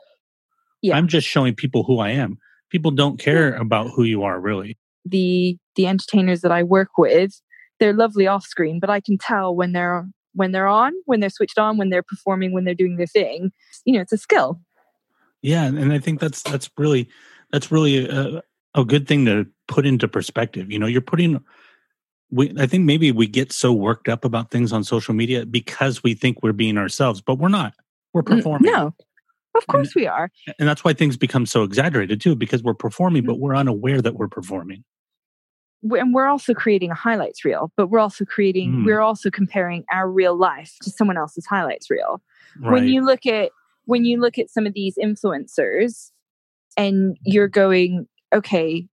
Yeah. 0.82 0.96
I'm 0.96 1.08
just 1.08 1.26
showing 1.28 1.54
people 1.54 1.82
who 1.84 1.98
I 1.98 2.10
am. 2.10 2.38
People 2.70 2.90
don't 2.90 3.18
care 3.18 3.54
about 3.54 3.90
who 3.90 4.02
you 4.04 4.22
are 4.22 4.40
really. 4.40 4.78
the 5.04 5.58
the 5.76 5.86
entertainers 5.88 6.40
that 6.42 6.52
I 6.52 6.62
work 6.62 6.96
with, 6.96 7.40
they're 7.80 7.92
lovely 7.92 8.26
off 8.28 8.44
screen, 8.46 8.78
but 8.80 8.90
I 8.90 9.00
can 9.00 9.18
tell 9.18 9.54
when 9.54 9.72
they're 9.72 10.06
when 10.34 10.52
they're 10.52 10.66
on, 10.68 10.92
when 11.06 11.20
they're 11.20 11.30
switched 11.30 11.58
on, 11.58 11.76
when 11.78 11.88
they're 11.90 12.02
performing, 12.02 12.52
when 12.52 12.64
they're 12.64 12.74
doing 12.74 12.96
their 12.96 13.06
thing. 13.06 13.52
You 13.84 13.94
know, 13.94 14.00
it's 14.00 14.12
a 14.12 14.18
skill. 14.18 14.60
Yeah, 15.42 15.64
and 15.64 15.92
I 15.92 15.98
think 15.98 16.20
that's 16.20 16.42
that's 16.42 16.70
really 16.78 17.08
that's 17.52 17.70
really 17.70 18.08
a, 18.08 18.42
a 18.74 18.84
good 18.84 19.06
thing 19.06 19.24
to 19.26 19.46
put 19.68 19.86
into 19.86 20.08
perspective. 20.08 20.70
You 20.70 20.78
know, 20.78 20.86
you're 20.86 21.00
putting. 21.00 21.42
We, 22.30 22.52
I 22.58 22.66
think 22.66 22.84
maybe 22.84 23.12
we 23.12 23.26
get 23.26 23.52
so 23.52 23.72
worked 23.72 24.08
up 24.08 24.24
about 24.24 24.50
things 24.50 24.72
on 24.72 24.82
social 24.82 25.14
media 25.14 25.46
because 25.46 26.02
we 26.02 26.14
think 26.14 26.42
we're 26.42 26.52
being 26.52 26.78
ourselves, 26.78 27.20
but 27.20 27.38
we're 27.38 27.48
not. 27.48 27.74
We're 28.12 28.22
performing, 28.22 28.72
No, 28.72 28.94
of 29.54 29.66
course 29.68 29.94
we 29.94 30.06
are. 30.06 30.30
and 30.58 30.66
that's 30.68 30.82
why 30.82 30.94
things 30.94 31.16
become 31.16 31.46
so 31.46 31.62
exaggerated 31.62 32.20
too. 32.20 32.34
Because 32.34 32.62
we're 32.62 32.74
performing, 32.74 33.22
Mm. 33.22 33.26
but 33.26 33.38
we're 33.38 33.54
unaware 33.54 34.00
that 34.00 34.14
we're 34.14 34.28
performing. 34.28 34.84
And 35.90 36.14
we're 36.14 36.26
also 36.26 36.54
creating 36.54 36.90
a 36.90 36.94
highlights 36.94 37.44
reel, 37.44 37.70
but 37.76 37.88
we're 37.88 37.98
also 37.98 38.24
creating, 38.24 38.72
Mm. 38.72 38.84
we're 38.86 39.00
also 39.00 39.30
comparing 39.30 39.84
our 39.92 40.10
real 40.10 40.36
life 40.36 40.72
to 40.82 40.90
someone 40.90 41.16
else's 41.18 41.46
highlights 41.46 41.90
reel. 41.90 42.22
Right? 42.60 42.72
when 42.72 42.88
you 42.88 43.04
look 43.04 43.26
at 43.26 43.50
when 43.86 44.04
you 44.04 44.20
look 44.20 44.38
at 44.38 44.48
some 44.48 44.64
of 44.66 44.72
these 44.74 44.96
influencers 44.96 46.10
and 46.76 47.16
you're 47.24 47.48
going 47.48 48.06
okay 48.32 48.86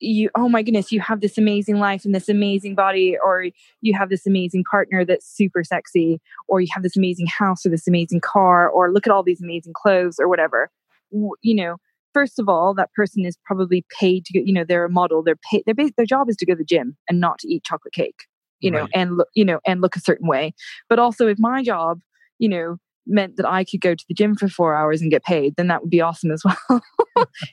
you 0.00 0.30
oh 0.34 0.48
my 0.48 0.62
goodness 0.62 0.92
you 0.92 1.00
have 1.00 1.20
this 1.20 1.36
amazing 1.36 1.78
life 1.78 2.04
and 2.04 2.14
this 2.14 2.28
amazing 2.28 2.74
body 2.74 3.16
or 3.24 3.46
you 3.82 3.94
have 3.94 4.08
this 4.10 4.26
amazing 4.26 4.64
partner 4.70 5.04
that's 5.04 5.26
super 5.26 5.62
sexy 5.64 6.20
or 6.48 6.60
you 6.60 6.68
have 6.72 6.82
this 6.82 6.96
amazing 6.96 7.26
house 7.26 7.64
or 7.66 7.70
this 7.70 7.86
amazing 7.88 8.20
car 8.20 8.68
or 8.68 8.92
look 8.92 9.06
at 9.06 9.12
all 9.12 9.22
these 9.22 9.42
amazing 9.42 9.72
clothes 9.74 10.16
or 10.18 10.28
whatever 10.28 10.70
W- 11.12 11.34
you 11.42 11.54
know 11.54 11.76
first 12.12 12.38
of 12.38 12.48
all 12.48 12.74
that 12.74 12.92
person 12.94 13.24
is 13.24 13.36
probably 13.44 13.84
paid 13.98 14.24
to 14.24 14.38
go 14.38 14.42
you 14.44 14.52
know 14.52 14.64
they're 14.64 14.84
a 14.84 14.90
model 14.90 15.22
they're 15.22 15.38
paid 15.50 15.62
their, 15.66 15.74
ba- 15.74 15.92
their 15.96 16.06
job 16.06 16.28
is 16.28 16.36
to 16.36 16.46
go 16.46 16.54
to 16.54 16.58
the 16.58 16.64
gym 16.64 16.96
and 17.08 17.20
not 17.20 17.38
to 17.38 17.48
eat 17.48 17.64
chocolate 17.64 17.94
cake 17.94 18.24
you 18.60 18.70
know 18.70 18.82
Right. 18.82 18.90
and 18.94 19.16
look 19.16 19.28
you 19.34 19.44
know 19.44 19.60
and 19.66 19.80
look 19.80 19.96
a 19.96 20.00
certain 20.00 20.28
way 20.28 20.52
but 20.88 20.98
also 20.98 21.26
if 21.26 21.38
my 21.38 21.62
job 21.62 22.00
you 22.38 22.48
know 22.48 22.76
meant 23.06 23.36
that 23.36 23.46
I 23.46 23.64
could 23.64 23.80
go 23.80 23.94
to 23.94 24.04
the 24.08 24.14
gym 24.14 24.36
for 24.36 24.48
four 24.48 24.74
hours 24.74 25.02
and 25.02 25.10
get 25.10 25.24
paid, 25.24 25.56
then 25.56 25.66
that 25.68 25.82
would 25.82 25.90
be 25.90 26.00
awesome 26.00 26.30
as 26.30 26.42
well. 26.68 26.82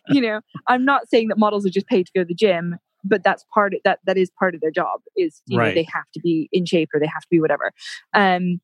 you 0.09 0.21
know, 0.21 0.41
I'm 0.67 0.85
not 0.85 1.09
saying 1.09 1.29
that 1.29 1.37
models 1.37 1.65
are 1.65 1.71
just 1.71 1.87
paid 1.87 2.05
to 2.05 2.11
go 2.15 2.21
to 2.21 2.27
the 2.27 2.35
gym, 2.35 2.77
but 3.03 3.23
that's 3.23 3.43
part 3.53 3.73
of 3.73 3.79
that 3.83 3.99
that 4.05 4.17
is 4.17 4.29
part 4.37 4.55
of 4.55 4.61
their 4.61 4.71
job 4.71 5.01
is 5.15 5.41
you 5.47 5.57
know 5.59 5.73
they 5.73 5.87
have 5.91 6.05
to 6.13 6.19
be 6.19 6.49
in 6.51 6.65
shape 6.65 6.89
or 6.93 6.99
they 6.99 7.07
have 7.07 7.23
to 7.23 7.27
be 7.29 7.39
whatever. 7.39 7.71
Um, 8.13 8.59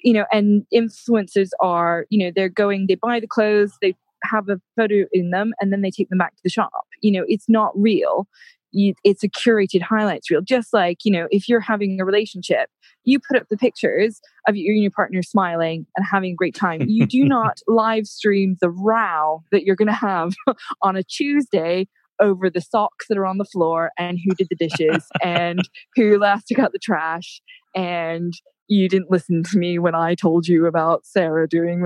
you 0.00 0.12
know, 0.12 0.24
and 0.30 0.64
influencers 0.72 1.48
are, 1.60 2.06
you 2.10 2.18
know, 2.24 2.30
they're 2.34 2.50
going, 2.50 2.86
they 2.86 2.94
buy 2.96 3.18
the 3.18 3.26
clothes, 3.26 3.72
they 3.80 3.96
have 4.24 4.48
a 4.48 4.60
photo 4.76 5.04
in 5.12 5.30
them, 5.30 5.52
and 5.60 5.72
then 5.72 5.82
they 5.82 5.90
take 5.90 6.08
them 6.08 6.18
back 6.18 6.34
to 6.36 6.42
the 6.42 6.50
shop. 6.50 6.86
You 7.00 7.12
know, 7.12 7.24
it's 7.28 7.48
not 7.48 7.72
real. 7.74 8.26
You, 8.72 8.94
it's 9.04 9.22
a 9.22 9.28
curated 9.28 9.82
highlights 9.82 10.30
reel. 10.30 10.42
Just 10.42 10.72
like, 10.72 10.98
you 11.04 11.12
know, 11.12 11.28
if 11.30 11.48
you're 11.48 11.60
having 11.60 12.00
a 12.00 12.04
relationship, 12.04 12.68
you 13.04 13.18
put 13.20 13.40
up 13.40 13.48
the 13.48 13.56
pictures 13.56 14.20
of 14.48 14.56
you 14.56 14.72
and 14.72 14.82
your 14.82 14.90
partner 14.90 15.22
smiling 15.22 15.86
and 15.96 16.06
having 16.10 16.32
a 16.32 16.36
great 16.36 16.54
time. 16.54 16.82
You 16.86 17.06
do 17.06 17.24
not 17.28 17.60
live 17.66 18.06
stream 18.06 18.56
the 18.60 18.70
row 18.70 19.42
that 19.52 19.64
you're 19.64 19.76
going 19.76 19.86
to 19.86 19.94
have 19.94 20.34
on 20.82 20.96
a 20.96 21.02
Tuesday 21.02 21.88
over 22.20 22.50
the 22.50 22.60
socks 22.60 23.06
that 23.08 23.18
are 23.18 23.26
on 23.26 23.38
the 23.38 23.44
floor 23.44 23.90
and 23.98 24.18
who 24.24 24.34
did 24.34 24.48
the 24.48 24.56
dishes 24.56 25.06
and 25.22 25.60
who 25.94 26.18
last 26.18 26.48
took 26.48 26.58
out 26.58 26.72
the 26.72 26.78
trash 26.78 27.40
and 27.74 28.32
you 28.68 28.88
didn't 28.88 29.10
listen 29.10 29.42
to 29.44 29.58
me 29.58 29.78
when 29.78 29.94
I 29.94 30.14
told 30.14 30.48
you 30.48 30.66
about 30.66 31.06
Sarah 31.06 31.48
doing, 31.48 31.80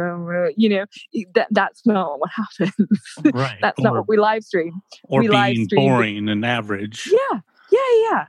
you 0.56 0.68
know, 0.68 0.86
that 1.34 1.48
that's 1.50 1.84
not 1.86 2.18
what 2.20 2.30
happens. 2.58 3.00
right. 3.34 3.58
that's 3.60 3.78
not 3.80 3.94
what 3.94 4.08
we 4.08 4.16
live 4.16 4.44
stream. 4.44 4.72
or 5.04 5.20
we 5.20 5.28
live 5.28 5.54
being 5.54 5.68
boring 5.74 6.28
and 6.28 6.44
average. 6.44 7.10
Yeah, 7.10 7.40
yeah, 7.70 7.78
yeah. 8.10 8.26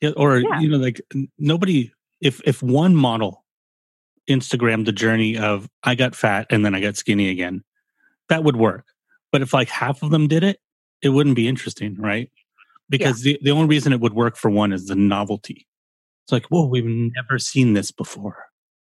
Yeah, 0.00 0.10
or 0.16 0.38
Yeah. 0.38 0.60
you 0.60 0.68
know, 0.68 0.78
like 0.78 1.00
nobody. 1.38 1.92
If 2.20 2.40
if 2.44 2.62
one 2.62 2.96
model 2.96 3.44
Instagrammed 4.28 4.86
the 4.86 4.92
journey 4.92 5.38
of 5.38 5.68
I 5.84 5.94
got 5.94 6.14
fat 6.16 6.46
and 6.50 6.64
then 6.64 6.74
I 6.74 6.80
got 6.80 6.96
skinny 6.96 7.30
again, 7.30 7.62
that 8.28 8.42
would 8.44 8.56
work. 8.56 8.86
But 9.30 9.42
if 9.42 9.52
like 9.52 9.68
half 9.68 10.02
of 10.02 10.10
them 10.10 10.26
did 10.28 10.42
it, 10.42 10.58
it 11.02 11.10
wouldn't 11.10 11.36
be 11.36 11.46
interesting, 11.48 11.96
right? 11.96 12.30
Because 12.90 13.22
the 13.22 13.38
the 13.42 13.50
only 13.52 13.66
reason 13.68 13.92
it 13.92 14.00
would 14.00 14.14
work 14.14 14.36
for 14.36 14.50
one 14.50 14.72
is 14.72 14.86
the 14.86 14.96
novelty. 14.96 15.67
It's 16.28 16.32
like, 16.32 16.46
whoa, 16.48 16.66
we've 16.66 16.84
never 16.84 17.38
seen 17.38 17.72
this 17.72 17.90
before. 17.90 18.36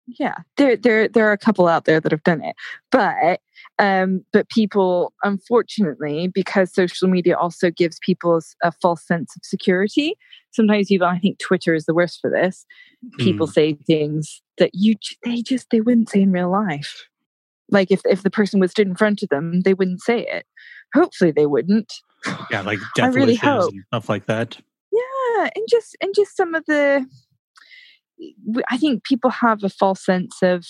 yeah 0.06 0.36
there 0.58 0.78
there 0.78 1.08
there 1.08 1.28
are 1.28 1.32
a 1.32 1.38
couple 1.40 1.68
out 1.68 1.86
there 1.86 2.00
that 2.00 2.12
have 2.12 2.24
done 2.24 2.44
it 2.44 2.56
but 2.92 3.40
um 3.80 4.24
but 4.34 4.48
people 4.50 5.12
unfortunately 5.24 6.28
because 6.28 6.72
social 6.74 7.08
media 7.08 7.36
also 7.38 7.72
gives 7.72 7.98
people 8.06 8.40
a 8.64 8.72
false 8.72 9.06
sense 9.08 9.36
of 9.36 9.42
security 9.44 10.14
sometimes 10.52 10.92
even 10.92 11.08
i 11.08 11.18
think 11.20 11.38
twitter 11.40 11.74
is 11.74 11.86
the 11.86 11.94
worst 11.94 12.20
for 12.22 12.30
this 12.30 12.66
people 13.20 13.48
Mm. 13.48 13.54
say 13.54 13.74
things 13.88 14.42
that 14.58 14.72
you 14.74 14.96
they 15.24 15.42
just 15.42 15.68
they 15.72 15.82
wouldn't 15.82 16.10
say 16.10 16.22
in 16.22 16.32
real 16.32 16.52
life 16.52 17.08
like 17.70 17.90
if 17.92 18.02
if 18.06 18.22
the 18.24 18.32
person 18.32 18.60
was 18.60 18.72
stood 18.72 18.88
in 18.88 18.96
front 18.96 19.22
of 19.24 19.30
them 19.30 19.62
they 19.62 19.74
wouldn't 19.76 20.02
say 20.02 20.20
it 20.28 20.46
hopefully 20.94 21.32
they 21.32 21.46
wouldn't 21.48 21.92
yeah, 22.52 22.62
like 22.62 22.80
death 22.96 23.16
really 23.16 23.34
wishes 23.34 23.68
and 23.68 23.84
stuff 23.88 24.10
like 24.10 24.26
that. 24.28 24.58
yeah 24.92 25.50
and 25.56 25.66
just 25.70 25.96
and 26.02 26.14
just 26.16 26.36
some 26.36 26.54
of 26.56 26.64
the 26.66 27.06
i 28.70 28.78
think 28.78 29.04
people 29.04 29.30
have 29.30 29.64
a 29.64 29.70
false 29.70 30.04
sense 30.06 30.42
of 30.42 30.66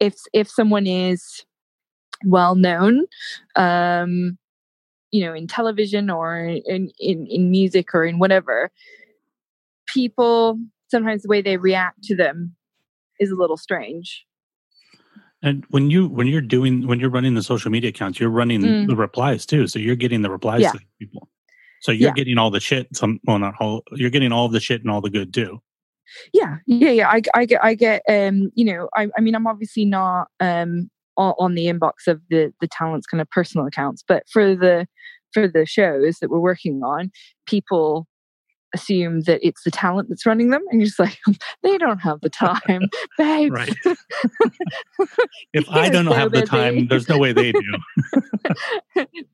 if 0.00 0.14
if 0.32 0.48
someone 0.50 0.86
is 0.86 1.44
well 2.24 2.54
known 2.54 3.04
um 3.56 4.38
you 5.12 5.24
know 5.24 5.34
in 5.34 5.46
television 5.46 6.10
or 6.10 6.36
in 6.38 6.90
in 6.98 7.26
in 7.26 7.50
music 7.50 7.94
or 7.94 8.04
in 8.04 8.18
whatever 8.18 8.70
people 9.86 10.58
sometimes 10.88 11.22
the 11.22 11.28
way 11.28 11.40
they 11.42 11.56
react 11.56 12.02
to 12.02 12.16
them 12.16 12.54
is 13.20 13.30
a 13.30 13.36
little 13.36 13.56
strange 13.56 14.24
And 15.42 15.64
when 15.70 15.90
you 15.90 16.08
when 16.08 16.26
you're 16.26 16.40
doing 16.40 16.86
when 16.86 16.98
you're 16.98 17.10
running 17.10 17.34
the 17.34 17.42
social 17.42 17.70
media 17.70 17.90
accounts, 17.90 18.18
you're 18.18 18.30
running 18.30 18.62
Mm. 18.62 18.86
the 18.88 18.96
replies 18.96 19.44
too. 19.46 19.66
So 19.66 19.78
you're 19.78 19.94
getting 19.94 20.22
the 20.22 20.30
replies 20.30 20.62
Yeah. 20.62 20.72
to 20.72 20.80
people. 20.98 21.28
So 21.80 21.92
you're 21.92 22.08
Yeah. 22.08 22.14
getting 22.14 22.38
all 22.38 22.50
the 22.50 22.58
shit. 22.58 22.88
Some 22.96 23.20
well, 23.24 23.38
not 23.38 23.54
all. 23.60 23.82
You're 23.92 24.10
getting 24.10 24.32
all 24.32 24.48
the 24.48 24.60
shit 24.60 24.80
and 24.80 24.90
all 24.90 25.02
the 25.02 25.10
good 25.10 25.32
too. 25.34 25.60
Yeah 26.32 26.56
yeah 26.66 26.90
yeah 26.90 27.08
i, 27.08 27.20
I 27.34 27.44
get 27.44 27.64
i 27.64 27.74
get 27.74 28.02
um 28.08 28.50
you 28.54 28.64
know 28.64 28.88
i, 28.96 29.08
I 29.16 29.20
mean 29.20 29.34
i'm 29.34 29.46
obviously 29.46 29.84
not 29.84 30.28
um 30.40 30.90
on, 31.18 31.54
the 31.54 31.64
inbox 31.66 32.06
of 32.08 32.20
the 32.28 32.52
the 32.60 32.68
talents 32.68 33.06
kind 33.06 33.22
of 33.22 33.30
personal 33.30 33.66
accounts 33.66 34.04
but 34.06 34.24
for 34.30 34.54
the 34.54 34.86
for 35.32 35.48
the 35.48 35.64
shows 35.64 36.18
that 36.20 36.30
we're 36.30 36.38
working 36.38 36.82
on 36.82 37.10
people 37.46 38.06
assume 38.74 39.22
that 39.22 39.40
it's 39.46 39.62
the 39.64 39.70
talent 39.70 40.08
that's 40.08 40.26
running 40.26 40.50
them 40.50 40.62
and 40.70 40.80
you're 40.80 40.86
just 40.86 40.98
like 40.98 41.18
they 41.62 41.78
don't 41.78 42.00
have 42.00 42.20
the 42.20 42.30
time 42.30 42.82
babe 43.18 43.52
Right. 43.52 43.74
If 45.52 45.68
I 45.70 45.88
don't 45.88 46.06
so 46.06 46.12
have 46.12 46.32
the 46.32 46.42
time, 46.42 46.86
there's 46.88 47.08
no 47.08 47.18
way 47.18 47.32
they 47.32 47.52
do. 47.52 47.78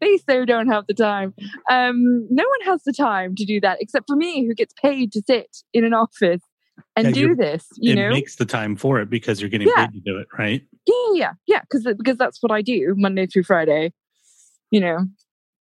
they 0.01 0.19
so 0.19 0.45
don't 0.45 0.69
have 0.69 0.87
the 0.87 0.95
time 0.95 1.35
um 1.71 2.27
no 2.31 2.45
one 2.45 2.61
has 2.65 2.83
the 2.85 2.93
time 2.93 3.35
to 3.35 3.45
do 3.45 3.61
that 3.61 3.79
except 3.81 4.07
for 4.09 4.17
me 4.17 4.47
who 4.47 4.55
gets 4.55 4.73
paid 4.81 5.13
to 5.13 5.23
sit 5.27 5.49
in 5.73 5.85
an 5.85 5.95
office 5.95 6.41
and 6.97 7.07
Yeah, 7.07 7.13
do 7.13 7.35
this 7.35 7.67
you 7.77 7.93
it 7.95 7.97
know 7.97 8.11
makes 8.11 8.37
the 8.37 8.45
time 8.45 8.77
for 8.77 9.01
it 9.01 9.09
because 9.11 9.41
you're 9.41 9.51
getting 9.51 9.69
Yeah. 9.69 9.87
paid 9.87 9.95
to 9.95 10.01
do 10.01 10.19
it, 10.19 10.29
right? 10.39 10.63
Yeah, 10.87 10.95
yeah, 11.15 11.33
yeah. 11.47 11.61
Because 11.61 11.85
because 11.97 12.19
that's 12.19 12.43
what 12.43 12.53
I 12.53 12.63
do 12.63 12.95
Monday 12.97 13.27
through 13.27 13.45
Friday. 13.45 13.93
You 14.71 14.81
know, 14.81 15.07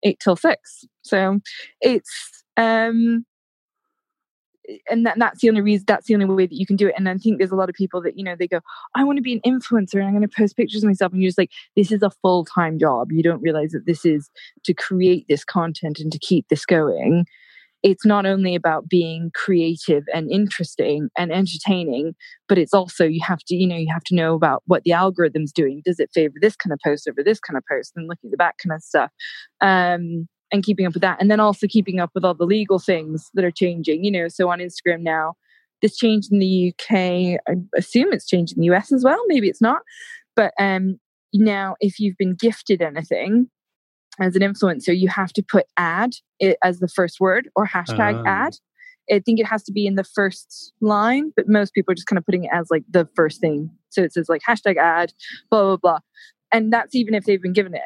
eight 0.04 0.20
till 0.20 0.36
six. 0.36 0.86
So 1.02 1.40
it's 1.82 2.44
um, 2.58 3.26
and 4.90 5.06
that 5.06 5.18
that's 5.20 5.42
the 5.42 5.50
only 5.50 5.62
reason. 5.62 5.86
That's 5.88 6.08
the 6.08 6.14
only 6.14 6.26
way 6.26 6.46
that 6.46 6.56
you 6.56 6.66
can 6.66 6.76
do 6.76 6.88
it. 6.88 6.94
And 6.98 7.10
I 7.10 7.18
think 7.18 7.38
there's 7.38 7.52
a 7.52 7.56
lot 7.56 7.70
of 7.70 7.76
people 7.76 8.02
that 8.02 8.18
you 8.18 8.24
know 8.24 8.36
they 8.38 8.48
go, 8.48 8.62
I 8.96 9.04
want 9.04 9.18
to 9.18 9.22
be 9.22 9.34
an 9.34 9.42
influencer 9.42 9.96
and 9.96 10.06
I'm 10.06 10.12
going 10.14 10.28
to 10.28 10.28
post 10.28 10.56
pictures 10.56 10.84
of 10.84 10.88
myself, 10.88 11.12
and 11.12 11.22
you're 11.22 11.30
just 11.30 11.38
like, 11.38 11.52
this 11.76 11.92
is 11.92 12.02
a 12.04 12.12
full 12.22 12.46
time 12.46 12.80
job. 12.80 13.12
You 13.12 13.24
don't 13.24 13.42
realize 13.42 13.72
that 13.72 13.86
this 13.86 14.06
is 14.06 14.30
to 14.64 14.74
create 14.74 15.26
this 15.28 15.44
content 15.44 16.00
and 16.00 16.12
to 16.12 16.20
keep 16.20 16.48
this 16.50 16.66
going. 16.66 17.26
It's 17.84 18.06
not 18.06 18.26
only 18.26 18.56
about 18.56 18.88
being 18.88 19.30
creative 19.36 20.04
and 20.14 20.32
interesting 20.32 21.10
and 21.18 21.32
entertaining, 21.32 22.16
but 22.48 22.58
it's 22.58 22.74
also 22.74 23.06
you 23.06 23.22
have 23.24 23.40
to 23.48 23.56
you 23.56 23.68
know 23.68 23.76
you 23.76 23.92
have 23.92 24.04
to 24.06 24.16
know 24.16 24.34
about 24.36 24.64
what 24.66 24.84
the 24.84 24.94
algorithm's 24.94 25.52
doing. 25.52 25.82
Does 25.86 26.00
it 26.00 26.10
favor 26.14 26.36
this 26.42 26.56
kind 26.56 26.74
of 26.74 26.80
post 26.84 27.08
over 27.08 27.24
this 27.24 27.40
kind 27.40 27.58
of 27.58 27.64
post 27.70 27.94
and 27.96 28.08
looking 28.08 28.30
at 28.30 28.32
the 28.32 28.38
back 28.38 28.56
kind 28.64 28.74
of 28.74 28.82
stuff 28.82 29.12
um 29.62 30.28
and 30.54 30.64
keeping 30.64 30.86
up 30.86 30.94
with 30.94 31.02
that. 31.02 31.20
And 31.20 31.32
then 31.32 31.40
also 31.40 31.66
keeping 31.68 32.00
up 32.00 32.12
with 32.14 32.24
all 32.24 32.36
the 32.36 32.46
legal 32.46 32.78
things 32.78 33.30
that 33.34 33.44
are 33.44 33.52
changing 33.52 34.04
you 34.04 34.12
know 34.12 34.28
so 34.28 34.50
on 34.50 34.60
instagram 34.60 35.02
now 35.02 35.34
this 35.82 35.98
changed 35.98 36.32
in 36.32 36.40
the 36.40 36.74
uk 36.74 36.96
i 36.96 37.40
assume 37.76 38.14
it's 38.14 38.28
changed 38.28 38.56
in 38.56 38.62
the 38.62 38.68
us 38.68 38.92
as 38.92 39.04
well 39.04 39.20
maybe 39.28 39.50
it's 39.50 39.62
not 39.62 39.82
but 40.36 40.54
um 40.60 40.98
now 41.34 41.76
if 41.80 42.00
you've 42.00 42.18
been 42.18 42.36
gifted 42.36 42.82
anything 42.82 43.50
as 44.20 44.36
an 44.36 44.42
influencer 44.42 44.98
you 44.98 45.08
have 45.08 45.34
to 45.34 45.44
put 45.44 45.66
ad 45.78 46.14
it 46.40 46.58
as 46.64 46.80
the 46.80 46.88
first 46.88 47.20
word 47.20 47.50
or 47.56 47.66
hashtag 47.66 48.22
Oh. 48.22 48.24
ad 48.28 48.58
I 49.12 49.20
think 49.20 49.40
it 49.40 49.46
has 49.46 49.64
to 49.64 49.72
be 49.72 49.86
in 49.86 49.96
the 49.96 50.04
first 50.04 50.72
line, 50.80 51.34
but 51.36 51.50
most 51.50 51.74
people 51.74 51.92
are 51.92 51.96
just 51.96 52.08
kind 52.08 52.18
of 52.18 52.26
putting 52.26 52.46
it 52.46 52.52
as 52.54 52.68
like 52.72 52.84
the 52.90 53.08
first 53.16 53.42
thing. 53.42 53.70
So 53.90 54.02
it 54.02 54.14
says 54.14 54.30
like 54.30 54.42
hashtag 54.48 54.78
ad, 54.78 55.14
blah, 55.52 55.62
blah, 55.62 55.78
blah. 55.78 56.00
And 56.54 56.72
that's 56.72 56.96
even 56.96 57.14
if 57.14 57.26
they've 57.26 57.42
been 57.42 57.54
given 57.54 57.74
it. 57.74 57.82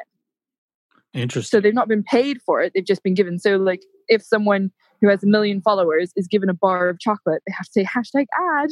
Interesting. 1.14 1.58
So 1.58 1.62
they've 1.62 1.74
not 1.74 1.88
been 1.88 2.04
paid 2.04 2.42
for 2.46 2.62
it, 2.62 2.74
they've 2.76 2.86
just 2.86 3.02
been 3.04 3.16
given. 3.16 3.40
So, 3.40 3.58
like, 3.58 3.82
if 4.08 4.22
someone 4.22 4.72
who 5.02 5.10
has 5.10 5.24
a 5.24 5.28
million 5.28 5.62
followers 5.62 6.12
is 6.16 6.28
given 6.28 6.50
a 6.50 6.54
bar 6.54 6.90
of 6.90 7.00
chocolate, 7.00 7.42
they 7.48 7.54
have 7.56 7.66
to 7.66 7.72
say 7.72 7.84
hashtag 7.84 8.26
ad. 8.60 8.70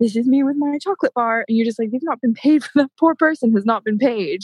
This 0.00 0.16
is 0.16 0.26
me 0.26 0.42
with 0.42 0.56
my 0.56 0.78
chocolate 0.78 1.14
bar. 1.14 1.44
And 1.46 1.56
you're 1.56 1.66
just 1.66 1.78
like, 1.78 1.90
they've 1.90 2.00
not 2.02 2.20
been 2.20 2.34
paid 2.34 2.64
for 2.64 2.70
that 2.82 2.90
poor 2.98 3.14
person 3.14 3.52
has 3.54 3.64
not 3.64 3.84
been 3.84 3.98
paid. 3.98 4.42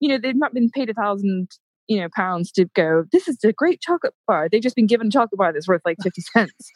You 0.00 0.10
know, 0.10 0.18
they've 0.18 0.36
not 0.36 0.52
been 0.52 0.70
paid 0.70 0.90
a 0.90 0.94
thousand, 0.94 1.48
you 1.90 2.00
know, 2.00 2.08
pounds 2.14 2.52
to 2.52 2.66
go, 2.76 3.04
this 3.10 3.26
is 3.26 3.36
a 3.42 3.52
great 3.52 3.80
chocolate 3.80 4.14
bar. 4.28 4.48
They've 4.48 4.62
just 4.62 4.76
been 4.76 4.86
given 4.86 5.08
a 5.08 5.10
chocolate 5.10 5.36
bar 5.38 5.52
that's 5.52 5.66
worth 5.66 5.82
like 5.84 5.96
50 6.00 6.22
cents. 6.22 6.72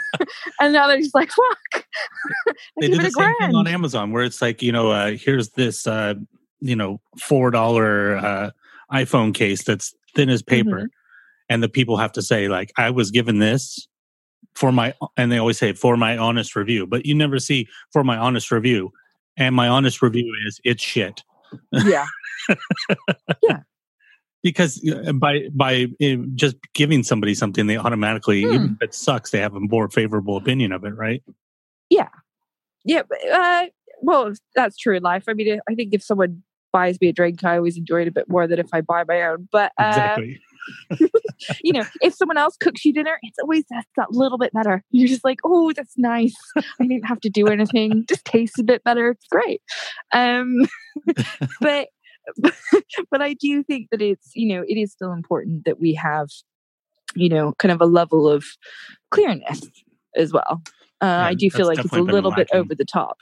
and 0.60 0.72
now 0.72 0.86
they're 0.86 0.98
just 0.98 1.16
like, 1.16 1.30
fuck. 1.30 1.84
they 2.80 2.86
do 2.86 2.96
the 2.96 3.10
same 3.10 3.34
thing 3.40 3.56
on. 3.56 3.66
Amazon 3.66 4.12
where 4.12 4.22
it's 4.22 4.40
like, 4.40 4.62
you 4.62 4.70
know, 4.70 4.92
uh, 4.92 5.16
here's 5.20 5.50
this, 5.50 5.84
uh, 5.84 6.14
you 6.60 6.76
know, 6.76 7.00
four 7.20 7.50
dollar 7.50 8.16
uh, 8.18 8.50
iPhone 8.92 9.34
case 9.34 9.64
that's 9.64 9.92
thin 10.14 10.30
as 10.30 10.42
paper, 10.44 10.76
Mm-hmm. 10.76 10.86
and 11.48 11.60
the 11.60 11.68
people 11.68 11.96
have 11.96 12.12
to 12.12 12.22
say 12.22 12.46
like, 12.46 12.70
I 12.78 12.90
was 12.90 13.10
given 13.10 13.40
this 13.40 13.88
for 14.54 14.70
my, 14.70 14.94
and 15.16 15.32
they 15.32 15.38
always 15.38 15.58
say 15.58 15.72
for 15.72 15.96
my 15.96 16.16
honest 16.16 16.54
review, 16.54 16.86
but 16.86 17.04
you 17.04 17.16
never 17.16 17.40
see 17.40 17.66
for 17.92 18.04
my 18.04 18.16
honest 18.16 18.52
review, 18.52 18.92
and 19.36 19.56
my 19.56 19.66
honest 19.66 20.02
review 20.02 20.32
is 20.46 20.60
it's 20.62 20.82
shit 20.84 21.24
Yeah. 21.72 22.06
yeah. 23.42 23.58
Because 24.42 24.80
by 25.14 25.48
by 25.54 25.86
just 26.34 26.56
giving 26.74 27.02
somebody 27.02 27.34
something, 27.34 27.66
they 27.66 27.76
automatically, 27.76 28.42
Hmm. 28.42 28.52
even 28.54 28.78
if 28.80 28.88
it 28.88 28.94
sucks, 28.94 29.30
they 29.30 29.38
have 29.40 29.54
a 29.54 29.60
more 29.60 29.88
favorable 29.88 30.36
opinion 30.36 30.72
of 30.72 30.84
it, 30.84 30.94
right? 30.96 31.22
Yeah, 32.84 33.02
but, 33.08 33.18
uh, 33.30 33.66
well, 34.00 34.32
that's 34.56 34.76
true 34.76 34.96
in 34.96 35.02
life. 35.02 35.24
I 35.28 35.34
mean, 35.34 35.60
I 35.68 35.74
think 35.74 35.94
if 35.94 36.02
someone 36.02 36.42
buys 36.72 37.00
me 37.00 37.08
a 37.08 37.12
drink, 37.12 37.44
I 37.44 37.56
always 37.56 37.76
enjoy 37.76 38.02
it 38.02 38.08
a 38.08 38.10
bit 38.10 38.28
more 38.28 38.46
than 38.48 38.58
if 38.58 38.66
I 38.72 38.80
buy 38.80 39.04
my 39.06 39.22
own. 39.22 39.48
But 39.52 39.70
uh, 39.78 39.86
Exactly. 39.88 40.40
you 41.62 41.72
know, 41.72 41.84
if 42.00 42.14
someone 42.14 42.38
else 42.38 42.56
cooks 42.56 42.84
you 42.84 42.92
dinner, 42.92 43.18
it's 43.22 43.38
always 43.40 43.64
that, 43.70 43.84
that 43.96 44.10
little 44.12 44.38
bit 44.38 44.52
better. 44.52 44.82
You're 44.90 45.08
just 45.08 45.24
like, 45.24 45.38
oh, 45.44 45.72
that's 45.72 45.96
nice. 45.96 46.34
I 46.56 46.86
didn't 46.86 47.06
have 47.06 47.20
to 47.20 47.30
do 47.30 47.46
anything. 47.46 48.04
Just 48.08 48.24
tastes 48.24 48.58
a 48.58 48.64
bit 48.64 48.82
better. 48.82 49.10
It's 49.10 49.26
great. 49.30 49.62
Um, 50.12 50.66
but 51.60 51.88
but 53.10 53.22
I 53.22 53.34
do 53.34 53.62
think 53.62 53.88
that 53.90 54.02
it's 54.02 54.30
you 54.34 54.54
know 54.54 54.62
it 54.66 54.78
is 54.78 54.92
still 54.92 55.12
important 55.12 55.64
that 55.64 55.80
we 55.80 55.94
have 55.94 56.28
you 57.14 57.28
know 57.28 57.52
kind 57.58 57.72
of 57.72 57.80
a 57.80 57.86
level 57.86 58.28
of 58.28 58.44
clearness 59.10 59.62
as 60.16 60.32
well. 60.32 60.62
Uh, 61.00 61.24
I 61.26 61.34
do 61.34 61.50
feel 61.50 61.66
like 61.66 61.78
it's 61.78 61.92
a 61.92 62.00
little 62.00 62.30
bit 62.32 62.48
over 62.52 62.76
the 62.76 62.84
top. 62.84 63.18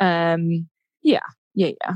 Um, 0.00 0.68
yeah, 1.02 1.20
yeah, 1.54 1.70
yeah. 1.80 1.94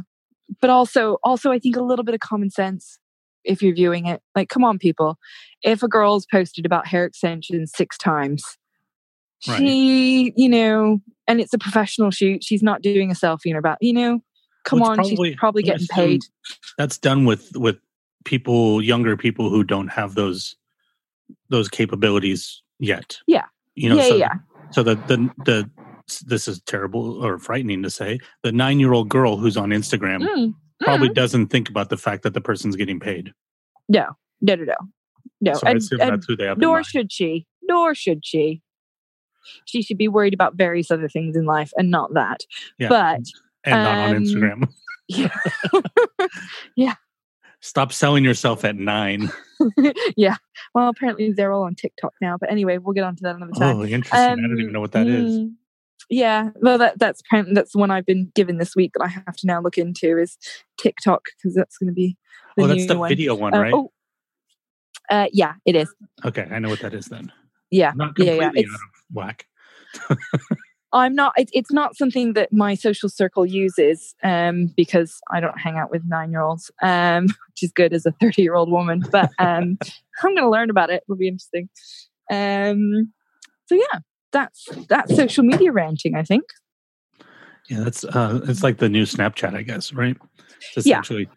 But 0.60 0.70
also, 0.70 1.18
also, 1.24 1.50
I 1.50 1.58
think 1.58 1.74
a 1.74 1.82
little 1.82 2.04
bit 2.04 2.14
of 2.14 2.20
common 2.20 2.48
sense 2.48 3.00
if 3.42 3.60
you're 3.60 3.74
viewing 3.74 4.06
it. 4.06 4.22
Like, 4.36 4.48
come 4.48 4.62
on, 4.62 4.78
people. 4.78 5.18
If 5.62 5.82
a 5.82 5.88
girl's 5.88 6.26
posted 6.30 6.64
about 6.64 6.86
hair 6.86 7.04
extensions 7.04 7.72
six 7.74 7.98
times, 7.98 8.44
Right. 9.46 9.58
she, 9.58 10.32
you 10.36 10.48
know, 10.48 11.00
and 11.28 11.40
it's 11.40 11.52
a 11.52 11.58
professional 11.58 12.10
shoot. 12.10 12.42
She's 12.42 12.62
not 12.62 12.82
doing 12.82 13.10
a 13.10 13.14
selfie 13.14 13.46
in 13.46 13.54
her 13.54 13.60
back. 13.60 13.78
You 13.80 13.92
know, 13.92 14.20
come 14.66 14.80
Well, 14.80 14.90
on, 14.90 15.00
it's 15.00 15.08
she's 15.08 15.36
probably 15.36 15.62
getting 15.62 15.86
paid. 15.86 16.20
That's 16.76 16.98
done 16.98 17.24
with 17.24 17.50
with 17.56 17.78
people, 18.24 18.82
younger 18.82 19.16
people 19.16 19.48
who 19.48 19.64
don't 19.64 19.88
have 19.88 20.14
those 20.14 20.54
those 21.48 21.68
capabilities 21.68 22.62
yet. 22.78 23.18
Yeah. 23.26 23.44
you 23.74 23.88
know. 23.88 23.96
yeah, 23.96 24.08
so, 24.08 24.16
yeah. 24.16 24.34
so 24.72 24.82
the 24.82 24.96
the 25.06 25.30
the 25.46 25.70
this 26.26 26.46
is 26.46 26.60
terrible 26.62 27.24
or 27.24 27.38
frightening 27.38 27.82
to 27.82 27.90
say. 27.90 28.18
The 28.42 28.52
nine 28.52 28.78
year 28.78 28.92
old 28.92 29.08
girl 29.08 29.38
who's 29.38 29.56
on 29.56 29.70
Instagram 29.70 30.26
Mm, 30.26 30.54
probably 30.80 31.08
mm. 31.08 31.14
doesn't 31.14 31.46
think 31.48 31.68
about 31.70 31.88
the 31.88 31.96
fact 31.96 32.22
that 32.24 32.34
the 32.34 32.40
person's 32.40 32.76
getting 32.76 33.00
paid. 33.00 33.32
no, 33.88 34.06
no, 34.40 34.54
no, 34.56 34.64
no, 34.64 34.74
no. 35.40 35.54
so 35.54 35.66
I 35.66 35.70
and, 35.70 35.78
assume 35.78 36.00
and 36.00 36.10
that's 36.12 36.26
who 36.26 36.36
they 36.36 36.44
have. 36.44 36.58
nor 36.58 36.84
should 36.84 37.10
she. 37.10 37.46
Nor 37.62 37.94
should 37.94 38.24
she. 38.24 38.62
she 39.64 39.82
should 39.82 39.98
be 39.98 40.08
worried 40.08 40.34
about 40.34 40.54
various 40.54 40.90
other 40.90 41.08
things 41.08 41.36
in 41.36 41.44
life 41.46 41.72
and 41.76 41.90
not 41.90 42.14
that. 42.14 42.40
Yeah. 42.78 42.88
But 42.88 43.22
and 43.66 43.82
not 43.82 43.98
on 43.98 44.16
um, 44.16 44.22
Instagram. 44.22 44.68
yeah. 46.76 46.94
Stop 47.60 47.92
selling 47.92 48.22
yourself 48.22 48.64
at 48.64 48.76
nine. 48.76 49.30
yeah. 50.16 50.36
Well, 50.74 50.88
apparently 50.88 51.32
they're 51.32 51.52
all 51.52 51.64
on 51.64 51.74
TikTok 51.74 52.12
now. 52.20 52.36
But 52.38 52.50
anyway, 52.52 52.78
we'll 52.78 52.92
get 52.94 53.04
on 53.04 53.16
to 53.16 53.22
that 53.24 53.34
another 53.36 53.52
time. 53.52 53.76
Oh, 53.76 53.82
interesting. 53.84 54.18
I 54.20 54.28
don't 54.36 54.52
even 54.52 54.66
Um, 54.66 54.72
know 54.72 54.80
what 54.80 54.92
that 54.92 55.06
is. 55.08 55.32
Mm, 55.40 55.54
Yeah, 56.10 56.50
well, 56.56 56.78
that 56.78 56.98
that's 56.98 57.20
apparently 57.22 57.54
that's 57.54 57.72
the 57.72 57.78
one 57.78 57.90
I've 57.90 58.06
been 58.06 58.30
given 58.34 58.58
this 58.58 58.76
week 58.76 58.92
that 58.94 59.04
I 59.04 59.08
have 59.08 59.36
to 59.38 59.46
now 59.46 59.60
look 59.60 59.78
into 59.78 60.16
is 60.18 60.36
TikTok 60.78 61.22
because 61.36 61.54
that's 61.54 61.78
going 61.78 61.88
to 61.88 61.94
be 61.94 62.16
the 62.56 62.64
Oh, 62.64 62.66
that's 62.68 62.86
the 62.86 62.98
one. 62.98 63.08
video 63.08 63.34
one, 63.34 63.54
Uh, 63.54 63.60
right? 63.60 63.74
Oh, 63.74 63.90
uh, 65.10 65.26
yeah, 65.32 65.54
it 65.64 65.74
is. 65.74 65.92
Okay, 66.24 66.46
I 66.50 66.58
know 66.60 66.68
what 66.68 66.80
that 66.80 66.94
is 66.94 67.06
then. 67.06 67.32
Yeah, 67.70 67.92
Not 67.96 68.12
yeah, 68.18 68.36
completely 68.36 68.38
yeah. 68.38 68.46
out 68.46 68.52
It's 68.56 68.72
of 68.74 68.80
whack. 69.12 69.46
I'm 70.96 71.14
not. 71.14 71.32
It's 71.36 71.50
it's 71.54 71.72
not 71.72 71.96
something 71.96 72.32
that 72.34 72.52
my 72.52 72.74
social 72.74 73.08
circle 73.08 73.44
uses 73.44 74.14
um, 74.22 74.72
because 74.76 75.20
I 75.30 75.40
don't 75.40 75.58
hang 75.58 75.76
out 75.76 75.90
with 75.90 76.02
nine 76.06 76.30
year 76.30 76.42
olds, 76.42 76.70
um, 76.82 77.24
which 77.48 77.62
is 77.62 77.72
good 77.72 77.92
as 77.92 78.06
a 78.06 78.12
thirty 78.12 78.42
year 78.42 78.54
old 78.54 78.70
woman. 78.70 79.04
But 79.10 79.30
um, 79.38 79.78
I'm 80.22 80.34
going 80.34 80.36
to 80.36 80.50
learn 80.50 80.70
about 80.70 80.90
it. 80.90 81.02
It'll 81.06 81.18
be 81.18 81.28
interesting. 81.28 81.68
Um, 82.30 83.12
so 83.66 83.74
yeah, 83.74 84.00
that's 84.32 84.68
that's 84.88 85.14
social 85.14 85.44
media 85.44 85.72
ranting. 85.72 86.14
I 86.14 86.22
think. 86.22 86.44
Yeah, 87.68 87.80
that's 87.80 88.04
uh 88.04 88.40
it's 88.44 88.62
like 88.62 88.78
the 88.78 88.88
new 88.88 89.04
Snapchat, 89.04 89.54
I 89.54 89.62
guess, 89.62 89.92
right? 89.92 90.16
It's 90.76 90.86
Yeah. 90.86 91.00
Essentially, 91.00 91.28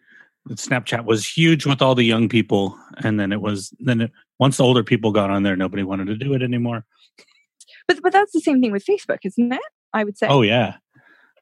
Snapchat 0.48 1.04
was 1.04 1.26
huge 1.26 1.66
with 1.66 1.82
all 1.82 1.94
the 1.94 2.04
young 2.04 2.28
people, 2.28 2.78
and 2.98 3.18
then 3.18 3.32
it 3.32 3.40
was 3.40 3.74
then 3.80 4.02
it, 4.02 4.12
once 4.38 4.56
the 4.56 4.64
older 4.64 4.84
people 4.84 5.12
got 5.12 5.30
on 5.30 5.42
there, 5.42 5.56
nobody 5.56 5.82
wanted 5.82 6.06
to 6.06 6.16
do 6.16 6.32
it 6.34 6.42
anymore. 6.42 6.84
But 7.90 8.02
but 8.02 8.12
that's 8.12 8.32
the 8.32 8.40
same 8.40 8.60
thing 8.60 8.70
with 8.70 8.84
Facebook, 8.84 9.18
isn't 9.24 9.52
it? 9.52 9.60
I 9.92 10.04
would 10.04 10.16
say. 10.16 10.28
Oh 10.28 10.42
yeah, 10.42 10.76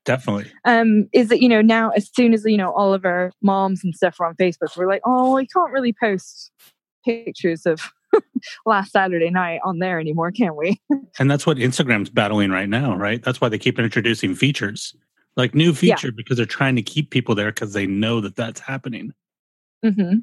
definitely. 0.06 0.50
um, 0.64 1.06
is 1.12 1.28
that 1.28 1.42
you 1.42 1.48
know 1.48 1.60
now 1.60 1.90
as 1.90 2.08
soon 2.14 2.32
as 2.32 2.44
you 2.46 2.56
know 2.56 2.70
all 2.72 2.94
of 2.94 3.04
our 3.04 3.32
moms 3.42 3.84
and 3.84 3.94
stuff 3.94 4.16
are 4.20 4.26
on 4.26 4.34
Facebook, 4.36 4.74
we're 4.76 4.88
like, 4.88 5.02
oh, 5.04 5.34
we 5.36 5.46
can't 5.46 5.70
really 5.72 5.92
post 5.92 6.50
pictures 7.04 7.66
of 7.66 7.90
last 8.66 8.92
Saturday 8.92 9.28
night 9.30 9.60
on 9.62 9.78
there 9.78 10.00
anymore, 10.00 10.32
can 10.32 10.56
we? 10.56 10.80
And 11.18 11.30
that's 11.30 11.46
what 11.46 11.56
Instagram's 11.56 12.10
battling 12.10 12.50
right 12.50 12.68
now, 12.68 12.94
right? 12.96 13.20
That's 13.22 13.40
why 13.40 13.48
they 13.48 13.58
keep 13.58 13.78
introducing 13.78 14.34
features, 14.36 14.94
like 15.36 15.54
new 15.54 15.66
Yeah. 15.82 15.96
feature, 15.96 16.12
because 16.12 16.36
they're 16.36 16.46
trying 16.46 16.76
to 16.76 16.82
keep 16.82 17.10
people 17.10 17.34
there 17.34 17.50
because 17.52 17.72
they 17.72 17.86
know 17.86 18.20
that 18.20 18.36
that's 18.36 18.60
happening. 18.60 19.12
hmm 19.82 20.20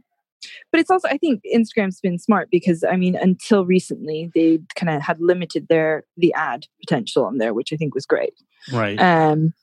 But 0.72 0.80
it's 0.80 0.92
also, 0.92 1.08
I 1.08 1.18
think 1.18 1.42
Instagram's 1.54 2.00
been 2.00 2.20
smart 2.20 2.50
because 2.52 2.84
I 2.84 2.96
mean, 2.96 3.16
until 3.16 3.66
recently, 3.66 4.32
they 4.36 4.60
kind 4.76 4.90
of 4.96 5.02
had 5.02 5.20
limited 5.20 5.68
their 5.70 6.04
the 6.18 6.34
ad 6.34 6.68
potential 6.82 7.26
on 7.26 7.38
there, 7.38 7.54
which 7.54 7.74
I 7.74 7.78
think 7.78 7.96
was 7.96 8.06
great. 8.06 8.34
Right. 8.72 9.00
Um, 9.00 9.54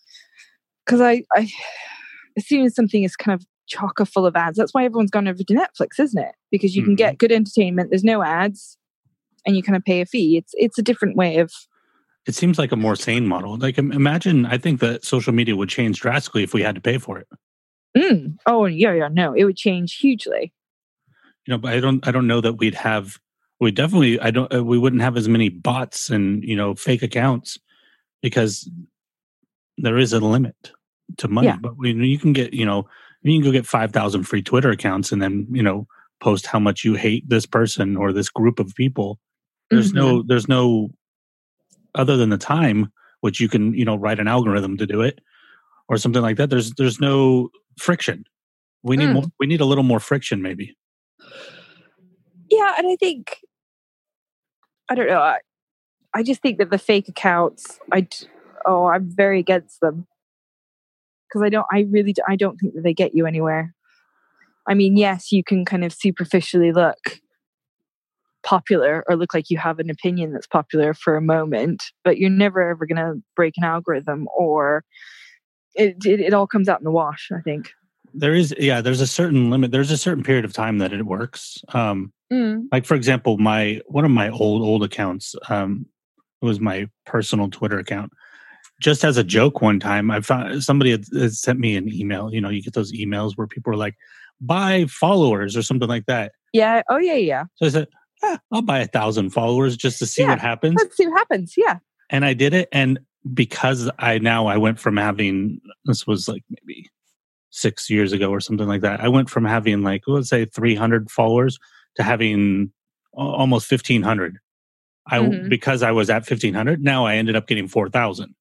because 0.85 1.01
I, 1.01 1.23
I, 1.33 1.49
as 2.37 2.47
soon 2.47 2.65
as 2.67 2.75
something 2.75 3.05
is 3.05 3.15
kind 3.15 3.35
of 3.41 3.47
chocker 3.73 4.09
full 4.09 4.27
of 4.27 4.35
ads, 4.35 4.57
that's 4.59 4.75
why 4.75 4.85
everyone's 4.85 5.11
gone 5.13 5.29
over 5.29 5.43
to 5.43 5.55
Netflix, 5.55 6.01
isn't 6.01 6.21
it? 6.21 6.35
Because 6.51 6.75
you 6.75 6.83
can 6.83 6.95
Mhm. 6.95 6.99
get 6.99 7.19
good 7.19 7.31
entertainment. 7.33 7.91
There's 7.91 8.03
no 8.05 8.23
ads, 8.25 8.77
and 9.47 9.57
you 9.57 9.63
kind 9.63 9.77
of 9.77 9.85
pay 9.85 10.01
a 10.01 10.07
fee. 10.07 10.37
It's 10.37 10.53
it's 10.57 10.79
a 10.79 10.83
different 10.83 11.17
way 11.17 11.39
of 11.39 11.53
it 12.27 12.35
seems 12.37 12.57
like 12.59 12.71
a 12.73 12.77
more 12.77 12.95
sane 12.97 13.27
model. 13.27 13.57
Like 13.57 13.79
imagine, 13.79 14.47
I 14.47 14.57
think 14.59 14.81
that 14.81 15.05
social 15.05 15.33
media 15.33 15.57
would 15.57 15.69
change 15.69 16.01
drastically 16.01 16.43
if 16.45 16.55
we 16.55 16.63
had 16.63 16.75
to 16.77 16.81
pay 16.81 16.99
for 16.99 17.19
it. 17.19 17.29
Mm. 17.97 18.37
Oh 18.47 18.65
yeah, 18.67 18.93
yeah, 18.95 19.09
no, 19.09 19.35
it 19.35 19.45
would 19.45 19.57
change 19.57 19.97
hugely. 19.97 20.53
You 21.47 21.53
know, 21.53 21.59
but 21.59 21.73
I 21.73 21.81
don't, 21.81 22.07
I 22.07 22.11
don't 22.13 22.27
know 22.27 22.41
that 22.41 22.55
we'd 22.55 22.75
have. 22.77 23.19
We 23.61 23.71
definitely, 23.71 24.19
I 24.21 24.31
don't, 24.31 24.53
uh, 24.53 24.65
we 24.65 24.79
wouldn't 24.79 25.03
have 25.03 25.17
as 25.17 25.29
many 25.29 25.49
bots 25.49 26.11
and 26.11 26.43
you 26.43 26.57
know 26.57 26.75
fake 26.75 27.03
accounts 27.03 27.59
because 28.23 28.69
there 29.79 29.99
is 29.99 30.13
a 30.13 30.21
limit 30.21 30.73
to 31.19 31.29
money. 31.29 31.49
Yeah. 31.49 31.57
But 31.61 31.77
we, 31.77 31.93
you 31.93 32.19
can 32.19 32.33
get, 32.33 32.55
you 32.55 32.65
know, 32.67 32.89
you 33.23 33.35
can 33.39 33.45
go 33.45 33.53
get 33.53 33.67
five 33.67 33.93
thousand 33.93 34.25
free 34.25 34.43
Twitter 34.43 34.71
accounts 34.71 35.13
and 35.13 35.23
then 35.23 35.47
you 35.51 35.63
know 35.63 35.87
post 36.21 36.47
how 36.47 36.59
much 36.61 36.85
you 36.85 36.95
hate 36.95 37.29
this 37.29 37.47
person 37.47 37.97
or 37.97 38.13
this 38.13 38.29
group 38.29 38.59
of 38.61 38.75
people. 38.75 39.19
There's 39.71 39.93
Mhm. 39.93 39.97
no, 39.97 40.23
there's 40.23 40.49
no, 40.49 40.91
other 41.95 42.17
than 42.17 42.29
the 42.31 42.39
time 42.39 42.93
which 43.21 43.41
you 43.41 43.49
can 43.49 43.75
you 43.75 43.85
know 43.85 43.97
write 43.97 44.19
an 44.21 44.29
algorithm 44.29 44.77
to 44.79 44.87
do 44.87 45.01
it 45.03 45.21
or 45.89 45.97
something 45.99 46.23
like 46.23 46.37
that. 46.37 46.51
There's 46.51 46.73
there's 46.75 47.01
no 47.01 47.51
friction. 47.79 48.25
We 48.83 48.97
need 48.97 49.09
Mm. 49.09 49.15
more. 49.15 49.25
We 49.39 49.47
need 49.47 49.61
a 49.61 49.65
little 49.67 49.85
more 49.85 50.01
friction, 50.01 50.43
maybe. 50.43 50.77
Yeah, 52.53 52.75
and 52.77 52.87
I 52.87 52.97
think 52.97 53.39
I 54.91 54.95
don't 54.95 55.07
know. 55.07 55.21
I, 55.21 55.39
I 56.15 56.23
just 56.23 56.43
think 56.43 56.59
that 56.59 56.71
the 56.71 56.79
fake 56.79 57.09
accounts, 57.09 57.79
I 57.91 58.07
oh, 58.67 58.85
I'm 58.85 59.11
very 59.11 59.41
against 59.41 59.81
them 59.81 60.07
because 61.27 61.43
I 61.43 61.49
don't. 61.49 61.67
I 61.73 61.87
really, 61.91 62.15
I 62.29 62.37
don't 62.37 62.59
think 62.59 62.75
that 62.75 62.83
they 62.83 62.93
get 62.93 63.15
you 63.15 63.27
anywhere. 63.27 63.75
I 64.69 64.75
mean, 64.75 64.99
yes, 64.99 65.33
you 65.33 65.43
can 65.43 65.65
kind 65.65 65.83
of 65.83 65.95
superficially 65.95 66.73
look 66.73 67.21
popular 68.43 69.03
or 69.09 69.17
look 69.17 69.33
like 69.33 69.49
you 69.49 69.57
have 69.57 69.79
an 69.79 69.89
opinion 69.89 70.33
that's 70.33 70.47
popular 70.47 70.93
for 70.93 71.17
a 71.17 71.23
moment, 71.23 71.83
but 72.05 72.19
you're 72.19 72.29
never 72.29 72.69
ever 72.69 72.85
going 72.85 72.97
to 72.97 73.23
break 73.35 73.55
an 73.57 73.65
algorithm 73.65 74.29
or 74.37 74.85
it, 75.75 75.97
it. 76.05 76.21
It 76.21 76.35
all 76.35 76.47
comes 76.47 76.69
out 76.69 76.81
in 76.81 76.85
the 76.85 76.91
wash. 76.91 77.31
I 77.35 77.41
think. 77.41 77.71
There 78.15 78.35
is, 78.35 78.55
yeah. 78.59 78.81
There's 78.81 79.01
a 79.01 79.07
certain 79.07 79.51
limit. 79.51 79.71
There's 79.71 79.91
a 79.91 79.97
certain 79.97 80.23
period 80.25 80.45
of 80.45 80.53
time 80.53 80.79
that 80.79 80.93
it 80.93 81.05
works. 81.07 81.59
Um, 81.75 82.13
Mm. 82.33 82.65
like 82.73 82.87
for 82.87 82.95
example, 82.95 83.37
my 83.37 83.83
one 83.89 84.07
of 84.07 84.11
my 84.11 84.31
old 84.31 84.63
old 84.63 84.83
accounts 84.83 85.35
um, 85.51 85.85
was 86.41 86.61
my 86.61 86.89
personal 87.05 87.51
Twitter 87.51 87.79
account. 87.79 88.11
Just 88.81 89.05
as 89.05 89.19
a 89.19 89.23
joke, 89.25 89.61
one 89.61 89.79
time 89.79 90.11
I 90.11 90.23
found 90.23 90.65
somebody 90.65 90.93
had, 90.93 91.05
had 91.15 91.35
sent 91.35 91.59
me 91.59 91.77
an 91.77 91.93
email. 91.93 92.33
You 92.33 92.41
know, 92.41 92.49
you 92.49 92.63
get 92.63 92.73
those 92.73 92.91
emails 92.93 93.33
where 93.37 93.47
people 93.47 93.71
are 93.73 93.77
like, 93.77 93.97
"Buy 94.41 94.87
followers" 94.87 95.59
or 95.59 95.63
something 95.63 95.89
like 95.91 96.07
that. 96.07 96.33
Yeah. 96.55 96.81
Oh 96.89 96.97
yeah. 96.97 97.17
Yeah. 97.17 97.45
So 97.57 97.67
I 97.67 97.69
said, 97.69 97.89
ah, 98.23 98.39
"I'll 98.51 98.63
buy 98.63 98.79
a 98.79 98.87
thousand 98.87 99.29
followers 99.31 99.77
just 99.77 99.99
to 99.99 100.07
see 100.07 100.23
Yeah. 100.23 100.31
what 100.31 100.39
happens." 100.41 100.77
Let's 100.79 100.97
see 100.97 101.07
what 101.07 101.19
happens. 101.19 101.53
Yeah. 101.59 101.79
and 102.09 102.25
I 102.25 102.33
did 102.33 102.55
it. 102.55 102.69
And 102.73 102.99
because 103.35 103.91
I 103.99 104.19
now 104.19 104.47
I 104.47 104.57
went 104.57 104.79
from 104.81 104.97
having 104.97 105.61
this 105.85 106.07
was 106.07 106.29
like 106.29 106.45
maybe 106.49 106.89
six 107.55 107.89
years 107.91 108.13
ago 108.13 108.31
or 108.31 108.41
something 108.41 108.67
like 108.67 108.81
that. 108.81 109.01
I 109.01 109.09
went 109.09 109.31
from 109.31 109.45
having 109.45 109.83
like 109.83 110.03
let's 110.07 110.29
say 110.29 110.45
300 110.47 111.11
followers 111.11 111.59
to 111.97 112.03
having 112.03 112.73
almost 113.13 113.71
1500. 113.71 114.39
I 115.07 115.19
Mhm. 115.19 115.49
because 115.49 115.83
I 115.83 115.93
was 115.93 116.09
at 116.11 116.25
1500. 116.27 116.83
Now 116.83 117.05
I 117.07 117.17
ended 117.17 117.37
up 117.37 117.47
getting 117.47 117.69
4000. 117.69 118.35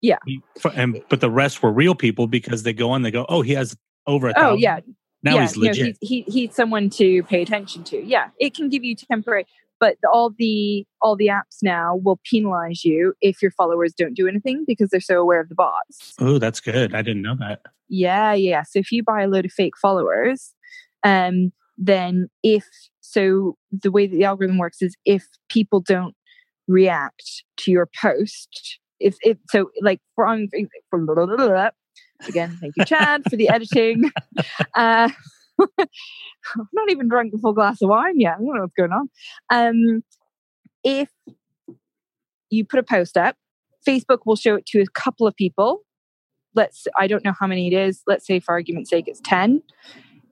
Yeah. 0.00 0.18
And 0.74 1.02
but 1.08 1.20
the 1.20 1.30
rest 1.30 1.62
were 1.62 1.72
real 1.72 1.94
people 1.94 2.26
because 2.26 2.62
they 2.62 2.72
go 2.72 2.90
on. 2.90 3.02
They 3.02 3.10
go, 3.10 3.26
oh, 3.28 3.42
he 3.42 3.52
has 3.52 3.76
over 4.06 4.28
a 4.28 4.30
Oh 4.36 4.40
thousand. 4.40 4.60
yeah. 4.60 4.80
Now 5.24 5.34
yeah, 5.34 5.40
he's 5.42 5.56
no, 5.56 5.62
legit. 5.66 5.96
he's, 6.00 6.24
he, 6.26 6.32
he's 6.32 6.54
someone 6.54 6.88
to 6.90 7.22
pay 7.24 7.42
attention 7.42 7.82
to. 7.84 8.02
Yeah, 8.02 8.28
it 8.38 8.54
can 8.54 8.68
give 8.68 8.84
you 8.84 8.94
temporary, 8.94 9.44
but 9.80 9.96
all 10.10 10.30
the 10.38 10.86
all 11.02 11.16
the 11.16 11.26
apps 11.26 11.58
now 11.62 11.96
will 11.96 12.20
penalize 12.24 12.84
you 12.84 13.14
if 13.20 13.42
your 13.42 13.50
followers 13.50 13.92
don't 13.92 14.14
do 14.14 14.28
anything 14.28 14.64
because 14.66 14.90
they're 14.90 15.00
so 15.00 15.20
aware 15.20 15.40
of 15.40 15.48
the 15.48 15.56
bots. 15.56 16.14
oh, 16.20 16.38
that's 16.38 16.60
good. 16.60 16.94
I 16.94 17.02
didn't 17.02 17.22
know 17.22 17.34
that. 17.40 17.62
Yeah, 17.88 18.34
yeah. 18.34 18.62
So 18.62 18.78
if 18.78 18.92
you 18.92 19.02
buy 19.02 19.22
a 19.22 19.28
load 19.28 19.44
of 19.46 19.52
fake 19.52 19.74
followers, 19.80 20.52
um, 21.04 21.52
then 21.76 22.28
if 22.42 22.64
so, 23.00 23.56
the 23.70 23.90
way 23.90 24.06
that 24.06 24.14
the 24.14 24.24
algorithm 24.24 24.58
works 24.58 24.82
is 24.82 24.94
if 25.04 25.24
people 25.48 25.80
don't 25.80 26.14
react 26.66 27.44
to 27.58 27.70
your 27.70 27.88
post, 28.00 28.78
if 29.00 29.16
it 29.22 29.38
so 29.48 29.70
like 29.80 30.00
for 30.14 30.26
on 30.26 30.48
for 30.90 30.98
blah, 31.04 31.26
blah, 31.26 31.36
blah, 31.36 31.70
again, 32.26 32.58
thank 32.60 32.74
you, 32.76 32.84
Chad, 32.84 33.22
for 33.28 33.36
the 33.36 33.48
editing. 33.48 34.10
Uh, 34.74 35.08
I've 35.60 35.76
not 36.72 36.90
even 36.90 37.08
drunk 37.08 37.32
a 37.34 37.38
full 37.38 37.52
glass 37.52 37.82
of 37.82 37.88
wine 37.88 38.20
yet. 38.20 38.34
I 38.34 38.36
don't 38.36 38.54
know 38.54 38.60
what's 38.60 38.74
going 38.74 38.92
on. 38.92 39.08
Um, 39.50 40.02
if 40.84 41.08
you 42.50 42.64
put 42.64 42.78
a 42.78 42.82
post 42.82 43.16
up, 43.16 43.36
Facebook 43.86 44.18
will 44.24 44.36
show 44.36 44.54
it 44.54 44.66
to 44.66 44.80
a 44.80 44.86
couple 44.94 45.26
of 45.26 45.34
people. 45.34 45.80
Let's, 46.58 46.88
I 46.96 47.06
don't 47.06 47.24
know 47.24 47.34
how 47.38 47.46
many 47.46 47.68
it 47.68 47.72
is. 47.72 48.02
Let's 48.08 48.26
say, 48.26 48.40
for 48.40 48.50
argument's 48.50 48.90
sake, 48.90 49.06
it's 49.06 49.20
10. 49.22 49.62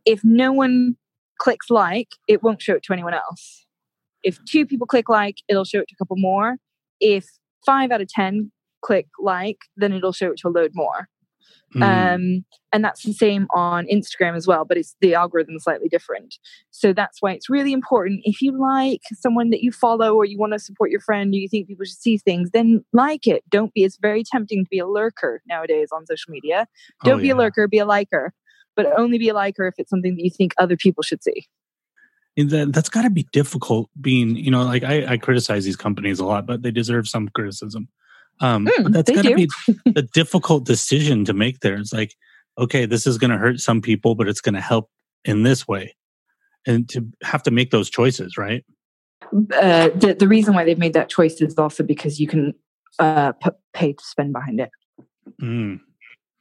If 0.05 0.25
no 0.25 0.51
one 0.51 0.97
clicks 1.39 1.71
like, 1.71 2.09
it 2.27 2.43
won't 2.43 2.61
show 2.61 2.75
it 2.75 2.83
to 2.83 2.93
anyone 2.93 3.15
else. 3.15 3.65
If 4.25 4.45
two 4.45 4.67
people 4.67 4.89
click 4.89 5.09
like, 5.09 5.37
it'll 5.49 5.65
show 5.65 5.79
it 5.79 5.87
to 5.87 5.95
a 5.95 5.99
couple 5.99 6.17
more. 6.17 6.57
If 6.99 7.27
five 7.65 7.93
out 7.93 8.01
of 8.01 8.09
10 8.09 8.51
click 8.83 9.07
like, 9.21 9.59
then 9.77 9.93
it'll 9.93 10.11
show 10.11 10.33
it 10.33 10.39
to 10.39 10.49
a 10.49 10.51
load 10.51 10.73
more. 10.75 11.09
Mm. 11.75 11.83
Um, 12.15 12.45
and 12.73 12.85
that's 12.85 13.03
the 13.03 13.13
same 13.13 13.47
on 13.55 13.87
Instagram 13.87 14.37
as 14.37 14.47
well, 14.47 14.65
but 14.65 14.77
it's 14.77 14.95
the 15.01 15.15
algorithm 15.15 15.57
is 15.57 15.65
slightly 15.65 15.89
different. 15.89 16.37
So 16.71 16.93
that's 16.93 17.21
why 17.21 17.33
it's 17.33 17.51
really 17.51 17.73
important. 17.73 18.21
If 18.25 18.41
you 18.41 18.59
like 18.59 19.01
someone 19.15 19.51
that 19.51 19.63
you 19.63 19.73
follow 19.73 20.15
or 20.15 20.25
you 20.25 20.39
want 20.39 20.53
to 20.53 20.59
support 20.59 20.91
your 20.91 21.01
friend 21.01 21.35
or 21.35 21.37
you 21.37 21.49
think 21.49 21.67
people 21.67 21.85
should 21.85 21.99
see 21.99 22.19
things, 22.19 22.51
then 22.53 22.85
like 22.93 23.27
it. 23.27 23.43
Don't 23.51 23.73
be, 23.75 23.85
it's 23.85 23.99
very 23.99 24.23
tempting 24.23 24.65
to 24.65 24.69
be 24.71 24.79
a 24.79 24.87
lurker 24.87 25.43
nowadays 25.49 25.89
on 25.93 26.07
social 26.07 26.31
media. 26.31 26.67
Don't 27.05 27.21
Oh, 27.21 27.23
be 27.23 27.31
a 27.31 27.37
lurker, 27.37 27.67
be 27.67 27.79
a 27.79 27.87
liker, 27.87 28.33
but 28.77 28.87
only 28.99 29.19
be 29.19 29.29
a 29.29 29.35
liker 29.35 29.67
if 29.67 29.75
it's 29.79 29.91
something 29.91 30.15
that 30.17 30.23
you 30.23 30.31
think 30.31 30.55
other 30.59 30.77
people 30.77 31.03
should 31.03 31.23
see. 31.23 31.47
And 32.37 32.51
that, 32.51 32.73
that's 32.73 32.91
got 32.91 33.03
to 33.03 33.11
be 33.11 33.27
difficult 33.33 33.89
being, 33.99 34.37
you 34.37 34.51
know, 34.51 34.63
like 34.63 34.85
I, 34.85 35.15
I 35.15 35.17
criticize 35.17 35.65
these 35.65 35.77
companies 35.77 36.21
a 36.21 36.27
lot, 36.27 36.47
but 36.47 36.63
they 36.63 36.71
deserve 36.71 37.09
some 37.09 37.29
criticism. 37.29 37.89
Um, 38.41 38.67
Mm, 38.67 38.93
that's 38.93 39.11
going 39.11 39.25
to 39.25 39.35
be 39.35 39.49
a 39.97 40.03
difficult 40.03 40.65
decision 40.65 41.25
to 41.25 41.33
make 41.33 41.61
there. 41.61 41.77
It's 41.77 41.93
like, 41.93 42.15
okay, 42.59 42.87
this 42.87 43.07
is 43.07 43.19
going 43.19 43.31
to 43.31 43.39
hurt 43.39 43.61
some 43.61 43.81
people, 43.81 44.15
but 44.15 44.29
it's 44.29 44.41
going 44.41 44.55
to 44.55 44.61
help 44.61 44.91
in 45.25 45.43
this 45.43 45.67
way. 45.67 45.95
And 46.67 46.89
to 46.91 47.07
have 47.23 47.43
to 47.45 47.51
make 47.51 47.71
those 47.71 47.89
choices, 47.89 48.37
right? 48.37 48.65
Uh, 49.33 49.89
the 49.95 50.17
the 50.19 50.29
reason 50.29 50.55
why 50.55 50.65
they've 50.65 50.79
made 50.79 50.93
that 50.93 51.09
choice 51.09 51.41
is 51.41 51.57
also 51.57 51.83
because 51.83 52.21
you 52.21 52.27
can 52.27 52.53
uh, 52.99 53.33
p- 53.33 53.51
pay 53.73 53.93
to 53.93 54.05
spend 54.05 54.33
behind 54.33 54.61
it. 54.61 54.71
Mm. 55.41 55.81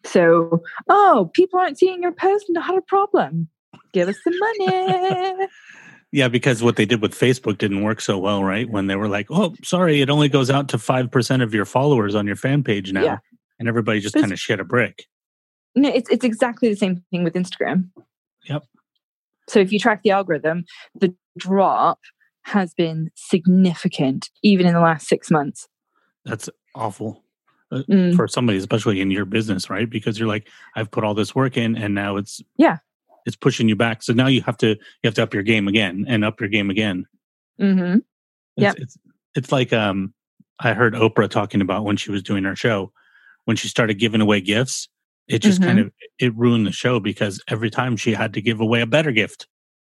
So, 0.03 0.61
oh, 0.89 1.31
people 1.34 1.59
aren't 1.59 1.80
seeing 1.80 2.01
your 2.01 2.11
post, 2.11 2.45
not 2.49 2.77
a 2.77 2.81
problem. 2.81 3.49
Give 3.93 4.09
us 4.09 4.17
some 4.23 4.38
money. 4.38 5.47
Yeah, 6.15 6.29
because 6.29 6.63
what 6.63 6.77
they 6.77 6.85
did 6.85 7.01
with 7.01 7.11
Facebook 7.13 7.57
didn't 7.57 7.83
work 7.83 7.99
so 7.99 8.17
well, 8.17 8.41
right? 8.41 8.69
When 8.69 8.87
they 8.87 8.95
were 8.95 9.09
like, 9.09 9.27
"Oh, 9.29 9.53
sorry, 9.63 9.99
it 9.99 10.09
only 10.09 10.29
goes 10.29 10.49
out 10.49 10.69
to 10.69 10.77
five 10.77 11.11
percent 11.11 11.41
of 11.41 11.53
your 11.53 11.65
followers 11.65 12.15
on 12.15 12.25
your 12.25 12.37
fan 12.37 12.63
page 12.63 12.93
now," 12.93 13.03
Yeah. 13.03 13.17
and 13.59 13.67
everybody 13.67 13.99
just 13.99 14.15
kind 14.15 14.31
of 14.31 14.39
shit 14.39 14.61
a 14.61 14.63
brick. 14.63 15.07
no, 15.75 15.89
it's 15.89 16.09
it's 16.09 16.23
exactly 16.23 16.69
the 16.69 16.77
same 16.77 17.03
thing 17.11 17.25
with 17.25 17.33
Instagram. 17.33 17.89
Yep. 18.45 18.63
So 19.49 19.59
if 19.59 19.73
you 19.73 19.77
track 19.79 20.03
the 20.03 20.11
algorithm, 20.11 20.63
the 20.97 21.13
drop 21.37 21.99
has 22.43 22.73
been 22.73 23.11
significant, 23.15 24.29
even 24.41 24.65
in 24.67 24.73
the 24.73 24.79
last 24.79 25.07
six 25.09 25.29
months. 25.29 25.67
That's 26.23 26.49
awful 26.75 27.23
uh, 27.73 27.81
Mm, 27.89 28.15
for 28.15 28.27
somebody, 28.29 28.57
especially 28.57 29.01
in 29.01 29.11
your 29.11 29.25
business, 29.25 29.69
right? 29.69 29.89
Because 29.89 30.17
you're 30.17 30.29
like, 30.29 30.47
"I've 30.77 30.91
put 30.91 31.03
all 31.03 31.13
this 31.13 31.35
work 31.35 31.57
in, 31.57 31.75
and 31.75 31.93
now 31.93 32.15
it's 32.15 32.41
Yeah. 32.57 32.77
It's 33.26 33.35
pushing 33.35 33.68
you 33.69 33.76
back." 33.76 34.03
So 34.03 34.14
now 34.14 34.27
you 34.27 34.41
have 34.43 34.57
to 34.57 34.69
you 34.69 34.77
have 35.06 35.14
to 35.15 35.23
up 35.23 35.34
your 35.34 35.43
game 35.43 35.68
again 35.68 36.06
and 36.07 36.23
up 36.26 36.39
your 36.39 36.49
game 36.49 36.69
again. 36.69 37.06
mhm. 37.60 38.02
It's, 38.57 38.80
it's 38.81 38.97
it's 39.35 39.52
like 39.52 39.73
um, 39.73 40.14
I 40.60 40.73
heard 40.73 40.93
Oprah 40.93 41.30
talking 41.30 41.61
about 41.61 41.84
when 41.84 41.97
she 41.97 42.11
was 42.11 42.23
doing 42.23 42.43
her 42.45 42.56
show 42.56 42.91
when 43.45 43.57
she 43.57 43.68
started 43.68 43.95
giving 43.95 44.22
away 44.22 44.41
gifts. 44.41 44.88
It 45.27 45.39
just 45.39 45.61
kind 45.61 45.80
Mm-hmm. 45.80 45.88
of 45.88 45.93
it 46.19 46.35
ruined 46.38 46.68
the 46.68 46.72
show 46.72 46.99
because 46.99 47.43
every 47.47 47.69
time 47.69 47.97
she 47.97 48.14
had 48.14 48.34
to 48.34 48.41
give 48.41 48.60
away 48.61 48.81
a 48.81 48.85
better 48.88 49.11
gift 49.11 49.47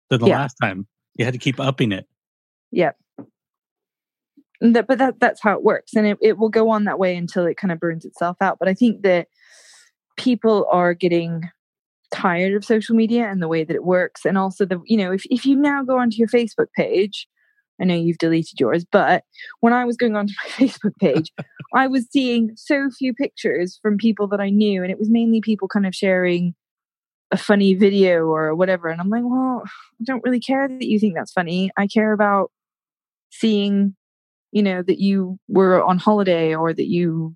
than 0.09 0.19
the 0.21 0.27
Yeah. 0.27 0.37
last 0.39 0.55
time. 0.61 0.87
You 1.15 1.25
had 1.25 1.33
to 1.33 1.39
keep 1.39 1.59
upping 1.59 1.91
it. 1.91 2.07
Yep. 2.71 2.97
That, 4.61 4.87
but 4.87 4.97
that 4.99 5.19
that's 5.19 5.41
how 5.41 5.53
it 5.57 5.63
works, 5.63 5.93
and 5.95 6.07
it, 6.07 6.17
it 6.21 6.37
will 6.37 6.49
go 6.49 6.69
on 6.69 6.85
that 6.85 6.97
way 6.97 7.15
until 7.17 7.45
it 7.45 7.57
kind 7.57 7.71
of 7.71 7.79
burns 7.79 8.05
itself 8.05 8.37
out. 8.39 8.59
But 8.59 8.69
I 8.69 8.73
think 8.73 9.01
that 9.01 9.27
people 10.15 10.65
are 10.71 10.93
getting 10.93 11.49
tired 12.13 12.53
of 12.53 12.63
social 12.63 12.95
media 12.95 13.29
and 13.29 13.41
the 13.41 13.47
way 13.47 13.63
that 13.63 13.75
it 13.75 13.83
works, 13.83 14.25
and 14.25 14.37
also 14.37 14.65
the 14.65 14.79
you 14.85 14.97
know 14.97 15.11
if 15.11 15.23
if 15.29 15.45
you 15.45 15.55
now 15.55 15.83
go 15.83 15.97
onto 15.97 16.17
your 16.17 16.27
Facebook 16.27 16.67
page, 16.75 17.27
I 17.81 17.85
know 17.85 17.95
you've 17.95 18.17
deleted 18.17 18.59
yours, 18.59 18.85
but 18.89 19.23
when 19.59 19.73
I 19.73 19.85
was 19.85 19.97
going 19.97 20.15
onto 20.15 20.33
my 20.43 20.49
Facebook 20.51 20.95
page, 20.99 21.31
I 21.75 21.87
was 21.87 22.07
seeing 22.11 22.51
so 22.55 22.89
few 22.89 23.13
pictures 23.13 23.79
from 23.81 23.97
people 23.97 24.27
that 24.29 24.39
I 24.39 24.49
knew, 24.49 24.83
and 24.83 24.91
it 24.91 24.99
was 24.99 25.09
mainly 25.09 25.41
people 25.41 25.67
kind 25.67 25.85
of 25.85 25.95
sharing 25.95 26.53
a 27.31 27.37
funny 27.37 27.73
video 27.73 28.25
or 28.27 28.53
whatever. 28.53 28.89
And 28.89 29.01
I'm 29.01 29.09
like, 29.09 29.23
well, 29.25 29.63
I 29.65 30.03
don't 30.03 30.23
really 30.23 30.39
care 30.39 30.67
that 30.67 30.85
you 30.85 30.99
think 30.99 31.15
that's 31.15 31.31
funny. 31.31 31.71
I 31.75 31.87
care 31.87 32.13
about 32.13 32.51
seeing, 33.31 33.95
you 34.51 34.61
know, 34.61 34.83
that 34.83 34.99
you 34.99 35.39
were 35.47 35.83
on 35.83 35.97
holiday 35.97 36.53
or 36.53 36.73
that 36.73 36.87
you 36.87 37.33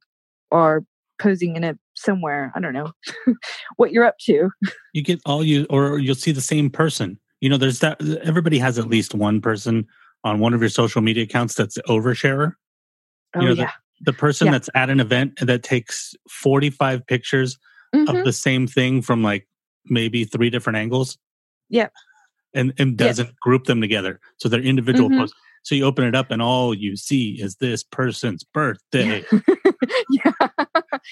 are 0.52 0.84
posing 1.20 1.56
in 1.56 1.64
a 1.64 1.76
somewhere. 1.98 2.52
I 2.56 2.60
don't 2.60 2.74
know 2.74 2.92
what 3.78 3.92
you're 3.92 4.06
up 4.06 4.18
to. 4.22 4.50
You 4.94 5.02
get 5.04 5.20
all 5.26 5.44
you, 5.44 5.66
or 5.70 6.00
you'll 6.00 6.16
see 6.16 6.32
the 6.32 6.42
same 6.42 6.70
person. 6.70 7.20
You 7.42 7.50
know, 7.50 7.58
there's 7.58 7.80
that. 7.80 8.02
Everybody 8.24 8.58
has 8.60 8.80
at 8.80 8.88
least 8.90 9.14
one 9.14 9.42
person 9.42 9.86
on 10.24 10.40
one 10.40 10.54
of 10.54 10.62
your 10.62 10.70
social 10.70 11.02
media 11.02 11.24
accounts 11.24 11.56
that's 11.56 11.76
the 11.76 11.84
oversharer. 11.84 12.54
Oh 13.36 13.40
know, 13.42 13.54
the- 13.56 13.62
yeah. 13.64 13.72
The 14.02 14.14
person 14.14 14.46
Yeah. 14.46 14.52
that's 14.52 14.70
at 14.76 14.92
an 14.92 15.00
event 15.00 15.40
that 15.42 15.64
takes 15.64 16.14
45 16.30 17.06
pictures 17.08 17.58
Mhm. 17.96 18.08
of 18.20 18.26
the 18.26 18.32
same 18.34 18.68
thing 18.68 19.02
from 19.02 19.24
like 19.24 19.48
maybe 19.86 20.24
three 20.24 20.52
different 20.52 20.78
angles. 20.78 21.18
Yep. 21.70 21.92
And 22.54 22.74
and 22.78 22.96
doesn't 22.96 23.36
group 23.40 23.66
them 23.66 23.82
together. 23.82 24.20
So 24.38 24.50
they're 24.50 24.60
individual 24.62 25.10
Mhm. 25.10 25.18
posts. 25.20 25.36
So 25.64 25.74
you 25.76 25.84
open 25.84 26.06
it 26.06 26.14
up 26.16 26.30
and 26.32 26.42
all 26.44 26.74
you 26.76 26.96
see 26.96 27.42
is 27.42 27.56
this 27.56 27.84
person's 27.84 28.44
birthday. 28.44 29.26
yeah. 30.12 30.32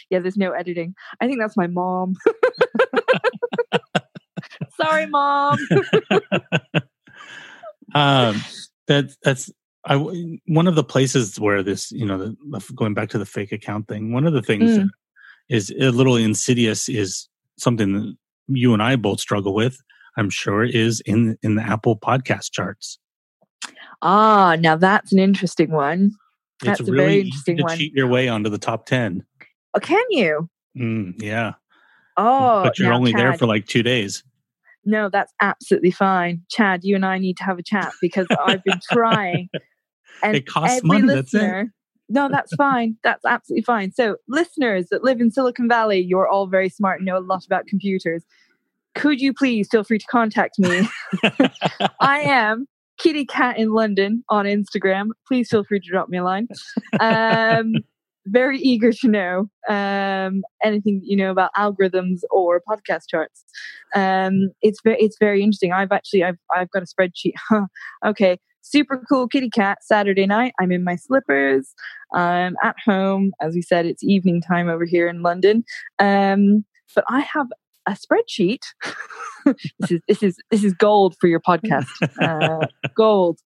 yeah, 0.09 0.19
there's 0.19 0.37
no 0.37 0.51
editing. 0.51 0.95
I 1.21 1.27
think 1.27 1.39
that's 1.39 1.57
my 1.57 1.67
mom. 1.67 2.15
Sorry, 4.81 5.05
mom. 5.05 5.57
um 7.93 8.41
that 8.87 9.11
that's 9.23 9.51
I 9.85 9.95
one 10.47 10.67
of 10.67 10.75
the 10.75 10.83
places 10.83 11.39
where 11.39 11.61
this 11.63 11.91
you 11.91 12.05
know 12.05 12.17
the, 12.17 12.73
going 12.75 12.93
back 12.93 13.09
to 13.09 13.17
the 13.17 13.25
fake 13.25 13.51
account 13.51 13.87
thing. 13.87 14.11
One 14.13 14.25
of 14.25 14.33
the 14.33 14.41
things 14.41 14.71
Mm. 14.71 14.75
that 14.77 14.89
is 15.49 15.71
a 15.79 15.91
little 15.91 16.15
insidious 16.15 16.89
is 16.89 17.29
something 17.57 17.93
that 17.93 18.15
you 18.47 18.73
and 18.73 18.81
I 18.81 18.95
both 18.95 19.19
struggle 19.19 19.53
with. 19.53 19.77
I'm 20.17 20.29
sure 20.29 20.63
is 20.63 21.01
in 21.05 21.37
in 21.43 21.55
the 21.55 21.61
Apple 21.61 21.97
podcast 21.97 22.51
charts. 22.51 22.99
Ah, 24.01 24.55
now 24.59 24.75
that's 24.75 25.11
an 25.13 25.19
interesting 25.19 25.71
one. 25.71 26.11
That's 26.63 26.79
it's 26.79 26.89
a 26.89 26.91
really 26.91 27.05
very 27.05 27.21
interesting 27.21 27.57
to 27.57 27.63
one. 27.63 27.77
cheat 27.77 27.93
your 27.93 28.07
way 28.07 28.27
onto 28.27 28.49
the 28.49 28.57
top 28.57 28.85
ten. 28.85 29.25
Oh, 29.73 29.79
can 29.79 30.03
you? 30.09 30.49
Mm, 30.77 31.21
yeah, 31.21 31.53
Oh, 32.17 32.63
but 32.63 32.79
you're 32.79 32.93
only 32.93 33.13
there 33.13 33.33
for 33.33 33.45
like 33.45 33.67
two 33.67 33.83
days. 33.83 34.23
No, 34.85 35.09
that's 35.09 35.33
absolutely 35.41 35.91
fine. 35.91 36.43
Chad, 36.49 36.83
you 36.83 36.95
and 36.95 37.05
I 37.05 37.17
need 37.17 37.37
to 37.37 37.43
have 37.43 37.57
a 37.57 37.63
chat 37.63 37.91
because 38.01 38.27
I've 38.45 38.63
been 38.63 38.79
trying. 38.91 39.49
And 40.23 40.37
It 40.37 40.47
costs 40.47 40.77
every 40.77 40.87
money, 40.87 41.07
that's 41.13 41.33
it. 41.33 41.39
listener, 41.39 41.73
no, 42.07 42.29
that's 42.29 42.55
fine. 42.55 42.95
That's 43.03 43.25
absolutely 43.25 43.63
fine. 43.63 43.91
So, 43.91 44.15
listeners 44.29 44.87
that 44.89 45.03
live 45.03 45.19
in 45.19 45.29
Silicon 45.29 45.67
Valley, 45.67 45.99
you're 45.99 46.27
all 46.27 46.47
very 46.47 46.69
smart 46.69 46.99
and 46.99 47.05
know 47.05 47.17
a 47.17 47.19
lot 47.19 47.45
about 47.45 47.67
computers. 47.67 48.23
Could 48.95 49.19
you 49.19 49.33
please 49.33 49.67
feel 49.69 49.83
free 49.83 49.99
to 49.99 50.05
contact 50.09 50.57
me? 50.57 50.87
I 51.99 52.19
am 52.21 52.65
Kitty 52.97 53.25
Cat 53.25 53.57
in 53.57 53.73
London 53.73 54.23
on 54.29 54.45
Instagram. 54.45 55.09
Please 55.27 55.49
feel 55.49 55.63
free 55.63 55.79
to 55.79 55.89
drop 55.89 56.09
me 56.09 56.17
a 56.17 56.23
line. 56.23 56.47
Um, 56.99 57.73
very 58.27 58.59
eager 58.59 58.91
to 58.91 59.07
know 59.07 59.49
um, 59.69 60.43
anything 60.63 61.01
you 61.03 61.15
know 61.15 61.31
about 61.31 61.51
algorithms 61.57 62.21
or 62.31 62.61
podcast 62.67 63.03
charts. 63.09 63.43
Um, 63.93 64.51
it's 64.61 64.79
very 64.83 64.97
it's 64.99 65.17
very 65.19 65.43
interesting. 65.43 65.71
I've 65.71 65.91
actually 65.91 66.23
I've 66.23 66.37
I've 66.55 66.69
got 66.71 66.83
a 66.83 66.85
spreadsheet. 66.85 67.33
Okay, 68.05 68.37
super 68.61 69.03
cool 69.09 69.27
kitty 69.27 69.49
cat. 69.49 69.79
Saturday 69.81 70.25
night, 70.25 70.53
I'm 70.59 70.71
in 70.71 70.83
my 70.83 70.95
slippers. 70.95 71.73
I'm 72.13 72.55
at 72.63 72.75
home. 72.83 73.31
As 73.41 73.55
we 73.55 73.61
said, 73.61 73.85
it's 73.85 74.03
evening 74.03 74.41
time 74.41 74.69
over 74.69 74.85
here 74.85 75.07
in 75.07 75.21
London. 75.21 75.63
Um, 75.99 76.65
but 76.93 77.03
I 77.09 77.21
have 77.21 77.47
a 77.87 77.91
spreadsheet. 77.91 78.61
this 79.79 79.91
is 79.91 80.01
this 80.07 80.23
is 80.23 80.37
this 80.51 80.63
is 80.63 80.73
gold 80.73 81.15
for 81.19 81.27
your 81.27 81.39
podcast. 81.39 81.87
Uh, 82.21 82.67
gold. 82.95 83.39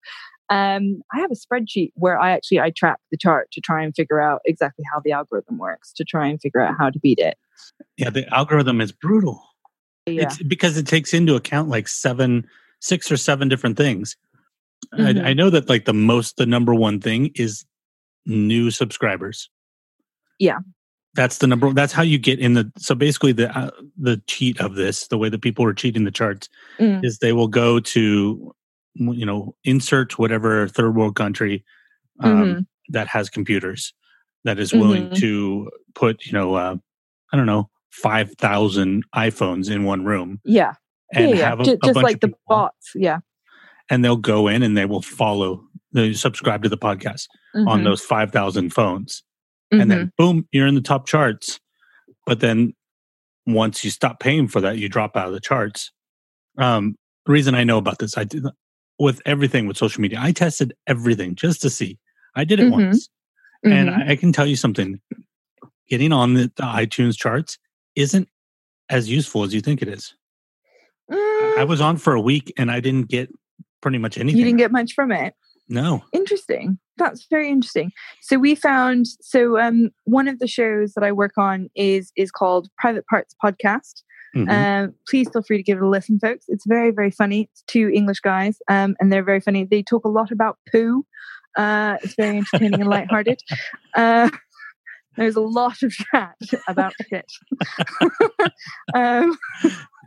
Um, 0.50 1.02
I 1.14 1.20
have 1.20 1.30
a 1.32 1.36
spreadsheet 1.36 1.92
where 1.94 2.20
I 2.20 2.32
actually 2.32 2.60
I 2.60 2.72
track 2.72 2.98
the 3.12 3.18
chart 3.18 3.50
to 3.52 3.62
try 3.62 3.84
and 3.84 3.94
figure 3.96 4.20
out 4.20 4.42
exactly 4.46 4.84
how 4.92 5.00
the 5.04 5.12
algorithm 5.12 5.60
works 5.60 5.94
to 5.94 6.04
try 6.04 6.28
and 6.28 6.42
figure 6.42 6.62
out 6.62 6.76
how 6.80 6.90
to 6.90 7.00
beat 7.00 7.20
it. 7.20 7.38
yeah, 7.98 8.10
the 8.10 8.28
algorithm 8.34 8.82
is 8.82 8.92
brutal. 8.92 9.44
Yeah. 10.08 10.24
It's 10.24 10.42
because 10.42 10.76
it 10.78 10.88
takes 10.88 11.14
into 11.14 11.36
account 11.36 11.70
like 11.70 11.88
seven, 11.88 12.48
six 12.82 13.12
or 13.12 13.18
seven 13.18 13.48
different 13.48 13.78
things. 13.78 14.16
Mhm. 14.96 15.24
I, 15.24 15.30
I 15.30 15.34
know 15.34 15.50
that 15.52 15.70
like 15.70 15.86
the 15.86 15.94
most, 15.94 16.38
the 16.38 16.48
number 16.48 16.74
one 16.74 17.00
thing 17.00 17.32
is 17.36 17.64
new 18.26 18.72
subscribers. 18.72 19.50
Yeah. 20.40 20.60
That's 21.20 21.40
the 21.40 21.48
number. 21.48 21.74
That's 21.74 21.92
how 21.92 22.02
you 22.02 22.18
get 22.18 22.40
in 22.40 22.54
the. 22.54 22.72
So 22.78 22.96
basically, 22.96 23.34
the 23.34 23.52
uh, 23.58 23.72
the 23.98 24.22
cheat 24.28 24.62
of 24.62 24.76
this, 24.76 25.08
the 25.08 25.18
way 25.18 25.28
that 25.28 25.42
people 25.42 25.66
are 25.66 25.74
cheating 25.74 26.06
the 26.06 26.12
charts, 26.12 26.48
Mm. 26.80 27.04
is 27.04 27.18
they 27.18 27.34
will 27.34 27.50
go 27.50 27.82
to, 27.82 28.56
you 28.96 29.26
know, 29.26 29.54
insert 29.66 30.18
whatever 30.18 30.70
third 30.70 30.96
world 30.96 31.18
country 31.18 31.66
um, 32.22 32.32
Mhm. 32.32 32.66
that 32.90 33.08
has 33.10 33.30
computers 33.30 33.94
that 34.46 34.60
is 34.60 34.72
willing 34.72 35.10
Mhm. 35.10 35.18
to 35.18 35.70
put, 35.94 36.26
you 36.26 36.32
know, 36.32 36.54
uh, 36.56 36.76
I 37.34 37.38
don't 37.38 37.46
know, 37.46 37.70
five 37.90 38.32
thousand 38.38 39.04
iPhones 39.14 39.70
in 39.70 39.84
one 39.84 40.06
room 40.06 40.40
Yeah. 40.46 40.76
and 41.14 41.32
yeah, 41.32 41.36
yeah. 41.36 41.50
have 41.50 41.60
a, 41.60 41.64
Ju- 41.66 41.78
a 41.84 41.86
just 41.88 41.96
like 42.02 42.22
the 42.22 42.32
bots. 42.48 42.92
Yeah. 42.96 43.20
and 43.90 44.06
they'll 44.06 44.16
go 44.36 44.48
in 44.48 44.64
and 44.64 44.78
they 44.78 44.86
will 44.86 45.02
follow, 45.02 45.66
they 45.92 46.14
subscribe 46.14 46.64
to 46.64 46.70
the 46.70 46.78
podcast 46.78 47.28
on 47.56 47.82
Mhm. 47.82 47.84
those 47.84 48.02
five 48.02 48.32
thousand 48.32 48.70
phones, 48.74 49.22
and 49.72 49.90
then 49.92 50.12
boom, 50.18 50.48
you're 50.52 50.68
in 50.68 50.76
the 50.76 50.82
top 50.82 51.06
charts. 51.08 51.60
But 52.26 52.40
then 52.40 52.74
once 53.46 53.84
you 53.84 53.92
stop 53.92 54.20
paying 54.20 54.48
for 54.48 54.62
that, 54.62 54.78
you 54.78 54.90
drop 54.90 55.16
out 55.16 55.28
of 55.28 55.34
the 55.34 55.40
charts. 55.40 55.92
Um, 56.58 56.96
the 57.26 57.32
reason 57.34 57.56
I 57.56 57.64
know 57.64 57.78
about 57.78 58.00
this, 58.00 58.18
I 58.18 58.24
did 58.24 58.44
with 58.98 59.22
everything 59.26 59.68
with 59.68 59.78
social 59.78 60.02
media. 60.02 60.20
I 60.22 60.32
tested 60.32 60.74
everything 60.88 61.36
just 61.36 61.62
to 61.62 61.70
see. 61.70 61.98
I 62.36 62.44
did 62.44 62.60
it 62.60 62.68
Mhm. 62.68 62.72
once, 62.72 63.10
Mhm. 63.66 63.72
and 63.72 63.90
I, 63.90 64.12
I 64.12 64.16
can 64.16 64.32
tell 64.34 64.46
you 64.46 64.56
something. 64.56 65.00
Getting 65.88 66.12
on 66.12 66.34
the, 66.34 66.52
the 66.56 66.64
iTunes 66.64 67.18
charts 67.18 67.58
isn't 67.96 68.28
as 68.90 69.10
useful 69.10 69.44
as 69.44 69.54
you 69.54 69.62
think 69.62 69.82
it 69.82 69.88
is. 69.88 70.14
I 71.12 71.16
Mm, 71.16 71.68
was 71.68 71.82
on 71.82 71.98
for 71.98 72.14
a 72.14 72.22
week 72.22 72.54
and 72.58 72.70
I 72.70 72.80
didn't 72.80 73.10
get 73.10 73.30
pretty 73.82 73.98
much 73.98 74.18
anything. 74.18 74.38
You 74.38 74.46
didn't 74.46 74.58
get 74.60 74.72
much 74.72 74.94
from 74.94 75.12
it. 75.12 75.34
No. 75.70 76.04
Interesting. 76.12 76.80
That's 76.98 77.28
very 77.30 77.50
interesting. 77.50 77.92
So 78.22 78.38
we 78.38 78.56
found 78.56 79.08
so 79.22 79.60
um 79.60 79.90
one 80.06 80.28
of 80.28 80.40
the 80.40 80.48
shows 80.48 80.94
that 80.94 81.04
I 81.04 81.12
work 81.12 81.38
on 81.38 81.70
is 81.76 82.12
is 82.16 82.32
called 82.32 82.70
Private 82.78 83.06
Parts 83.08 83.36
Podcast. 83.44 84.02
Mhm. 84.36 84.50
Um, 84.50 84.94
please 85.10 85.30
feel 85.32 85.42
free 85.42 85.58
to 85.58 85.64
give 85.64 85.78
it 85.78 85.84
a 85.84 85.88
listen, 85.88 86.20
folks. 86.20 86.46
It's 86.50 86.66
very, 86.68 86.92
very 86.92 87.10
funny. 87.12 87.50
It's 87.52 87.64
two 87.64 87.90
English 87.90 88.20
guys, 88.20 88.58
um, 88.70 88.96
and 89.00 89.12
they're 89.12 89.24
very 89.24 89.40
funny. 89.40 89.64
They 89.64 89.82
talk 89.82 90.06
a 90.06 90.10
lot 90.10 90.32
about 90.32 90.58
poo. 90.72 91.04
Uh, 91.58 91.98
it's 92.04 92.14
very 92.14 92.38
entertaining 92.38 92.82
and 92.82 92.90
lighthearted. 92.90 93.42
Uh, 93.96 94.30
there's 95.18 95.36
a 95.36 95.42
lot 95.42 95.82
of 95.84 95.92
chat 95.92 96.36
about 96.68 96.94
shit. 97.10 97.26
um, 98.94 99.38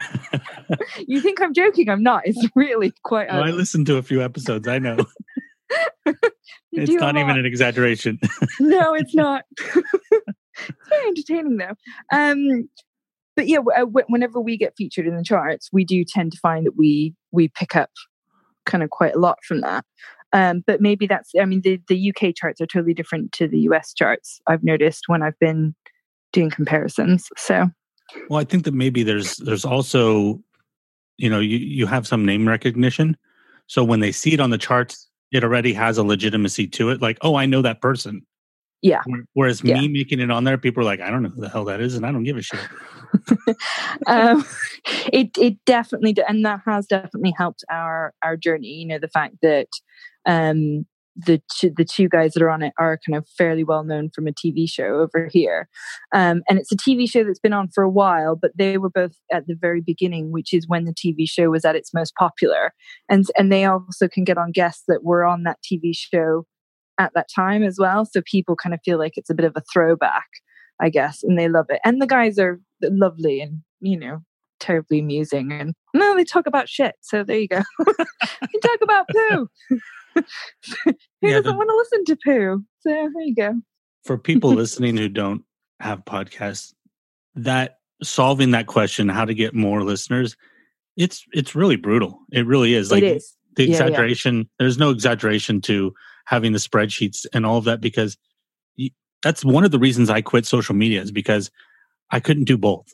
you 1.07 1.21
think 1.21 1.43
I'm 1.43 1.53
joking? 1.53 1.91
I'm 1.91 2.03
not. 2.03 2.23
It's 2.25 2.49
really 2.55 2.95
quite. 3.03 3.27
Oh, 3.29 3.41
I 3.41 3.51
listened 3.51 3.87
to 3.89 3.97
a 3.97 4.03
few 4.03 4.23
episodes. 4.23 4.67
I 4.69 4.79
know 4.79 4.97
it's 6.73 6.93
not 6.93 7.16
even 7.16 7.36
an 7.39 7.47
exaggeration. 7.47 8.19
no, 8.61 8.94
it's 8.94 9.15
not. 9.15 9.44
it's 9.59 10.89
very 10.89 11.07
entertaining 11.07 11.57
though. 11.57 11.74
Um, 12.12 12.69
but 13.36 13.49
yeah, 13.49 13.59
w- 13.59 13.77
uh, 13.77 14.03
whenever 14.09 14.40
we 14.40 14.57
get 14.57 14.74
featured 14.77 15.07
in 15.07 15.16
the 15.16 15.24
charts, 15.24 15.70
we 15.73 15.85
do 15.85 16.05
tend 16.05 16.32
to 16.32 16.39
find 16.39 16.66
that 16.66 16.77
we 16.77 17.15
we 17.31 17.49
pick 17.49 17.77
up 17.77 17.90
kind 18.66 18.82
of 18.82 18.90
quite 18.90 19.15
a 19.15 19.19
lot 19.19 19.39
from 19.47 19.61
that. 19.62 19.85
Um, 20.32 20.62
but 20.66 20.81
maybe 20.81 21.07
that's 21.07 21.31
I 21.40 21.44
mean 21.44 21.61
the 21.62 21.81
the 21.89 22.12
UK 22.15 22.35
charts 22.35 22.61
are 22.61 22.66
totally 22.66 22.94
different 22.94 23.32
to 23.32 23.49
the 23.49 23.61
US 23.61 23.93
charts. 23.94 24.40
I've 24.47 24.65
noticed 24.65 25.05
when 25.07 25.23
I've 25.23 25.39
been 25.39 25.74
doing 26.32 26.51
comparisons. 26.51 27.28
So 27.36 27.69
Well, 28.28 28.40
I 28.40 28.44
think 28.44 28.65
that 28.65 28.74
maybe 28.74 29.03
there's 29.03 29.36
there's 29.36 29.65
also, 29.65 30.40
you 31.19 31.31
know, 31.31 31.40
you 31.40 31.59
you 31.59 31.86
have 31.86 32.07
some 32.07 32.24
name 32.24 32.49
recognition, 32.49 33.16
so 33.66 33.85
when 33.85 34.01
they 34.01 34.12
see 34.12 34.32
it 34.32 34.40
on 34.40 34.51
the 34.51 34.59
charts, 34.59 35.09
it 35.33 35.43
already 35.43 35.73
has 35.73 35.99
a 35.99 36.05
legitimacy 36.05 36.67
to 36.69 36.91
it. 36.91 37.01
Like, 37.01 37.19
oh, 37.23 37.35
I 37.35 37.47
know 37.47 37.63
that 37.63 37.81
person. 37.81 38.27
Yeah. 38.83 39.03
Whereas 39.35 39.63
Yeah. 39.63 39.81
me 39.81 39.89
making 39.89 40.21
it 40.21 40.31
on 40.31 40.45
there, 40.45 40.59
people 40.59 40.83
are 40.83 40.85
like, 40.85 41.01
I 41.01 41.11
don't 41.11 41.23
know 41.23 41.29
who 41.31 41.41
the 41.41 41.49
hell 41.49 41.65
that 41.67 41.81
is, 41.81 41.95
and 41.95 42.05
I 42.05 42.13
don't 42.13 42.25
give 42.25 42.37
a 42.37 42.43
shit. 42.43 42.61
um, 44.07 44.45
it 45.13 45.31
it 45.39 45.57
definitely 45.67 46.17
and 46.27 46.45
that 46.45 46.61
has 46.67 46.87
definitely 46.87 47.33
helped 47.37 47.65
our 47.71 48.13
our 48.23 48.37
journey. 48.37 48.69
You 48.69 48.87
know, 48.87 48.99
the 48.99 49.09
fact 49.09 49.37
that 49.43 49.69
um, 50.27 50.87
the 51.17 51.43
two, 51.55 51.71
the 51.77 51.85
two 51.85 52.09
guys 52.09 52.33
that 52.33 52.43
are 52.43 52.51
on 52.51 52.63
it 52.63 52.73
are 52.79 52.99
kind 53.07 53.17
of 53.17 53.29
fairly 53.29 53.65
well 53.65 53.85
known 53.85 54.11
from 54.11 54.27
a 54.27 54.33
TV 54.33 54.69
show 54.69 55.01
over 55.01 55.29
here, 55.31 55.69
um, 56.15 56.43
and 56.49 56.59
it's 56.59 56.73
a 56.73 56.77
TV 56.77 57.11
show 57.11 57.25
that's 57.25 57.39
been 57.39 57.53
on 57.53 57.69
for 57.69 57.85
a 57.85 57.91
while. 57.91 58.37
But 58.37 58.53
they 58.57 58.79
were 58.79 58.91
both 58.91 59.13
at 59.33 59.47
the 59.47 59.55
very 59.55 59.81
beginning, 59.81 60.33
which 60.33 60.53
is 60.55 60.69
when 60.69 60.85
the 60.85 60.95
TV 60.95 61.29
show 61.29 61.51
was 61.51 61.65
at 61.65 61.77
its 61.77 61.93
most 61.93 62.15
popular, 62.15 62.73
and 63.09 63.25
and 63.37 63.53
they 63.53 63.65
also 63.65 64.09
can 64.09 64.25
get 64.25 64.39
on 64.39 64.53
guests 64.53 64.85
that 64.89 65.05
were 65.05 65.25
on 65.25 65.43
that 65.43 65.59
TV 65.63 65.93
show 65.95 66.47
at 66.99 67.13
that 67.15 67.29
time 67.35 67.63
as 67.63 67.77
well. 67.79 68.05
So 68.05 68.23
people 68.25 68.57
kind 68.57 68.75
of 68.75 68.81
feel 68.85 68.99
like 68.99 69.17
it's 69.17 69.31
a 69.31 69.35
bit 69.35 69.47
of 69.47 69.53
a 69.57 69.63
throwback. 69.73 70.29
I 70.81 70.89
guess, 70.89 71.23
and 71.23 71.39
they 71.39 71.49
love 71.49 71.67
it. 71.69 71.81
And 71.85 72.03
the 72.03 72.07
guys 72.07 72.39
are 72.39 72.59
lovely 72.83 73.41
and 73.41 73.61
you 73.81 73.99
know 73.99 74.23
terribly 74.63 75.01
amusing. 75.01 75.53
And 75.53 75.75
no, 75.93 76.17
they 76.17 76.25
talk 76.25 76.47
about 76.47 76.69
shit. 76.69 76.95
So 77.03 77.25
there 77.25 77.39
you 77.39 77.49
go. 77.49 77.63
they 77.87 78.59
talk 78.63 78.79
about 78.81 79.07
poo. 79.09 79.49
Who 80.15 80.23
Yeah, 81.21 81.31
doesn't 81.41 81.45
the- 81.45 81.53
want 81.57 81.69
to 81.71 81.77
listen 81.77 82.05
to 82.07 82.17
poo? 82.25 82.65
So 82.81 82.91
there 82.91 83.11
you 83.23 83.35
go. 83.35 83.55
For 84.05 84.19
people 84.19 84.53
listening 84.53 84.97
who 84.97 85.09
don't 85.09 85.43
have 85.81 86.05
podcasts, 86.05 86.75
that 87.35 87.79
solving 88.03 88.51
that 88.51 88.67
question, 88.67 89.09
how 89.09 89.25
to 89.25 89.35
get 89.35 89.55
more 89.55 89.83
listeners, 89.85 90.37
it's 90.97 91.25
it's 91.33 91.55
really 91.55 91.77
brutal. 91.77 92.19
It 92.33 92.47
really 92.47 92.75
is. 92.75 92.91
Like 92.91 93.03
it 93.05 93.17
is. 93.17 93.37
the 93.57 93.63
Yeah, 93.65 93.69
yeah. 93.69 93.73
exaggeration 93.87 94.49
there's 94.59 94.79
no 94.79 94.91
exaggeration 94.91 95.61
to 95.63 95.93
having 96.27 96.53
the 96.53 96.59
spreadsheets 96.59 97.27
and 97.33 97.45
all 97.47 97.57
of 97.59 97.65
that 97.65 97.81
because 97.81 98.17
that's 99.23 99.45
one 99.45 99.65
of 99.65 99.71
the 99.71 99.79
reasons 99.79 100.09
i 100.11 100.21
quit 100.21 100.45
social 100.47 100.75
media 100.75 101.01
is 101.03 101.11
because 101.13 101.51
i 102.11 102.19
couldn't 102.21 102.45
do 102.45 102.57
both 102.57 102.87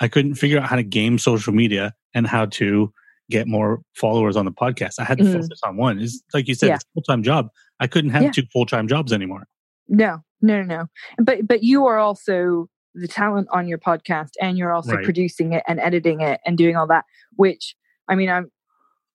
i 0.00 0.08
couldn't 0.08 0.34
figure 0.36 0.58
out 0.58 0.68
how 0.68 0.76
to 0.76 0.82
game 0.82 1.18
social 1.18 1.52
media 1.52 1.94
and 2.14 2.26
how 2.26 2.46
to 2.46 2.92
get 3.30 3.46
more 3.48 3.80
followers 3.94 4.36
on 4.36 4.44
the 4.44 4.52
podcast 4.52 4.94
i 4.98 5.04
had 5.04 5.18
to 5.18 5.24
Mhm. 5.24 5.32
focus 5.42 5.60
on 5.64 5.76
one 5.76 5.98
it's 5.98 6.22
like 6.34 6.46
you 6.48 6.54
said 6.54 6.68
Yeah. 6.68 6.74
it's 6.76 6.84
a 6.84 6.92
full-time 6.94 7.22
job 7.22 7.48
i 7.80 7.86
couldn't 7.86 8.10
have 8.10 8.22
Yeah. 8.22 8.30
two 8.30 8.42
full-time 8.52 8.86
jobs 8.88 9.12
anymore 9.12 9.46
No, 9.88 10.20
no, 10.42 10.62
no, 10.62 10.76
no. 10.76 10.86
But 11.22 11.46
but 11.46 11.62
you 11.62 11.86
are 11.86 11.98
also 11.98 12.68
the 12.94 13.06
talent 13.08 13.46
on 13.52 13.68
your 13.68 13.78
podcast, 13.78 14.30
and 14.40 14.56
you're 14.58 14.72
also 14.72 14.94
Right. 14.94 15.04
producing 15.04 15.52
it 15.52 15.62
and 15.68 15.78
editing 15.78 16.20
it 16.22 16.40
and 16.46 16.56
doing 16.58 16.76
all 16.76 16.86
that. 16.88 17.04
Which 17.36 17.74
I 18.08 18.14
mean, 18.16 18.28
I'm 18.28 18.50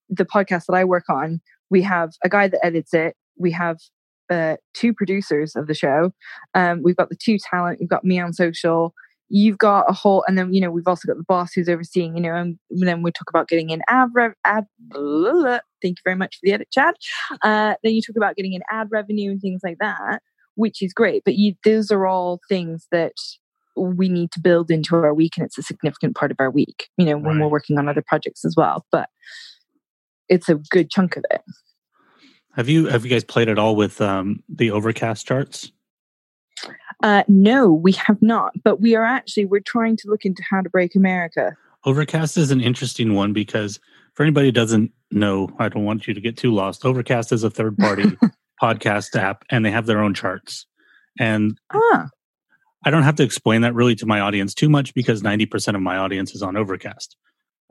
the 0.10 0.26
podcast 0.26 0.66
that 0.68 0.76
I 0.76 0.84
work 0.86 1.06
on. 1.10 1.42
We 1.70 1.82
have 1.82 2.12
a 2.24 2.30
guy 2.30 2.48
that 2.48 2.66
edits 2.66 2.94
it. 2.94 3.16
We 3.38 3.52
have 3.52 3.78
uh, 4.30 4.56
two 4.74 4.94
producers 4.94 5.58
of 5.58 5.68
the 5.68 5.74
show. 5.74 6.12
Um, 6.56 6.82
we've 6.84 6.96
got 6.96 7.10
the 7.10 7.18
two 7.18 7.38
talent. 7.38 7.80
We've 7.82 7.90
got 7.90 8.06
me 8.06 8.18
on 8.18 8.32
social. 8.32 8.94
You've 9.34 9.58
got 9.58 9.90
a 9.90 9.94
whole, 9.94 10.24
and 10.28 10.38
then 10.38 10.53
you 10.53 10.62
know 10.62 10.72
we've 10.72 10.88
also 10.88 11.08
got 11.08 11.18
the 11.18 11.24
boss 11.28 11.53
who's 11.53 11.70
overseeing. 11.70 12.16
You 12.16 12.22
know, 12.22 12.36
and 12.36 12.60
then 12.70 13.02
we 13.02 13.12
talk 13.12 13.30
about 13.30 13.48
getting 13.48 13.70
in 13.70 13.82
ad 13.88 14.10
rev. 14.14 14.34
Ad. 14.44 14.66
blah, 14.80 15.02
blah, 15.02 15.32
blah. 15.32 15.60
Thank 15.82 15.99
you 15.99 16.03
very 16.03 16.18
much 16.18 16.36
for 16.36 16.41
the 16.44 16.53
edit, 16.53 16.70
Chad. 16.72 16.95
Uh, 17.41 17.76
then 17.84 17.94
you 17.94 18.02
talk 18.02 18.18
about 18.18 18.36
getting 18.36 18.53
in 18.53 18.62
ad 18.70 18.90
revenue 18.91 19.32
and 19.32 19.41
things 19.41 19.62
like 19.64 19.78
that 19.80 20.22
which 20.56 20.82
is 20.82 20.94
great. 20.94 21.24
But 21.26 21.36
you, 21.36 21.56
those 21.64 21.91
are 21.91 22.06
all 22.06 22.40
things 22.49 22.88
that 22.91 23.14
we 23.76 24.10
need 24.10 24.32
to 24.34 24.40
build 24.40 24.70
into 24.70 24.95
our 24.95 25.14
week, 25.14 25.38
and 25.38 25.45
it's 25.45 25.58
a 25.58 25.64
significant 25.64 26.16
part 26.16 26.32
of 26.32 26.38
our 26.40 26.52
week. 26.52 26.90
You 26.98 27.06
know, 27.06 27.18
when 27.18 27.40
we're 27.40 27.48
working 27.48 27.78
on 27.78 27.88
other 27.88 28.03
projects 28.06 28.45
as 28.45 28.56
well. 28.56 28.86
But 28.91 29.10
it's 30.30 30.49
a 30.49 30.56
good 30.56 30.90
chunk 30.90 31.18
of 31.18 31.26
it. 31.32 31.41
have 32.56 32.70
you 32.70 32.86
have 32.88 33.03
you 33.03 33.12
guys 33.12 33.24
played 33.24 33.49
at 33.49 33.60
all 33.60 33.76
with 33.76 33.99
um 34.02 34.44
the 34.48 34.72
overcast 34.72 35.26
charts 35.26 35.72
Uh, 37.03 37.23
no, 37.28 37.72
we 37.72 37.91
have 37.94 38.22
not. 38.22 38.53
But 38.64 38.82
we 38.82 38.95
are 38.95 39.03
actually 39.03 39.45
we're 39.45 39.60
trying 39.60 39.98
to 39.98 40.10
look 40.10 40.26
into 40.26 40.44
how 40.49 40.61
to 40.61 40.69
break 40.69 40.95
America. 40.95 41.56
Overcast 41.86 42.38
is 42.38 42.52
an 42.52 42.61
interesting 42.61 43.15
one 43.15 43.34
because 43.34 43.80
for 44.14 44.23
anybody 44.23 44.48
who 44.48 44.52
doesn't 44.52 44.91
know, 45.10 45.49
I 45.57 45.69
don't 45.69 45.86
want 45.86 46.07
you 46.07 46.14
to 46.14 46.22
get 46.22 46.38
too 46.38 46.53
lost. 46.53 46.86
Overcast 46.86 47.32
is 47.32 47.44
a 47.44 47.49
third 47.49 47.78
party 47.78 48.03
podcast 48.61 49.15
app 49.15 49.44
and 49.49 49.65
they 49.65 49.72
have 49.72 49.88
their 49.88 49.99
own 49.99 50.14
charts. 50.14 50.68
And 51.19 51.57
Ah, 51.73 52.10
I 52.86 52.90
don't 52.90 53.03
have 53.03 53.15
to 53.15 53.23
explain 53.23 53.61
that 53.61 53.73
really 53.73 53.95
to 53.95 54.06
my 54.06 54.19
audience 54.19 54.53
too 54.53 54.69
much 54.69 54.94
because 54.94 55.22
90% 55.22 55.76
of 55.76 55.82
my 55.82 55.98
audience 55.98 56.34
is 56.36 56.41
on 56.41 56.56
Overcast. 56.56 57.15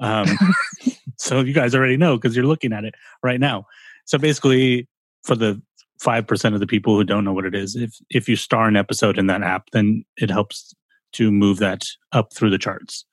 Um, 0.00 0.26
so 1.16 1.40
you 1.40 1.52
guys 1.52 1.74
already 1.74 1.96
know 1.96 2.16
because 2.16 2.34
you're 2.34 2.46
looking 2.46 2.72
at 2.72 2.84
it 2.84 2.94
right 3.22 3.40
now. 3.40 3.66
So 4.06 4.18
basically, 4.18 4.88
for 5.22 5.36
the 5.36 5.60
5% 6.02 6.54
of 6.54 6.60
the 6.60 6.66
people 6.66 6.96
who 6.96 7.04
don't 7.04 7.24
know 7.24 7.32
what 7.32 7.46
it 7.46 7.54
is, 7.54 7.76
if, 7.76 7.94
if 8.10 8.28
you 8.28 8.36
star 8.36 8.66
an 8.66 8.76
episode 8.76 9.18
in 9.18 9.26
that 9.26 9.42
app, 9.42 9.70
then 9.72 10.04
it 10.16 10.30
helps 10.30 10.74
to 11.12 11.30
move 11.30 11.58
that 11.58 11.84
up 12.12 12.32
through 12.32 12.50
the 12.50 12.58
charts. 12.58 13.04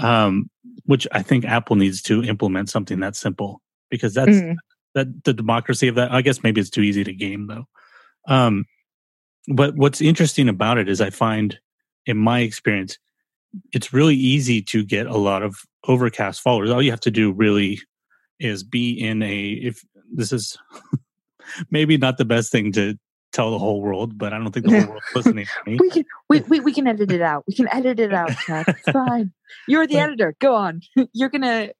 Um, 0.00 0.50
which 0.84 1.06
I 1.12 1.22
think 1.22 1.44
Apple 1.44 1.76
needs 1.76 2.02
to 2.02 2.22
implement 2.22 2.70
something 2.70 3.00
that 3.00 3.16
simple 3.16 3.60
because 3.90 4.14
that's 4.14 4.30
mm, 4.30 4.54
that 4.94 5.24
the 5.24 5.32
democracy 5.32 5.88
of 5.88 5.94
that 5.96 6.12
i 6.12 6.22
guess 6.22 6.42
maybe 6.42 6.60
it's 6.60 6.70
too 6.70 6.82
easy 6.82 7.04
to 7.04 7.12
game 7.12 7.46
though. 7.46 7.64
Um 8.26 8.64
but 9.48 9.76
what's 9.76 10.00
interesting 10.00 10.48
about 10.48 10.78
it 10.78 10.88
is 10.88 11.00
i 11.00 11.10
find 11.10 11.58
in 12.06 12.16
my 12.16 12.40
experience 12.40 12.98
it's 13.72 13.92
really 13.92 14.14
easy 14.14 14.62
to 14.62 14.84
get 14.84 15.06
a 15.06 15.16
lot 15.16 15.42
of 15.42 15.56
overcast 15.86 16.40
followers. 16.40 16.70
All 16.70 16.82
you 16.82 16.90
have 16.90 17.00
to 17.00 17.10
do 17.10 17.32
really 17.32 17.80
is 18.38 18.62
be 18.62 18.92
in 18.92 19.22
a 19.22 19.48
if 19.50 19.82
this 20.12 20.32
is 20.32 20.56
maybe 21.70 21.96
not 21.96 22.18
the 22.18 22.24
best 22.24 22.50
thing 22.52 22.72
to 22.72 22.98
tell 23.32 23.50
the 23.50 23.58
whole 23.58 23.82
world 23.82 24.16
but 24.16 24.32
i 24.32 24.38
don't 24.38 24.52
think 24.52 24.64
the 24.66 24.80
whole 24.80 24.88
world's 24.90 25.04
listening 25.14 25.44
to 25.44 25.70
me 25.70 25.76
we 25.80 25.90
can 25.90 26.04
we, 26.30 26.40
we 26.48 26.60
we 26.60 26.72
can 26.72 26.86
edit 26.86 27.12
it 27.12 27.20
out. 27.22 27.44
We 27.46 27.54
can 27.54 27.68
edit 27.72 28.00
it 28.00 28.12
out, 28.14 28.30
Chad. 28.46 28.66
It's 28.68 28.82
fine. 28.92 29.32
You're 29.66 29.86
the 29.86 29.94
But- 29.94 30.02
editor. 30.02 30.34
Go 30.40 30.54
on. 30.54 30.80
You're 31.12 31.28
gonna. 31.28 31.70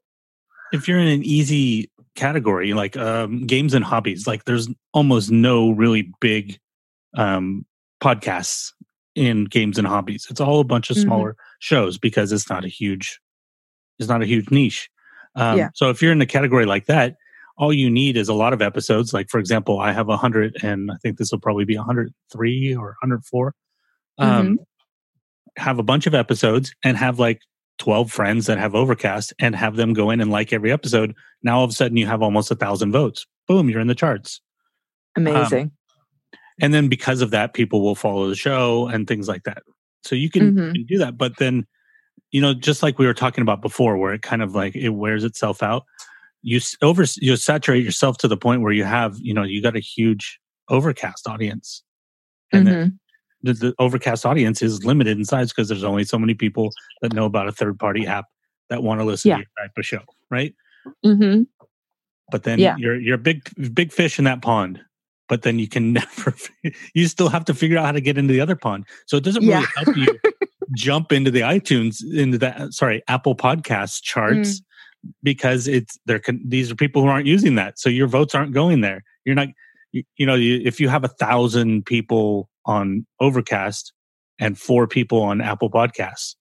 if 0.72 0.86
you're 0.88 0.98
in 0.98 1.08
an 1.08 1.22
easy 1.24 1.90
category 2.14 2.74
like 2.74 2.96
um, 2.96 3.46
games 3.46 3.74
and 3.74 3.84
hobbies 3.84 4.26
like 4.26 4.44
there's 4.44 4.68
almost 4.92 5.30
no 5.30 5.70
really 5.70 6.12
big 6.20 6.58
um, 7.16 7.64
podcasts 8.02 8.72
in 9.14 9.44
games 9.44 9.78
and 9.78 9.86
hobbies 9.86 10.26
it's 10.30 10.40
all 10.40 10.60
a 10.60 10.64
bunch 10.64 10.90
of 10.90 10.96
Mhm. 10.96 11.02
smaller 11.02 11.36
shows 11.60 11.96
because 11.98 12.30
it's 12.32 12.50
not 12.50 12.64
a 12.64 12.68
huge 12.68 13.20
it's 13.98 14.08
not 14.08 14.20
a 14.22 14.26
huge 14.26 14.50
niche 14.50 14.90
um, 15.36 15.56
Yeah. 15.58 15.68
so 15.74 15.90
if 15.90 16.02
you're 16.02 16.12
in 16.12 16.20
a 16.20 16.26
category 16.26 16.66
like 16.66 16.86
that 16.86 17.14
all 17.58 17.72
you 17.72 17.90
need 17.90 18.16
is 18.16 18.28
a 18.28 18.34
lot 18.34 18.52
of 18.52 18.62
episodes. 18.62 19.12
Like 19.12 19.28
for 19.28 19.38
example 19.40 19.80
i 19.80 19.92
have 19.92 20.08
100 20.08 20.56
and 20.62 20.90
i 20.90 20.96
think 21.02 21.18
this 21.18 21.30
will 21.32 21.40
probably 21.40 21.64
be 21.64 21.76
103 21.76 22.74
or 22.76 22.86
104 23.02 23.54
um, 24.18 24.58
have 25.56 25.78
a 25.78 25.82
bunch 25.82 26.06
of 26.06 26.14
episodes 26.14 26.74
and 26.84 26.96
have 26.96 27.18
like 27.18 27.40
12 27.78 28.10
friends 28.10 28.46
that 28.46 28.58
have 28.58 28.74
overcast 28.74 29.32
and 29.38 29.54
have 29.54 29.76
them 29.76 29.92
go 29.92 30.10
in 30.10 30.20
and 30.20 30.30
like 30.32 30.52
every 30.52 30.72
episode. 30.72 31.14
Now 31.44 31.58
all 31.58 31.64
of 31.64 31.70
a 31.70 31.72
sudden 31.74 31.96
you 31.96 32.06
have 32.06 32.22
almost 32.22 32.50
a 32.50 32.56
thousand 32.56 32.90
votes. 32.92 33.24
Boom 33.46 33.68
you're 33.70 33.80
in 33.80 33.86
the 33.86 33.94
charts. 33.94 34.40
Amazing. 35.16 35.70
and 36.60 36.74
then 36.74 36.88
because 36.88 37.20
of 37.20 37.30
that 37.30 37.54
people 37.54 37.80
will 37.82 37.94
follow 37.94 38.28
the 38.28 38.34
show 38.34 38.88
and 38.88 39.06
things 39.06 39.28
like 39.28 39.44
that. 39.44 39.62
So 40.02 40.16
you 40.16 40.28
can, 40.30 40.52
Mhm. 40.54 40.66
you 40.66 40.72
can 40.72 40.86
do 40.86 40.98
that. 40.98 41.16
But 41.16 41.36
then 41.38 41.66
you 42.32 42.40
know 42.40 42.52
just 42.54 42.82
like 42.82 42.98
we 42.98 43.06
were 43.06 43.14
talking 43.14 43.42
about 43.42 43.62
before 43.62 43.96
where 43.96 44.12
it 44.12 44.22
kind 44.22 44.42
of 44.42 44.54
like 44.56 44.74
it 44.76 44.90
wears 44.90 45.22
itself 45.24 45.62
out 45.62 45.84
you 46.42 46.60
over 46.82 47.04
you 47.20 47.36
saturate 47.36 47.84
yourself 47.84 48.16
to 48.18 48.28
the 48.28 48.36
point 48.36 48.62
where 48.62 48.72
you 48.72 48.84
have 48.84 49.16
you 49.20 49.34
know 49.34 49.42
you 49.42 49.60
got 49.62 49.76
a 49.76 49.80
huge 49.80 50.38
overcast 50.68 51.26
audience 51.26 51.82
and 52.52 52.66
then 52.66 52.74
Mhm. 52.90 52.98
the, 53.42 53.52
the 53.54 53.74
overcast 53.78 54.24
audience 54.26 54.62
is 54.62 54.84
limited 54.84 55.18
in 55.18 55.24
size 55.24 55.50
because 55.50 55.68
there's 55.68 55.84
only 55.84 56.04
so 56.04 56.18
many 56.18 56.34
people 56.34 56.70
that 57.02 57.12
know 57.12 57.24
about 57.24 57.48
a 57.48 57.52
third 57.52 57.78
party 57.78 58.06
app 58.06 58.26
that 58.70 58.82
want 58.82 59.00
to 59.00 59.04
listen 59.04 59.30
Yeah. 59.30 59.36
to 59.36 59.40
your 59.40 59.66
type 59.66 59.72
of 59.76 59.86
show 59.86 60.02
right 60.30 60.54
Mhm. 61.04 61.46
but 62.30 62.42
then 62.44 62.58
Yeah. 62.58 62.76
you're 62.78 62.98
you're 63.00 63.16
a 63.16 63.18
big 63.18 63.42
big 63.74 63.92
fish 63.92 64.18
in 64.18 64.24
that 64.26 64.42
pond 64.42 64.80
but 65.28 65.42
then 65.42 65.58
you 65.58 65.68
can 65.68 65.92
never 66.00 66.34
you 66.94 67.08
still 67.08 67.28
have 67.30 67.44
to 67.46 67.54
figure 67.54 67.78
out 67.78 67.86
how 67.86 67.92
to 67.92 68.00
get 68.00 68.16
into 68.18 68.32
the 68.32 68.40
other 68.40 68.56
pond 68.56 68.84
so 69.06 69.16
it 69.16 69.24
doesn't 69.24 69.42
really 69.42 69.52
Yeah. 69.60 69.66
help 69.84 69.96
you 69.96 70.18
jump 70.76 71.12
into 71.12 71.30
the 71.30 71.40
itunes 71.40 71.96
into 72.14 72.38
that 72.38 72.72
sorry 72.74 73.02
apple 73.08 73.34
podcast 73.34 74.02
charts 74.02 74.60
because 75.22 75.68
it's 75.68 75.98
they're 76.06 76.18
con- 76.18 76.42
these 76.44 76.70
are 76.70 76.74
people 76.74 77.02
who 77.02 77.08
aren't 77.08 77.26
using 77.26 77.54
that 77.54 77.78
so 77.78 77.88
your 77.88 78.06
votes 78.08 78.34
aren't 78.34 78.52
going 78.52 78.80
there 78.80 79.02
you're 79.24 79.34
not 79.34 79.48
you, 79.92 80.02
you 80.16 80.26
know 80.26 80.34
you, 80.34 80.60
if 80.64 80.80
you 80.80 80.88
have 80.88 81.04
a 81.04 81.08
thousand 81.08 81.86
people 81.86 82.48
on 82.66 83.06
overcast 83.20 83.92
and 84.38 84.58
four 84.58 84.86
people 84.86 85.20
on 85.22 85.40
apple 85.40 85.70
podcasts 85.70 86.34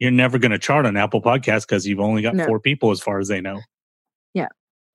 you're 0.00 0.10
never 0.10 0.38
going 0.38 0.50
to 0.52 0.58
chart 0.58 0.86
on 0.86 0.96
apple 0.96 1.22
podcasts 1.22 1.62
because 1.62 1.86
you've 1.86 2.00
only 2.00 2.22
got 2.22 2.34
No. 2.34 2.46
four 2.46 2.60
people 2.60 2.90
as 2.90 3.00
far 3.00 3.18
as 3.20 3.28
they 3.28 3.40
know 3.40 3.60
Yeah. 4.34 4.48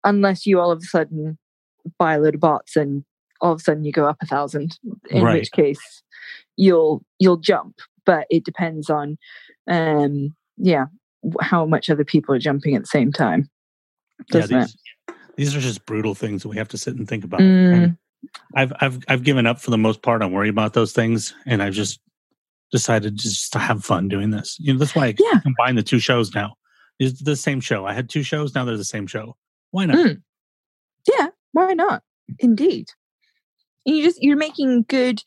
Unless 0.03 0.45
you 0.45 0.59
all 0.59 0.71
of 0.71 0.79
a 0.79 0.85
sudden 0.85 1.37
buy 1.97 2.15
a 2.15 2.19
load 2.19 2.35
of 2.35 2.41
bots 2.41 2.75
and 2.75 3.03
all 3.41 3.53
of 3.53 3.59
a 3.59 3.63
sudden 3.63 3.83
you 3.85 3.91
go 3.91 4.05
up 4.07 4.17
a 4.21 4.25
thousand, 4.25 4.77
in 5.09 5.23
Right. 5.23 5.39
which 5.39 5.51
case 5.51 6.03
you'll 6.57 7.03
you'll 7.19 7.37
jump. 7.37 7.75
But 8.05 8.25
it 8.29 8.43
depends 8.45 8.89
on, 8.89 9.17
um, 9.69 10.35
yeah, 10.57 10.85
how 11.41 11.65
much 11.65 11.89
other 11.89 12.05
people 12.05 12.33
are 12.35 12.39
jumping 12.39 12.75
at 12.75 12.83
the 12.83 12.87
same 12.87 13.11
time. 13.11 13.49
Doesn't 14.29 14.55
yeah, 14.55 14.63
it? 14.63 14.71
these, 15.37 15.51
these 15.51 15.55
are 15.55 15.59
just 15.59 15.85
brutal 15.85 16.15
things 16.15 16.43
that 16.43 16.49
we 16.49 16.57
have 16.57 16.69
to 16.69 16.77
sit 16.77 16.95
and 16.95 17.07
think 17.07 17.23
about. 17.23 17.39
Mm. 17.39 17.97
I've 18.55 18.73
I've 18.79 18.99
I've 19.07 19.23
given 19.23 19.45
up 19.45 19.59
for 19.59 19.71
the 19.71 19.77
most 19.77 20.01
part 20.01 20.21
on 20.21 20.31
worry 20.31 20.49
about 20.49 20.73
those 20.73 20.93
things, 20.93 21.33
and 21.45 21.61
I've 21.61 21.73
just 21.73 21.99
decided 22.71 23.17
just 23.17 23.53
to 23.53 23.59
have 23.59 23.83
fun 23.83 24.07
doing 24.07 24.31
this. 24.31 24.57
You 24.59 24.73
know, 24.73 24.79
that's 24.79 24.95
why 24.95 25.07
I 25.07 25.15
Yeah. 25.19 25.39
combine 25.41 25.75
the 25.75 25.83
two 25.83 25.99
shows 25.99 26.33
now. 26.33 26.55
It's 26.99 27.21
the 27.21 27.35
same 27.35 27.59
show. 27.59 27.85
I 27.85 27.93
had 27.93 28.09
two 28.09 28.23
shows, 28.23 28.55
now 28.55 28.65
they're 28.65 28.77
the 28.77 28.83
same 28.83 29.07
show. 29.07 29.35
Why 29.71 29.85
not? 29.85 29.97
Mm. 29.97 30.21
Yeah, 31.11 31.27
why 31.51 31.73
not? 31.73 32.03
Indeed. 32.39 32.87
You 33.85 34.03
just 34.03 34.21
you're 34.21 34.37
making 34.37 34.85
good 34.87 35.23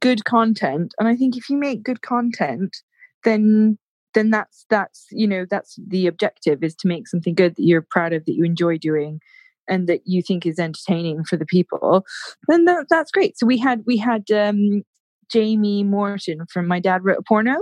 good 0.00 0.24
content. 0.24 0.94
And 0.98 1.08
I 1.08 1.16
think 1.16 1.36
if 1.36 1.48
you 1.50 1.56
make 1.56 1.82
good 1.82 2.02
content, 2.02 2.76
then 3.24 3.78
then 4.16 4.30
that's 4.30 4.66
that's 4.70 5.06
you 5.12 5.28
know, 5.28 5.46
that's 5.48 5.78
the 5.86 6.08
objective 6.08 6.64
is 6.64 6.74
to 6.76 6.88
make 6.88 7.06
something 7.06 7.34
good 7.34 7.54
that 7.54 7.62
you're 7.62 7.86
proud 7.88 8.12
of, 8.12 8.24
that 8.24 8.34
you 8.34 8.44
enjoy 8.44 8.78
doing 8.78 9.20
and 9.68 9.88
that 9.88 10.00
you 10.06 10.22
think 10.22 10.46
is 10.46 10.58
entertaining 10.58 11.24
for 11.24 11.36
the 11.36 11.44
people, 11.46 12.04
then 12.48 12.64
that, 12.64 12.86
that's 12.88 13.10
great. 13.12 13.38
So 13.38 13.46
we 13.46 13.58
had 13.58 13.84
we 13.86 13.96
had 13.96 14.28
um 14.32 14.82
Jamie 15.30 15.84
Morton 15.84 16.46
from 16.52 16.66
My 16.66 16.80
Dad 16.80 17.04
Wrote 17.04 17.18
a 17.18 17.22
Porno 17.22 17.56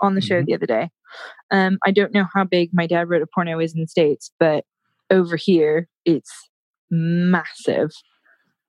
on 0.00 0.14
the 0.14 0.20
show 0.20 0.40
Mhm. 0.42 0.46
the 0.46 0.54
other 0.54 0.66
day. 0.66 0.90
Um, 1.50 1.78
I 1.84 1.90
don't 1.90 2.12
know 2.14 2.26
how 2.34 2.44
big 2.44 2.70
My 2.72 2.86
Dad 2.86 3.08
Wrote 3.08 3.22
a 3.22 3.26
Porno 3.26 3.58
is 3.60 3.74
in 3.74 3.80
the 3.80 3.86
States, 3.88 4.30
but 4.40 4.64
over 5.10 5.36
here 5.36 5.88
it's 6.04 6.32
massive. 6.90 7.90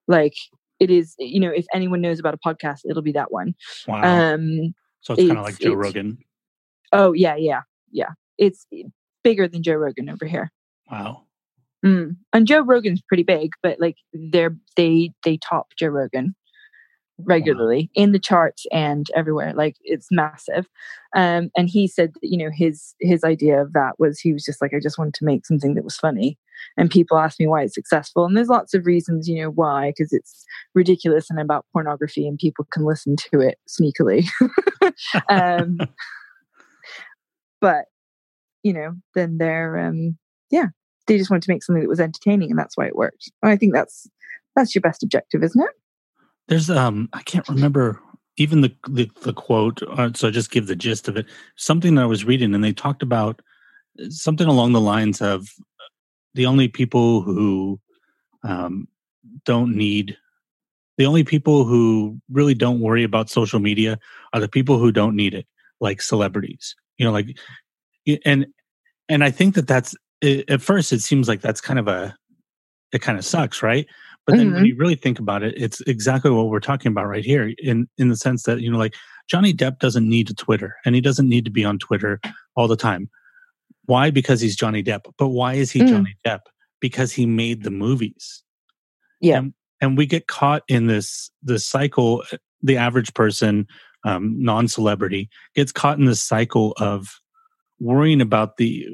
Like 0.07 0.33
it 0.79 0.89
is, 0.89 1.13
you 1.19 1.39
know, 1.39 1.51
if 1.51 1.65
anyone 1.73 2.01
knows 2.01 2.19
about 2.19 2.33
a 2.33 2.37
podcast, 2.37 2.79
it'll 2.89 3.03
be 3.03 3.11
that 3.11 3.31
one. 3.31 3.53
Wow. 3.87 4.33
Um, 4.33 4.73
so 5.01 5.13
it's 5.13 5.27
kind 5.27 5.37
of 5.37 5.45
like 5.45 5.59
Joe 5.59 5.73
Rogan. 5.73 6.17
Oh 6.91 7.13
yeah, 7.13 7.35
yeah, 7.35 7.61
yeah. 7.91 8.09
It's 8.37 8.65
bigger 9.23 9.47
than 9.47 9.63
Joe 9.63 9.75
Rogan 9.75 10.09
over 10.09 10.25
here. 10.25 10.51
Wow. 10.89 11.23
Mm. 11.85 12.17
And 12.33 12.47
Joe 12.47 12.61
Rogan's 12.61 13.01
pretty 13.07 13.23
big, 13.23 13.51
but 13.63 13.79
like 13.79 13.97
they're 14.13 14.55
they 14.75 15.11
they 15.23 15.37
top 15.37 15.67
Joe 15.77 15.87
Rogan 15.87 16.35
regularly 17.25 17.89
in 17.95 18.11
the 18.11 18.19
charts 18.19 18.65
and 18.71 19.07
everywhere. 19.15 19.53
Like 19.53 19.75
it's 19.81 20.07
massive. 20.11 20.67
Um, 21.15 21.49
and 21.55 21.69
he 21.69 21.87
said 21.87 22.13
that 22.13 22.27
you 22.27 22.37
know 22.37 22.49
his 22.53 22.95
his 22.99 23.23
idea 23.23 23.61
of 23.61 23.73
that 23.73 23.93
was 23.99 24.19
he 24.19 24.33
was 24.33 24.43
just 24.43 24.61
like 24.61 24.73
I 24.73 24.79
just 24.81 24.97
wanted 24.97 25.13
to 25.15 25.25
make 25.25 25.45
something 25.45 25.75
that 25.75 25.83
was 25.83 25.97
funny. 25.97 26.37
And 26.75 26.91
people 26.91 27.17
ask 27.17 27.39
me 27.39 27.47
why 27.47 27.63
it's 27.63 27.73
successful, 27.73 28.25
and 28.25 28.35
there's 28.35 28.49
lots 28.49 28.73
of 28.73 28.85
reasons, 28.85 29.29
you 29.29 29.41
know, 29.41 29.49
why 29.49 29.93
because 29.95 30.11
it's 30.11 30.45
ridiculous 30.75 31.29
and 31.29 31.39
about 31.39 31.65
pornography, 31.71 32.27
and 32.27 32.37
people 32.37 32.67
can 32.71 32.83
listen 32.83 33.15
to 33.31 33.39
it 33.39 33.57
sneakily. 33.69 34.27
um, 35.29 35.79
but 37.61 37.85
you 38.63 38.73
know, 38.73 38.95
then 39.15 39.37
they're 39.37 39.77
um, 39.77 40.17
yeah, 40.51 40.67
they 41.07 41.17
just 41.17 41.29
wanted 41.29 41.43
to 41.43 41.51
make 41.51 41.63
something 41.63 41.81
that 41.81 41.89
was 41.89 41.99
entertaining, 41.99 42.49
and 42.49 42.59
that's 42.59 42.77
why 42.77 42.87
it 42.87 42.95
worked. 42.95 43.31
And 43.41 43.51
I 43.51 43.57
think 43.57 43.73
that's 43.73 44.07
that's 44.55 44.75
your 44.75 44.81
best 44.81 45.03
objective, 45.03 45.43
isn't 45.43 45.61
it? 45.61 45.71
There's 46.47 46.69
um 46.69 47.09
I 47.13 47.21
can't 47.23 47.47
remember 47.47 47.99
even 48.37 48.61
the 48.61 48.75
the, 48.87 49.09
the 49.21 49.33
quote. 49.33 49.81
Uh, 49.83 50.11
so 50.13 50.27
I 50.27 50.31
just 50.31 50.51
give 50.51 50.67
the 50.67 50.75
gist 50.75 51.07
of 51.07 51.17
it. 51.17 51.25
Something 51.55 51.95
that 51.95 52.03
I 52.03 52.07
was 52.07 52.25
reading, 52.25 52.53
and 52.53 52.63
they 52.63 52.73
talked 52.73 53.03
about 53.03 53.41
uh, 53.99 54.09
something 54.09 54.47
along 54.47 54.73
the 54.73 54.81
lines 54.81 55.21
of 55.21 55.47
the 56.33 56.45
only 56.45 56.67
people 56.67 57.21
who 57.21 57.79
um, 58.43 58.87
don't 59.45 59.75
need 59.75 60.17
the 60.97 61.05
only 61.05 61.23
people 61.23 61.63
who 61.63 62.19
really 62.29 62.53
don't 62.53 62.81
worry 62.81 63.05
about 63.05 63.29
social 63.29 63.59
media 63.59 63.97
are 64.33 64.41
the 64.41 64.49
people 64.49 64.77
who 64.77 64.91
don't 64.91 65.15
need 65.15 65.33
it, 65.33 65.47
like 65.79 66.01
celebrities. 66.01 66.75
You 66.99 67.05
know, 67.05 67.11
like 67.11 67.35
and 68.25 68.45
and 69.07 69.23
I 69.23 69.31
think 69.31 69.55
that 69.55 69.67
that's 69.67 69.95
at 70.21 70.61
first 70.61 70.93
it 70.93 71.01
seems 71.01 71.27
like 71.27 71.41
that's 71.41 71.61
kind 71.61 71.79
of 71.79 71.87
a 71.87 72.15
it 72.91 73.01
kind 73.01 73.17
of 73.17 73.25
sucks, 73.25 73.63
right? 73.63 73.87
But 74.27 74.35
then 74.37 74.51
when 74.53 74.63
Mhm. 74.63 74.67
you 74.67 74.75
really 74.75 74.95
think 74.95 75.17
about 75.17 75.41
it, 75.41 75.55
it's 75.57 75.81
exactly 75.81 76.29
what 76.29 76.49
we're 76.49 76.59
talking 76.59 76.91
about 76.91 77.07
right 77.07 77.25
here. 77.25 77.53
In 77.59 77.87
in 77.97 78.09
the 78.09 78.15
sense 78.15 78.43
that 78.43 78.61
you 78.61 78.69
know, 78.71 78.77
like 78.77 78.93
Johnny 79.27 79.53
Depp 79.53 79.79
doesn't 79.79 80.07
need 80.07 80.29
a 80.29 80.33
Twitter, 80.35 80.75
and 80.85 80.93
he 80.93 81.01
doesn't 81.01 81.27
need 81.29 81.45
to 81.45 81.51
be 81.51 81.65
on 81.65 81.79
Twitter 81.79 82.19
all 82.55 82.67
the 82.67 82.75
time. 82.75 83.09
Why? 83.85 84.11
Because 84.11 84.41
he's 84.41 84.55
Johnny 84.55 84.83
Depp. 84.83 85.01
But 85.17 85.29
why 85.29 85.53
is 85.55 85.71
he 85.71 85.79
Mm. 85.81 85.87
Johnny 85.89 86.15
Depp? 86.25 86.41
Because 86.79 87.11
he 87.13 87.25
made 87.25 87.63
the 87.63 87.71
movies. 87.71 88.43
Yeah. 89.21 89.39
And, 89.39 89.53
and 89.81 89.97
we 89.97 90.05
get 90.05 90.27
caught 90.27 90.63
in 90.67 90.87
this 90.87 91.31
this 91.41 91.65
cycle. 91.65 92.23
uh, 92.31 92.37
The 92.61 92.75
average 92.77 93.13
person, 93.13 93.67
um, 94.03 94.41
non-celebrity, 94.41 95.29
gets 95.55 95.71
caught 95.71 95.99
in 95.99 96.05
this 96.05 96.21
cycle 96.21 96.73
of 96.77 97.07
worrying 97.79 98.21
about 98.21 98.57
the 98.57 98.87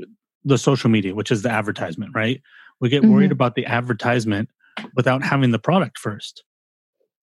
the 0.44 0.58
social 0.60 0.90
media, 0.92 1.16
which 1.16 1.32
is 1.32 1.42
the 1.42 1.50
advertisement, 1.50 2.12
right? 2.14 2.40
We 2.80 2.90
get 2.90 3.04
worried 3.04 3.30
Mhm. 3.30 3.34
about 3.34 3.56
the 3.56 3.66
advertisement 3.66 4.50
without 4.96 5.24
having 5.24 5.50
the 5.52 5.58
product 5.60 5.98
first. 5.98 6.44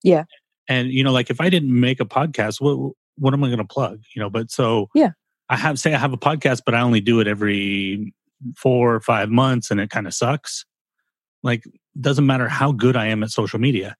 Yeah. 0.02 0.24
And 0.68 0.90
you 0.90 1.04
know, 1.04 1.12
like 1.12 1.30
if 1.30 1.40
I 1.40 1.48
didn't 1.48 1.78
make 1.78 2.00
a 2.00 2.04
podcast, 2.04 2.60
what 2.60 2.94
what 3.16 3.34
am 3.34 3.44
I 3.44 3.48
going 3.48 3.58
to 3.58 3.64
plug? 3.64 4.00
You 4.16 4.20
know, 4.20 4.30
but 4.30 4.50
so 4.50 4.88
Yeah. 4.94 5.10
I 5.48 5.56
have 5.56 5.78
say 5.78 5.94
I 5.94 5.98
have 5.98 6.12
a 6.12 6.18
podcast, 6.18 6.62
but 6.64 6.74
I 6.74 6.80
only 6.80 7.00
do 7.00 7.20
it 7.20 7.26
every 7.28 8.12
four 8.56 8.94
or 8.94 9.00
five 9.00 9.28
months, 9.30 9.70
and 9.70 9.78
it 9.80 9.90
kind 9.90 10.06
of 10.06 10.14
sucks. 10.14 10.64
Like, 11.44 11.62
doesn't 12.00 12.26
matter 12.26 12.48
how 12.48 12.72
good 12.72 12.96
I 12.96 13.06
am 13.06 13.22
at 13.22 13.30
social 13.30 13.58
media. 13.60 13.96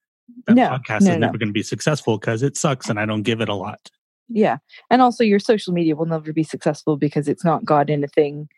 That 0.46 0.56
No, 0.56 0.68
podcast 0.68 1.02
no, 1.02 1.10
is 1.10 1.16
no. 1.16 1.18
never 1.18 1.38
going 1.38 1.48
to 1.48 1.52
be 1.52 1.62
successful 1.62 2.18
because 2.18 2.42
it 2.42 2.56
sucks, 2.56 2.88
and 2.88 2.98
I 2.98 3.06
don't 3.06 3.22
give 3.22 3.40
it 3.40 3.48
a 3.48 3.54
lot. 3.54 3.90
Yeah. 4.28 4.59
And 4.90 5.02
also 5.02 5.24
your 5.24 5.38
social 5.38 5.72
media 5.72 5.94
will 5.94 6.06
never 6.06 6.32
be 6.32 6.42
successful 6.42 6.96
because 6.96 7.28
it's 7.28 7.44
not 7.44 7.64
got 7.64 7.90
anything 7.90 8.48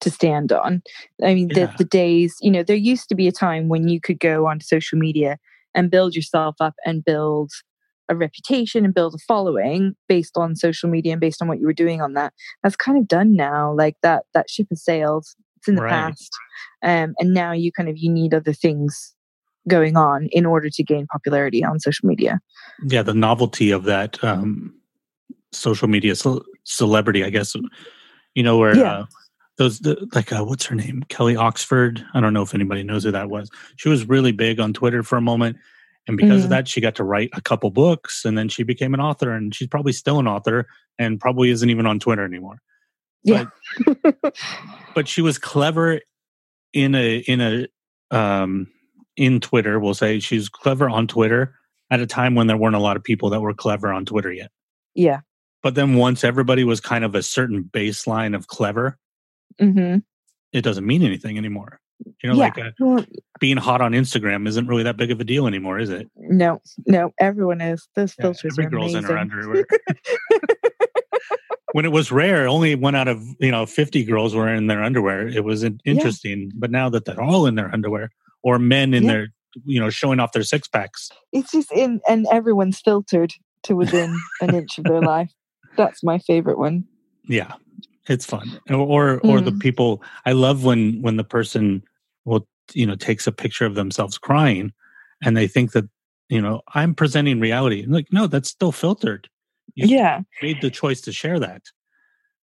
to 0.00 0.10
stand 0.10 0.52
on. 0.52 0.82
I 1.22 1.34
mean, 1.34 1.48
Yeah. 1.50 1.66
the, 1.66 1.74
the 1.78 1.84
days, 1.84 2.34
you 2.40 2.50
know, 2.50 2.62
there 2.64 2.76
used 2.76 3.08
to 3.08 3.14
be 3.14 3.28
a 3.28 3.32
time 3.32 3.68
when 3.68 3.88
you 3.88 4.00
could 4.00 4.18
go 4.18 4.46
on 4.46 4.60
social 4.60 4.98
media 4.98 5.38
and 5.74 5.90
build 5.90 6.14
yourself 6.16 6.56
up 6.60 6.74
and 6.84 7.04
build 7.04 7.52
a 8.08 8.16
reputation 8.16 8.84
and 8.84 8.92
build 8.94 9.14
a 9.14 9.18
following 9.28 9.94
based 10.08 10.36
on 10.36 10.56
social 10.56 10.90
media 10.90 11.12
and 11.12 11.20
based 11.20 11.40
on 11.40 11.46
what 11.46 11.60
you 11.60 11.66
were 11.66 11.72
doing 11.72 12.02
on 12.02 12.14
that. 12.14 12.32
That's 12.62 12.76
kind 12.76 12.98
of 12.98 13.06
done 13.06 13.36
now. 13.36 13.72
Like 13.72 13.96
that 14.02 14.24
that 14.34 14.50
ship 14.50 14.66
has 14.70 14.82
sailed. 14.84 15.24
It's 15.58 15.68
in 15.68 15.76
the 15.76 15.82
Right. 15.82 15.90
past. 15.90 16.30
Um, 16.82 17.14
and 17.20 17.32
now 17.32 17.52
you 17.52 17.70
kind 17.70 17.88
of 17.88 17.96
you 17.96 18.10
need 18.10 18.34
other 18.34 18.52
things 18.52 19.14
going 19.68 19.96
on 19.96 20.28
in 20.32 20.44
order 20.46 20.68
to 20.70 20.82
gain 20.82 21.06
popularity 21.06 21.64
on 21.64 21.78
social 21.80 22.08
media. 22.08 22.40
Yeah, 22.84 23.02
the 23.02 23.14
novelty 23.14 23.70
of 23.70 23.84
that 23.84 24.22
um, 24.24 24.74
social 25.52 25.88
media 25.88 26.14
ce- 26.16 26.42
celebrity, 26.64 27.24
I 27.24 27.30
guess. 27.30 27.54
You 28.34 28.42
know 28.42 28.58
where 28.58 28.76
Yeah. 28.76 28.92
uh, 28.92 29.06
those 29.58 29.80
the, 29.80 30.08
like 30.14 30.32
uh, 30.32 30.44
what's 30.44 30.66
her 30.66 30.74
name, 30.74 31.04
Kelly 31.08 31.36
Oxford. 31.36 32.04
I 32.14 32.20
don't 32.20 32.32
know 32.32 32.42
if 32.42 32.54
anybody 32.54 32.82
knows 32.82 33.04
who 33.04 33.10
that 33.12 33.28
was. 33.30 33.50
She 33.76 33.88
was 33.88 34.08
really 34.08 34.32
big 34.32 34.58
on 34.58 34.72
Twitter 34.72 35.02
for 35.02 35.16
a 35.16 35.20
moment, 35.22 35.56
and 36.08 36.16
because 36.16 36.40
Mhm. 36.40 36.44
of 36.44 36.50
that, 36.50 36.68
she 36.68 36.80
got 36.80 36.94
to 36.96 37.04
write 37.04 37.30
a 37.34 37.40
couple 37.40 37.70
books, 37.70 38.24
and 38.24 38.36
then 38.36 38.48
she 38.48 38.62
became 38.62 38.94
an 38.94 39.00
author, 39.00 39.30
and 39.32 39.54
she's 39.54 39.68
probably 39.68 39.92
still 39.92 40.18
an 40.18 40.26
author, 40.26 40.66
and 40.98 41.20
probably 41.20 41.50
isn't 41.50 41.68
even 41.70 41.86
on 41.86 41.98
Twitter 42.00 42.24
anymore. 42.24 42.56
Yeah. 43.22 43.44
But 44.94 45.06
she 45.06 45.20
was 45.22 45.38
clever 45.38 46.00
in 46.72 46.94
a 46.94 47.18
in 47.18 47.40
a 47.40 47.66
um, 48.16 48.66
in 49.16 49.40
Twitter. 49.40 49.78
We'll 49.78 49.94
say 49.94 50.20
she's 50.20 50.48
clever 50.48 50.88
on 50.88 51.06
Twitter 51.06 51.54
at 51.90 52.00
a 52.00 52.06
time 52.06 52.34
when 52.34 52.46
there 52.46 52.56
weren't 52.56 52.76
a 52.76 52.80
lot 52.80 52.96
of 52.96 53.04
people 53.04 53.30
that 53.30 53.40
were 53.40 53.54
clever 53.54 53.92
on 53.92 54.04
Twitter 54.04 54.32
yet. 54.32 54.50
yeah. 54.94 55.20
But 55.62 55.76
then 55.76 55.94
once 55.94 56.24
everybody 56.24 56.64
was 56.64 56.80
kind 56.80 57.04
of 57.04 57.14
a 57.14 57.22
certain 57.22 57.62
baseline 57.72 58.34
of 58.34 58.48
clever, 58.48 58.98
hmm 59.60 59.98
it 60.52 60.62
doesn't 60.62 60.86
mean 60.86 61.02
anything 61.02 61.38
anymore. 61.38 61.78
You 62.22 62.30
know, 62.30 62.34
yeah. 62.34 62.40
like 62.40 62.58
uh, 62.58 62.70
Well, 62.80 63.04
being 63.38 63.56
hot 63.58 63.80
on 63.80 63.92
Instagram 63.92 64.48
isn't 64.48 64.66
really 64.66 64.82
that 64.82 64.96
big 64.96 65.12
of 65.12 65.20
a 65.20 65.24
deal 65.24 65.46
anymore, 65.46 65.78
is 65.78 65.88
it? 65.88 66.10
no, 66.16 66.60
no, 66.86 67.12
everyone 67.20 67.60
is. 67.60 67.88
Those 67.94 68.12
filters 68.14 68.42
Yeah, 68.44 68.50
every 68.52 68.66
are 68.66 68.70
girl's 68.70 68.94
in 68.94 69.04
her 69.04 69.16
underwear. 69.16 69.64
when 71.72 71.84
it 71.84 71.92
was 71.92 72.12
rare, 72.12 72.46
only 72.48 72.74
one 72.74 72.94
out 72.94 73.08
of 73.08 73.22
you 73.40 73.50
know 73.50 73.66
fifty 73.66 74.04
girls 74.04 74.34
were 74.34 74.52
in 74.52 74.66
their 74.66 74.82
underwear. 74.82 75.28
It 75.28 75.44
was 75.44 75.62
in- 75.62 75.80
interesting, 75.84 76.50
but 76.54 76.70
now 76.70 76.88
that 76.90 77.04
they're 77.04 77.20
all 77.22 77.46
in 77.46 77.54
their 77.54 77.72
underwear, 77.72 78.10
or 78.42 78.58
men 78.58 78.94
in 78.94 79.04
Yeah. 79.04 79.08
their 79.12 79.28
you 79.66 79.78
know 79.80 79.90
showing 79.90 80.18
off 80.20 80.32
their 80.32 80.42
six 80.42 80.66
packs, 80.68 81.10
it's 81.32 81.52
just 81.52 81.70
in, 81.72 82.00
and 82.08 82.26
everyone's 82.32 82.80
filtered 82.80 83.32
to 83.64 83.74
within 83.76 84.16
an 84.40 84.54
inch 84.54 84.78
of 84.78 84.84
their 84.84 85.00
life. 85.14 85.30
That's 85.76 86.02
my 86.02 86.18
favorite 86.18 86.58
one. 86.58 86.84
yeah, 87.28 87.52
it's 88.08 88.24
fun. 88.26 88.58
Or 88.70 88.76
or, 88.76 89.20
or 89.20 89.40
the 89.40 89.52
Mm. 89.52 89.60
people. 89.60 90.02
I 90.26 90.32
love 90.32 90.64
when 90.64 91.00
when 91.02 91.16
the 91.16 91.24
person 91.24 91.82
will 92.24 92.46
you 92.74 92.86
know 92.86 92.94
takes 92.96 93.26
a 93.26 93.32
picture 93.32 93.66
of 93.66 93.74
themselves 93.74 94.18
crying, 94.18 94.72
and 95.22 95.36
they 95.36 95.46
think 95.48 95.72
that 95.72 95.84
you 96.28 96.40
know 96.40 96.62
I'm 96.74 96.94
presenting 96.94 97.38
reality. 97.40 97.84
like 97.86 98.06
no, 98.12 98.26
that's 98.26 98.48
still 98.48 98.72
filtered. 98.72 99.28
You 99.74 99.86
Yeah. 99.86 100.20
made 100.42 100.60
the 100.60 100.70
choice 100.70 101.00
to 101.02 101.12
share 101.12 101.38
that. 101.40 101.62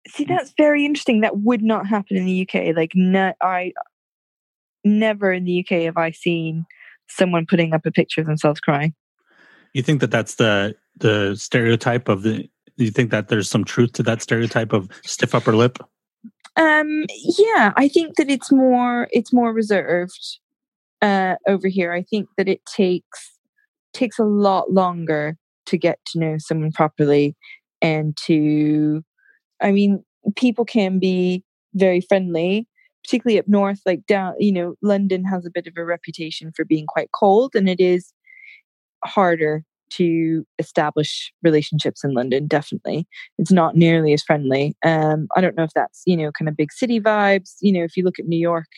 See, 0.09 0.25
that's 0.25 0.53
very 0.57 0.85
interesting. 0.85 1.21
That 1.21 1.39
would 1.39 1.63
not 1.63 1.87
happen 1.87 2.17
in 2.17 2.25
the 2.25 2.43
UK. 2.49 2.75
Like, 2.75 2.93
no, 2.95 3.33
I 3.43 3.73
never 4.89 5.33
in 5.33 5.45
the 5.45 5.61
UK 5.61 5.83
have 5.83 5.97
I 5.97 6.11
seen 6.11 6.67
someone 7.09 7.47
putting 7.47 7.75
up 7.75 7.87
a 7.87 7.91
picture 7.91 8.21
of 8.21 8.27
themselves 8.27 8.61
crying. 8.61 8.95
You 9.73 9.83
think 9.83 10.01
that 10.01 10.11
that's 10.11 10.37
the 10.37 10.75
the 10.97 11.37
stereotype 11.37 12.09
of 12.09 12.23
the? 12.23 12.49
You 12.77 12.91
think 12.91 13.11
that 13.11 13.29
there's 13.29 13.51
some 13.51 13.65
truth 13.65 13.93
to 13.95 14.03
that 14.05 14.23
stereotype 14.23 14.73
of 14.73 14.89
stiff 15.05 15.35
upper 15.35 15.55
lip? 15.55 15.79
Um, 16.57 17.07
yeah, 17.39 17.73
I 17.77 17.89
think 17.89 18.17
that 18.17 18.31
it's 18.31 18.51
more 18.51 19.09
it's 19.13 19.33
more 19.33 19.53
reserved 19.53 20.39
uh, 21.03 21.37
over 21.47 21.69
here. 21.69 21.93
I 21.93 22.03
think 22.03 22.29
that 22.37 22.49
it 22.49 22.61
takes 22.67 23.39
takes 23.93 24.19
a 24.19 24.25
lot 24.25 24.73
longer 24.73 25.37
to 25.67 25.79
get 25.79 25.99
to 26.07 26.19
know 26.19 26.37
someone 26.39 26.73
properly 26.73 27.37
and 27.83 28.17
to 28.25 29.05
I 29.61 29.73
mean, 29.73 30.05
people 30.37 30.65
can 30.65 30.99
be 30.99 31.45
very 31.75 32.01
friendly, 32.01 32.67
particularly 33.05 33.39
up 33.39 33.49
north, 33.49 33.81
like 33.87 34.07
down, 34.07 34.35
you 34.39 34.53
know, 34.53 34.75
London 34.83 35.25
has 35.25 35.47
a 35.47 35.51
bit 35.51 35.67
of 35.67 35.75
a 35.77 35.85
reputation 35.85 36.53
for 36.55 36.65
being 36.65 36.87
quite 36.87 37.11
cold, 37.13 37.55
and 37.55 37.69
it 37.69 37.81
is 37.81 38.13
harder 39.05 39.63
to 39.91 40.45
establish 40.59 41.33
relationships 41.43 42.05
in 42.05 42.13
London. 42.13 42.47
Definitely, 42.47 43.07
it's 43.39 43.53
not 43.53 43.77
nearly 43.77 44.13
as 44.13 44.23
friendly. 44.23 44.75
Um, 44.85 45.29
I 45.37 45.41
don't 45.41 45.57
know 45.57 45.65
if 45.65 45.73
that's 45.75 46.03
you 46.07 46.17
know 46.17 46.31
kind 46.33 46.49
of 46.49 46.57
big 46.57 46.73
city 46.73 47.01
vibes. 47.01 47.55
You 47.61 47.73
know, 47.73 47.85
if 47.85 47.97
you 47.97 48.05
look 48.05 48.19
at 48.19 48.27
New 48.27 48.39
York, 48.39 48.69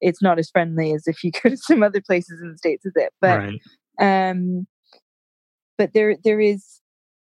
it's 0.00 0.22
not 0.22 0.38
as 0.38 0.50
friendly 0.50 0.92
as 0.92 1.06
if 1.06 1.24
you 1.24 1.30
go 1.42 1.50
to 1.50 1.56
some 1.56 1.82
other 1.82 2.00
places 2.00 2.40
in 2.40 2.52
the 2.52 2.58
states, 2.58 2.84
is 2.84 2.92
it? 2.96 3.12
But 3.20 3.38
right. 3.38 4.30
um 4.30 4.66
but 5.78 5.92
there 5.92 6.16
there 6.24 6.40
is 6.40 6.80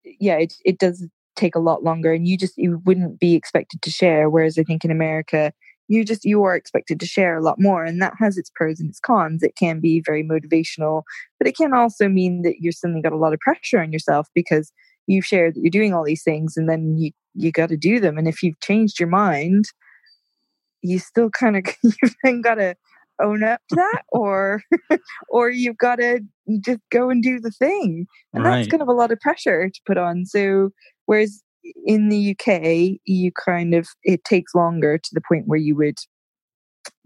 yeah 0.04 0.36
it, 0.36 0.54
it 0.64 0.78
does 0.78 1.06
take 1.36 1.54
a 1.54 1.60
lot 1.60 1.82
longer 1.82 2.12
and 2.12 2.26
you 2.26 2.38
just 2.38 2.56
you 2.56 2.80
wouldn't 2.84 3.20
be 3.20 3.34
expected 3.34 3.82
to 3.82 3.90
share 3.90 4.30
whereas 4.30 4.58
i 4.58 4.62
think 4.62 4.84
in 4.84 4.90
america 4.90 5.52
you 5.88 6.04
just 6.04 6.24
you 6.24 6.42
are 6.42 6.56
expected 6.56 6.98
to 7.00 7.06
share 7.06 7.36
a 7.36 7.42
lot 7.42 7.60
more 7.60 7.84
and 7.84 8.00
that 8.02 8.14
has 8.18 8.36
its 8.36 8.50
pros 8.54 8.80
and 8.80 8.88
its 8.90 9.00
cons 9.00 9.42
it 9.42 9.54
can 9.56 9.80
be 9.80 10.02
very 10.04 10.24
motivational 10.24 11.02
but 11.38 11.46
it 11.46 11.56
can 11.56 11.72
also 11.72 12.08
mean 12.08 12.42
that 12.42 12.56
you're 12.60 12.72
suddenly 12.72 13.02
got 13.02 13.12
a 13.12 13.16
lot 13.16 13.32
of 13.32 13.40
pressure 13.40 13.80
on 13.80 13.92
yourself 13.92 14.28
because 14.34 14.72
you've 15.06 15.24
shared 15.24 15.54
that 15.54 15.60
you're 15.60 15.70
doing 15.70 15.94
all 15.94 16.04
these 16.04 16.22
things 16.22 16.56
and 16.56 16.68
then 16.68 16.96
you 16.96 17.10
you 17.34 17.52
got 17.52 17.68
to 17.68 17.76
do 17.76 18.00
them 18.00 18.18
and 18.18 18.28
if 18.28 18.42
you've 18.42 18.58
changed 18.60 18.98
your 18.98 19.08
mind 19.08 19.66
you 20.82 20.98
still 20.98 21.30
kind 21.30 21.56
of 21.56 21.64
you've 21.82 22.14
then 22.22 22.40
got 22.40 22.56
to 22.56 22.74
own 23.22 23.42
up 23.42 23.60
to 23.68 23.76
that 23.76 24.02
or 24.08 24.62
or 25.30 25.48
you've 25.50 25.78
got 25.78 25.96
to 25.96 26.20
just 26.60 26.80
go 26.90 27.08
and 27.08 27.22
do 27.22 27.40
the 27.40 27.50
thing 27.50 28.06
and 28.34 28.44
Right. 28.44 28.56
that's 28.56 28.68
kind 28.68 28.82
of 28.82 28.88
a 28.88 28.92
lot 28.92 29.10
of 29.10 29.18
pressure 29.20 29.68
to 29.70 29.80
put 29.86 29.96
on 29.96 30.26
so 30.26 30.70
whereas 31.06 31.42
in 31.84 32.08
the 32.08 32.30
uk 32.32 32.98
you 33.04 33.32
kind 33.32 33.74
of 33.74 33.88
it 34.02 34.24
takes 34.24 34.54
longer 34.54 34.98
to 34.98 35.10
the 35.12 35.20
point 35.26 35.44
where 35.46 35.58
you 35.58 35.76
would 35.76 35.98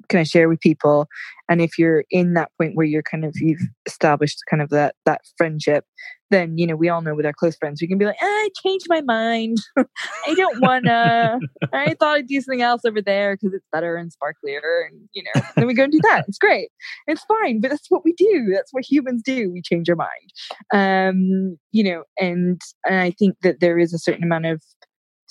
kind 0.09 0.23
of 0.23 0.29
share 0.29 0.49
with 0.49 0.61
people? 0.61 1.07
And 1.49 1.61
if 1.61 1.79
you're 1.79 2.05
in 2.11 2.35
that 2.35 2.51
point 2.59 2.77
where 2.77 2.87
you're 2.87 3.03
kind 3.03 3.25
of 3.25 3.35
you've 3.37 3.61
established 3.87 4.39
kind 4.49 4.63
of 4.63 4.71
that 4.71 4.95
that 5.05 5.23
friendship 5.37 5.85
then 6.31 6.57
you 6.57 6.67
know 6.67 6.77
we 6.77 6.89
all 6.89 7.03
know 7.03 7.15
with 7.15 7.27
our 7.27 7.33
close 7.33 7.57
friends 7.57 7.81
we 7.81 7.89
can 7.89 7.99
be 7.99 8.05
like 8.05 8.17
"Ah, 8.23 8.25
i 8.25 8.49
changed 8.65 8.87
my 8.89 9.01
mind. 9.01 9.59
I 9.77 10.35
don't 10.35 10.61
wanna. 10.61 11.39
I 11.73 11.95
thought 11.95 12.17
i'd 12.17 12.27
do 12.27 12.41
something 12.41 12.63
else 12.63 12.83
over 12.85 13.03
there 13.03 13.37
because 13.37 13.55
it's 13.55 13.67
better 13.73 13.97
and 13.97 14.11
sparklier 14.11 14.87
and 14.89 15.09
you 15.13 15.23
know 15.23 15.43
then 15.57 15.67
we 15.67 15.75
go 15.75 15.85
and 15.85 15.93
do 15.93 16.01
that. 16.03 16.25
It's 16.29 16.39
great. 16.39 16.71
It's 17.07 17.25
fine 17.25 17.61
but 17.61 17.71
that's 17.71 17.91
what 17.91 18.05
we 18.05 18.13
do. 18.13 18.51
That's 18.53 18.73
what 18.73 18.85
humans 18.89 19.23
do. 19.25 19.51
We 19.53 19.63
change 19.63 19.89
our 19.91 19.97
mind. 19.97 20.31
Um 20.73 21.59
you 21.73 21.85
know 21.85 22.05
and 22.19 22.61
and 22.85 23.01
i 23.01 23.11
think 23.11 23.37
that 23.43 23.61
there 23.61 23.79
is 23.79 23.93
a 23.93 23.99
certain 23.99 24.25
amount 24.25 24.47
of 24.47 24.63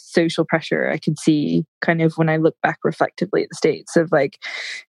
social 0.09 0.45
pressure 0.45 0.89
i 0.89 0.97
could 0.97 1.19
see 1.19 1.65
kind 1.81 2.01
of 2.01 2.13
when 2.15 2.29
i 2.29 2.37
look 2.37 2.55
back 2.63 2.79
reflectively 2.83 3.43
at 3.43 3.49
the 3.49 3.55
states 3.55 3.95
of 3.95 4.11
like 4.11 4.37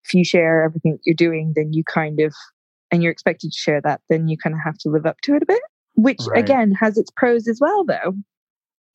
if 0.05 0.15
you 0.15 0.25
share 0.25 0.63
everything 0.63 0.93
that 0.93 1.01
you're 1.05 1.15
doing 1.15 1.53
then 1.57 1.73
you 1.73 1.83
kind 1.85 2.21
of 2.21 2.35
and 2.91 3.03
you're 3.03 3.13
expected 3.13 3.51
to 3.53 3.59
share 3.59 3.81
that 3.81 4.01
then 4.09 4.29
you 4.29 4.37
kind 4.37 4.55
of 4.55 4.61
have 4.65 4.79
to 4.79 4.89
live 4.89 5.07
up 5.07 5.21
to 5.23 5.35
it 5.35 5.43
a 5.43 5.47
bit 5.47 5.63
which 5.95 6.21
Right. 6.29 6.39
again 6.39 6.73
has 6.73 6.97
its 6.97 7.11
pros 7.17 7.49
as 7.49 7.61
well 7.61 7.85
though 7.85 8.15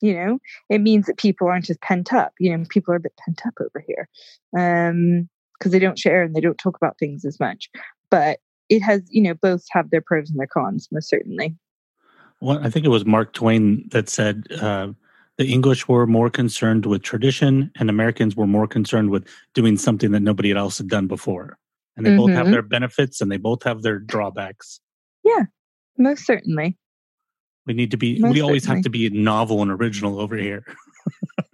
you 0.02 0.14
know 0.14 0.40
it 0.70 0.80
means 0.80 1.06
that 1.06 1.18
people 1.18 1.48
aren't 1.48 1.70
as 1.70 1.78
pent 1.78 2.14
up 2.14 2.34
you 2.40 2.56
know 2.56 2.64
people 2.70 2.94
are 2.94 2.98
a 2.98 3.02
bit 3.02 3.18
pent 3.24 3.41
up 3.45 3.54
over 3.60 3.84
here 3.86 4.10
um 4.58 5.30
because 5.58 5.72
they 5.72 5.80
don't 5.80 6.00
share 6.00 6.24
and 6.24 6.36
they 6.36 6.41
don't 6.41 6.58
talk 6.58 6.76
about 6.76 6.98
things 6.98 7.24
as 7.26 7.40
much 7.40 7.70
but 8.10 8.40
it 8.70 8.82
has 8.82 9.02
you 9.10 9.22
know 9.22 9.34
both 9.34 9.64
have 9.72 9.90
their 9.90 10.02
pros 10.02 10.30
and 10.30 10.40
their 10.40 10.48
cons 10.48 10.88
most 10.91 11.10
certainly 11.10 11.56
Well, 12.41 12.60
I 12.62 12.70
think 12.70 12.86
it 12.86 12.90
was 12.90 13.06
Mark 13.06 13.32
Twain 13.34 13.88
that 13.91 14.10
said 14.10 14.48
uh, 14.60 14.90
the 15.38 15.51
English 15.51 15.88
were 15.88 16.05
more 16.05 16.30
concerned 16.30 16.85
with 16.85 17.01
tradition, 17.03 17.72
and 17.80 17.89
Americans 17.89 18.35
were 18.35 18.47
more 18.47 18.68
concerned 18.68 19.10
with 19.10 19.27
doing 19.53 19.77
something 19.77 20.11
that 20.11 20.19
nobody 20.22 20.51
else 20.51 20.77
had 20.77 20.88
done 20.88 21.07
before. 21.07 21.57
And 21.97 22.05
they 22.05 22.15
both 22.18 22.31
have 22.31 22.47
Mhm. 22.47 22.51
their 22.51 22.61
benefits, 22.61 23.22
and 23.22 23.31
they 23.31 23.38
both 23.38 23.64
have 23.64 23.81
their 23.84 23.99
drawbacks. 23.99 24.80
Yeah, 25.23 25.43
most 25.97 26.26
certainly 26.26 26.77
We 27.65 27.73
need 27.73 27.91
to 27.91 27.97
be. 27.97 28.19
Most 28.19 28.34
we 28.34 28.41
always 28.41 28.65
have 28.65 28.81
to 28.81 28.89
be 28.89 29.10
novel 29.10 29.61
and 29.61 29.72
original 29.72 30.19
over 30.19 30.35
here. 30.35 30.65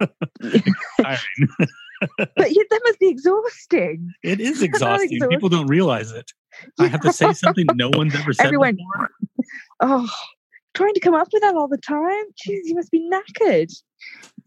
But 0.40 2.50
yeah, 2.50 2.62
that 2.70 2.80
must 2.84 2.98
be 2.98 3.08
exhausting 3.08 4.10
it 4.22 4.40
is 4.40 4.60
Not 4.60 4.64
exhausting. 4.64 5.20
People 5.28 5.50
don't 5.50 5.66
realize 5.66 6.12
it. 6.12 6.32
I 6.78 6.86
have 6.86 7.02
to 7.02 7.12
say 7.12 7.32
something 7.34 7.66
no 7.74 7.90
one's 7.92 8.14
ever 8.14 8.32
said 8.32 8.46
Everyone- 8.46 8.76
before. 8.76 9.10
oh 9.80 10.08
trying 10.74 10.94
to 10.94 11.00
come 11.00 11.14
up 11.14 11.28
with 11.32 11.42
that 11.42 11.54
all 11.54 11.68
the 11.68 11.78
time? 11.78 12.24
Jeez 12.46 12.60
you 12.64 12.74
must 12.74 12.90
be 12.90 13.08
knackered. 13.10 13.70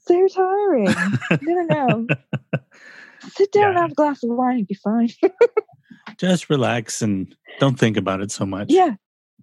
So 0.07 0.27
tiring. 0.27 0.87
No 1.41 1.53
no 1.53 1.63
no. 1.63 2.07
Sit 3.35 3.51
down 3.51 3.65
and 3.67 3.73
Yeah. 3.75 3.81
have 3.81 3.91
a 3.91 3.95
glass 3.95 4.23
of 4.23 4.29
wine 4.31 4.57
and 4.59 4.67
be 4.67 4.75
fine. 4.75 5.09
Just 6.17 6.49
relax 6.49 7.01
and 7.01 7.33
don't 7.59 7.79
think 7.79 7.97
about 7.97 8.21
it 8.21 8.31
so 8.31 8.45
much. 8.45 8.67
yeah. 8.69 8.95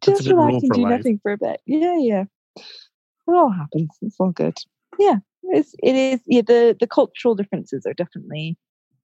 That's 0.07 0.20
just 0.20 0.31
relax 0.31 0.62
and 0.62 0.73
do 0.73 0.82
life. 0.82 0.97
nothing 0.98 1.19
for 1.23 1.32
a 1.32 1.39
bit. 1.39 1.61
Yeah 1.66 1.97
yeah. 1.98 2.24
It 2.57 2.65
all 3.35 3.51
happens. 3.51 3.90
It's 4.02 4.16
all 4.19 4.31
good. 4.32 4.57
Yeah 4.98 5.16
it's, 5.44 5.74
it 5.82 5.94
is 5.97 6.20
yeah 6.27 6.43
the 6.43 6.77
the 6.78 6.86
cultural 6.86 7.35
differences 7.35 7.85
are 7.86 7.94
definitely 7.94 8.57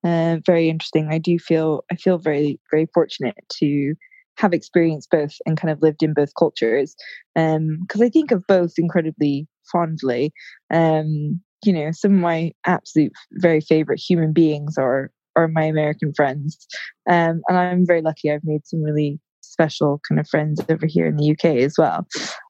uh, 0.05 0.39
very 0.45 0.69
interesting. 0.69 1.09
I 1.11 1.19
do 1.19 1.39
feel 1.39 1.85
i 1.91 1.97
feel 1.97 2.19
very 2.19 2.61
very 2.71 2.87
fortunate 2.95 3.37
to 3.59 3.95
have 4.37 4.53
experienced 4.53 5.11
both 5.11 5.35
and 5.47 5.57
kind 5.57 5.71
of 5.71 5.83
lived 5.83 6.03
in 6.03 6.13
both 6.15 6.31
cultures 6.39 6.95
um 7.37 7.79
because 7.83 8.01
i 8.01 8.09
think 8.09 8.31
of 8.31 8.47
both 8.47 8.75
incredibly 8.79 9.47
fondly. 9.71 10.33
Um 10.71 11.41
you 11.65 11.73
know 11.73 11.91
some 11.93 12.15
of 12.15 12.21
my 12.21 12.53
absolute 12.67 13.13
very 13.33 13.61
favorite 13.61 14.01
human 14.01 14.33
beings 14.33 14.77
are 14.79 15.11
are 15.35 15.49
my 15.49 15.65
american 15.65 16.13
friends 16.15 16.67
um 17.11 17.41
and 17.49 17.59
i'm 17.59 17.87
very 17.87 18.03
lucky 18.03 18.31
i've 18.31 18.45
made 18.45 18.67
some 18.67 18.83
really 18.83 19.19
special 19.41 20.01
kind 20.09 20.21
of 20.21 20.29
friends 20.29 20.61
over 20.69 20.87
here 20.87 21.07
in 21.07 21.17
the 21.17 21.31
uk 21.31 21.45
as 21.45 21.77
well. 21.79 22.07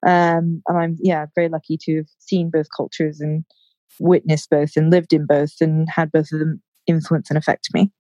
Um 0.07 0.63
and 0.67 0.79
i'm 0.79 0.97
yeah 1.01 1.27
very 1.35 1.49
lucky 1.49 1.79
to 1.83 1.97
have 1.99 2.09
seen 2.19 2.51
both 2.51 2.67
cultures 2.77 3.21
and 3.21 3.45
witnessed 4.01 4.51
both 4.51 4.77
and 4.77 4.91
lived 4.91 5.13
in 5.13 5.27
both 5.27 5.55
and 5.61 5.89
had 5.89 6.13
both 6.13 6.33
of 6.33 6.41
them 6.41 6.61
influence 6.87 7.31
and 7.31 7.39
affect 7.39 7.69
me. 7.73 7.91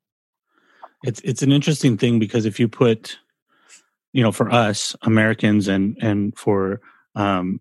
It's 1.04 1.20
it's 1.20 1.42
an 1.42 1.52
interesting 1.52 1.96
thing 1.96 2.18
because 2.18 2.46
if 2.46 2.58
you 2.58 2.68
put 2.68 3.18
you 4.16 4.22
know 4.22 4.32
for 4.32 4.50
us 4.50 4.96
americans 5.02 5.68
and 5.68 5.94
and 6.00 6.36
for 6.38 6.80
um 7.16 7.60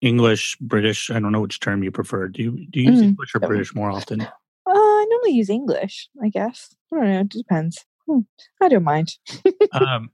english 0.00 0.56
british 0.60 1.10
i 1.10 1.18
don't 1.18 1.32
know 1.32 1.40
which 1.40 1.58
term 1.58 1.82
you 1.82 1.90
prefer 1.90 2.28
do 2.28 2.42
you 2.42 2.50
do 2.70 2.80
you 2.80 2.90
use 2.92 3.00
Mm. 3.02 3.08
english 3.08 3.34
or 3.34 3.40
british 3.40 3.74
more 3.74 3.90
often 3.90 4.20
uh, 4.22 4.26
i 4.68 5.06
normally 5.10 5.32
use 5.32 5.50
english 5.50 6.08
i 6.22 6.28
guess 6.28 6.74
i 6.92 6.96
don't 6.96 7.08
know 7.08 7.20
it 7.20 7.28
depends 7.28 7.84
Hmm, 8.06 8.20
i 8.62 8.68
don't 8.68 8.84
mind 8.84 9.08
um 9.72 10.10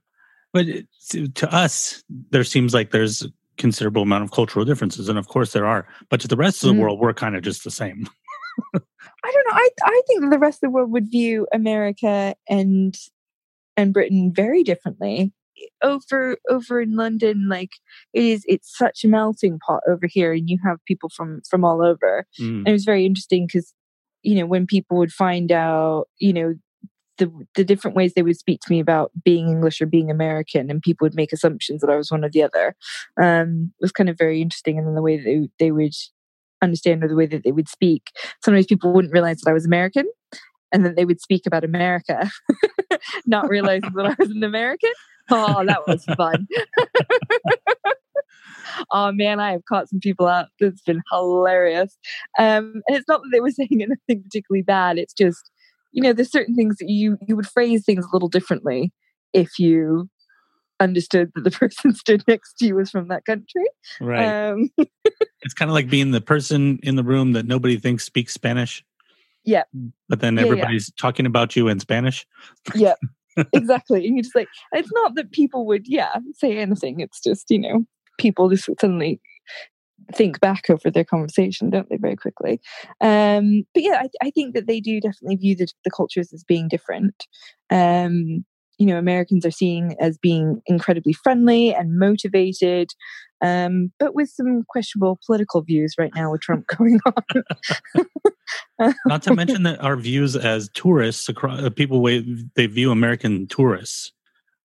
but 0.53 0.67
it, 0.67 0.87
to, 1.35 1.53
us 1.53 2.03
there 2.31 2.43
seems 2.43 2.73
like 2.73 2.89
there's 2.91 3.21
a 3.23 3.29
considerable 3.57 4.01
amount 4.01 4.23
of 4.23 4.31
cultural 4.31 4.65
differences 4.65 5.09
and 5.09 5.19
of 5.19 5.27
course 5.27 5.53
there 5.53 5.67
are 5.67 5.87
but 6.09 6.19
to 6.21 6.27
the 6.27 6.35
rest 6.37 6.63
of 6.63 6.69
the 6.69 6.73
Mm. 6.75 6.79
world 6.81 6.99
we're 6.99 7.13
kind 7.13 7.35
of 7.35 7.43
just 7.43 7.63
the 7.63 7.71
same 7.71 8.09
I 8.73 9.31
don't 9.31 9.47
know. 9.47 9.53
I 9.53 9.69
I 9.83 10.01
think 10.07 10.21
that 10.21 10.29
the 10.31 10.39
rest 10.39 10.57
of 10.57 10.61
the 10.67 10.69
world 10.71 10.91
would 10.91 11.09
view 11.11 11.47
America 11.53 12.35
and 12.49 12.97
and 13.77 13.93
Britain 13.93 14.31
very 14.33 14.63
differently. 14.63 15.31
Over 15.83 16.37
over 16.49 16.81
in 16.81 16.95
London, 16.95 17.47
like 17.49 17.71
it 18.13 18.23
is, 18.23 18.43
it's 18.47 18.75
such 18.77 19.03
a 19.03 19.07
melting 19.07 19.59
pot 19.65 19.81
over 19.87 20.07
here, 20.07 20.33
and 20.33 20.49
you 20.49 20.57
have 20.65 20.77
people 20.85 21.09
from 21.09 21.41
from 21.49 21.63
all 21.63 21.83
over. 21.83 22.25
Mm. 22.39 22.59
And 22.59 22.67
it 22.67 22.73
was 22.73 22.85
very 22.85 23.05
interesting 23.05 23.47
because 23.47 23.73
you 24.23 24.35
know 24.35 24.45
when 24.45 24.65
people 24.65 24.97
would 24.97 25.11
find 25.11 25.51
out, 25.51 26.07
you 26.19 26.33
know, 26.33 26.53
the 27.17 27.31
the 27.55 27.63
different 27.63 27.95
ways 27.95 28.13
they 28.13 28.23
would 28.23 28.37
speak 28.37 28.61
to 28.61 28.71
me 28.71 28.79
about 28.79 29.11
being 29.23 29.47
English 29.47 29.81
or 29.81 29.85
being 29.85 30.09
American, 30.09 30.69
and 30.69 30.81
people 30.81 31.05
would 31.05 31.15
make 31.15 31.31
assumptions 31.31 31.81
that 31.81 31.89
I 31.89 31.95
was 31.95 32.11
one 32.11 32.25
or 32.25 32.29
the 32.29 32.43
other. 32.43 32.75
Um, 33.21 33.71
was 33.79 33.91
kind 33.91 34.09
of 34.09 34.17
very 34.17 34.41
interesting, 34.41 34.77
and 34.77 34.87
then 34.87 34.95
the 34.95 35.01
way 35.01 35.17
that 35.17 35.23
they, 35.23 35.49
they 35.59 35.71
would 35.71 35.93
understand 36.61 37.03
or 37.03 37.07
the 37.07 37.15
way 37.15 37.25
that 37.27 37.43
they 37.43 37.51
would 37.51 37.69
speak. 37.69 38.03
Sometimes 38.43 38.65
people 38.65 38.93
wouldn't 38.93 39.13
realize 39.13 39.41
that 39.41 39.49
I 39.49 39.53
was 39.53 39.65
American, 39.65 40.05
and 40.71 40.85
then 40.85 40.95
they 40.95 41.05
would 41.05 41.21
speak 41.21 41.45
about 41.45 41.63
America, 41.63 42.29
not 43.25 43.49
realizing 43.49 43.91
that 43.95 44.05
I 44.05 44.15
was 44.17 44.31
an 44.31 44.43
American. 44.43 44.91
Oh, 45.31 45.63
that 45.65 45.87
was 45.87 46.03
fun. 46.17 46.47
oh 48.91 49.11
man, 49.11 49.39
I 49.39 49.51
have 49.51 49.65
caught 49.65 49.89
some 49.89 49.99
people 49.99 50.27
out. 50.27 50.47
It's 50.59 50.81
been 50.81 51.01
hilarious. 51.11 51.97
Um, 52.37 52.81
and 52.87 52.97
it's 52.97 53.07
not 53.07 53.21
that 53.21 53.29
they 53.31 53.39
were 53.39 53.51
saying 53.51 53.69
anything 53.71 54.23
particularly 54.23 54.63
bad. 54.63 54.97
It's 54.97 55.13
just, 55.13 55.49
you 55.91 56.01
know, 56.01 56.13
there's 56.13 56.31
certain 56.31 56.55
things 56.55 56.77
that 56.77 56.89
you 56.89 57.17
you 57.27 57.35
would 57.35 57.47
phrase 57.47 57.85
things 57.85 58.05
a 58.05 58.09
little 58.13 58.29
differently 58.29 58.91
if 59.33 59.59
you 59.59 60.09
understood 60.79 61.31
that 61.35 61.43
the 61.43 61.51
person 61.51 61.93
stood 61.93 62.23
next 62.27 62.53
to 62.59 62.65
you 62.65 62.75
was 62.75 62.91
from 62.91 63.07
that 63.09 63.25
country. 63.25 63.65
Right. 63.99 64.49
Um, 64.49 64.69
it's 65.41 65.53
kind 65.53 65.69
of 65.69 65.73
like 65.73 65.89
being 65.89 66.11
the 66.11 66.21
person 66.21 66.79
in 66.83 66.95
the 66.95 67.03
room 67.03 67.33
that 67.33 67.45
nobody 67.45 67.77
thinks 67.77 68.03
speaks 68.03 68.33
Spanish. 68.33 68.83
Yeah. 69.43 69.63
But 70.09 70.19
then 70.19 70.35
Yeah, 70.35 70.41
yeah. 70.41 70.51
everybody's 70.51 70.91
talking 70.93 71.25
about 71.25 71.55
you 71.55 71.67
in 71.67 71.79
Spanish. 71.79 72.25
yeah, 72.75 72.93
exactly. 73.53 74.05
And 74.05 74.15
you're 74.15 74.23
just 74.23 74.35
like, 74.35 74.47
it's 74.73 74.91
not 74.93 75.15
that 75.15 75.31
people 75.31 75.65
would, 75.67 75.87
yeah, 75.87 76.15
say 76.35 76.57
anything. 76.57 76.99
It's 76.99 77.21
just, 77.21 77.49
you 77.49 77.59
know, 77.59 77.85
people 78.19 78.49
just 78.49 78.69
suddenly 78.79 79.21
think 80.13 80.39
back 80.39 80.69
over 80.69 80.89
their 80.89 81.03
conversation, 81.03 81.69
don't 81.69 81.89
they, 81.89 81.97
very 81.97 82.15
quickly? 82.15 82.59
Um, 82.99 83.63
but 83.73 83.83
yeah, 83.83 84.01
I, 84.03 84.27
I 84.27 84.29
think 84.31 84.55
that 84.55 84.67
they 84.67 84.79
do 84.79 84.99
definitely 84.99 85.37
view 85.37 85.55
the, 85.55 85.67
the 85.83 85.91
cultures 85.91 86.33
as 86.33 86.43
being 86.43 86.67
different. 86.67 87.25
Um, 87.69 88.45
you 88.77 88.87
know, 88.87 88.97
Americans 88.97 89.45
are 89.45 89.51
seen 89.51 89.95
as 89.99 90.17
being 90.17 90.61
incredibly 90.65 91.13
friendly 91.13 91.73
and 91.73 91.99
motivated, 91.99 92.89
um, 93.41 93.91
but 93.99 94.15
with 94.15 94.29
some 94.29 94.63
questionable 94.67 95.19
political 95.25 95.61
views 95.61 95.93
right 95.99 96.11
now 96.15 96.31
with 96.31 96.41
Trump 96.41 96.65
going 96.77 96.99
on. 97.05 97.43
Not 99.05 99.23
to 99.23 99.35
mention 99.35 99.63
that 99.63 99.79
our 99.81 99.95
views 99.95 100.35
as 100.35 100.69
tourists 100.73 101.27
across 101.29 101.61
uh, 101.61 101.69
people 101.69 102.01
way 102.01 102.25
they 102.55 102.65
view 102.67 102.91
American 102.91 103.47
tourists. 103.47 104.11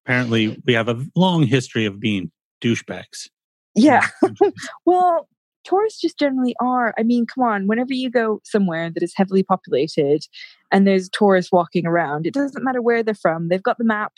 Apparently, 0.05 0.61
we 0.67 0.73
have 0.73 0.89
a 0.89 1.05
long 1.17 1.43
history 1.43 1.85
of 1.85 1.99
being 2.01 2.31
douchebags. 2.63 3.29
yeah. 3.75 4.07
Well, 4.85 5.29
tourists 5.65 6.01
just 6.01 6.19
generally 6.19 6.55
are. 6.61 6.95
I 6.99 7.03
mean, 7.03 7.27
come 7.27 7.43
on, 7.45 7.67
whenever 7.67 7.93
you 7.93 8.09
go 8.11 8.41
somewhere 8.45 8.89
that 8.91 9.03
is 9.03 9.13
heavily 9.17 9.43
populated 9.43 10.23
and 10.71 10.87
there's 10.87 11.09
tourists 11.09 11.51
walking 11.53 11.87
around, 11.87 12.27
it 12.27 12.35
doesn't 12.35 12.63
matter 12.65 12.81
where 12.81 13.03
they're 13.03 13.15
from. 13.15 13.49
They've 13.49 13.63
got 13.63 13.79
the 13.79 13.85
map. 13.85 14.13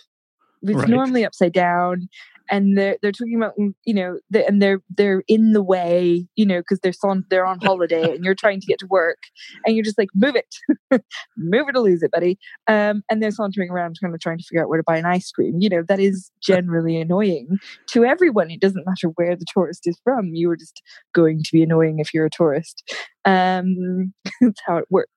It's 0.62 0.74
Right. 0.74 0.88
normally 0.88 1.24
upside 1.24 1.52
down. 1.52 2.08
And 2.50 2.76
they're 2.76 2.96
they're 3.02 3.12
talking 3.12 3.36
about 3.36 3.54
mm, 3.58 3.74
you 3.84 3.94
know 3.94 4.18
the, 4.30 4.46
and 4.46 4.60
they're 4.62 4.80
they're 4.96 5.22
in 5.28 5.52
the 5.52 5.62
way 5.62 6.26
you 6.36 6.46
know 6.46 6.60
because 6.60 6.80
they're 6.80 6.92
on 7.04 7.24
they're 7.30 7.46
on 7.46 7.60
holiday 7.60 8.14
and 8.14 8.24
you're 8.24 8.34
trying 8.34 8.60
to 8.60 8.66
get 8.66 8.78
to 8.80 8.86
work 8.86 9.18
and 9.64 9.76
you're 9.76 9.84
just 9.84 9.98
like 9.98 10.08
move 10.14 10.34
it 10.36 10.56
move 11.36 11.68
it 11.68 11.76
or 11.76 11.80
lose 11.80 12.02
it 12.02 12.10
buddy 12.10 12.38
um, 12.66 13.02
and 13.10 13.22
they're 13.22 13.30
sauntering 13.30 13.70
around 13.70 13.96
kind 14.00 14.14
of 14.14 14.20
trying 14.20 14.38
to 14.38 14.44
figure 14.44 14.62
out 14.62 14.68
where 14.68 14.78
to 14.78 14.84
buy 14.86 14.96
an 14.96 15.06
ice 15.06 15.30
cream 15.30 15.56
you 15.60 15.68
know 15.68 15.82
that 15.86 16.00
is 16.00 16.30
generally 16.40 17.00
annoying 17.00 17.58
to 17.88 18.04
everyone. 18.04 18.50
It 18.50 18.60
doesn't 18.60 18.86
matter 18.86 19.08
where 19.16 19.36
the 19.36 19.46
tourist 19.52 19.86
is 19.86 19.98
from. 20.04 20.34
You 20.34 20.50
are 20.50 20.56
just 20.56 20.82
going 21.14 21.42
to 21.42 21.50
be 21.52 21.62
annoying 21.62 21.98
if 21.98 22.12
you're 22.12 22.26
a 22.26 22.30
tourist. 22.30 22.82
Um, 23.24 24.12
that's 24.40 24.60
how 24.66 24.78
it 24.78 24.86
works. 24.90 25.10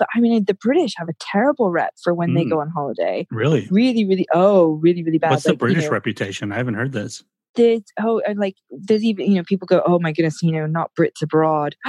But 0.00 0.08
I 0.16 0.20
mean, 0.20 0.44
the 0.46 0.54
British 0.54 0.94
have 0.96 1.08
a 1.08 1.14
terrible 1.20 1.70
rep 1.70 1.92
for 2.02 2.12
when 2.14 2.34
they 2.34 2.44
Mm. 2.44 2.50
go 2.50 2.60
on 2.60 2.70
holiday. 2.70 3.28
Really? 3.30 3.68
Really, 3.70 4.04
really, 4.04 4.26
oh, 4.34 4.80
really, 4.82 5.04
really 5.04 5.18
bad. 5.18 5.30
What's 5.30 5.44
the 5.44 5.50
Like, 5.52 5.60
you 5.60 5.66
British 5.66 5.84
know, 5.84 5.90
reputation? 5.90 6.50
I 6.50 6.56
haven't 6.56 6.74
heard 6.74 6.90
this. 6.92 7.22
there's 7.54 7.82
oh 8.02 8.20
and 8.26 8.38
like 8.38 8.54
there's 8.70 9.04
even 9.04 9.30
you 9.30 9.36
know 9.36 9.42
people 9.46 9.66
go 9.66 9.82
oh 9.86 9.98
my 9.98 10.12
goodness 10.12 10.40
you 10.40 10.52
know 10.52 10.66
not 10.66 10.90
Brits 10.98 11.20
abroad 11.22 11.74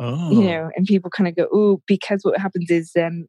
Oh, 0.00 0.28
you 0.30 0.42
know 0.44 0.70
and 0.76 0.86
people 0.86 1.10
kind 1.10 1.26
of 1.28 1.34
go 1.36 1.46
oh 1.52 1.80
because 1.86 2.20
what 2.22 2.38
happens 2.38 2.70
is 2.70 2.92
um 2.96 3.26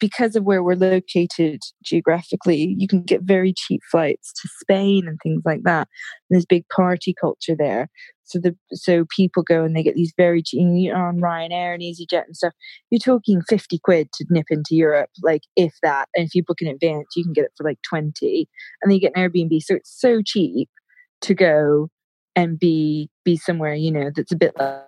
because 0.00 0.34
of 0.34 0.44
where 0.44 0.62
we're 0.62 0.74
located 0.74 1.60
geographically 1.84 2.74
you 2.78 2.88
can 2.88 3.02
get 3.02 3.22
very 3.22 3.52
cheap 3.56 3.80
flights 3.90 4.32
to 4.40 4.48
Spain 4.60 5.06
and 5.06 5.18
things 5.22 5.42
like 5.44 5.62
that 5.64 5.88
and 5.88 6.34
there's 6.36 6.46
big 6.46 6.64
party 6.74 7.14
culture 7.20 7.54
there 7.56 7.88
so 8.32 8.38
the 8.38 8.56
so 8.72 9.04
people 9.14 9.42
go 9.42 9.62
and 9.64 9.76
they 9.76 9.82
get 9.82 9.94
these 9.94 10.12
very 10.16 10.42
cheap 10.42 10.60
you 10.60 10.92
know, 10.92 10.98
on 10.98 11.20
Ryanair 11.20 11.74
and 11.74 11.82
EasyJet 11.82 12.24
and 12.24 12.36
stuff 12.36 12.52
you're 12.90 12.98
talking 12.98 13.42
50 13.48 13.78
quid 13.84 14.08
to 14.14 14.26
nip 14.30 14.46
into 14.50 14.74
Europe 14.74 15.10
like 15.22 15.42
if 15.56 15.74
that 15.82 16.08
and 16.14 16.26
if 16.26 16.34
you 16.34 16.42
book 16.42 16.60
in 16.60 16.68
advance 16.68 17.08
you 17.16 17.24
can 17.24 17.32
get 17.32 17.44
it 17.44 17.52
for 17.56 17.64
like 17.64 17.78
20 17.88 18.48
and 18.82 18.90
then 18.90 18.94
you 18.94 19.00
get 19.00 19.12
an 19.14 19.22
Airbnb 19.22 19.60
so 19.62 19.74
it's 19.74 20.00
so 20.00 20.22
cheap 20.24 20.68
to 21.22 21.34
go 21.34 21.88
and 22.34 22.58
be 22.58 23.10
be 23.24 23.36
somewhere 23.36 23.74
you 23.74 23.92
know 23.92 24.10
that's 24.14 24.32
a 24.32 24.36
bit 24.36 24.52
like, 24.58 24.82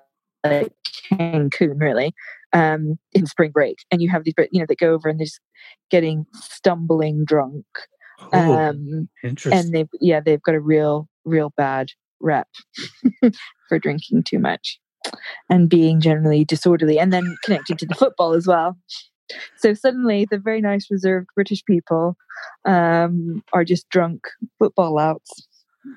like 0.44 0.72
Cancun 1.12 1.80
really 1.80 2.14
um 2.52 2.98
in 3.12 3.26
spring 3.26 3.50
break 3.50 3.78
and 3.90 4.00
you 4.00 4.08
have 4.08 4.24
these 4.24 4.34
you 4.50 4.60
know 4.60 4.66
that 4.68 4.78
go 4.78 4.92
over 4.92 5.08
and 5.08 5.18
they're 5.18 5.26
just 5.26 5.40
getting 5.90 6.24
stumbling 6.32 7.24
drunk 7.24 7.64
oh 8.32 8.58
um 8.58 9.08
interesting. 9.22 9.58
and 9.58 9.72
they've 9.72 9.88
yeah 10.00 10.20
they've 10.20 10.42
got 10.42 10.54
a 10.54 10.60
real 10.60 11.08
real 11.24 11.52
bad 11.56 11.88
rep 12.20 12.48
for 13.68 13.78
drinking 13.78 14.22
too 14.22 14.38
much 14.38 14.78
and 15.50 15.68
being 15.68 16.00
generally 16.00 16.44
disorderly 16.44 16.98
and 16.98 17.12
then 17.12 17.36
connected 17.44 17.78
to 17.78 17.86
the 17.86 17.94
football 17.94 18.32
as 18.32 18.46
well 18.46 18.76
so 19.56 19.74
suddenly 19.74 20.26
the 20.30 20.38
very 20.38 20.60
nice 20.60 20.90
reserved 20.90 21.28
british 21.34 21.64
people 21.64 22.16
um 22.64 23.42
are 23.52 23.64
just 23.64 23.88
drunk 23.90 24.26
football 24.58 24.98
outs 24.98 25.46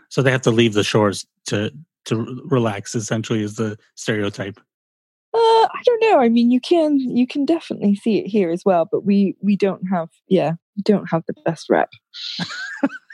so 0.09 0.21
they 0.21 0.31
have 0.31 0.41
to 0.41 0.51
leave 0.51 0.73
the 0.73 0.83
shores 0.83 1.25
to 1.47 1.71
to 2.07 2.41
relax. 2.45 2.95
Essentially, 2.95 3.41
is 3.41 3.55
the 3.55 3.77
stereotype. 3.95 4.59
Uh, 5.33 5.37
I 5.39 5.81
don't 5.85 6.01
know. 6.01 6.19
I 6.19 6.29
mean, 6.29 6.51
you 6.51 6.59
can 6.59 6.99
you 6.99 7.27
can 7.27 7.45
definitely 7.45 7.95
see 7.95 8.17
it 8.19 8.27
here 8.27 8.49
as 8.49 8.63
well, 8.65 8.87
but 8.91 9.05
we 9.05 9.35
we 9.41 9.55
don't 9.55 9.85
have 9.91 10.09
yeah 10.27 10.53
don't 10.83 11.09
have 11.09 11.23
the 11.27 11.35
best 11.45 11.69
rep. 11.69 11.89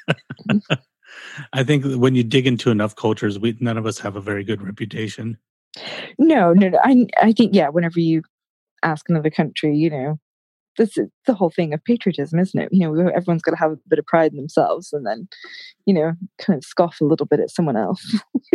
I 1.54 1.64
think 1.64 1.86
when 1.86 2.16
you 2.16 2.24
dig 2.24 2.48
into 2.48 2.72
enough 2.72 2.96
cultures, 2.96 3.40
we 3.40 3.58
none 3.60 3.78
of 3.78 3.86
us 3.86 4.00
have 4.00 4.16
a 4.16 4.22
very 4.22 4.44
good 4.44 4.62
reputation. 4.62 5.38
No, 6.18 6.54
no, 6.54 6.70
no. 6.70 6.80
I 6.84 7.06
I 7.22 7.32
think 7.32 7.56
yeah. 7.56 7.70
Whenever 7.70 8.00
you 8.00 8.22
ask 8.84 9.10
another 9.10 9.30
country, 9.30 9.76
you 9.76 9.90
know, 9.90 10.20
this 10.78 10.98
is 10.98 11.10
the 11.26 11.34
whole 11.34 11.50
thing 11.50 11.74
of 11.74 11.84
patriotism, 11.84 12.40
isn't 12.40 12.60
it? 12.60 12.70
You 12.72 12.92
know, 12.92 13.08
everyone's 13.10 13.42
got 13.42 13.52
to 13.52 13.58
have 13.58 13.72
a 13.72 13.78
bit 13.88 14.00
of 14.00 14.06
pride 14.06 14.32
in 14.32 14.38
themselves, 14.38 14.94
and 14.94 15.06
then 15.06 15.28
you 15.86 15.94
know, 15.94 16.14
kind 16.40 16.58
of 16.58 16.64
scoff 16.64 17.02
a 17.02 17.06
little 17.06 17.26
bit 17.26 17.40
at 17.40 17.50
someone 17.50 17.78
else. 17.78 18.20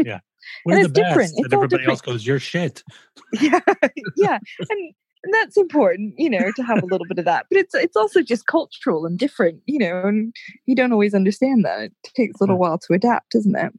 We're 0.65 0.79
it's 0.79 0.89
the 0.89 0.93
best, 0.93 1.09
different. 1.09 1.33
It's 1.37 1.45
and 1.45 1.55
everybody 1.55 1.85
else 1.87 2.01
goes, 2.01 2.27
"You're 2.27 2.39
shit." 2.39 2.83
yeah, 3.41 3.61
yeah, 4.17 4.39
and. 4.71 4.95
And 5.25 5.35
that's 5.35 5.57
important, 5.57 6.15
you 6.17 6.31
know, 6.31 6.53
to 6.55 6.63
have 6.63 6.83
a 6.83 6.87
little 6.87 7.07
bit 7.07 7.19
of 7.19 7.25
that. 7.25 7.47
But 7.51 7.59
it's 7.59 7.75
it's 7.75 7.97
also 7.97 8.23
just 8.23 8.47
cultural 8.47 9.05
and 9.07 9.19
different, 9.19 9.61
you 9.67 9.79
know, 9.79 10.03
and 10.05 10.35
you 10.67 10.75
don't 10.77 10.93
always 10.93 11.15
understand 11.15 11.65
that. 11.65 11.81
It 11.81 11.93
takes 12.15 12.41
a 12.41 12.45
little 12.45 12.57
Mm. 12.57 12.61
while 12.61 12.79
to 12.79 12.93
adapt, 12.95 13.33
doesn't 13.33 13.57
it? 13.57 13.73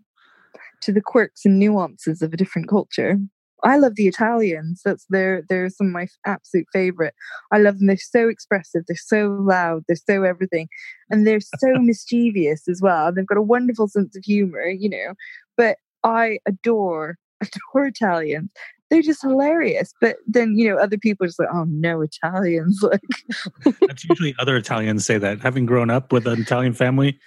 To 0.82 0.92
the 0.92 1.02
quirks 1.02 1.46
and 1.46 1.58
nuances 1.60 2.22
of 2.22 2.34
a 2.34 2.38
different 2.38 2.68
culture. 2.70 3.18
I 3.64 3.76
love 3.78 3.96
the 3.96 4.08
Italians. 4.08 4.82
That's 4.86 5.06
they're 5.10 5.44
they're 5.50 5.70
some 5.70 5.88
of 5.88 5.94
my 5.94 6.08
absolute 6.26 6.68
favorite. 6.72 7.14
I 7.52 7.58
love 7.60 7.78
them. 7.80 7.88
They're 7.88 7.98
so 7.98 8.30
expressive. 8.30 8.84
They're 8.88 8.96
so 8.96 9.38
loud. 9.42 9.84
They're 9.88 9.98
so 9.98 10.24
everything, 10.24 10.68
and 11.10 11.28
they're 11.28 11.42
so 11.42 11.74
mischievous 11.80 12.68
as 12.70 12.82
well. 12.82 13.12
They've 13.14 13.28
got 13.28 13.38
a 13.38 13.42
wonderful 13.42 13.88
sense 13.90 14.16
of 14.16 14.24
humor, 14.24 14.66
you 14.68 14.90
know. 14.90 15.14
But 15.58 15.78
I 16.04 16.40
adore 16.46 17.18
adore 17.42 17.88
Italians. 17.88 18.50
They're 18.90 19.02
just 19.02 19.22
hilarious. 19.22 19.94
But 20.02 20.18
then 20.28 20.58
you 20.58 20.70
know 20.70 20.78
other 20.78 20.98
people 20.98 21.26
are 21.26 21.28
just 21.28 21.40
like, 21.40 21.50
oh 21.54 21.66
no, 21.68 22.02
Italians. 22.02 22.84
Like 22.90 23.78
That's 23.88 24.06
usually 24.06 24.36
other 24.40 24.56
Italians 24.58 25.06
say 25.06 25.18
that. 25.18 25.42
Having 25.42 25.68
grown 25.68 25.90
up 25.90 26.12
with 26.12 26.26
an 26.28 26.42
Italian 26.42 26.74
family, 26.74 27.20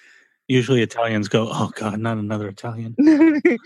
usually 0.48 0.82
Italians 0.82 1.28
go, 1.28 1.48
"Oh 1.50 1.70
God, 1.76 1.98
not 2.00 2.18
another 2.18 2.48
Italian." 2.48 2.96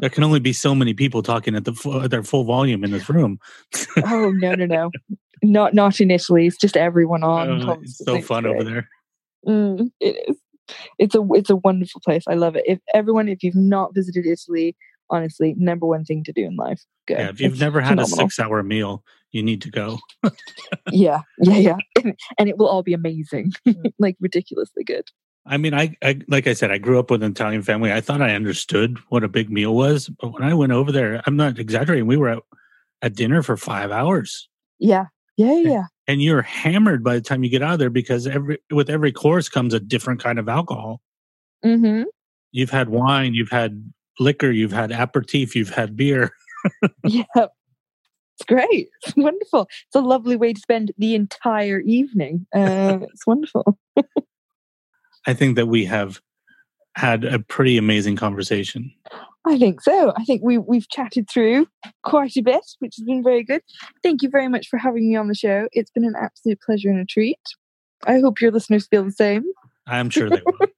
There 0.00 0.10
can 0.10 0.24
only 0.24 0.40
be 0.40 0.52
so 0.52 0.74
many 0.74 0.92
people 0.92 1.22
talking 1.22 1.54
at 1.54 1.64
the 1.64 1.72
fu- 1.72 2.00
at 2.00 2.10
their 2.10 2.22
full 2.22 2.44
volume 2.44 2.84
in 2.84 2.90
this 2.90 3.08
room. 3.08 3.38
oh 4.04 4.30
no 4.30 4.54
no 4.54 4.66
no, 4.66 4.90
not 5.42 5.74
not 5.74 6.00
in 6.00 6.10
Italy. 6.10 6.46
It's 6.46 6.58
just 6.58 6.76
everyone 6.76 7.22
on. 7.36 7.62
Uh, 7.62 7.76
it's 7.80 8.04
so 8.04 8.20
fun 8.20 8.46
over 8.46 8.64
there. 8.64 8.88
Mm, 9.46 9.90
it 10.00 10.16
is. 10.28 10.36
It's 10.98 11.14
a 11.14 11.26
it's 11.32 11.50
a 11.50 11.56
wonderful 11.56 12.00
place. 12.04 12.24
I 12.28 12.34
love 12.34 12.56
it. 12.56 12.64
If 12.66 12.80
everyone, 12.92 13.28
if 13.28 13.42
you've 13.42 13.54
not 13.54 13.94
visited 13.94 14.26
Italy, 14.26 14.76
honestly, 15.10 15.54
number 15.56 15.86
one 15.86 16.04
thing 16.04 16.24
to 16.24 16.32
do 16.32 16.44
in 16.44 16.56
life. 16.56 16.82
Good. 17.06 17.18
Yeah, 17.18 17.28
if 17.28 17.40
you've 17.40 17.52
It's 17.52 17.60
never 17.60 17.80
had 17.80 17.98
a 17.98 18.06
six 18.06 18.38
hour 18.38 18.62
meal, 18.62 19.04
you 19.32 19.42
need 19.42 19.62
to 19.62 19.70
go. 19.70 19.98
yeah, 20.90 21.20
yeah, 21.38 21.56
yeah, 21.56 22.12
and 22.38 22.48
it 22.48 22.58
will 22.58 22.68
all 22.68 22.82
be 22.82 22.94
amazing, 22.94 23.52
like 23.98 24.16
ridiculously 24.20 24.84
good. 24.84 25.08
I 25.48 25.58
mean, 25.58 25.74
I, 25.74 25.96
I 26.02 26.20
like 26.28 26.46
I 26.48 26.54
said, 26.54 26.72
I 26.72 26.78
grew 26.78 26.98
up 26.98 27.10
with 27.10 27.22
an 27.22 27.30
Italian 27.30 27.62
family. 27.62 27.92
I 27.92 28.00
thought 28.00 28.20
I 28.20 28.34
understood 28.34 28.98
what 29.10 29.22
a 29.22 29.28
big 29.28 29.50
meal 29.50 29.74
was, 29.74 30.08
but 30.08 30.32
when 30.32 30.42
I 30.42 30.54
went 30.54 30.72
over 30.72 30.90
there, 30.90 31.22
I'm 31.26 31.36
not 31.36 31.58
exaggerating. 31.58 32.06
We 32.06 32.16
were 32.16 32.30
at, 32.30 32.38
at 33.02 33.14
dinner 33.14 33.42
for 33.42 33.56
five 33.56 33.92
hours, 33.92 34.48
Yeah, 34.78 35.06
yeah, 35.36 35.52
yeah, 35.54 35.70
yeah. 35.70 35.84
and 36.08 36.20
you're 36.20 36.42
hammered 36.42 37.04
by 37.04 37.14
the 37.14 37.20
time 37.20 37.44
you 37.44 37.50
get 37.50 37.62
out 37.62 37.74
of 37.74 37.78
there 37.78 37.90
because 37.90 38.26
every 38.26 38.58
with 38.72 38.90
every 38.90 39.12
course 39.12 39.48
comes 39.48 39.72
a 39.74 39.80
different 39.80 40.20
kind 40.20 40.38
of 40.40 40.48
alcohol. 40.48 41.00
Mm-hmm. 41.64 42.04
You've 42.52 42.70
had 42.70 42.88
wine, 42.88 43.34
you've 43.34 43.50
had 43.50 43.92
liquor, 44.18 44.50
you've 44.50 44.72
had 44.72 44.92
aperitif, 44.92 45.54
you've 45.56 45.70
had 45.70 45.96
beer. 45.96 46.32
Yeah. 47.04 47.22
It's 47.34 48.44
great. 48.46 48.88
It's 49.04 49.16
wonderful. 49.16 49.68
It's 49.86 49.94
a 49.94 50.00
lovely 50.00 50.36
way 50.36 50.52
to 50.52 50.60
spend 50.60 50.90
the 50.98 51.14
entire 51.14 51.80
evening. 51.80 52.46
Uh, 52.54 52.98
it's 53.12 53.26
wonderful. 53.26 53.78
I 55.26 55.32
think 55.32 55.56
that 55.56 55.66
we 55.66 55.86
have 55.86 56.20
had 56.96 57.24
a 57.24 57.38
pretty 57.38 57.78
amazing 57.78 58.16
conversation. 58.16 58.92
I 59.46 59.58
think 59.58 59.80
so. 59.80 60.12
I 60.16 60.24
think 60.24 60.42
we 60.42 60.58
we've 60.58 60.88
chatted 60.88 61.30
through 61.30 61.68
quite 62.02 62.36
a 62.36 62.42
bit, 62.42 62.64
which 62.80 62.96
has 62.96 63.04
been 63.04 63.22
very 63.22 63.44
good. 63.44 63.62
Thank 64.02 64.22
you 64.22 64.28
very 64.28 64.48
much 64.48 64.68
for 64.68 64.76
having 64.76 65.08
me 65.08 65.16
on 65.16 65.28
the 65.28 65.34
show. 65.34 65.68
It's 65.72 65.90
been 65.90 66.04
an 66.04 66.16
absolute 66.20 66.60
pleasure 66.60 66.90
and 66.90 66.98
a 66.98 67.04
treat. 67.04 67.38
I 68.06 68.18
hope 68.18 68.40
your 68.40 68.50
listeners 68.50 68.86
feel 68.86 69.04
the 69.04 69.12
same. 69.12 69.44
I'm 69.86 70.10
sure 70.10 70.28
they 70.28 70.42
will. 70.44 70.66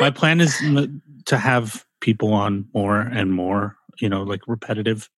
My 0.00 0.10
plan 0.10 0.40
is 0.40 0.56
to 1.26 1.38
have 1.38 1.84
people 2.00 2.32
on 2.32 2.68
more 2.74 3.00
and 3.00 3.32
more, 3.32 3.76
you 3.98 4.08
know, 4.08 4.22
like 4.22 4.40
repetitive. 4.46 5.10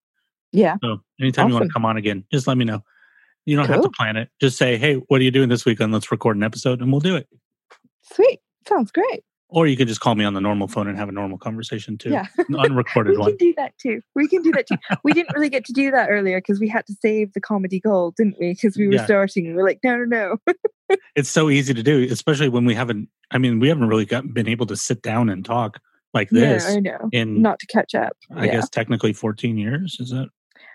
Yeah. 0.52 0.76
So 0.82 1.02
anytime 1.20 1.48
you 1.48 1.54
want 1.54 1.66
to 1.66 1.72
come 1.72 1.84
on 1.84 1.96
again, 1.96 2.24
just 2.32 2.46
let 2.46 2.56
me 2.56 2.64
know. 2.64 2.82
You 3.46 3.56
don't 3.56 3.68
have 3.68 3.82
to 3.82 3.90
plan 3.90 4.16
it. 4.16 4.30
Just 4.40 4.56
say, 4.58 4.76
hey, 4.76 4.94
what 4.94 5.20
are 5.20 5.24
you 5.24 5.30
doing 5.30 5.48
this 5.48 5.64
weekend? 5.64 5.92
Let's 5.92 6.10
record 6.10 6.36
an 6.36 6.42
episode 6.42 6.80
and 6.80 6.90
we'll 6.90 7.00
do 7.00 7.16
it. 7.16 7.28
Sweet. 8.02 8.40
Sounds 8.66 8.90
great. 8.90 9.22
Or 9.52 9.66
you 9.66 9.76
could 9.76 9.88
just 9.88 10.00
call 10.00 10.14
me 10.14 10.24
on 10.24 10.34
the 10.34 10.40
normal 10.40 10.68
phone 10.68 10.86
and 10.88 10.96
have 10.96 11.08
a 11.08 11.12
normal 11.12 11.38
conversation 11.38 11.98
too. 11.98 12.10
Yeah. 12.10 12.26
An 12.48 12.54
unrecorded 12.58 13.12
we 13.12 13.18
one. 13.18 13.26
We 13.26 13.36
can 13.36 13.48
do 13.48 13.54
that 13.56 13.72
too. 13.78 14.00
We 14.14 14.28
can 14.28 14.42
do 14.42 14.52
that 14.52 14.66
too. 14.66 14.76
we 15.04 15.12
didn't 15.12 15.34
really 15.34 15.48
get 15.48 15.64
to 15.66 15.72
do 15.72 15.90
that 15.90 16.08
earlier 16.10 16.38
because 16.38 16.60
we 16.60 16.68
had 16.68 16.86
to 16.86 16.94
save 17.02 17.32
the 17.32 17.40
comedy 17.40 17.80
gold, 17.80 18.14
didn't 18.16 18.36
we? 18.40 18.52
Because 18.54 18.76
we 18.76 18.86
were 18.86 18.94
Yeah. 18.94 19.04
starting. 19.04 19.54
We're 19.54 19.64
like, 19.64 19.80
no, 19.84 19.96
no, 19.96 20.36
no. 20.48 20.54
It's 21.16 21.28
so 21.28 21.50
easy 21.50 21.72
to 21.74 21.82
do, 21.84 22.06
especially 22.10 22.48
when 22.48 22.64
we 22.64 22.74
haven't, 22.74 23.08
I 23.30 23.38
mean, 23.38 23.60
we 23.60 23.68
haven't 23.68 23.88
really 23.88 24.04
got, 24.06 24.32
been 24.34 24.48
able 24.48 24.66
to 24.66 24.76
sit 24.76 25.02
down 25.02 25.28
and 25.28 25.44
talk 25.44 25.78
like 26.14 26.28
Yeah, 26.32 26.54
this 26.54 26.66
I 26.68 26.80
know. 26.80 27.08
in, 27.12 27.40
Not 27.42 27.58
to 27.60 27.66
catch 27.66 27.94
up. 27.94 28.16
I 28.34 28.46
yeah. 28.46 28.52
guess, 28.52 28.68
technically 28.68 29.12
14 29.12 29.56
years. 29.56 29.96
Is 30.00 30.10
that? 30.10 30.28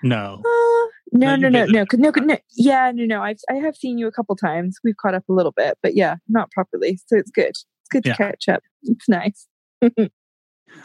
No. 0.03 0.41
Uh, 0.45 0.89
No, 1.11 1.35
no, 1.35 1.49
no, 1.49 1.65
no, 1.65 1.85
no, 1.93 2.10
no, 2.11 2.11
no. 2.23 2.38
Yeah, 2.56 2.91
no, 2.93 3.06
no. 3.06 3.22
I've 3.22 3.39
I 3.49 3.56
have 3.56 3.76
seen 3.76 3.97
you 3.97 4.07
a 4.07 4.11
couple 4.11 4.35
times. 4.35 4.77
We've 4.84 4.95
caught 4.97 5.14
up 5.15 5.23
a 5.30 5.34
little 5.34 5.52
bit, 5.52 5.77
but 5.84 5.95
yeah, 5.95 6.15
not 6.30 6.49
properly. 6.52 6.99
So 7.07 7.18
it's 7.18 7.31
good. 7.31 7.53
It's 7.86 7.90
good 7.91 8.03
to 8.06 8.10
Yeah. 8.10 8.16
catch 8.16 8.49
up. 8.49 8.64
It's 8.84 9.10
nice. 9.10 9.48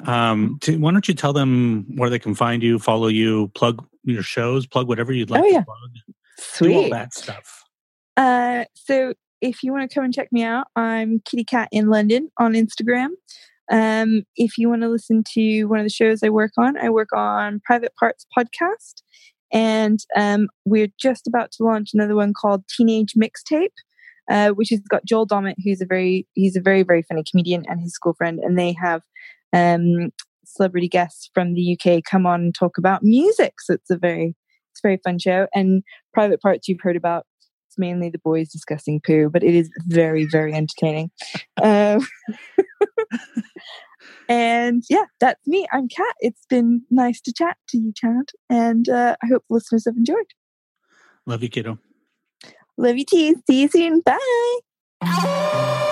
Um, 0.07 0.59
to, 0.63 0.77
why 0.79 0.93
don't 0.93 1.07
you 1.09 1.15
tell 1.15 1.33
them 1.33 1.85
where 1.97 2.11
they 2.11 2.19
can 2.19 2.35
find 2.35 2.63
you, 2.63 2.79
follow 2.79 3.09
you, 3.09 3.49
plug 3.55 3.85
your 4.05 4.23
shows, 4.23 4.67
plug 4.67 4.89
whatever 4.89 5.13
you'd 5.13 5.31
like 5.31 5.43
Oh, 5.43 5.47
to 5.49 5.53
yeah. 5.53 5.63
plug, 5.65 5.91
do 6.59 6.75
all 6.75 6.91
that 6.91 7.13
stuff. 7.15 7.65
Uh, 8.17 8.65
so 8.75 9.15
if 9.41 9.63
you 9.63 9.73
want 9.73 9.91
to 9.91 9.95
come 9.95 10.05
and 10.05 10.15
check 10.15 10.29
me 10.33 10.43
out, 10.43 10.67
I'm 10.77 11.21
Kitty 11.25 11.45
Cat 11.45 11.69
in 11.73 11.89
London 11.89 12.31
on 12.39 12.53
Instagram. 12.53 13.09
Um, 13.71 14.25
if 14.37 14.59
you 14.59 14.69
want 14.69 14.83
to 14.83 14.89
listen 14.89 15.23
to 15.35 15.65
one 15.65 15.79
of 15.81 15.85
the 15.85 15.91
shows 15.91 16.23
I 16.23 16.29
work 16.31 16.53
on, 16.59 16.77
I 16.79 16.89
work 16.91 17.09
on 17.15 17.61
Private 17.65 17.93
Parts 17.99 18.27
Podcast, 18.37 19.03
and 19.53 20.01
um, 20.17 20.49
we're 20.65 20.89
just 21.01 21.27
about 21.27 21.53
to 21.53 21.65
launch 21.65 21.91
another 21.95 22.15
one 22.17 22.33
called 22.35 22.65
Teenage 22.69 23.15
Mixtape, 23.15 23.69
uh, 24.31 24.51
which 24.51 24.71
has 24.71 24.81
got 24.89 25.05
Joel 25.05 25.27
Dommett, 25.27 25.57
who's 25.63 25.83
a 25.83 25.87
very 25.87 26.27
he's 26.35 26.57
a 26.57 26.61
very 26.61 26.83
very 26.83 27.03
funny 27.03 27.25
comedian, 27.29 27.65
and 27.69 27.81
his 27.81 27.93
school 27.93 28.15
friend, 28.15 28.39
and 28.39 28.59
they 28.59 28.73
have 28.73 29.03
um, 29.53 30.11
celebrity 30.45 30.89
guests 30.89 31.31
from 31.35 31.55
the 31.55 31.77
UK 31.79 32.03
come 32.05 32.27
on 32.27 32.41
and 32.41 32.55
talk 32.55 32.79
about 32.79 33.03
music. 33.03 33.55
So 33.61 33.75
it's 33.75 33.91
a 33.91 33.99
very 33.99 34.35
it's 34.73 34.81
a 34.81 34.87
very 34.87 35.01
fun 35.05 35.19
show. 35.19 35.47
And 35.55 35.83
Private 36.15 36.41
Parts 36.41 36.69
you've 36.69 36.81
heard 36.81 36.97
about 36.97 37.27
it's 37.69 37.79
mainly 37.79 38.11
the 38.11 38.19
boys 38.19 38.51
discussing 38.51 39.01
poo, 39.01 39.31
but 39.33 39.45
it 39.45 39.55
is 39.55 39.71
very, 39.87 40.27
very 40.27 40.55
entertaining. 40.55 41.11
Um, 41.63 42.07
and 44.29 44.83
yeah, 44.89 45.05
that's 45.21 45.47
me. 45.47 45.67
I'm 45.73 45.89
Kat. 45.89 46.15
It's 46.21 46.47
been 46.49 46.83
nice 46.91 47.21
to 47.23 47.33
chat 47.33 47.59
to 47.69 47.79
you, 47.79 47.93
Chad. 47.95 48.31
And 48.49 48.89
uh, 48.89 49.17
I 49.23 49.27
hope 49.27 49.45
listeners 49.51 49.85
have 49.85 49.97
enjoyed. 49.97 50.27
Love 51.27 51.43
you, 51.43 51.51
kiddo. 51.51 51.79
Love 52.81 52.97
you, 52.97 53.05
too. 53.05 53.43
See 53.47 53.61
you 53.63 53.69
soon. 53.69 54.01
Bye. 54.01 55.87